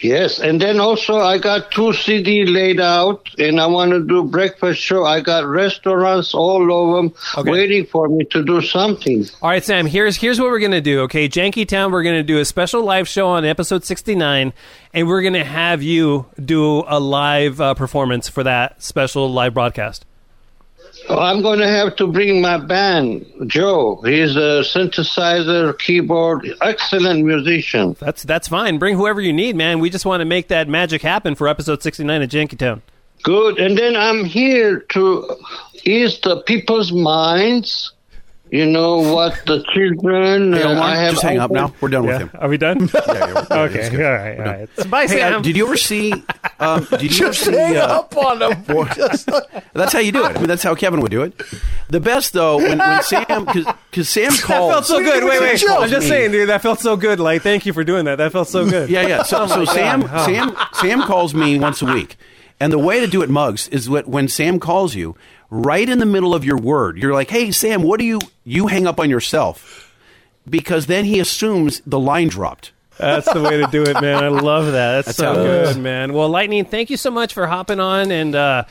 Yes, 0.02 0.39
and 0.39 0.60
then 0.60 0.80
also 0.80 1.18
I 1.20 1.38
got 1.38 1.72
two 1.72 1.93
CD 1.93 2.45
laid 2.45 2.80
out, 2.80 3.30
and 3.38 3.62
I 3.62 3.68
want 3.68 3.91
to 3.91 4.04
do 4.04 4.24
breakfast 4.24 4.82
show. 4.82 5.06
I 5.06 5.22
got 5.22 5.45
restaurants 5.45 6.34
all 6.34 6.72
over 6.72 7.10
Okay. 7.38 7.49
waiting 7.52 7.86
for 7.86 8.08
me 8.10 8.26
to 8.26 8.43
do 8.43 8.62
something. 8.62 9.26
All 9.41 9.49
right, 9.49 9.64
Sam. 9.64 9.86
Here's 9.86 10.18
here's 10.18 10.39
what 10.39 10.49
we're 10.49 10.60
gonna 10.60 10.82
do. 10.82 11.02
Okay, 11.02 11.30
Janky 11.30 11.68
Town. 11.68 11.91
We're 11.91 12.04
gonna 12.04 12.24
do 12.24 12.39
a 12.39 12.45
special 12.45 12.84
live 12.84 13.08
show 13.08 13.28
on 13.28 13.45
episode 13.45 13.84
69, 13.84 14.54
and 14.93 15.08
we're 15.08 15.22
gonna 15.22 15.45
have 15.45 15.84
you 15.84 16.26
do 16.43 16.84
a 16.88 16.99
live 16.99 17.62
uh, 17.62 17.74
performance 17.76 18.28
for 18.28 18.43
that 18.43 18.82
special 18.82 19.32
live 19.32 19.54
broadcast. 19.54 20.06
I'm 21.20 21.41
going 21.41 21.59
to 21.59 21.68
have 21.68 21.95
to 21.97 22.07
bring 22.07 22.41
my 22.41 22.57
band, 22.57 23.26
Joe. 23.47 24.01
He's 24.03 24.36
a 24.36 24.64
synthesizer, 24.64 25.78
keyboard, 25.80 26.47
excellent 26.62 27.26
musician. 27.26 27.95
That's 27.99 28.24
that's 28.24 28.47
fine. 28.47 28.78
Bring 28.78 28.95
whoever 28.95 29.22
you 29.22 29.34
need, 29.34 29.55
man. 29.55 29.80
We 29.80 29.89
just 29.89 30.05
want 30.05 30.22
to 30.22 30.26
make 30.26 30.47
that 30.49 30.68
magic 30.68 31.01
happen 31.01 31.36
for 31.36 31.47
episode 31.47 31.84
69 31.84 32.22
of 32.22 32.30
Janky 32.30 32.57
Town. 32.57 32.82
Good. 33.24 33.59
And 33.59 33.78
then 33.78 33.95
I'm 33.95 34.26
here 34.26 34.80
to 34.80 35.38
ease 35.84 36.20
the 36.22 36.41
people's 36.41 36.91
minds. 36.91 37.93
You 38.52 38.66
know 38.66 38.97
what 38.97 39.39
the 39.45 39.64
children. 39.74 40.52
Hey, 40.52 40.62
uh, 40.64 40.72
Omar, 40.72 40.84
I 40.84 40.95
have 40.97 41.12
just 41.12 41.24
hang 41.24 41.39
up 41.39 41.52
now. 41.52 41.74
We're 41.80 41.88
done 41.88 42.06
with 42.06 42.20
him. 42.20 42.32
Are 42.38 42.49
we 42.49 42.58
done? 42.58 42.89
Yeah, 43.08 43.45
yeah, 43.49 43.62
okay. 43.64 43.89
All 44.06 44.12
right. 44.12 44.39
All 44.39 44.45
right. 44.45 44.70
So 44.76 44.84
bye, 44.89 45.08
Hey, 45.08 45.22
uh, 45.22 45.30
Sam. 45.32 45.41
did 45.41 45.56
you 45.56 45.66
ever 45.66 45.78
see? 45.78 46.12
Um, 46.60 46.86
did 46.99 47.18
you 47.18 47.26
ever 47.28 47.34
Just 47.34 47.45
see? 47.45 47.56
hang 47.56 47.78
uh, 47.78 47.82
up 47.82 48.16
on 48.18 48.39
them. 48.39 48.64
Just- 48.95 49.30
That's 49.74 49.93
how 49.93 49.99
you 49.99 50.12
do 50.12 50.26
it. 50.26 50.36
I 50.36 50.39
mean, 50.39 50.47
that's 50.47 50.64
how 50.64 50.76
Kevin 50.76 50.99
would 50.99 51.12
do 51.12 51.22
it. 51.22 51.41
The 51.89 52.02
best 52.02 52.34
though, 52.34 52.58
when, 52.58 52.78
when 52.78 53.02
Sam, 53.04 53.45
because 53.45 54.10
Sam 54.10 54.32
that 54.32 54.41
calls. 54.43 54.72
felt 54.74 54.86
so 54.86 54.99
good. 54.99 55.24
Wait, 55.24 55.39
wait. 55.39 55.64
I'm 55.70 55.89
just 55.89 56.08
saying, 56.10 56.32
dude. 56.32 56.49
That 56.49 56.62
felt 56.62 56.80
so 56.82 56.97
good. 56.97 57.22
Like, 57.22 57.41
thank 57.41 57.66
you 57.66 57.72
for 57.72 57.86
doing 57.86 58.04
that. 58.06 58.18
That 58.18 58.34
felt 58.34 58.49
so 58.49 58.70
good. 58.70 58.89
Yeah, 58.89 59.08
yeah. 59.08 59.24
So, 59.24 59.47
so 59.47 59.64
Sam, 59.64 60.02
Sam, 60.26 60.56
Sam 60.74 61.02
calls 61.04 61.34
me 61.34 61.58
once 61.58 61.82
a 61.82 61.86
week, 61.86 62.18
and 62.60 62.72
the 62.74 62.80
way 62.80 62.99
to 62.99 63.08
do 63.08 63.22
it, 63.22 63.30
Mugs, 63.30 63.70
is 63.70 63.89
what 63.89 64.08
when 64.08 64.28
Sam 64.28 64.60
calls 64.60 64.93
you, 64.93 65.16
right 65.52 65.88
in 65.88 65.99
the 65.99 66.06
middle 66.08 66.34
of 66.34 66.43
your 66.43 66.58
word, 66.58 66.97
you're 66.97 67.14
like, 67.14 67.30
"Hey, 67.30 67.52
Sam, 67.52 67.84
what 67.84 67.99
do 67.99 68.06
you?" 68.06 68.20
You 68.43 68.66
hang 68.68 68.88
up 68.88 68.99
on 68.99 69.12
yourself 69.12 69.93
because 70.49 70.88
then 70.88 71.06
he 71.06 71.20
assumes 71.20 71.82
the 71.86 71.99
line 71.99 72.30
dropped. 72.30 72.72
That's 72.97 73.32
the 73.32 73.41
way 73.41 73.58
to 73.58 73.68
do 73.72 73.84
it, 73.84 73.99
man. 74.02 74.24
I 74.24 74.28
love 74.28 74.66
that. 74.68 75.06
That's, 75.06 75.18
That's 75.18 75.18
so 75.18 75.34
good, 75.36 75.78
man. 75.78 76.14
Well, 76.14 76.30
Lightning, 76.30 76.66
thank 76.66 76.89
you 76.89 76.97
so 76.97 77.10
much 77.10 77.34
for 77.34 77.47
hopping 77.47 77.80
on 77.80 78.12
and 78.12 78.36
uh, 78.36 78.66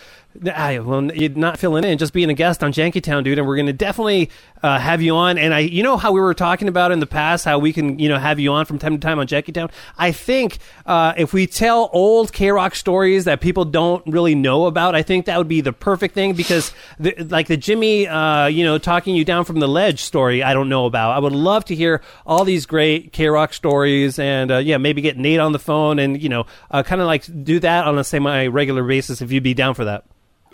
I, 0.46 0.78
well, 0.78 1.12
you're 1.12 1.30
not 1.30 1.58
filling 1.58 1.84
in, 1.84 1.98
just 1.98 2.12
being 2.12 2.30
a 2.30 2.34
guest 2.34 2.62
on 2.62 2.72
Janky 2.72 3.02
Town, 3.02 3.24
dude. 3.24 3.38
And 3.38 3.48
we're 3.48 3.56
going 3.56 3.66
to 3.66 3.72
definitely 3.72 4.30
uh, 4.62 4.78
have 4.78 5.02
you 5.02 5.16
on. 5.16 5.38
And 5.38 5.52
I, 5.52 5.60
you 5.60 5.82
know 5.82 5.96
how 5.96 6.12
we 6.12 6.20
were 6.20 6.34
talking 6.34 6.68
about 6.68 6.92
in 6.92 7.00
the 7.00 7.06
past, 7.06 7.44
how 7.44 7.58
we 7.58 7.72
can, 7.72 7.98
you 7.98 8.08
know, 8.08 8.16
have 8.16 8.38
you 8.38 8.52
on 8.52 8.64
from 8.64 8.78
time 8.78 8.92
to 8.92 9.00
time 9.00 9.18
on 9.18 9.26
Janky 9.26 9.52
Town. 9.52 9.70
I 9.98 10.12
think 10.12 10.58
uh, 10.86 11.14
if 11.16 11.32
we 11.32 11.48
tell 11.48 11.90
old 11.92 12.32
K 12.32 12.50
Rock 12.50 12.76
stories 12.76 13.24
that 13.24 13.40
people 13.40 13.64
don't 13.64 14.06
really 14.06 14.36
know 14.36 14.66
about, 14.66 14.94
I 14.94 15.02
think 15.02 15.26
that 15.26 15.36
would 15.36 15.48
be 15.48 15.62
the 15.62 15.72
perfect 15.72 16.14
thing 16.14 16.34
because, 16.34 16.72
the, 17.00 17.12
like 17.28 17.48
the 17.48 17.56
Jimmy, 17.56 18.06
uh, 18.06 18.46
you 18.46 18.64
know, 18.64 18.78
talking 18.78 19.16
you 19.16 19.24
down 19.24 19.44
from 19.44 19.58
the 19.58 19.68
ledge 19.68 20.00
story, 20.00 20.44
I 20.44 20.54
don't 20.54 20.68
know 20.68 20.86
about. 20.86 21.10
I 21.10 21.18
would 21.18 21.32
love 21.32 21.64
to 21.66 21.74
hear 21.74 22.02
all 22.24 22.44
these 22.44 22.66
great 22.66 23.12
K 23.12 23.26
Rock 23.26 23.52
stories, 23.52 24.18
and 24.20 24.52
uh, 24.52 24.58
yeah, 24.58 24.76
maybe 24.76 25.02
get 25.02 25.18
Nate 25.18 25.40
on 25.40 25.50
the 25.50 25.58
phone, 25.58 25.98
and 25.98 26.22
you 26.22 26.28
know, 26.28 26.46
uh, 26.70 26.84
kind 26.84 27.00
of 27.00 27.08
like 27.08 27.24
do 27.44 27.58
that 27.60 27.88
on 27.88 27.98
a 27.98 28.04
semi 28.04 28.46
regular 28.46 28.84
basis 28.84 29.20
if 29.20 29.32
you'd 29.32 29.42
be 29.42 29.54
down 29.54 29.74
for 29.74 29.84
that. 29.86 30.04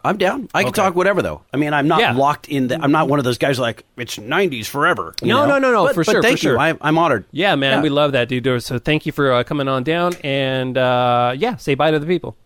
I'm 0.05 0.19
down. 0.19 0.49
I 0.55 0.63
can 0.63 0.73
talk 0.73 0.95
whatever 0.95 1.21
though. 1.23 1.43
I 1.53 1.57
mean, 1.57 1.73
I'm 1.75 1.89
not 1.89 2.01
Yeah. 2.01 2.13
locked 2.13 2.49
in. 2.49 2.69
The, 2.69 2.81
I'm 2.81 2.93
not 2.93 3.09
one 3.09 3.19
of 3.19 3.25
those 3.25 3.39
guys 3.39 3.59
like 3.59 3.85
it's 3.97 4.17
'90s 4.19 4.67
forever. 4.69 5.15
you 5.21 5.29
No, 5.29 5.41
know? 5.47 5.59
no, 5.59 5.59
no, 5.59 5.73
no, 5.73 5.85
But- 5.87 5.95
for 5.95 6.05
but 6.05 6.13
sure, 6.13 6.23
for 6.23 6.29
Thank 6.29 6.39
sure. 6.39 6.53
you. 6.55 6.59
I, 6.61 6.75
I'm 6.81 6.97
honored. 6.99 7.25
Yeah, 7.33 7.55
man, 7.57 7.79
Yeah. 7.79 7.83
we 7.83 7.89
love 7.89 8.13
that, 8.13 8.29
dude. 8.29 8.63
So 8.63 8.79
thank 8.79 9.05
you 9.07 9.13
for 9.13 9.33
uh, 9.33 9.43
coming 9.45 9.67
on 9.69 9.83
down, 9.83 10.15
and 10.23 10.79
uh, 10.79 11.35
yeah, 11.37 11.57
say 11.57 11.75
bye 11.75 11.91
to 11.91 11.99
the 11.99 12.07
people. 12.07 12.37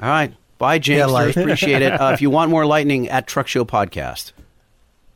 All 0.00 0.08
right. 0.08 0.32
Bye, 0.58 0.78
James. 0.78 1.10
Yeah, 1.12 1.22
Appreciate 1.28 1.82
it. 1.82 1.92
Uh, 2.00 2.12
if 2.14 2.22
you 2.22 2.30
want 2.30 2.50
more 2.50 2.64
lightning 2.64 3.08
at 3.08 3.26
Truck 3.26 3.46
Show 3.48 3.64
Podcast. 3.64 4.32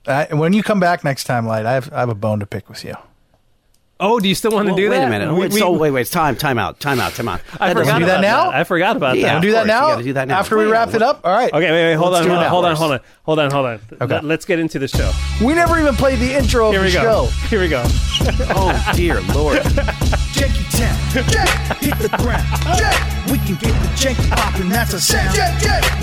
Uh, 0.07 0.27
when 0.33 0.53
you 0.53 0.63
come 0.63 0.81
back 0.81 1.05
next 1.05 1.25
time, 1.25 1.47
Light, 1.47 1.65
I 1.67 1.73
have, 1.75 1.93
I 1.93 2.01
have 2.01 2.09
a 2.09 2.15
bone 2.15 2.41
to 2.41 2.47
pick 2.47 2.69
with 2.69 2.85
you. 2.85 2.95
Oh, 4.01 4.21
do 4.21 4.29
you 4.29 4.35
still 4.37 4.53
want 4.53 4.67
to 4.67 4.73
Well, 4.75 4.77
do 4.77 4.91
wait 4.91 4.97
that? 4.99 5.09
a 5.09 5.11
minute. 5.11 5.33
We- 5.35 5.41
wait, 5.41 5.53
we- 5.53 5.59
so 5.59 5.73
wait, 5.73 5.91
wait. 5.91 6.07
Time. 6.07 6.37
Time 6.37 6.57
out. 6.57 6.79
Time 6.79 7.01
out. 7.01 7.15
Time 7.15 7.27
out. 7.29 7.41
I 7.59 7.69
That 7.69 7.79
forgot 7.79 7.85
doesn't- 7.87 8.01
do 8.01 8.07
that 8.07 8.19
about 8.21 8.53
now? 8.53 8.61
I 8.61 8.63
forgot 8.65 8.97
about 8.97 9.17
Yeah. 9.19 9.27
that. 9.27 9.35
To 9.35 9.41
do 9.41 9.53
that 9.53 9.67
now? 9.67 9.97
do 10.01 10.13
that 10.13 10.29
now. 10.29 10.39
After 10.39 10.57
we 10.57 10.67
wrap 10.67 10.95
it 10.95 11.03
up? 11.03 11.21
All 11.25 11.33
right. 11.33 11.53
Okay, 11.53 11.71
wait, 11.71 11.87
wait, 11.91 11.95
hold 11.95 12.15
on, 12.15 12.27
hold 12.29 12.39
on, 12.39 12.45
hold 12.49 12.65
on, 12.65 12.77
hold 12.77 12.93
on, 12.93 13.01
hold 13.25 13.39
on, 13.41 13.51
hold 13.51 13.67
on. 13.67 13.81
Okay. 14.01 14.21
Let, 14.23 14.39
us 14.39 14.45
get 14.45 14.61
into 14.61 14.79
the 14.79 14.87
show. 14.87 15.11
We 15.45 15.53
never 15.55 15.79
even 15.81 15.97
played 15.97 16.21
the 16.21 16.33
intro 16.33 16.71
Here 16.71 16.79
of 16.81 16.87
we 16.87 16.93
the 16.93 16.99
go. 17.03 17.27
show. 17.27 17.49
Here 17.49 17.61
we 17.61 17.69
go. 17.69 17.85
Oh 18.51 18.93
dear 18.95 19.21
Lord. 19.35 19.63
Janky 20.39 20.65
Town. 20.71 20.95
Hit 21.83 21.99
the 21.99 22.09
ground. 22.17 22.47
We 23.29 23.39
can 23.39 23.57
get 23.57 23.75
the 23.83 23.89
janky 23.99 24.31
poppin', 24.31 24.69
that's 24.69 24.95
a 24.95 25.01
sound. 25.01 25.37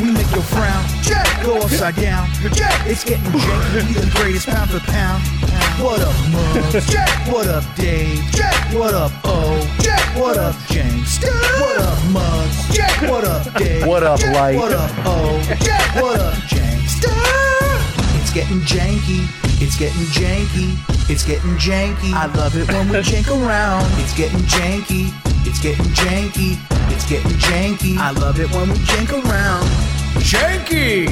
We 0.02 0.12
make 0.12 0.30
your 0.32 0.44
frown. 0.44 0.84
Go 1.41 1.62
upside 1.62 1.95
down. 1.95 2.28
It's 2.86 3.06
getting 3.06 3.24
janky, 3.32 3.88
we 3.88 3.94
the 3.94 4.12
greatest 4.16 4.48
pound 4.48 4.72
for 4.72 4.80
pound. 4.82 5.24
What 5.82 6.02
up, 6.02 6.14
Muggs? 6.32 6.86
Jack. 6.91 7.10
What 7.32 7.48
up, 7.48 7.64
Dave? 7.76 8.20
Jack. 8.32 8.74
What 8.74 8.94
up, 8.94 9.12
O? 9.24 9.66
Jack. 9.80 10.03
What 10.18 10.38
up, 10.38 10.56
James? 10.68 11.18
What 11.24 11.78
up, 11.78 11.98
Muggs? 12.12 12.76
Jack. 12.76 13.02
What 13.10 13.24
up, 13.24 13.53
Dave? 13.53 13.86
What 13.88 14.03
up, 14.03 14.20
Jack. 14.20 14.36
Light? 14.36 14.57
What 14.57 14.74
up, 14.74 14.91
O? 15.06 15.41
Jack. 15.62 15.95
What 16.02 16.20
up, 16.20 16.36
James? 16.48 16.99
It's 18.20 18.34
getting 18.34 18.60
janky. 18.62 19.45
It's 19.57 19.77
getting 19.77 20.06
janky. 20.07 20.77
It's 21.10 21.23
getting 21.23 21.56
janky. 21.56 22.11
I 22.14 22.26
love 22.26 22.57
it 22.57 22.68
when 22.68 22.90
we 22.90 22.98
jank 22.98 23.27
around. 23.30 23.86
It's 24.02 24.14
getting 24.14 24.41
janky. 24.41 25.14
It's 25.48 25.60
getting 25.60 25.86
janky. 25.95 26.60
It's 26.91 27.10
getting 27.10 27.32
janky. 27.32 27.98
I 27.98 28.11
love 28.11 28.40
it 28.40 28.52
when 28.52 28.69
we 28.69 28.76
jank 28.76 29.11
around. 29.14 29.65
Janky. 30.19 31.07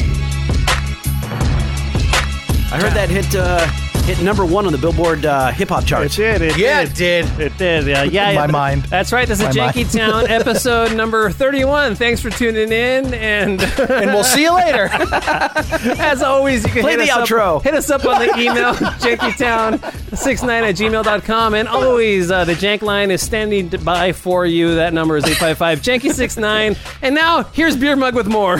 I 2.71 2.79
heard 2.81 2.93
that 2.93 3.09
hit 3.09 3.33
uh, 3.35 3.65
hit 4.05 4.21
number 4.21 4.45
one 4.45 4.65
on 4.65 4.71
the 4.71 4.77
Billboard 4.77 5.25
uh, 5.25 5.51
hip 5.51 5.69
hop 5.69 5.83
It 5.83 5.87
charts. 5.87 6.15
did. 6.15 6.41
It 6.41 6.57
Yeah, 6.57 6.83
did. 6.85 6.91
it 6.91 6.95
did. 6.95 7.39
It 7.39 7.57
did. 7.57 7.87
Yeah, 7.87 8.03
yeah. 8.03 8.25
My 8.33 8.45
yeah. 8.45 8.47
mind. 8.47 8.83
That's 8.83 9.11
right. 9.13 9.27
This 9.27 9.39
is 9.39 9.45
My 9.45 9.51
Janky 9.71 9.75
mind. 9.85 9.91
Town 9.91 10.27
episode 10.29 10.95
number 10.95 11.29
31. 11.31 11.95
Thanks 11.95 12.21
for 12.21 12.29
tuning 12.29 12.71
in. 12.71 13.13
And 13.13 13.61
And 13.61 14.11
we'll 14.11 14.23
see 14.23 14.43
you 14.43 14.53
later. 14.53 14.89
as 14.91 16.21
always, 16.21 16.63
you 16.65 16.71
can 16.71 16.81
Play 16.81 16.91
hit 16.97 17.05
the 17.05 17.11
us 17.11 17.29
outro. 17.29 17.57
Up, 17.57 17.63
hit 17.63 17.73
us 17.75 17.89
up 17.89 18.05
on 18.05 18.19
the 18.19 18.37
email, 18.37 18.73
jankytown69 18.73 20.49
at 20.69 20.75
gmail.com. 20.75 21.53
And 21.53 21.67
always, 21.67 22.29
uh, 22.31 22.45
the 22.45 22.53
Jank 22.53 22.81
line 22.81 23.11
is 23.11 23.21
standing 23.21 23.69
by 23.69 24.11
for 24.11 24.45
you. 24.45 24.75
That 24.75 24.93
number 24.93 25.17
is 25.17 25.23
855 25.25 25.81
Janky69. 25.81 26.77
And 27.01 27.15
now, 27.15 27.43
here's 27.43 27.77
Beer 27.77 27.95
Mug 27.95 28.15
with 28.15 28.27
more. 28.27 28.59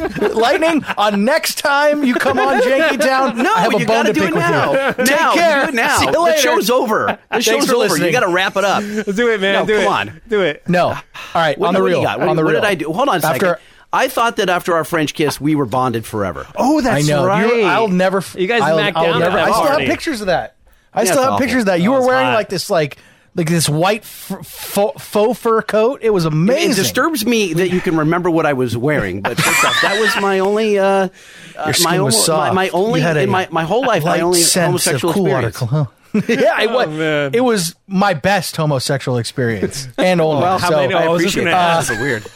Lightning, 0.34 0.84
on 0.96 1.24
next 1.24 1.58
time 1.58 2.02
you 2.04 2.14
come 2.14 2.38
on 2.38 2.60
Janky 2.62 3.00
Town, 3.00 3.36
No, 3.42 3.52
I 3.54 3.60
have 3.60 3.72
you 3.72 3.78
a 3.78 3.80
bone 3.80 3.86
gotta 3.86 4.12
do 4.12 4.20
pick 4.20 4.30
it 4.30 4.34
with 4.34 4.42
now. 4.42 4.72
you. 4.72 4.92
Take 4.94 5.08
you 5.10 5.16
care. 5.40 5.62
do 5.64 5.68
it 5.70 5.74
now. 5.74 5.96
See 5.98 6.06
you 6.06 6.12
the 6.12 6.36
show's 6.36 6.70
over. 6.70 7.18
The 7.30 7.40
show's 7.40 7.68
over. 7.70 7.78
listening. 7.78 8.06
You 8.06 8.12
got 8.12 8.26
to 8.26 8.32
wrap 8.32 8.56
it 8.56 8.64
up. 8.64 8.82
do 8.82 9.28
it, 9.30 9.40
man. 9.40 9.54
No, 9.54 9.66
do 9.66 9.74
come 9.74 9.82
it. 9.82 9.86
on. 9.86 10.20
Do 10.28 10.42
it. 10.42 10.68
No. 10.68 10.88
All 10.88 10.96
right, 11.34 11.58
What, 11.58 11.68
on 11.68 11.74
the 11.74 11.82
real. 11.82 12.02
What, 12.02 12.20
on 12.20 12.36
the 12.36 12.42
what 12.44 12.52
real. 12.52 12.60
did 12.60 12.66
I 12.66 12.74
do? 12.74 12.92
Hold 12.92 13.08
on 13.08 13.16
a 13.16 13.20
second. 13.20 13.48
After, 13.48 13.60
I 13.92 14.08
thought 14.08 14.36
that 14.36 14.48
after 14.48 14.74
our 14.74 14.84
French 14.84 15.14
kiss, 15.14 15.40
we 15.40 15.54
were 15.54 15.66
bonded 15.66 16.06
forever. 16.06 16.46
Oh, 16.56 16.80
that's 16.80 17.04
I 17.08 17.10
know. 17.10 17.26
right. 17.26 17.46
You're, 17.46 17.66
I'll 17.66 17.88
never. 17.88 18.22
You 18.36 18.46
guys 18.46 18.62
I'll, 18.62 18.78
I'll 18.78 18.92
down 18.92 19.20
never, 19.20 19.38
at 19.38 19.48
I 19.48 19.52
still 19.52 19.66
have 19.66 19.78
pictures 19.80 20.20
of 20.20 20.28
that. 20.28 20.56
I 20.94 21.02
Yeah, 21.02 21.10
still 21.10 21.22
have 21.22 21.32
awful. 21.34 21.44
pictures 21.44 21.60
of 21.62 21.66
that. 21.66 21.80
You 21.80 21.94
Oh, 21.94 22.00
were 22.00 22.06
wearing 22.06 22.26
hot. 22.26 22.34
like 22.34 22.48
this, 22.48 22.68
like, 22.70 22.98
like 23.34 23.48
this 23.48 23.68
white 23.68 24.02
f- 24.02 24.44
faux, 24.46 25.02
faux 25.04 25.38
fur 25.38 25.62
coat. 25.62 26.00
It 26.02 26.10
was 26.10 26.24
amazing. 26.24 26.72
It 26.72 26.74
disturbs 26.76 27.24
me 27.24 27.54
that 27.54 27.68
you 27.70 27.80
can 27.80 27.96
remember 27.96 28.30
what 28.30 28.44
I 28.46 28.52
was 28.54 28.76
wearing, 28.76 29.20
but 29.22 29.38
first 29.40 29.64
off, 29.64 29.80
that 29.82 30.00
was 30.00 30.14
my 30.22 30.40
only. 30.40 30.78
Uh, 30.78 30.84
uh, 30.84 31.08
Your 31.66 31.74
skin 31.74 31.84
my, 31.84 32.00
was 32.00 32.14
only- 32.14 32.24
soft. 32.26 32.54
my, 32.54 32.64
my 32.66 32.68
only 32.70 33.00
You 33.00 33.06
had 33.06 33.16
a 33.16 33.22
in 33.22 33.30
my, 33.30 33.48
my 33.50 33.64
whole 33.64 33.82
life, 33.86 34.02
my 34.04 34.10
light 34.12 34.22
only 34.22 34.40
sense 34.40 34.66
homosexual 34.66 35.10
of 35.10 35.14
cool 35.14 35.26
water 35.26 35.48
experience. 35.48 35.70
cologne. 35.70 35.88
yeah, 36.28 36.60
it 36.60 36.70
was. 36.72 36.88
Oh, 36.88 36.90
man. 36.90 37.30
It 37.34 37.40
was 37.40 37.76
my 37.86 38.14
best 38.14 38.56
homosexual 38.56 39.16
experience, 39.18 39.86
and 39.96 40.20
only. 40.20 40.42
Well, 40.42 40.58
how 40.58 40.70
so, 40.70 40.76
many- 40.78 40.94
I 40.94 41.04
I 41.04 41.08
was 41.08 41.22
just 41.22 41.36
appreciate 41.36 41.52
gonna 41.52 41.56
that. 41.56 41.78
ask. 41.78 41.88
That's 41.88 42.00
weird. 42.00 42.26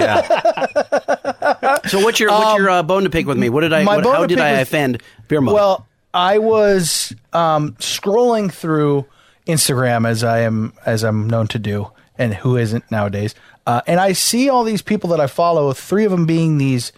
Yeah. 0.00 1.78
so 1.88 1.98
what's 2.04 2.20
your 2.20 2.30
what's 2.30 2.58
your 2.58 2.70
uh, 2.70 2.82
bone 2.84 3.02
to 3.04 3.10
pick 3.10 3.26
with 3.26 3.36
me? 3.38 3.48
What 3.48 3.62
did 3.62 3.72
I? 3.72 3.82
my 3.82 3.96
What, 3.96 4.04
bone 4.04 4.14
how 4.14 4.20
to 4.22 4.26
did 4.28 4.36
pick 4.38 4.44
I 4.44 4.52
with- 4.52 4.62
offend 4.62 5.02
beer 5.26 5.40
mug? 5.40 5.54
Well, 5.54 5.86
I 6.14 6.38
was 6.38 7.12
um, 7.32 7.72
scrolling 7.80 8.52
through 8.52 9.04
Instagram 9.48 10.06
as 10.06 10.22
I 10.22 10.40
am 10.40 10.74
as 10.86 11.02
I'm 11.02 11.28
known 11.28 11.48
to 11.48 11.58
do, 11.58 11.90
and 12.16 12.34
who 12.34 12.56
isn't 12.56 12.90
nowadays. 12.90 13.34
Uh, 13.66 13.80
and 13.86 13.98
I 13.98 14.12
see 14.12 14.48
all 14.48 14.64
these 14.64 14.82
people 14.82 15.10
that 15.10 15.20
I 15.20 15.26
follow. 15.26 15.72
Three 15.72 16.04
of 16.04 16.10
them 16.10 16.26
being 16.26 16.58
these 16.58 16.92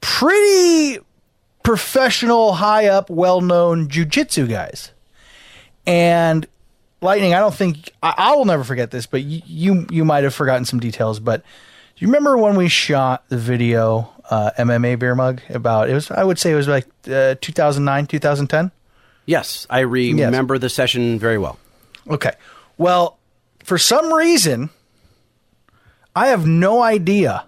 pretty 0.00 0.98
professional, 1.62 2.54
high 2.54 2.86
up, 2.86 3.08
well 3.08 3.40
known 3.40 3.88
jujitsu 3.88 4.48
guys. 4.48 4.92
And 5.86 6.46
Lightning, 7.04 7.34
I 7.34 7.38
don't 7.38 7.54
think 7.54 7.92
I, 8.02 8.14
I 8.16 8.34
will 8.34 8.46
never 8.46 8.64
forget 8.64 8.90
this, 8.90 9.04
but 9.04 9.22
you, 9.22 9.42
you 9.44 9.86
you 9.90 10.04
might 10.06 10.24
have 10.24 10.34
forgotten 10.34 10.64
some 10.64 10.80
details. 10.80 11.20
But 11.20 11.42
do 11.42 12.04
you 12.04 12.08
remember 12.08 12.38
when 12.38 12.56
we 12.56 12.68
shot 12.68 13.28
the 13.28 13.36
video 13.36 14.10
uh, 14.30 14.52
MMA 14.58 14.98
beer 14.98 15.14
mug 15.14 15.42
about 15.50 15.90
it 15.90 15.94
was 15.94 16.10
I 16.10 16.24
would 16.24 16.38
say 16.38 16.52
it 16.52 16.54
was 16.54 16.66
like 16.66 16.86
uh, 17.06 17.34
2009, 17.42 18.06
2010. 18.06 18.70
Yes, 19.26 19.66
I 19.70 19.80
remember 19.80 20.58
the 20.58 20.68
session 20.68 21.18
very 21.18 21.38
well. 21.38 21.58
Okay. 22.08 22.32
Well, 22.76 23.18
for 23.62 23.78
some 23.78 24.12
reason, 24.12 24.70
I 26.14 26.28
have 26.28 26.46
no 26.46 26.82
idea 26.82 27.46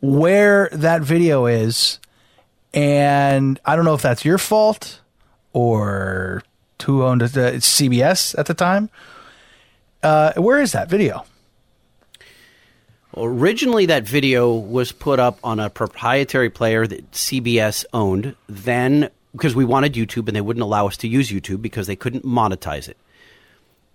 where 0.00 0.68
that 0.72 1.02
video 1.02 1.46
is, 1.46 1.98
and 2.72 3.60
I 3.64 3.76
don't 3.76 3.84
know 3.84 3.94
if 3.94 4.02
that's 4.02 4.24
your 4.24 4.38
fault 4.38 5.00
or 5.52 6.42
who 6.84 7.02
owned 7.04 7.20
it. 7.20 7.36
Uh, 7.36 7.52
CBS 7.54 8.38
at 8.38 8.46
the 8.46 8.54
time. 8.54 8.88
Uh, 10.02 10.32
where 10.34 10.58
is 10.58 10.72
that 10.72 10.88
video? 10.88 11.26
Originally, 13.16 13.86
that 13.86 14.04
video 14.04 14.54
was 14.54 14.92
put 14.92 15.18
up 15.18 15.38
on 15.42 15.60
a 15.60 15.68
proprietary 15.68 16.48
player 16.48 16.86
that 16.86 17.10
CBS 17.12 17.84
owned. 17.92 18.36
Then, 18.48 19.10
because 19.32 19.54
we 19.54 19.64
wanted 19.64 19.94
YouTube 19.94 20.26
and 20.28 20.36
they 20.36 20.40
wouldn't 20.40 20.62
allow 20.62 20.86
us 20.86 20.96
to 20.98 21.08
use 21.08 21.30
YouTube 21.30 21.62
because 21.62 21.86
they 21.86 21.96
couldn't 21.96 22.24
monetize 22.24 22.88
it. 22.88 22.96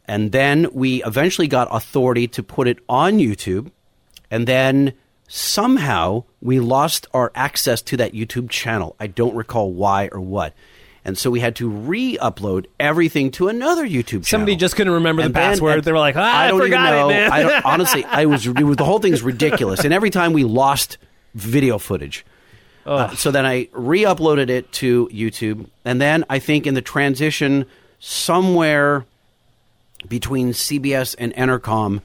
And 0.05 0.31
then 0.31 0.67
we 0.73 1.03
eventually 1.03 1.47
got 1.47 1.67
authority 1.71 2.27
to 2.29 2.43
put 2.43 2.67
it 2.67 2.79
on 2.89 3.17
YouTube. 3.17 3.71
And 4.29 4.47
then 4.47 4.93
somehow 5.27 6.23
we 6.41 6.59
lost 6.59 7.07
our 7.13 7.31
access 7.35 7.81
to 7.83 7.97
that 7.97 8.13
YouTube 8.13 8.49
channel. 8.49 8.95
I 8.99 9.07
don't 9.07 9.35
recall 9.35 9.71
why 9.71 10.09
or 10.11 10.19
what. 10.19 10.53
And 11.05 11.17
so 11.17 11.29
we 11.29 11.41
had 11.41 11.57
to 11.57 11.69
re-upload 11.69 12.67
everything 12.79 13.31
to 13.31 13.49
another 13.49 13.85
YouTube 13.85 14.07
channel. 14.07 14.23
Somebody 14.23 14.55
just 14.55 14.75
couldn't 14.75 14.93
remember 14.93 15.23
the 15.23 15.29
then- 15.29 15.51
password. 15.51 15.83
They 15.83 15.91
were 15.91 15.99
like, 15.99 16.15
ah, 16.15 16.39
I 16.39 16.47
don't 16.47 16.59
even 16.59 16.71
forgot 16.71 16.93
it, 16.93 16.97
know. 16.97 17.09
man. 17.09 17.31
I 17.31 17.41
don't, 17.43 17.65
honestly, 17.65 18.05
I 18.05 18.25
was, 18.25 18.47
it 18.47 18.63
was 18.63 18.77
the 18.77 18.85
whole 18.85 18.99
thing's 18.99 19.21
ridiculous. 19.21 19.83
And 19.83 19.93
every 19.93 20.09
time 20.09 20.31
we 20.33 20.43
lost 20.43 20.97
video 21.35 21.77
footage. 21.77 22.25
Uh, 22.85 23.15
so 23.15 23.31
then 23.31 23.45
I 23.45 23.69
re-uploaded 23.71 24.49
it 24.49 24.71
to 24.73 25.07
YouTube, 25.07 25.67
and 25.85 26.01
then 26.01 26.25
I 26.29 26.39
think 26.39 26.67
in 26.67 26.73
the 26.73 26.81
transition 26.81 27.65
somewhere 27.99 29.05
between 30.07 30.49
CBS 30.49 31.15
and 31.17 31.33
Entercom, 31.35 32.01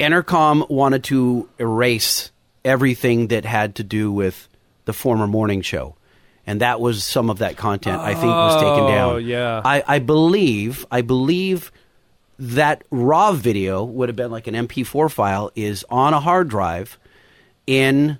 Entercom 0.00 0.68
wanted 0.70 1.04
to 1.04 1.48
erase 1.58 2.30
everything 2.64 3.28
that 3.28 3.44
had 3.44 3.76
to 3.76 3.84
do 3.84 4.10
with 4.10 4.48
the 4.86 4.92
former 4.92 5.26
morning 5.26 5.62
show. 5.62 5.94
And 6.46 6.60
that 6.60 6.80
was 6.80 7.04
some 7.04 7.28
of 7.28 7.38
that 7.38 7.56
content 7.56 8.00
I 8.00 8.14
think 8.14 8.26
was 8.26 8.54
taken 8.62 8.86
down. 8.86 9.10
Oh, 9.10 9.18
down. 9.18 9.24
yeah. 9.26 9.62
I, 9.64 9.82
I 9.86 9.98
believe 9.98 10.86
I 10.90 11.00
believe 11.00 11.72
that 12.38 12.84
raw 12.90 13.32
video 13.32 13.82
would 13.82 14.08
have 14.08 14.16
been 14.16 14.30
like 14.30 14.46
an 14.46 14.54
MP4 14.54 15.10
file 15.10 15.50
is 15.56 15.84
on 15.90 16.14
a 16.14 16.20
hard 16.20 16.48
drive 16.48 16.98
in 17.66 18.18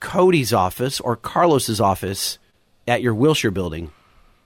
Cody's 0.00 0.52
office 0.52 1.00
or 1.00 1.16
Carlos's 1.16 1.80
office 1.80 2.38
at 2.86 3.02
your 3.02 3.14
Wilshire 3.14 3.50
building 3.50 3.90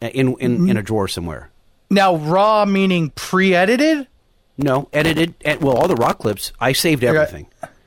in 0.00 0.34
in, 0.38 0.68
in 0.68 0.76
a 0.76 0.82
drawer 0.82 1.08
somewhere. 1.08 1.50
Now, 1.90 2.16
raw 2.16 2.64
meaning 2.64 3.10
pre-edited. 3.16 4.06
No, 4.56 4.88
edited. 4.92 5.34
ed- 5.44 5.60
well, 5.62 5.76
all 5.76 5.88
the 5.88 5.96
rock 5.96 6.18
clips. 6.18 6.52
I 6.60 6.72
saved 6.72 7.02
everything. 7.02 7.46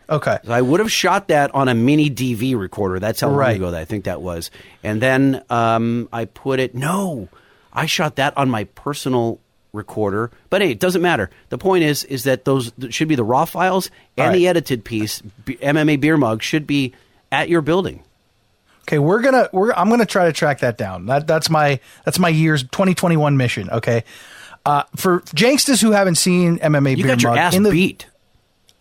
Okay. 0.09 0.37
So 0.43 0.51
I 0.51 0.61
would 0.61 0.79
have 0.81 0.91
shot 0.91 1.29
that 1.29 1.53
on 1.55 1.69
a 1.69 1.73
mini 1.73 2.09
DV 2.09 2.57
recorder. 2.57 2.99
That's 2.99 3.21
how 3.21 3.27
long 3.29 3.37
Right. 3.37 3.55
ago 3.55 3.71
that 3.71 3.79
I 3.79 3.85
think 3.85 4.03
that 4.05 4.21
was. 4.21 4.51
And 4.83 5.01
then 5.01 5.43
um, 5.49 6.09
I 6.11 6.25
put 6.25 6.59
it. 6.59 6.75
No, 6.75 7.29
I 7.71 7.85
shot 7.85 8.17
that 8.17 8.35
on 8.37 8.49
my 8.49 8.65
personal 8.65 9.39
recorder. 9.71 10.29
But 10.49 10.61
hey, 10.61 10.71
it 10.71 10.79
doesn't 10.79 11.01
matter. 11.01 11.29
The 11.49 11.57
point 11.57 11.83
is, 11.85 12.03
is 12.03 12.25
that 12.25 12.43
those 12.43 12.73
should 12.89 13.07
be 13.07 13.15
the 13.15 13.23
raw 13.23 13.45
files 13.45 13.89
and 14.17 14.27
All 14.27 14.33
the 14.33 14.47
edited 14.47 14.83
piece. 14.83 15.21
B- 15.45 15.55
MMA 15.61 15.99
beer 16.01 16.17
mug 16.17 16.43
should 16.43 16.67
be 16.67 16.93
at 17.33 17.49
your 17.49 17.61
building. 17.61 18.03
Okay, 18.83 18.99
we're 18.99 19.21
gonna 19.21 19.49
we're 19.51 19.73
I'm 19.73 19.89
gonna 19.89 20.05
try 20.05 20.25
to 20.25 20.33
track 20.33 20.59
that 20.59 20.77
down. 20.77 21.05
That 21.07 21.25
that's 21.27 21.49
my 21.49 21.79
that's 22.05 22.19
my 22.19 22.29
year's 22.29 22.63
2021 22.63 23.35
mission. 23.37 23.69
Okay, 23.69 24.03
uh, 24.65 24.83
for 24.95 25.21
Janksters 25.21 25.81
who 25.81 25.91
haven't 25.91 26.15
seen 26.15 26.59
MMA, 26.59 26.91
You 26.97 27.03
Beer 27.03 27.13
got 27.13 27.21
your 27.23 27.31
Mug, 27.31 27.39
ass 27.39 27.55
in 27.55 27.63
the, 27.63 27.71
beat. 27.71 28.07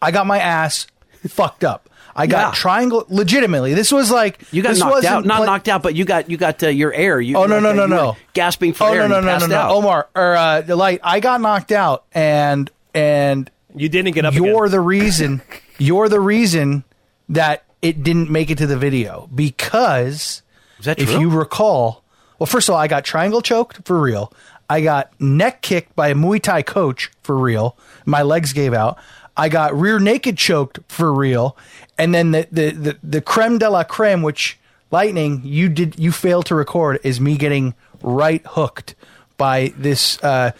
I 0.00 0.10
got 0.10 0.26
my 0.26 0.38
ass 0.38 0.86
fucked 1.28 1.64
up. 1.64 1.88
I 2.14 2.26
got 2.26 2.48
Yeah. 2.52 2.60
triangle. 2.60 3.06
Legitimately, 3.08 3.74
this 3.74 3.90
was 3.92 4.10
like 4.10 4.40
You 4.50 4.60
got 4.62 4.70
this 4.70 4.80
knocked 4.80 5.04
out. 5.04 5.24
Not 5.24 5.36
pla- 5.38 5.46
knocked 5.46 5.68
out, 5.68 5.82
but 5.82 5.94
you 5.94 6.04
got 6.04 6.28
you 6.28 6.36
got 6.36 6.62
uh, 6.62 6.68
your 6.68 6.92
air. 6.92 7.20
You, 7.20 7.36
Oh 7.38 7.46
no 7.46 7.58
like, 7.58 7.62
no 7.62 7.70
uh, 7.70 7.72
no 7.72 7.84
you 7.84 7.90
were 7.90 7.96
no! 7.96 8.16
Gasping 8.34 8.72
for 8.74 8.88
oh, 8.88 8.92
air. 8.92 9.08
no 9.08 9.20
no 9.20 9.20
no 9.20 9.38
no 9.38 9.46
no! 9.46 9.56
out. 9.56 9.70
Omar 9.70 10.08
or 10.14 10.36
uh, 10.36 10.60
the 10.62 10.76
light. 10.76 11.00
I 11.02 11.20
got 11.20 11.40
knocked 11.40 11.70
out, 11.72 12.04
and 12.12 12.68
and 12.92 13.48
you 13.74 13.88
didn't 13.88 14.12
get 14.12 14.24
up 14.26 14.34
you're 14.34 14.64
again. 14.66 14.72
the 14.72 14.80
reason. 14.80 15.42
you're 15.78 16.08
the 16.10 16.20
reason 16.20 16.84
that 17.30 17.64
it 17.82 18.02
didn't 18.02 18.30
make 18.30 18.50
it 18.50 18.58
to 18.58 18.66
the 18.66 18.78
video 18.78 19.28
because 19.34 20.42
if 20.84 21.10
you 21.20 21.28
recall, 21.28 22.02
well, 22.38 22.46
first 22.46 22.68
of 22.68 22.74
all, 22.74 22.80
I 22.80 22.86
got 22.86 23.04
triangle 23.04 23.42
choked 23.42 23.84
for 23.84 24.00
real. 24.00 24.32
I 24.70 24.80
got 24.80 25.12
neck 25.20 25.60
kicked 25.60 25.94
by 25.94 26.08
a 26.08 26.14
Muay 26.14 26.40
Thai 26.40 26.62
coach 26.62 27.10
for 27.22 27.36
real. 27.36 27.76
My 28.06 28.22
legs 28.22 28.52
gave 28.52 28.72
out. 28.72 28.98
I 29.36 29.48
got 29.48 29.74
rear 29.74 29.98
naked 29.98 30.38
choked 30.38 30.78
for 30.88 31.12
real. 31.12 31.56
And 31.98 32.14
then 32.14 32.30
the 32.30 32.48
the 32.50 32.70
the, 32.70 32.98
the 33.02 33.20
creme 33.20 33.58
de 33.58 33.68
la 33.68 33.84
creme, 33.84 34.22
which 34.22 34.58
lightning 34.90 35.42
you 35.44 35.68
did 35.68 35.98
you 35.98 36.12
failed 36.12 36.46
to 36.46 36.54
record, 36.54 37.00
is 37.02 37.20
me 37.20 37.36
getting 37.36 37.74
right 38.02 38.42
hooked 38.46 38.94
by 39.36 39.72
this 39.76 40.22
uh, 40.22 40.52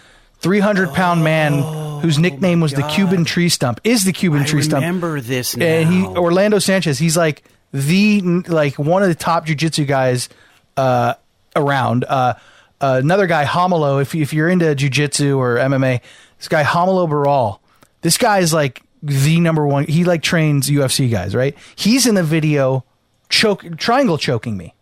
300 0.42 0.92
pound 0.92 1.24
man 1.24 1.62
whose 2.00 2.18
nickname 2.18 2.60
was 2.60 2.72
the 2.72 2.82
Cuban 2.82 3.24
tree 3.24 3.48
stump. 3.48 3.80
Is 3.84 4.04
the 4.04 4.12
Cuban 4.12 4.40
Oh 4.40 4.42
I 4.42 4.46
tree 4.46 4.62
stump? 4.62 4.82
remember 4.82 5.20
this 5.20 5.56
now. 5.56 5.64
And 5.64 5.88
he 5.88 6.04
Orlando 6.04 6.58
Sanchez. 6.58 6.98
He's 6.98 7.16
like 7.16 7.44
the 7.72 8.20
like 8.48 8.78
one 8.78 9.02
of 9.02 9.08
the 9.08 9.14
top 9.14 9.46
jujitsu 9.46 9.86
guys 9.86 10.28
uh, 10.76 11.14
around. 11.56 12.04
Uh, 12.08 12.34
another 12.80 13.26
guy, 13.26 13.44
Romulo. 13.44 14.02
If 14.02 14.14
if 14.14 14.32
you're 14.32 14.48
into 14.48 14.66
jujitsu 14.66 15.38
or 15.38 15.56
MMA, 15.56 16.00
this 16.38 16.48
guy 16.48 16.64
Romulo 16.64 17.08
Barral. 17.08 17.60
This 18.00 18.18
guy 18.18 18.40
is 18.40 18.52
like 18.52 18.82
the 19.02 19.38
number 19.40 19.66
one. 19.66 19.84
He 19.84 20.04
like 20.04 20.22
trains 20.22 20.68
UFC 20.68 21.10
guys, 21.10 21.34
right? 21.34 21.56
He's 21.76 22.06
in 22.06 22.16
the 22.16 22.24
video, 22.24 22.84
choke 23.28 23.76
triangle 23.78 24.18
choking 24.18 24.56
me. 24.56 24.74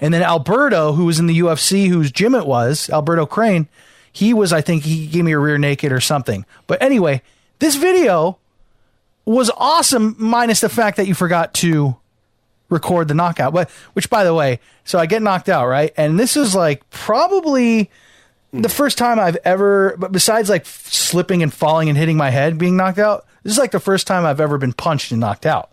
And 0.00 0.12
then 0.14 0.22
Alberto, 0.22 0.92
who 0.94 1.04
was 1.04 1.18
in 1.20 1.26
the 1.26 1.38
UFC, 1.38 1.88
whose 1.88 2.10
gym 2.10 2.34
it 2.34 2.46
was, 2.46 2.88
Alberto 2.90 3.26
Crane, 3.26 3.68
he 4.12 4.34
was, 4.34 4.52
I 4.52 4.60
think, 4.60 4.84
he 4.84 5.06
gave 5.06 5.24
me 5.24 5.32
a 5.32 5.38
rear 5.38 5.58
naked 5.58 5.92
or 5.92 6.00
something. 6.00 6.44
But 6.66 6.82
anyway, 6.82 7.22
this 7.58 7.76
video 7.76 8.38
was 9.24 9.50
awesome, 9.56 10.16
minus 10.18 10.60
the 10.60 10.68
fact 10.68 10.96
that 10.96 11.06
you 11.06 11.14
forgot 11.14 11.54
to 11.54 11.96
record 12.68 13.08
the 13.08 13.14
knockout. 13.14 13.52
But 13.52 13.70
which, 13.92 14.10
by 14.10 14.24
the 14.24 14.34
way, 14.34 14.60
so 14.84 14.98
I 14.98 15.06
get 15.06 15.22
knocked 15.22 15.48
out, 15.48 15.66
right? 15.66 15.92
And 15.96 16.18
this 16.18 16.36
is 16.36 16.54
like 16.54 16.88
probably 16.90 17.90
the 18.52 18.68
first 18.68 18.98
time 18.98 19.18
I've 19.20 19.36
ever, 19.44 19.94
but 19.98 20.12
besides 20.12 20.48
like 20.48 20.66
slipping 20.66 21.42
and 21.42 21.52
falling 21.52 21.88
and 21.88 21.96
hitting 21.96 22.16
my 22.16 22.30
head, 22.30 22.58
being 22.58 22.76
knocked 22.76 22.98
out, 22.98 23.26
this 23.42 23.52
is 23.52 23.58
like 23.58 23.70
the 23.70 23.80
first 23.80 24.06
time 24.06 24.24
I've 24.24 24.40
ever 24.40 24.58
been 24.58 24.72
punched 24.72 25.12
and 25.12 25.20
knocked 25.20 25.46
out. 25.46 25.70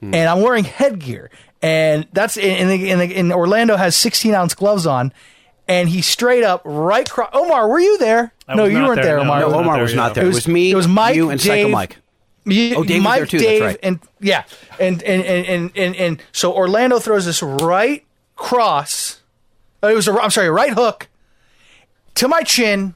Hmm. 0.00 0.14
And 0.14 0.28
I'm 0.28 0.42
wearing 0.42 0.64
headgear, 0.64 1.30
and 1.62 2.06
that's 2.12 2.36
in, 2.36 2.70
in, 2.70 3.00
in, 3.00 3.10
in 3.10 3.32
Orlando 3.32 3.76
has 3.76 3.96
16 3.96 4.34
ounce 4.34 4.54
gloves 4.54 4.86
on. 4.86 5.12
And 5.70 5.88
he 5.88 6.02
straight 6.02 6.42
up 6.42 6.62
right 6.64 7.08
cro- 7.08 7.28
Omar, 7.32 7.68
were 7.68 7.78
you 7.80 7.96
there? 7.98 8.32
I 8.48 8.56
no, 8.56 8.64
was 8.64 8.72
you 8.72 8.78
not 8.80 8.88
weren't 8.88 8.96
there, 9.02 9.04
there, 9.04 9.16
no. 9.18 9.22
Omar. 9.22 9.36
I 9.36 9.40
no, 9.40 9.46
was 9.46 9.52
not 9.54 9.60
Omar 9.60 9.74
there 9.76 9.82
was 9.84 9.94
not 9.94 10.14
there. 10.14 10.24
It 10.24 10.26
It 10.26 10.28
was- 10.28 10.36
was, 10.36 10.48
me, 10.48 10.70
it 10.72 10.74
was 10.74 10.88
Mike, 10.88 11.14
you, 11.16 11.30
and 11.30 11.40
Psycho 11.40 11.54
Dave, 11.54 11.70
Mike. 11.70 11.96
You- 12.44 12.74
Oh, 12.76 12.82
Dave 12.84 12.96
was 12.96 13.04
Mike, 13.04 13.16
there 13.18 13.26
too, 13.26 13.38
that's 13.38 13.60
right. 13.60 13.78
and 13.82 14.00
yeah, 14.20 14.44
and 14.80 15.02
and 15.04 15.22
and 15.22 15.46
and 15.46 15.70
and, 15.76 15.96
and 15.96 16.22
so 16.32 16.52
Orlando 16.52 16.98
throws 16.98 17.24
this 17.24 17.42
right 17.42 18.04
cross. 18.34 19.20
uh, 19.84 19.88
It 19.88 19.94
was 19.94 20.08
a, 20.08 20.12
I'm 20.20 20.30
sorry, 20.30 20.50
right 20.50 20.72
hook 20.72 21.06
to 22.16 22.26
my 22.28 22.42
chin. 22.42 22.94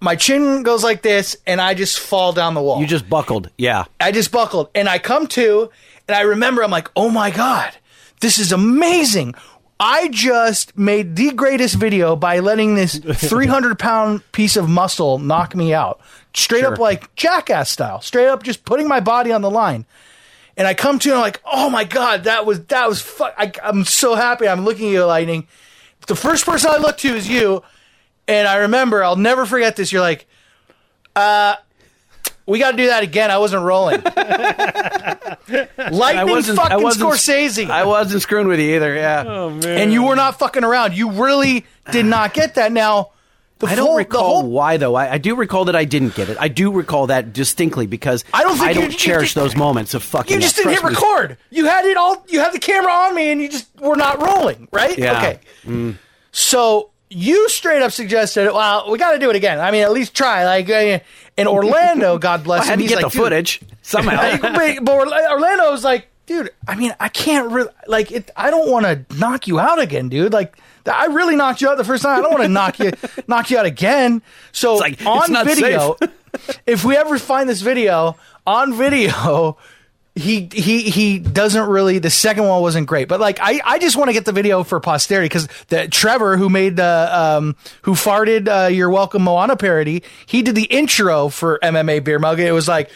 My 0.00 0.16
chin 0.16 0.64
goes 0.64 0.82
like 0.82 1.02
this, 1.02 1.36
and 1.46 1.60
I 1.60 1.74
just 1.74 2.00
fall 2.00 2.32
down 2.32 2.54
the 2.54 2.62
wall. 2.62 2.80
You 2.80 2.86
just 2.88 3.08
buckled. 3.08 3.50
Yeah. 3.56 3.84
I 4.00 4.10
just 4.10 4.32
buckled, 4.32 4.68
and 4.74 4.88
I 4.88 4.98
come 4.98 5.28
to, 5.28 5.70
and 6.08 6.16
I 6.16 6.22
remember 6.22 6.64
I'm 6.64 6.72
like, 6.72 6.90
oh 6.96 7.08
my 7.08 7.30
god, 7.30 7.72
this 8.20 8.38
is 8.40 8.50
amazing. 8.50 9.36
I 9.84 10.06
just 10.10 10.78
made 10.78 11.16
the 11.16 11.32
greatest 11.32 11.74
video 11.74 12.14
by 12.14 12.38
letting 12.38 12.76
this 12.76 12.98
300 13.14 13.80
pound 13.80 14.22
piece 14.30 14.56
of 14.56 14.68
muscle 14.68 15.18
knock 15.18 15.56
me 15.56 15.74
out, 15.74 16.00
straight 16.34 16.62
up 16.62 16.78
like 16.78 17.12
jackass 17.16 17.68
style, 17.68 18.00
straight 18.00 18.28
up 18.28 18.44
just 18.44 18.64
putting 18.64 18.86
my 18.86 19.00
body 19.00 19.32
on 19.32 19.42
the 19.42 19.50
line. 19.50 19.84
And 20.56 20.68
I 20.68 20.74
come 20.74 21.00
to, 21.00 21.08
and 21.08 21.16
I'm 21.16 21.22
like, 21.22 21.40
oh 21.44 21.68
my 21.68 21.82
god, 21.82 22.24
that 22.24 22.46
was 22.46 22.64
that 22.66 22.88
was 22.88 23.02
fu- 23.02 23.24
I, 23.24 23.50
I'm 23.60 23.84
so 23.84 24.14
happy. 24.14 24.46
I'm 24.46 24.64
looking 24.64 24.86
at 24.86 24.92
you, 24.92 25.04
lightning. 25.04 25.48
The 26.06 26.14
first 26.14 26.46
person 26.46 26.70
I 26.70 26.76
look 26.76 26.98
to 26.98 27.16
is 27.16 27.28
you, 27.28 27.64
and 28.28 28.46
I 28.46 28.58
remember 28.58 29.02
I'll 29.02 29.16
never 29.16 29.46
forget 29.46 29.74
this. 29.74 29.90
You're 29.90 30.00
like, 30.00 30.26
uh, 31.16 31.56
we 32.46 32.58
got 32.58 32.72
to 32.72 32.76
do 32.76 32.86
that 32.88 33.02
again. 33.02 33.30
I 33.30 33.38
wasn't 33.38 33.64
rolling. 33.64 34.02
Lightning 35.90 36.42
fucking 36.42 36.78
Scorsese. 36.88 37.68
I 37.70 37.84
wasn't 37.84 38.22
screwing 38.22 38.48
with 38.48 38.60
you 38.60 38.76
either. 38.76 38.94
Yeah. 38.94 39.24
Oh 39.26 39.50
man. 39.50 39.64
and 39.78 39.92
you 39.92 40.04
were 40.04 40.16
not 40.16 40.38
fucking 40.38 40.64
around. 40.64 40.94
You 40.96 41.10
really 41.12 41.64
did 41.90 42.06
not 42.06 42.34
get 42.34 42.54
that. 42.56 42.72
Now, 42.72 43.10
the 43.58 43.66
I 43.68 43.74
don't 43.74 43.86
full- 43.86 43.94
the 43.94 43.98
recall 43.98 44.40
whole- 44.42 44.50
why 44.50 44.76
though. 44.76 44.94
I, 44.94 45.12
I 45.14 45.18
do 45.18 45.34
recall 45.36 45.66
that 45.66 45.76
I 45.76 45.84
didn't 45.84 46.14
get 46.14 46.28
it. 46.28 46.36
I 46.40 46.48
do 46.48 46.72
recall 46.72 47.06
that 47.08 47.32
distinctly 47.32 47.86
because 47.86 48.24
I 48.32 48.42
don't 48.42 48.56
think 48.56 48.66
I 48.68 48.70
you- 48.70 48.80
don't 48.80 48.92
you 48.92 48.98
cherish 48.98 49.28
just- 49.28 49.34
those 49.36 49.56
moments 49.56 49.94
of 49.94 50.02
fucking. 50.02 50.34
you 50.36 50.40
just 50.40 50.54
up. 50.58 50.64
didn't 50.64 50.72
hit 50.72 50.80
Trust 50.80 51.00
me. 51.02 51.08
record. 51.08 51.36
You 51.50 51.66
had 51.66 51.84
it 51.84 51.96
all. 51.96 52.24
You 52.28 52.40
had 52.40 52.52
the 52.52 52.58
camera 52.58 52.92
on 52.92 53.14
me, 53.14 53.30
and 53.32 53.40
you 53.40 53.48
just 53.48 53.68
were 53.80 53.96
not 53.96 54.20
rolling. 54.22 54.68
Right? 54.72 54.96
Yeah. 54.98 55.36
Mm. 55.64 55.90
Okay. 55.90 55.98
So 56.32 56.90
you 57.12 57.48
straight 57.48 57.82
up 57.82 57.92
suggested, 57.92 58.52
well, 58.52 58.90
we 58.90 58.98
got 58.98 59.12
to 59.12 59.18
do 59.18 59.30
it 59.30 59.36
again. 59.36 59.60
I 59.60 59.70
mean, 59.70 59.82
at 59.82 59.92
least 59.92 60.14
try. 60.14 60.44
Like 60.44 60.68
uh, 60.70 60.98
in 61.36 61.46
Orlando, 61.46 62.18
God 62.18 62.44
bless 62.44 62.62
I 62.62 62.66
had 62.66 62.72
him, 62.74 62.78
to 62.78 62.82
he's 62.84 62.90
get 62.90 63.02
like, 63.02 63.12
the 63.12 63.18
"Dude, 63.18 63.24
footage 63.24 63.60
somehow. 63.82 64.16
Like, 64.16 64.40
but, 64.40 64.84
but 64.84 64.92
Orla- 64.92 65.30
Orlando 65.30 65.70
was 65.70 65.84
like, 65.84 66.08
dude, 66.26 66.50
I 66.66 66.74
mean, 66.76 66.94
I 67.00 67.08
can't 67.08 67.50
really 67.50 67.70
like 67.86 68.10
it. 68.12 68.30
I 68.36 68.50
don't 68.50 68.70
want 68.70 68.86
to 68.86 69.18
knock 69.18 69.46
you 69.46 69.58
out 69.60 69.78
again, 69.80 70.08
dude. 70.08 70.32
Like, 70.32 70.56
I 70.86 71.06
really 71.06 71.36
knocked 71.36 71.60
you 71.60 71.68
out 71.68 71.76
the 71.78 71.84
first 71.84 72.02
time. 72.02 72.18
I 72.18 72.22
don't 72.22 72.32
want 72.32 72.44
to 72.44 72.48
knock 72.48 72.78
you 72.78 72.90
knock 73.28 73.50
you 73.50 73.58
out 73.58 73.66
again. 73.66 74.22
So 74.52 74.72
It's 74.72 74.80
like, 74.80 74.92
it's 74.94 75.06
on 75.06 75.32
not 75.32 75.46
video, 75.46 75.96
if 76.66 76.84
we 76.84 76.96
ever 76.96 77.18
find 77.18 77.48
this 77.48 77.60
video 77.60 78.16
on 78.46 78.74
video. 78.74 79.56
He 80.14 80.46
he 80.52 80.82
he 80.90 81.18
doesn't 81.18 81.70
really. 81.70 81.98
The 81.98 82.10
second 82.10 82.46
one 82.46 82.60
wasn't 82.60 82.86
great, 82.86 83.08
but 83.08 83.18
like 83.18 83.38
I, 83.40 83.60
I 83.64 83.78
just 83.78 83.96
want 83.96 84.08
to 84.08 84.12
get 84.12 84.26
the 84.26 84.32
video 84.32 84.62
for 84.62 84.78
posterity 84.78 85.26
because 85.26 85.48
the 85.68 85.88
Trevor 85.88 86.36
who 86.36 86.50
made 86.50 86.76
the 86.76 87.08
um 87.10 87.56
who 87.82 87.92
farted 87.92 88.46
uh, 88.46 88.68
your 88.68 88.90
welcome 88.90 89.22
Moana 89.22 89.56
parody, 89.56 90.02
he 90.26 90.42
did 90.42 90.54
the 90.54 90.64
intro 90.64 91.30
for 91.30 91.58
MMA 91.62 92.04
beer 92.04 92.18
mug. 92.18 92.40
It 92.40 92.52
was 92.52 92.68
like 92.68 92.90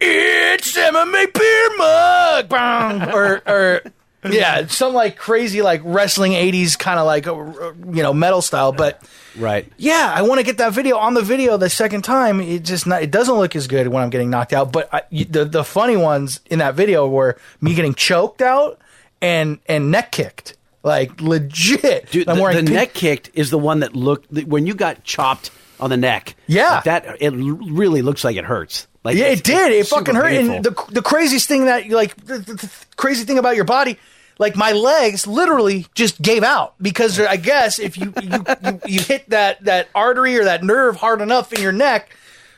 it's 0.00 0.74
MMA 0.74 1.34
beer 1.34 1.76
mug, 1.76 3.12
or 3.14 3.42
or 3.46 3.82
yeah, 4.30 4.66
some 4.66 4.94
like 4.94 5.16
crazy 5.16 5.62
like 5.62 5.80
wrestling 5.84 6.32
'80s 6.32 6.78
kind 6.78 6.98
of 6.98 7.06
like 7.06 7.26
uh, 7.26 7.72
you 7.92 8.02
know 8.02 8.12
metal 8.12 8.42
style, 8.42 8.72
but 8.72 9.02
right. 9.36 9.70
yeah, 9.76 10.12
I 10.14 10.22
want 10.22 10.38
to 10.38 10.44
get 10.44 10.58
that 10.58 10.72
video 10.72 10.96
on 10.96 11.14
the 11.14 11.22
video 11.22 11.56
the 11.56 11.70
second 11.70 12.02
time. 12.02 12.40
It 12.40 12.62
just 12.62 12.86
not, 12.86 13.02
it 13.02 13.10
doesn't 13.10 13.34
look 13.34 13.56
as 13.56 13.66
good 13.66 13.88
when 13.88 14.02
I'm 14.02 14.10
getting 14.10 14.30
knocked 14.30 14.52
out. 14.52 14.72
But 14.72 14.92
I, 14.92 15.02
the 15.10 15.44
the 15.44 15.64
funny 15.64 15.96
ones 15.96 16.40
in 16.46 16.60
that 16.60 16.74
video 16.74 17.08
were 17.08 17.36
me 17.60 17.74
getting 17.74 17.94
choked 17.94 18.42
out 18.42 18.80
and 19.20 19.58
and 19.66 19.90
neck 19.90 20.12
kicked, 20.12 20.56
like 20.82 21.20
legit. 21.20 22.10
Dude, 22.10 22.28
I'm 22.28 22.36
the, 22.36 22.42
wearing 22.42 22.56
the 22.58 22.62
pink- 22.62 22.74
neck 22.74 22.94
kicked 22.94 23.30
is 23.34 23.50
the 23.50 23.58
one 23.58 23.80
that 23.80 23.96
looked 23.96 24.30
when 24.44 24.66
you 24.66 24.74
got 24.74 25.02
chopped 25.02 25.50
on 25.80 25.90
the 25.90 25.96
neck. 25.96 26.36
Yeah. 26.46 26.74
like 26.74 26.84
that 26.84 27.16
it 27.20 27.30
really 27.30 28.02
looks 28.02 28.22
like 28.22 28.36
it 28.36 28.44
hurts. 28.44 28.86
Like 29.04 29.16
Yeah, 29.16 29.26
it 29.26 29.42
did. 29.42 29.72
It 29.72 29.86
fucking 29.88 30.14
hurt. 30.14 30.30
painful. 30.30 30.54
And 30.56 30.64
the 30.64 30.84
the 30.90 31.02
craziest 31.02 31.48
thing 31.48 31.64
that 31.66 31.88
like 31.88 32.14
the, 32.24 32.38
the, 32.38 32.54
the 32.54 32.70
crazy 32.96 33.24
thing 33.24 33.38
about 33.38 33.56
your 33.56 33.64
body, 33.64 33.98
like 34.38 34.54
my 34.56 34.72
legs 34.72 35.26
literally 35.26 35.86
just 35.94 36.22
gave 36.22 36.42
out 36.44 36.74
because 36.80 37.18
I 37.20 37.36
guess 37.36 37.78
if 37.78 37.98
you 37.98 38.12
you, 38.22 38.44
you, 38.64 38.80
you 38.86 39.00
hit 39.00 39.28
that 39.30 39.64
that 39.64 39.88
artery 39.94 40.38
or 40.38 40.44
that 40.44 40.62
nerve 40.62 40.96
hard 40.96 41.20
enough 41.20 41.52
in 41.52 41.60
your 41.60 41.72
neck, 41.72 42.14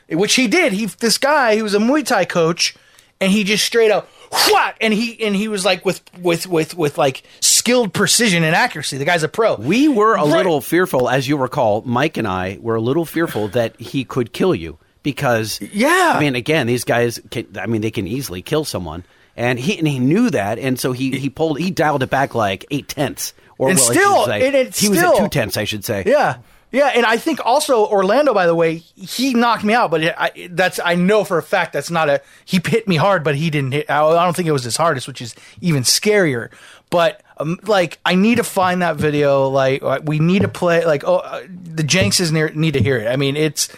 which 0.09 0.35
he 0.35 0.47
did. 0.47 0.73
He 0.73 0.85
this 0.85 1.17
guy 1.17 1.55
he 1.55 1.61
was 1.63 1.73
a 1.73 1.79
Muay 1.79 2.05
Thai 2.05 2.25
coach, 2.25 2.75
and 3.19 3.31
he 3.31 3.43
just 3.43 3.63
straight 3.65 3.89
up 3.91 4.07
what 4.49 4.75
and 4.81 4.93
he 4.93 5.19
and 5.25 5.35
he 5.35 5.47
was 5.47 5.63
like 5.65 5.83
with 5.85 6.01
with 6.19 6.45
with 6.45 6.75
with 6.75 6.97
like 6.97 7.23
skilled 7.39 7.91
precision 7.93 8.43
and 8.43 8.55
accuracy. 8.55 8.97
The 8.97 9.05
guy's 9.05 9.23
a 9.23 9.27
pro. 9.29 9.55
We 9.55 9.87
were 9.87 10.13
a 10.15 10.21
Right. 10.23 10.37
little 10.37 10.61
fearful, 10.61 11.09
as 11.09 11.27
you 11.27 11.37
recall. 11.37 11.81
Mike 11.85 12.17
and 12.17 12.27
I 12.27 12.59
were 12.61 12.75
a 12.75 12.81
little 12.81 13.05
fearful 13.05 13.47
that 13.49 13.79
he 13.79 14.03
could 14.03 14.31
kill 14.33 14.53
you 14.53 14.77
because, 15.05 15.61
Yeah. 15.61 16.13
I 16.15 16.19
mean, 16.19 16.35
again, 16.35 16.67
these 16.67 16.83
guys, 16.83 17.21
can, 17.31 17.47
I 17.57 17.67
mean, 17.67 17.79
they 17.81 17.91
can 17.91 18.05
easily 18.07 18.41
kill 18.41 18.65
someone, 18.65 19.05
and 19.37 19.57
he 19.57 19.77
and 19.77 19.87
he 19.87 19.99
knew 19.99 20.29
that, 20.31 20.59
and 20.59 20.77
so 20.77 20.91
he 20.91 21.17
he 21.17 21.29
pulled, 21.29 21.59
he 21.59 21.71
dialed 21.71 22.03
it 22.03 22.09
back 22.09 22.35
like 22.35 22.65
eight 22.71 22.89
tenths, 22.89 23.33
or 23.57 23.69
And 23.69 23.79
well, 23.79 23.91
still- 23.91 24.25
say, 24.25 24.45
and 24.47 24.55
it's 24.55 24.79
he 24.79 24.89
was 24.89 24.99
at 25.01 25.15
two 25.15 25.29
tenths, 25.29 25.55
I 25.55 25.63
should 25.63 25.85
say. 25.85 26.03
Yeah. 26.05 26.37
Yeah, 26.71 26.87
and 26.93 27.05
I 27.05 27.15
think 27.15 27.39
also 27.45 27.85
Orlando. 27.85 28.33
By 28.33 28.47
the 28.47 28.55
way, 28.55 28.77
he 28.97 29.33
knocked 29.33 29.63
me 29.63 29.73
out, 29.73 29.91
but 29.91 30.03
it, 30.03 30.15
I, 30.17 30.49
that's 30.51 30.77
I 30.83 30.95
know 30.95 31.23
for 31.23 31.37
a 31.37 31.43
fact 31.43 31.71
that's 31.71 31.89
not 31.89 32.09
a. 32.09 32.21
He 32.43 32.59
hit 32.65 32.85
me 32.85 32.97
hard, 32.97 33.23
but 33.23 33.35
he 33.35 33.49
didn't 33.49 33.71
hit. 33.71 33.89
I 33.89 34.03
I 34.05 34.25
don't 34.25 34.35
think 34.35 34.49
it 34.49 34.51
was 34.51 34.65
his 34.65 34.75
hardest, 34.75 35.07
which 35.07 35.21
is 35.21 35.35
even 35.61 35.83
scarier. 35.83 36.49
But 36.89 37.21
um, 37.37 37.59
like, 37.63 37.99
I 38.05 38.15
need 38.15 38.37
to 38.37 38.43
find 38.43 38.81
that 38.81 38.97
video. 38.97 39.47
Like, 39.47 39.83
uh, 39.83 40.01
we 40.03 40.19
need 40.19 40.41
to 40.41 40.49
play. 40.49 40.83
Like, 40.85 41.03
oh, 41.05 41.17
uh, 41.17 41.43
the 41.47 41.83
Jankses 41.83 42.33
near, 42.33 42.49
need 42.49 42.73
to 42.73 42.81
hear 42.81 42.97
it. 42.97 43.07
I 43.07 43.15
mean, 43.15 43.37
it's 43.37 43.69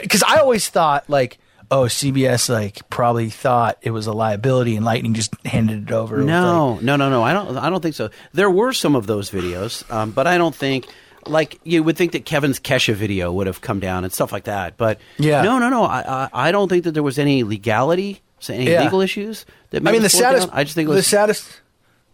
because 0.00 0.22
I 0.22 0.38
always 0.38 0.68
thought 0.68 1.08
like. 1.10 1.38
Oh, 1.72 1.84
CBS 1.84 2.48
like 2.48 2.90
probably 2.90 3.30
thought 3.30 3.78
it 3.82 3.92
was 3.92 4.08
a 4.08 4.12
liability, 4.12 4.74
and 4.74 4.84
Lightning 4.84 5.14
just 5.14 5.32
handed 5.46 5.88
it 5.88 5.92
over. 5.92 6.16
It 6.16 6.22
was 6.22 6.26
No, 6.26 6.80
no, 6.82 6.96
no, 6.96 7.08
no. 7.10 7.22
I 7.22 7.32
don't. 7.32 7.56
I 7.56 7.70
don't 7.70 7.80
think 7.80 7.94
so. 7.94 8.10
There 8.32 8.50
were 8.50 8.72
some 8.72 8.96
of 8.96 9.06
those 9.06 9.30
videos, 9.30 9.88
um, 9.88 10.10
but 10.10 10.26
I 10.26 10.36
don't 10.36 10.52
think. 10.54 10.88
Like 11.26 11.60
you 11.62 11.84
would 11.84 11.96
think 11.96 12.10
that 12.12 12.24
Kevin's 12.24 12.58
Kesha 12.58 12.94
video 12.94 13.30
would 13.30 13.46
have 13.46 13.60
come 13.60 13.78
down 13.78 14.02
and 14.02 14.12
stuff 14.12 14.32
like 14.32 14.44
that, 14.44 14.78
but 14.78 14.98
Yeah. 15.18 15.42
no, 15.42 15.60
no, 15.60 15.68
no. 15.68 15.84
I, 15.84 16.00
I, 16.00 16.48
I 16.48 16.50
don't 16.50 16.68
think 16.68 16.82
that 16.84 16.92
there 16.92 17.02
was 17.04 17.18
any 17.20 17.44
legality, 17.44 18.20
so 18.40 18.52
any 18.54 18.68
Yeah. 18.68 18.82
legal 18.82 19.00
issues. 19.02 19.46
That 19.68 19.86
I 19.86 19.92
mean, 19.92 20.02
the 20.02 20.08
saddest. 20.08 20.48
down. 20.48 20.58
I 20.58 20.64
just 20.64 20.74
think 20.74 20.88
it 20.88 20.92
the 20.94 21.02
saddest. 21.04 21.46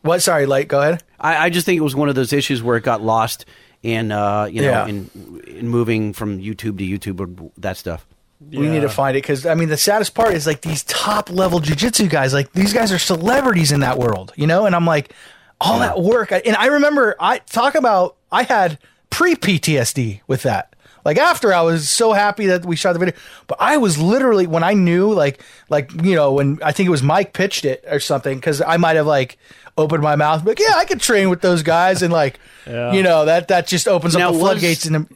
What? 0.03 0.21
Sorry, 0.23 0.45
light. 0.45 0.69
Go 0.69 0.81
ahead. 0.83 1.03
I, 1.19 1.47
I 1.47 1.51
just 1.51 1.65
think 1.65 1.79
it 1.79 1.83
was 1.83 1.95
one 1.97 2.09
of 2.11 2.15
those 2.15 2.33
issues 2.35 2.63
where 2.63 2.77
it 2.77 2.83
got 2.85 3.01
lost 3.01 3.47
in, 3.87 4.11
uh, 4.13 4.47
you 4.51 4.63
know, 4.63 4.71
Yeah. 4.71 4.87
in 4.87 5.11
in 5.47 5.69
moving 5.69 6.13
from 6.13 6.39
YouTube 6.39 6.79
to 6.79 6.85
YouTube 7.15 7.21
or 7.21 7.51
that 7.59 7.77
stuff. 7.77 8.07
We 8.51 8.69
need 8.69 8.81
to 8.81 8.89
find 8.91 9.17
it 9.17 9.23
because 9.23 9.47
I 9.47 9.55
mean 9.55 9.69
the 9.71 9.77
saddest 9.79 10.15
part 10.15 10.35
is 10.35 10.47
like 10.47 10.61
these 10.61 10.83
top 10.85 11.31
level 11.31 11.61
jujitsu 11.61 12.11
guys. 12.11 12.35
Like 12.35 12.53
these 12.53 12.73
guys 12.75 12.93
are 12.93 12.99
celebrities 12.99 13.73
in 13.73 13.81
that 13.81 13.97
world, 13.99 14.33
you 14.37 14.47
know. 14.47 14.67
And 14.67 14.75
I'm 14.75 14.85
like, 14.87 15.13
all 15.61 15.79
that 15.79 16.01
work. 16.03 16.33
I, 16.33 16.43
and 16.45 16.55
I 16.57 16.67
remember 16.67 17.15
I 17.19 17.39
talk 17.39 17.75
about 17.77 18.17
I 18.31 18.43
had 18.43 18.79
pre 19.09 19.37
PTSD 19.37 20.21
with 20.27 20.43
that. 20.43 20.75
Like 21.05 21.17
after 21.19 21.55
I 21.55 21.63
was 21.63 21.89
so 21.89 22.13
happy 22.13 22.47
that 22.47 22.67
we 22.67 22.75
shot 22.77 22.93
the 22.93 22.99
video, 22.99 23.15
but 23.47 23.57
I 23.61 23.77
was 23.79 23.97
literally 23.97 24.47
when 24.49 24.65
I 24.65 24.75
knew 24.75 25.13
like 25.15 25.41
like 25.71 25.91
you 26.05 26.15
know 26.17 26.33
when 26.33 26.59
I 26.63 26.73
think 26.73 26.89
it 26.89 26.91
was 26.91 27.03
Mike 27.03 27.33
pitched 27.33 27.65
it 27.65 27.85
or 27.89 28.01
something 28.01 28.37
because 28.39 28.61
I 28.61 28.77
might 28.77 28.97
have 28.97 29.07
like 29.07 29.39
opened 29.79 30.03
my 30.03 30.17
mouth 30.17 30.45
like 30.45 30.59
yeah 30.59 30.75
I 30.77 30.85
could 30.87 31.01
train 31.01 31.29
with 31.29 31.41
those 31.43 31.63
guys 31.63 32.03
and 32.03 32.13
like 32.13 32.39
you 32.67 33.03
know 33.03 33.27
that 33.27 33.49
that 33.49 33.67
just 33.67 33.87
opens 33.87 34.15
Now, 34.17 34.29
up 34.29 34.33
the 34.35 34.39
was- 34.39 34.53
floodgates 34.53 34.87
and 34.87 35.07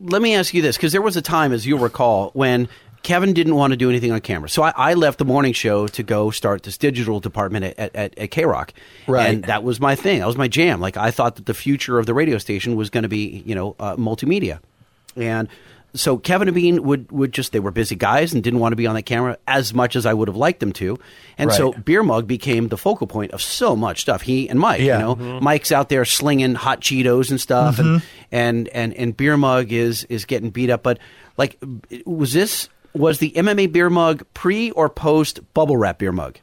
let 0.00 0.20
me 0.20 0.34
ask 0.34 0.52
you 0.52 0.62
this 0.62 0.76
because 0.76 0.90
there 0.90 1.00
was 1.00 1.16
a 1.16 1.22
time, 1.22 1.52
as 1.52 1.64
you'll 1.64 1.78
recall, 1.78 2.30
when 2.34 2.68
Kevin 3.04 3.32
didn't 3.34 3.54
want 3.54 3.70
to 3.72 3.76
do 3.76 3.88
anything 3.88 4.10
on 4.10 4.20
camera. 4.20 4.48
So 4.48 4.62
I, 4.64 4.72
I 4.76 4.94
left 4.94 5.18
the 5.18 5.24
morning 5.24 5.52
show 5.52 5.86
to 5.86 6.02
go 6.02 6.30
start 6.32 6.64
this 6.64 6.76
digital 6.76 7.20
department 7.20 7.66
at, 7.66 7.78
at, 7.78 7.94
at, 7.96 8.18
at 8.18 8.30
K 8.32 8.44
Rock. 8.44 8.72
Right. 9.06 9.28
And 9.28 9.44
that 9.44 9.62
was 9.62 9.78
my 9.80 9.94
thing. 9.94 10.18
That 10.18 10.26
was 10.26 10.36
my 10.36 10.48
jam. 10.48 10.80
Like 10.80 10.96
I 10.96 11.12
thought 11.12 11.36
that 11.36 11.46
the 11.46 11.54
future 11.54 12.00
of 12.00 12.06
the 12.06 12.14
radio 12.14 12.38
station 12.38 12.74
was 12.74 12.90
going 12.90 13.02
to 13.04 13.08
be, 13.08 13.44
you 13.46 13.54
know, 13.54 13.76
uh, 13.78 13.94
multimedia. 13.94 14.58
And 15.14 15.48
so 15.94 16.16
Kevin 16.16 16.48
and 16.48 16.54
Bean 16.54 16.82
would, 16.84 17.10
would 17.12 17.32
just, 17.32 17.52
they 17.52 17.60
were 17.60 17.70
busy 17.70 17.94
guys 17.96 18.32
and 18.32 18.42
didn't 18.42 18.60
want 18.60 18.72
to 18.72 18.76
be 18.76 18.86
on 18.86 18.94
that 18.94 19.02
camera 19.02 19.38
as 19.46 19.74
much 19.74 19.94
as 19.96 20.06
I 20.06 20.14
would 20.14 20.28
have 20.28 20.36
liked 20.36 20.60
them 20.60 20.72
to. 20.74 20.98
And 21.36 21.52
so 21.52 21.72
Beer 21.72 22.02
Mug 22.02 22.26
became 22.26 22.68
the 22.68 22.78
focal 22.78 23.06
point 23.06 23.32
of 23.32 23.42
so 23.42 23.76
much 23.76 24.00
stuff. 24.00 24.22
He 24.22 24.48
and 24.48 24.58
Mike, 24.58 24.80
Yeah. 24.80 24.98
you 24.98 25.04
know, 25.04 25.16
mm-hmm. 25.16 25.44
Mike's 25.44 25.72
out 25.72 25.88
there 25.88 26.04
slinging 26.04 26.54
hot 26.54 26.80
Cheetos 26.80 27.30
and 27.30 27.40
stuff, 27.40 27.78
and, 27.78 28.00
mm-hmm. 28.00 28.06
and 28.30 28.68
and 28.68 28.94
and 28.94 29.16
beer 29.16 29.36
mug 29.36 29.72
is 29.72 30.04
is 30.04 30.24
getting 30.24 30.50
beat 30.50 30.70
up. 30.70 30.82
But 30.82 30.98
like, 31.36 31.58
was 32.04 32.32
this 32.32 32.68
was 32.94 33.18
the 33.18 33.32
MMA 33.32 33.72
beer 33.72 33.90
mug 33.90 34.24
pre 34.34 34.70
or 34.72 34.88
post 34.88 35.40
bubble 35.54 35.76
wrap 35.76 35.98
beer 35.98 36.12
mug? 36.12 36.38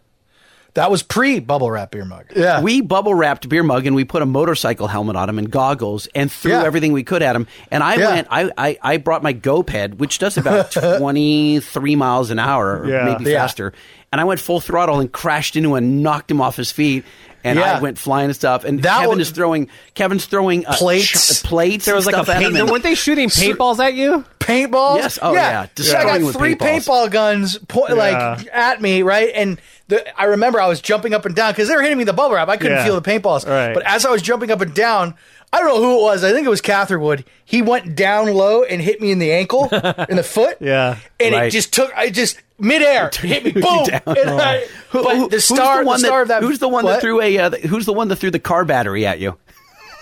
That 0.75 0.91
was 0.91 1.03
pre 1.03 1.39
bubble 1.39 1.69
wrap 1.71 1.91
beer 1.91 2.05
mug. 2.05 2.25
Yeah, 2.35 2.61
We 2.61 2.81
bubble 2.81 3.13
wrapped 3.13 3.49
beer 3.49 3.63
mug 3.63 3.85
and 3.85 3.95
we 3.95 4.05
put 4.05 4.21
a 4.21 4.25
motorcycle 4.25 4.87
helmet 4.87 5.15
on 5.15 5.27
him 5.29 5.37
and 5.39 5.49
goggles 5.51 6.07
and 6.15 6.31
threw 6.31 6.51
Yeah. 6.51 6.63
everything 6.63 6.93
we 6.93 7.03
could 7.03 7.21
at 7.21 7.35
him. 7.35 7.47
And 7.71 7.83
I 7.83 7.95
Yeah. 7.95 8.09
went, 8.11 8.27
I, 8.29 8.51
I, 8.57 8.77
I 8.81 8.97
brought 8.97 9.23
my 9.23 9.33
GoPed, 9.33 9.97
which 9.97 10.19
does 10.19 10.37
about 10.37 10.71
23 11.33 11.95
miles 11.95 12.29
an 12.29 12.39
hour, 12.39 12.79
or 12.81 12.87
Yeah. 12.89 13.05
maybe 13.05 13.29
Yeah. 13.29 13.39
faster. 13.41 13.73
And 14.11 14.19
I 14.19 14.23
went 14.23 14.39
full 14.39 14.59
throttle 14.59 14.99
and 14.99 15.11
crashed 15.11 15.55
into 15.55 15.69
him 15.69 15.75
and 15.83 16.03
knocked 16.03 16.31
him 16.31 16.41
off 16.41 16.55
his 16.57 16.71
feet. 16.71 17.03
And 17.49 17.59
Yeah. 17.59 17.77
I 17.77 17.79
went 17.79 17.97
flying 17.97 18.25
and 18.25 18.35
stuff. 18.35 18.63
And 18.63 18.81
That 18.83 19.01
Kevin 19.01 19.17
was- 19.17 19.27
is 19.29 19.33
throwing, 19.33 19.67
Kevin's 19.95 20.25
throwing 20.25 20.65
uh, 20.65 20.73
Plates. 20.73 21.41
ch- 21.41 21.43
plates. 21.43 21.85
There 21.85 21.95
was 21.95 22.05
and 22.07 22.13
like 22.13 22.21
a 22.21 22.25
stuff 22.25 22.35
at 22.35 22.41
paint. 22.53 22.69
Weren't 22.71 22.83
they 22.83 22.95
shooting 22.95 23.29
paintballs 23.29 23.79
at 23.79 23.93
you? 23.93 24.23
paintballs. 24.39 24.97
Yes. 24.97 25.19
Oh, 25.21 25.33
yeah. 25.33 25.61
I 25.61 25.69
Destroying 25.75 26.07
got 26.07 26.21
with 26.23 26.35
three 26.37 26.55
paintballs. 26.55 26.85
paintball 26.87 27.11
guns 27.11 27.57
po- 27.67 27.87
Yeah. 27.87 27.93
like 27.95 28.47
at 28.51 28.81
me, 28.81 29.03
right? 29.03 29.31
And 29.35 29.61
the, 29.89 30.03
I 30.19 30.25
remember 30.25 30.59
I 30.59 30.67
was 30.67 30.81
jumping 30.81 31.13
up 31.13 31.25
and 31.25 31.35
down 31.35 31.51
because 31.51 31.67
they 31.67 31.75
were 31.75 31.81
hitting 31.81 31.97
me 31.97 32.01
with 32.01 32.07
the 32.07 32.13
bubble 32.13 32.35
wrap. 32.35 32.49
I 32.49 32.57
couldn't 32.57 32.77
Yeah. 32.77 32.85
feel 32.85 32.99
the 32.99 33.07
paintballs. 33.09 33.47
Right. 33.47 33.73
But 33.73 33.83
as 33.85 34.05
I 34.05 34.09
was 34.09 34.21
jumping 34.21 34.49
up 34.51 34.61
and 34.61 34.73
down, 34.73 35.13
I 35.51 35.59
don't 35.59 35.67
know 35.69 35.81
who 35.81 35.99
it 35.99 36.03
was. 36.03 36.23
I 36.23 36.31
think 36.31 36.45
it 36.45 36.49
was 36.49 36.61
Catherwood. 36.61 37.25
He 37.43 37.61
went 37.61 37.95
down 37.95 38.31
low 38.33 38.63
and 38.63 38.79
hit 38.81 39.01
me 39.01 39.11
in 39.11 39.17
the 39.19 39.31
ankle, 39.31 39.63
in 39.63 40.15
the 40.15 40.23
foot. 40.23 40.57
Yeah. 40.61 40.97
And 41.19 41.33
Right. 41.33 41.47
it 41.47 41.51
just 41.51 41.73
took. 41.73 41.91
I 41.95 42.09
just 42.11 42.39
midair 42.59 43.09
hit 43.19 43.43
me. 43.43 43.51
Boom. 43.51 43.83
down. 43.85 44.01
And 44.05 44.29
I- 44.29 44.65
Who- 44.89 45.03
the 45.29 45.35
who's 45.37 45.45
star, 45.45 45.83
one 45.83 45.99
the 46.01 46.07
star 46.07 46.21
of 46.21 46.27
that. 46.27 46.43
Who's 46.43 46.59
the 46.59 46.67
one 46.69 46.83
what? 46.85 46.93
that 46.93 47.01
threw 47.01 47.19
a? 47.21 47.37
Uh, 47.37 47.49
who's 47.51 47.85
the 47.85 47.93
one 47.93 48.09
that 48.09 48.17
threw 48.17 48.29
the 48.31 48.39
car 48.39 48.63
battery 48.65 49.05
at 49.07 49.19
you? 49.19 49.37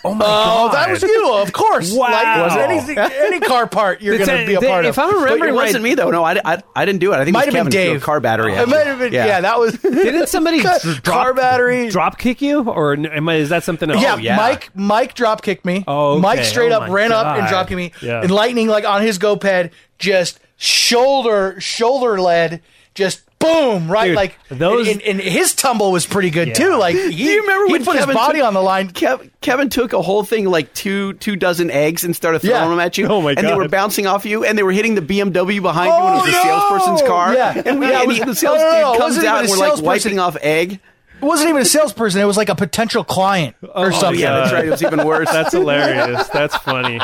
Oh 0.07 0.13
my 0.13 0.25
oh, 0.25 0.27
god! 0.27 0.73
that 0.73 0.89
was 0.91 1.01
you, 1.03 1.33
of 1.33 1.51
course. 1.53 1.93
Wow. 1.93 2.09
Like, 2.11 2.43
was 2.43 2.57
anything, 2.57 2.97
any 2.97 3.39
car 3.39 3.67
part 3.67 4.01
you're 4.01 4.17
going 4.17 4.27
to 4.27 4.45
be 4.45 4.55
a 4.55 4.61
part 4.61 4.85
if 4.85 4.97
of. 4.97 5.03
I'm 5.03 5.15
Wait, 5.15 5.23
remembering 5.23 5.53
it 5.53 5.57
right, 5.57 5.65
wasn't 5.65 5.83
me 5.83 5.95
though. 5.95 6.11
No, 6.11 6.23
I, 6.23 6.39
I, 6.43 6.63
I 6.75 6.85
didn't 6.85 6.99
do 6.99 7.13
it. 7.13 7.17
I 7.17 7.25
think 7.25 7.33
Might 7.33 7.47
it 7.47 7.53
was 7.53 7.55
have 7.55 7.65
Kevin 7.65 7.79
who 7.79 7.85
threw 7.85 7.93
Dave. 7.93 8.01
car 8.03 8.19
battery. 8.19 8.55
At 8.55 8.63
It 8.63 8.69
might 8.69 8.87
have 8.87 8.99
been. 8.99 9.13
Yeah, 9.13 9.41
that 9.41 9.59
was. 9.59 9.77
didn't 9.81 10.27
somebody 10.27 10.61
drop, 10.61 10.81
car 11.03 11.33
battery? 11.33 11.89
drop 11.89 12.17
kick 12.17 12.41
you, 12.41 12.63
or 12.69 12.93
am 12.93 13.29
I, 13.29 13.35
is 13.35 13.49
that 13.49 13.63
something 13.63 13.89
else? 13.91 14.01
Yeah, 14.01 14.15
Oh, 14.15 14.17
yeah. 14.17 14.37
Mike. 14.37 14.69
Mike 14.75 15.13
drop 15.13 15.41
kicked 15.41 15.65
me. 15.65 15.83
Oh, 15.87 16.13
okay. 16.13 16.21
Mike 16.21 16.43
straight 16.43 16.71
Oh, 16.71 16.77
up 16.77 16.89
my 16.89 16.93
ran 16.93 17.11
up 17.11 17.27
and 17.27 17.41
God. 17.41 17.49
drop 17.49 17.67
kicked 17.67 17.77
me. 17.77 17.91
Yeah. 18.01 18.21
And 18.21 18.31
lightning, 18.31 18.67
like 18.67 18.85
on 18.85 19.01
his 19.01 19.19
GoPed, 19.19 19.71
just 19.99 20.39
shoulder 20.57 21.59
shoulder 21.59 22.19
led, 22.19 22.61
just 22.95 23.21
boom, 23.39 23.89
right? 23.91 24.07
Dude, 24.07 24.15
like 24.15 24.37
those- 24.49 24.87
And, 24.87 25.01
and 25.01 25.19
his 25.19 25.53
tumble 25.53 25.91
was 25.91 26.05
pretty 26.05 26.29
good 26.29 26.49
Yeah. 26.49 26.53
too. 26.55 26.75
Like 26.77 26.95
he, 26.95 27.09
Do 27.11 27.15
you 27.15 27.41
remember 27.41 27.67
he 27.67 27.71
when 27.73 27.85
put 27.85 27.93
Kevin 27.97 28.09
his 28.09 28.15
body 28.15 28.39
took- 28.39 28.47
on 28.47 28.53
the 28.53 28.61
line? 28.61 28.91
Kev, 28.91 29.29
Kevin 29.41 29.69
took 29.69 29.93
a 29.93 30.01
whole 30.01 30.23
thing 30.23 30.45
like 30.45 30.73
two 30.73 31.13
two 31.13 31.35
dozen 31.35 31.69
eggs 31.71 32.03
and 32.03 32.15
started 32.15 32.39
throwing 32.39 32.55
Yeah. 32.63 32.67
them 32.69 32.79
at 32.79 32.97
you. 32.97 33.07
Oh, 33.07 33.21
my 33.21 33.31
And 33.37 33.47
they 33.47 33.53
were 33.53 33.67
bouncing 33.67 34.07
off 34.07 34.25
you, 34.25 34.43
and 34.43 34.57
they 34.57 34.63
were 34.63 34.71
hitting 34.71 34.95
the 34.95 35.01
BMW 35.01 35.61
behind 35.61 35.89
you, 35.89 35.93
and 35.95 36.15
it 36.19 36.25
was 36.25 36.33
Oh, 36.35 36.39
a 36.39 36.41
salesperson's 36.43 37.01
car. 37.07 37.33
Yeah. 37.33 37.61
and, 37.65 37.79
we, 37.79 37.87
Yeah, 37.89 37.99
and 37.99 38.07
was- 38.07 38.17
he- 38.17 38.21
the 38.21 38.27
no, 38.27 38.33
sales 38.33 38.57
no, 38.59 38.71
no, 38.71 38.91
dude 38.93 39.01
comes 39.01 39.17
out 39.23 39.41
and 39.41 39.49
we're 39.49 39.57
like 39.57 39.81
wiping 39.81 40.19
off 40.19 40.37
egg. 40.41 40.79
It 41.19 41.25
wasn't 41.25 41.49
even 41.49 41.61
a 41.61 41.65
salesperson. 41.65 42.21
It 42.21 42.25
was 42.25 42.37
like 42.37 42.49
a 42.49 42.55
potential 42.55 43.03
client 43.03 43.55
or 43.61 43.87
oh, 43.87 43.91
something. 43.91 44.23
Oh, 44.23 44.27
yeah, 44.27 44.39
that's 44.39 44.53
right. 44.53 44.65
It 44.65 44.71
was 44.71 44.83
even 44.83 45.05
worse. 45.05 45.31
That's 45.31 45.51
hilarious. 45.51 46.27
That's 46.29 46.55
funny. 46.57 46.99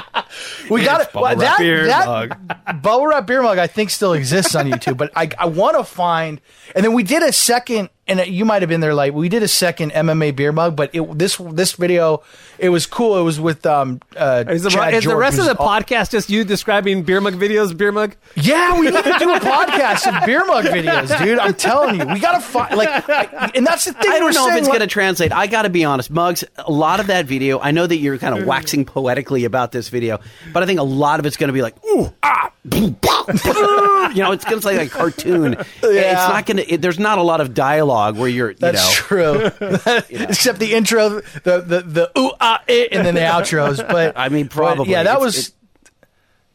We 0.70 0.84
got 0.84 1.02
it. 1.02 1.12
bubble 1.12 1.24
Well, 1.24 1.38
wrap 1.38 1.40
that 1.40 1.60
beer 1.60 1.86
that 1.88 2.06
mug. 2.06 2.82
bubble 2.82 3.08
wrap 3.08 3.26
beer 3.26 3.42
mug 3.42 3.58
I 3.58 3.68
think 3.68 3.90
still 3.90 4.14
exists 4.14 4.56
on 4.56 4.68
YouTube, 4.70 4.98
but 4.98 5.12
I 5.16 5.30
I 5.38 5.48
want 5.48 5.78
to 5.78 5.84
find. 5.84 6.42
And 6.76 6.86
then 6.86 6.94
we 6.94 7.04
did 7.04 7.24
a 7.24 7.32
second, 7.34 7.90
and 8.08 8.26
you 8.28 8.44
might 8.46 8.62
have 8.62 8.70
been 8.70 8.82
there. 8.82 8.94
Like 8.94 9.14
we 9.14 9.30
did 9.30 9.44
a 9.44 9.48
second 9.48 9.92
MMA 9.94 10.36
beer 10.36 10.52
mug, 10.52 10.76
but 10.76 10.90
it, 10.94 11.18
this 11.18 11.38
this 11.38 11.74
video 11.74 12.22
it 12.60 12.70
was 12.70 12.86
cool. 12.86 13.18
It 13.18 13.24
was 13.24 13.40
with 13.40 13.66
um 13.66 14.02
uh 14.16 14.44
Is 14.48 14.64
the, 14.64 14.70
Chad 14.70 14.94
is 14.94 15.04
the 15.06 15.16
rest 15.16 15.40
of 15.40 15.46
the 15.46 15.56
all- 15.58 15.68
podcast 15.70 16.12
just 16.12 16.30
you 16.30 16.44
describing 16.44 17.04
beer 17.04 17.22
mug 17.22 17.36
videos? 17.36 17.76
Beer 17.76 17.92
mug. 17.92 18.16
Yeah, 18.36 18.78
we 18.80 18.88
need 18.92 19.04
to 19.04 19.16
do 19.20 19.34
a 19.34 19.40
podcast 19.40 20.08
of 20.08 20.26
beer 20.26 20.46
mug 20.46 20.66
videos, 20.66 21.18
dude. 21.24 21.40
I'm 21.40 21.54
telling 21.54 22.00
you, 22.00 22.06
we 22.08 22.20
gotta 22.20 22.42
find 22.42 22.76
like, 22.76 22.90
I- 23.10 23.52
and 23.56 23.66
that's 23.66 23.86
the 23.86 23.94
thing. 23.94 24.12
I 24.12 24.20
we're 24.20 24.32
don't 24.32 24.34
know 24.34 24.50
if 24.50 24.58
it's 24.58 24.68
like- 24.68 24.80
going 24.80 24.88
to 24.90 24.92
translate. 24.94 25.32
I 25.32 25.48
got 25.48 25.62
to 25.64 25.70
be 25.70 25.86
honest, 25.86 26.12
Muggs. 26.12 26.44
A 26.58 26.72
lot 26.72 27.00
of 27.00 27.08
that 27.08 27.26
video, 27.26 27.60
I 27.60 27.72
know 27.72 27.88
that 27.88 27.98
you're 27.98 28.18
kind 28.18 28.38
of 28.38 28.46
waxing 28.46 28.84
poetically 28.86 29.46
about 29.46 29.72
this 29.72 29.90
video, 29.90 30.20
but 30.52 30.62
I 30.62 30.66
think 30.66 30.80
a 30.80 30.84
lot 30.84 31.20
of 31.20 31.26
it's 31.26 31.38
going 31.38 31.48
to 31.50 31.54
be 31.54 31.62
like, 31.62 31.76
ooh, 31.86 32.12
ah, 32.24 32.52
boom, 32.66 32.98
bah, 33.02 33.24
bah. 33.28 34.10
you 34.14 34.22
know, 34.24 34.32
it's 34.32 34.44
going 34.46 34.58
to 34.58 34.62
say 34.62 34.78
like 34.78 34.88
a 34.88 34.92
cartoon. 34.92 35.56
It's 35.84 36.28
not 36.30 36.46
going 36.46 36.58
to. 36.58 36.74
It, 36.74 36.82
there's 36.82 37.00
not 37.00 37.18
a 37.18 37.24
lot 37.24 37.40
of 37.42 37.54
dialogue 37.54 37.93
where 38.16 38.28
you're, 38.30 38.52
you 38.52 38.58
That's 38.60 38.78
know, 38.78 38.92
true. 38.94 39.46
Except 40.10 40.60
the 40.60 40.74
intro, 40.74 41.10
the 41.44 41.62
the 41.62 41.82
the 41.82 42.12
ooh 42.20 42.32
ah 42.40 42.62
it, 42.68 42.90
and 42.92 43.06
then 43.06 43.16
the 43.16 43.22
outros. 43.22 43.78
But 43.94 44.14
I 44.18 44.30
mean, 44.30 44.46
but, 44.48 44.56
probably. 44.56 44.92
yeah, 44.92 45.04
that 45.04 45.16
It's- 45.18 45.22
was 45.26 45.48
it- 45.50 45.54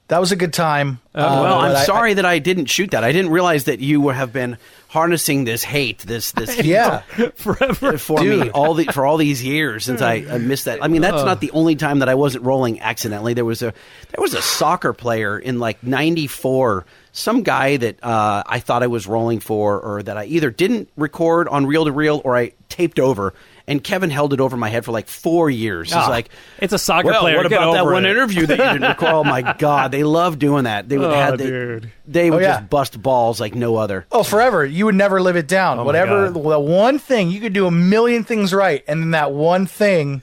that 0.08 0.20
was 0.20 0.32
a 0.32 0.36
good 0.36 0.54
time. 0.54 1.00
Uh, 1.14 1.20
well, 1.20 1.42
but 1.60 1.64
I'm 1.70 1.76
I- 1.76 1.84
sorry 1.84 2.14
that 2.14 2.24
I 2.24 2.38
didn't 2.38 2.66
shoot 2.66 2.92
that. 2.92 3.04
I 3.04 3.12
didn't 3.12 3.30
realize 3.30 3.64
that 3.64 3.78
you 3.80 4.00
were, 4.00 4.14
have 4.14 4.32
been 4.32 4.56
harnessing 4.88 5.44
this 5.44 5.62
hate, 5.62 5.98
this 5.98 6.32
this 6.32 6.62
yeah, 6.64 7.00
Forever. 7.36 7.98
for 7.98 8.18
me 8.22 8.48
all 8.48 8.72
the 8.72 8.86
for 8.86 9.04
all 9.04 9.18
these 9.18 9.44
years 9.44 9.84
since 9.84 10.00
I, 10.00 10.24
I 10.30 10.38
missed 10.38 10.64
that. 10.64 10.82
I 10.82 10.88
mean, 10.88 11.02
that's 11.02 11.24
not 11.24 11.42
the 11.42 11.50
only 11.50 11.76
time 11.76 11.98
that 11.98 12.08
I 12.08 12.14
wasn't 12.14 12.44
rolling 12.44 12.80
accidentally. 12.80 13.34
There 13.34 13.44
was 13.44 13.60
a 13.60 13.74
there 14.08 14.22
was 14.22 14.32
a 14.32 14.40
soccer 14.40 14.94
player 14.94 15.38
in 15.38 15.58
like 15.58 15.82
'94, 15.82 16.86
some 17.12 17.42
guy 17.42 17.76
that 17.78 18.02
uh, 18.04 18.42
I 18.46 18.60
thought 18.60 18.82
I 18.82 18.86
was 18.88 19.06
rolling 19.06 19.40
for, 19.40 19.80
or 19.80 20.02
that 20.02 20.16
I 20.16 20.24
either 20.26 20.50
didn't 20.50 20.88
record 20.96 21.48
on 21.48 21.66
reel 21.66 21.84
to 21.84 21.92
reel 21.92 22.20
or 22.24 22.36
I 22.36 22.52
taped 22.68 22.98
over. 22.98 23.34
And 23.66 23.84
Kevin 23.84 24.08
held 24.08 24.32
it 24.32 24.40
over 24.40 24.56
my 24.56 24.70
head 24.70 24.86
for 24.86 24.92
like 24.92 25.08
four 25.08 25.50
years. 25.50 25.88
He's 25.88 25.96
Ah, 25.96 26.08
like, 26.08 26.30
it's 26.58 26.72
a 26.72 26.78
soccer 26.78 27.08
well, 27.08 27.20
player. 27.20 27.36
What 27.36 27.50
Get 27.50 27.58
about 27.60 27.72
that 27.74 27.82
over 27.82 27.92
one 27.92 28.06
it." 28.06 28.10
interview 28.12 28.46
that 28.46 28.56
you 28.58 28.64
didn't 28.64 28.80
record? 28.88 29.08
Oh 29.10 29.24
my 29.24 29.54
god, 29.58 29.92
they 29.92 30.04
love 30.04 30.38
doing 30.38 30.64
that. 30.64 30.88
They 30.88 30.96
would 30.96 31.10
Oh, 31.10 31.14
have 31.14 31.36
they, 31.36 31.46
dude. 31.46 31.92
they 32.06 32.30
would 32.30 32.38
Oh, 32.42 32.46
yeah. 32.46 32.58
just 32.60 32.70
bust 32.70 33.02
balls 33.02 33.40
like 33.42 33.54
no 33.54 33.76
other. 33.76 34.06
oh, 34.10 34.22
forever. 34.22 34.64
You 34.64 34.86
would 34.86 34.94
never 34.94 35.20
live 35.20 35.36
it 35.36 35.46
down. 35.48 35.76
my 35.76 35.82
Whatever 35.82 36.30
God. 36.30 36.42
the 36.42 36.58
one 36.60 36.98
thing 36.98 37.30
you 37.30 37.40
could 37.40 37.52
do 37.52 37.66
a 37.66 37.70
million 37.70 38.24
things 38.24 38.54
right, 38.54 38.82
and 38.88 39.02
then 39.02 39.10
that 39.10 39.32
one 39.32 39.66
thing, 39.66 40.22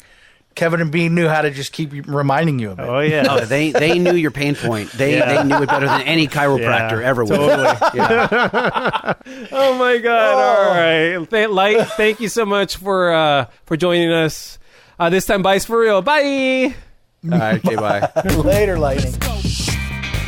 Kevin 0.55 0.79
and 0.81 0.89
Bean 0.91 1.13
knew 1.15 1.27
how 1.27 1.41
to 1.41 1.51
just 1.51 1.73
keep 1.73 1.91
reminding 2.07 2.59
you 2.59 2.71
of 2.71 2.79
it. 2.79 2.83
Oh 2.83 2.99
yeah. 3.01 3.25
Oh, 3.29 3.41
they 3.45 3.71
they 3.71 3.99
knew 3.99 4.15
your 4.15 4.31
pain 4.31 4.55
point. 4.55 4.89
They 4.93 5.17
Yeah. 5.17 5.35
they 5.35 5.43
knew 5.47 5.61
it 5.61 5.67
better 5.67 5.85
than 5.85 6.01
any 6.03 6.27
chiropractor 6.27 7.01
Yeah, 7.01 7.07
ever 7.07 7.23
would. 7.25 7.35
totally. 7.35 7.77
Yeah. 7.93 9.13
Oh 9.51 9.77
my 9.77 9.97
god! 9.97 10.33
All 10.35 10.75
right, 10.75 11.29
Th- 11.29 11.49
Light. 11.49 11.87
Thank 11.97 12.19
you 12.19 12.29
so 12.29 12.45
much 12.45 12.77
for 12.77 13.11
uh, 13.11 13.45
for 13.65 13.75
joining 13.75 14.11
us. 14.11 14.59
Uh, 14.99 15.09
this 15.09 15.25
time, 15.25 15.41
bye 15.41 15.59
for 15.59 15.79
real. 15.79 16.01
Bye. 16.01 16.73
All 17.31 17.37
right, 17.39 17.65
okay, 17.65 17.75
bye. 17.75 18.09
Later, 18.43 18.77
lightning. 18.79 19.13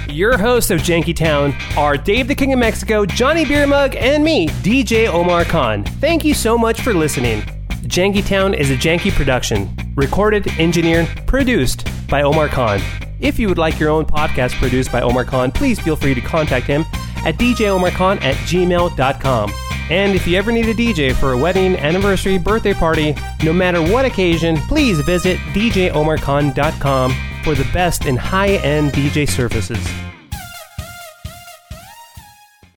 Your 0.10 0.38
hosts 0.38 0.72
of 0.72 0.80
Janky 0.82 1.16
Town 1.16 1.54
are 1.78 1.96
Dave 1.96 2.28
the 2.28 2.36
King 2.36 2.54
of 2.54 2.60
Mexico, 2.60 3.06
Johnny 3.06 3.46
Beer 3.46 3.68
Mug, 3.68 3.96
and 3.96 4.24
me, 4.24 4.48
DJ 4.48 5.08
Omar 5.08 5.46
Khan. 5.46 5.84
Thank 5.84 6.26
you 6.26 6.34
so 6.34 6.58
much 6.58 6.82
for 6.82 6.94
listening. 6.94 7.44
Janky 7.88 8.26
Town 8.26 8.54
is 8.54 8.70
a 8.70 8.76
janky 8.76 9.12
production, 9.12 9.74
recorded, 9.96 10.46
engineered, 10.60 11.08
produced 11.26 11.88
by 12.10 12.22
Omar 12.22 12.50
Khan. 12.50 12.82
If 13.22 13.40
you 13.40 13.48
would 13.48 13.58
like 13.58 13.80
your 13.80 13.90
own 13.90 14.06
podcast 14.06 14.60
produced 14.60 14.92
by 14.92 15.02
Omar 15.02 15.24
Khan, 15.24 15.54
please 15.54 15.80
feel 15.80 15.96
free 15.96 16.14
to 16.14 16.20
contact 16.20 16.68
him 16.68 16.82
at 17.26 17.38
djomarkhan 17.38 18.22
at 18.22 18.36
gmail.com. 18.36 19.54
And 19.90 20.16
if 20.16 20.28
you 20.28 20.38
ever 20.38 20.52
need 20.52 20.68
a 20.68 20.74
DJ 20.74 21.16
for 21.16 21.32
a 21.32 21.38
wedding, 21.38 21.78
anniversary, 21.78 22.38
birthday 22.38 22.74
party, 22.74 23.16
no 23.42 23.54
matter 23.54 23.82
what 23.82 24.04
occasion, 24.04 24.58
please 24.58 25.00
visit 25.00 25.38
djomarkhan.com 25.54 27.16
for 27.44 27.56
the 27.56 27.70
best 27.72 28.06
in 28.06 28.18
high 28.18 28.56
end 28.58 28.92
DJ 28.92 29.30
services. 29.30 29.88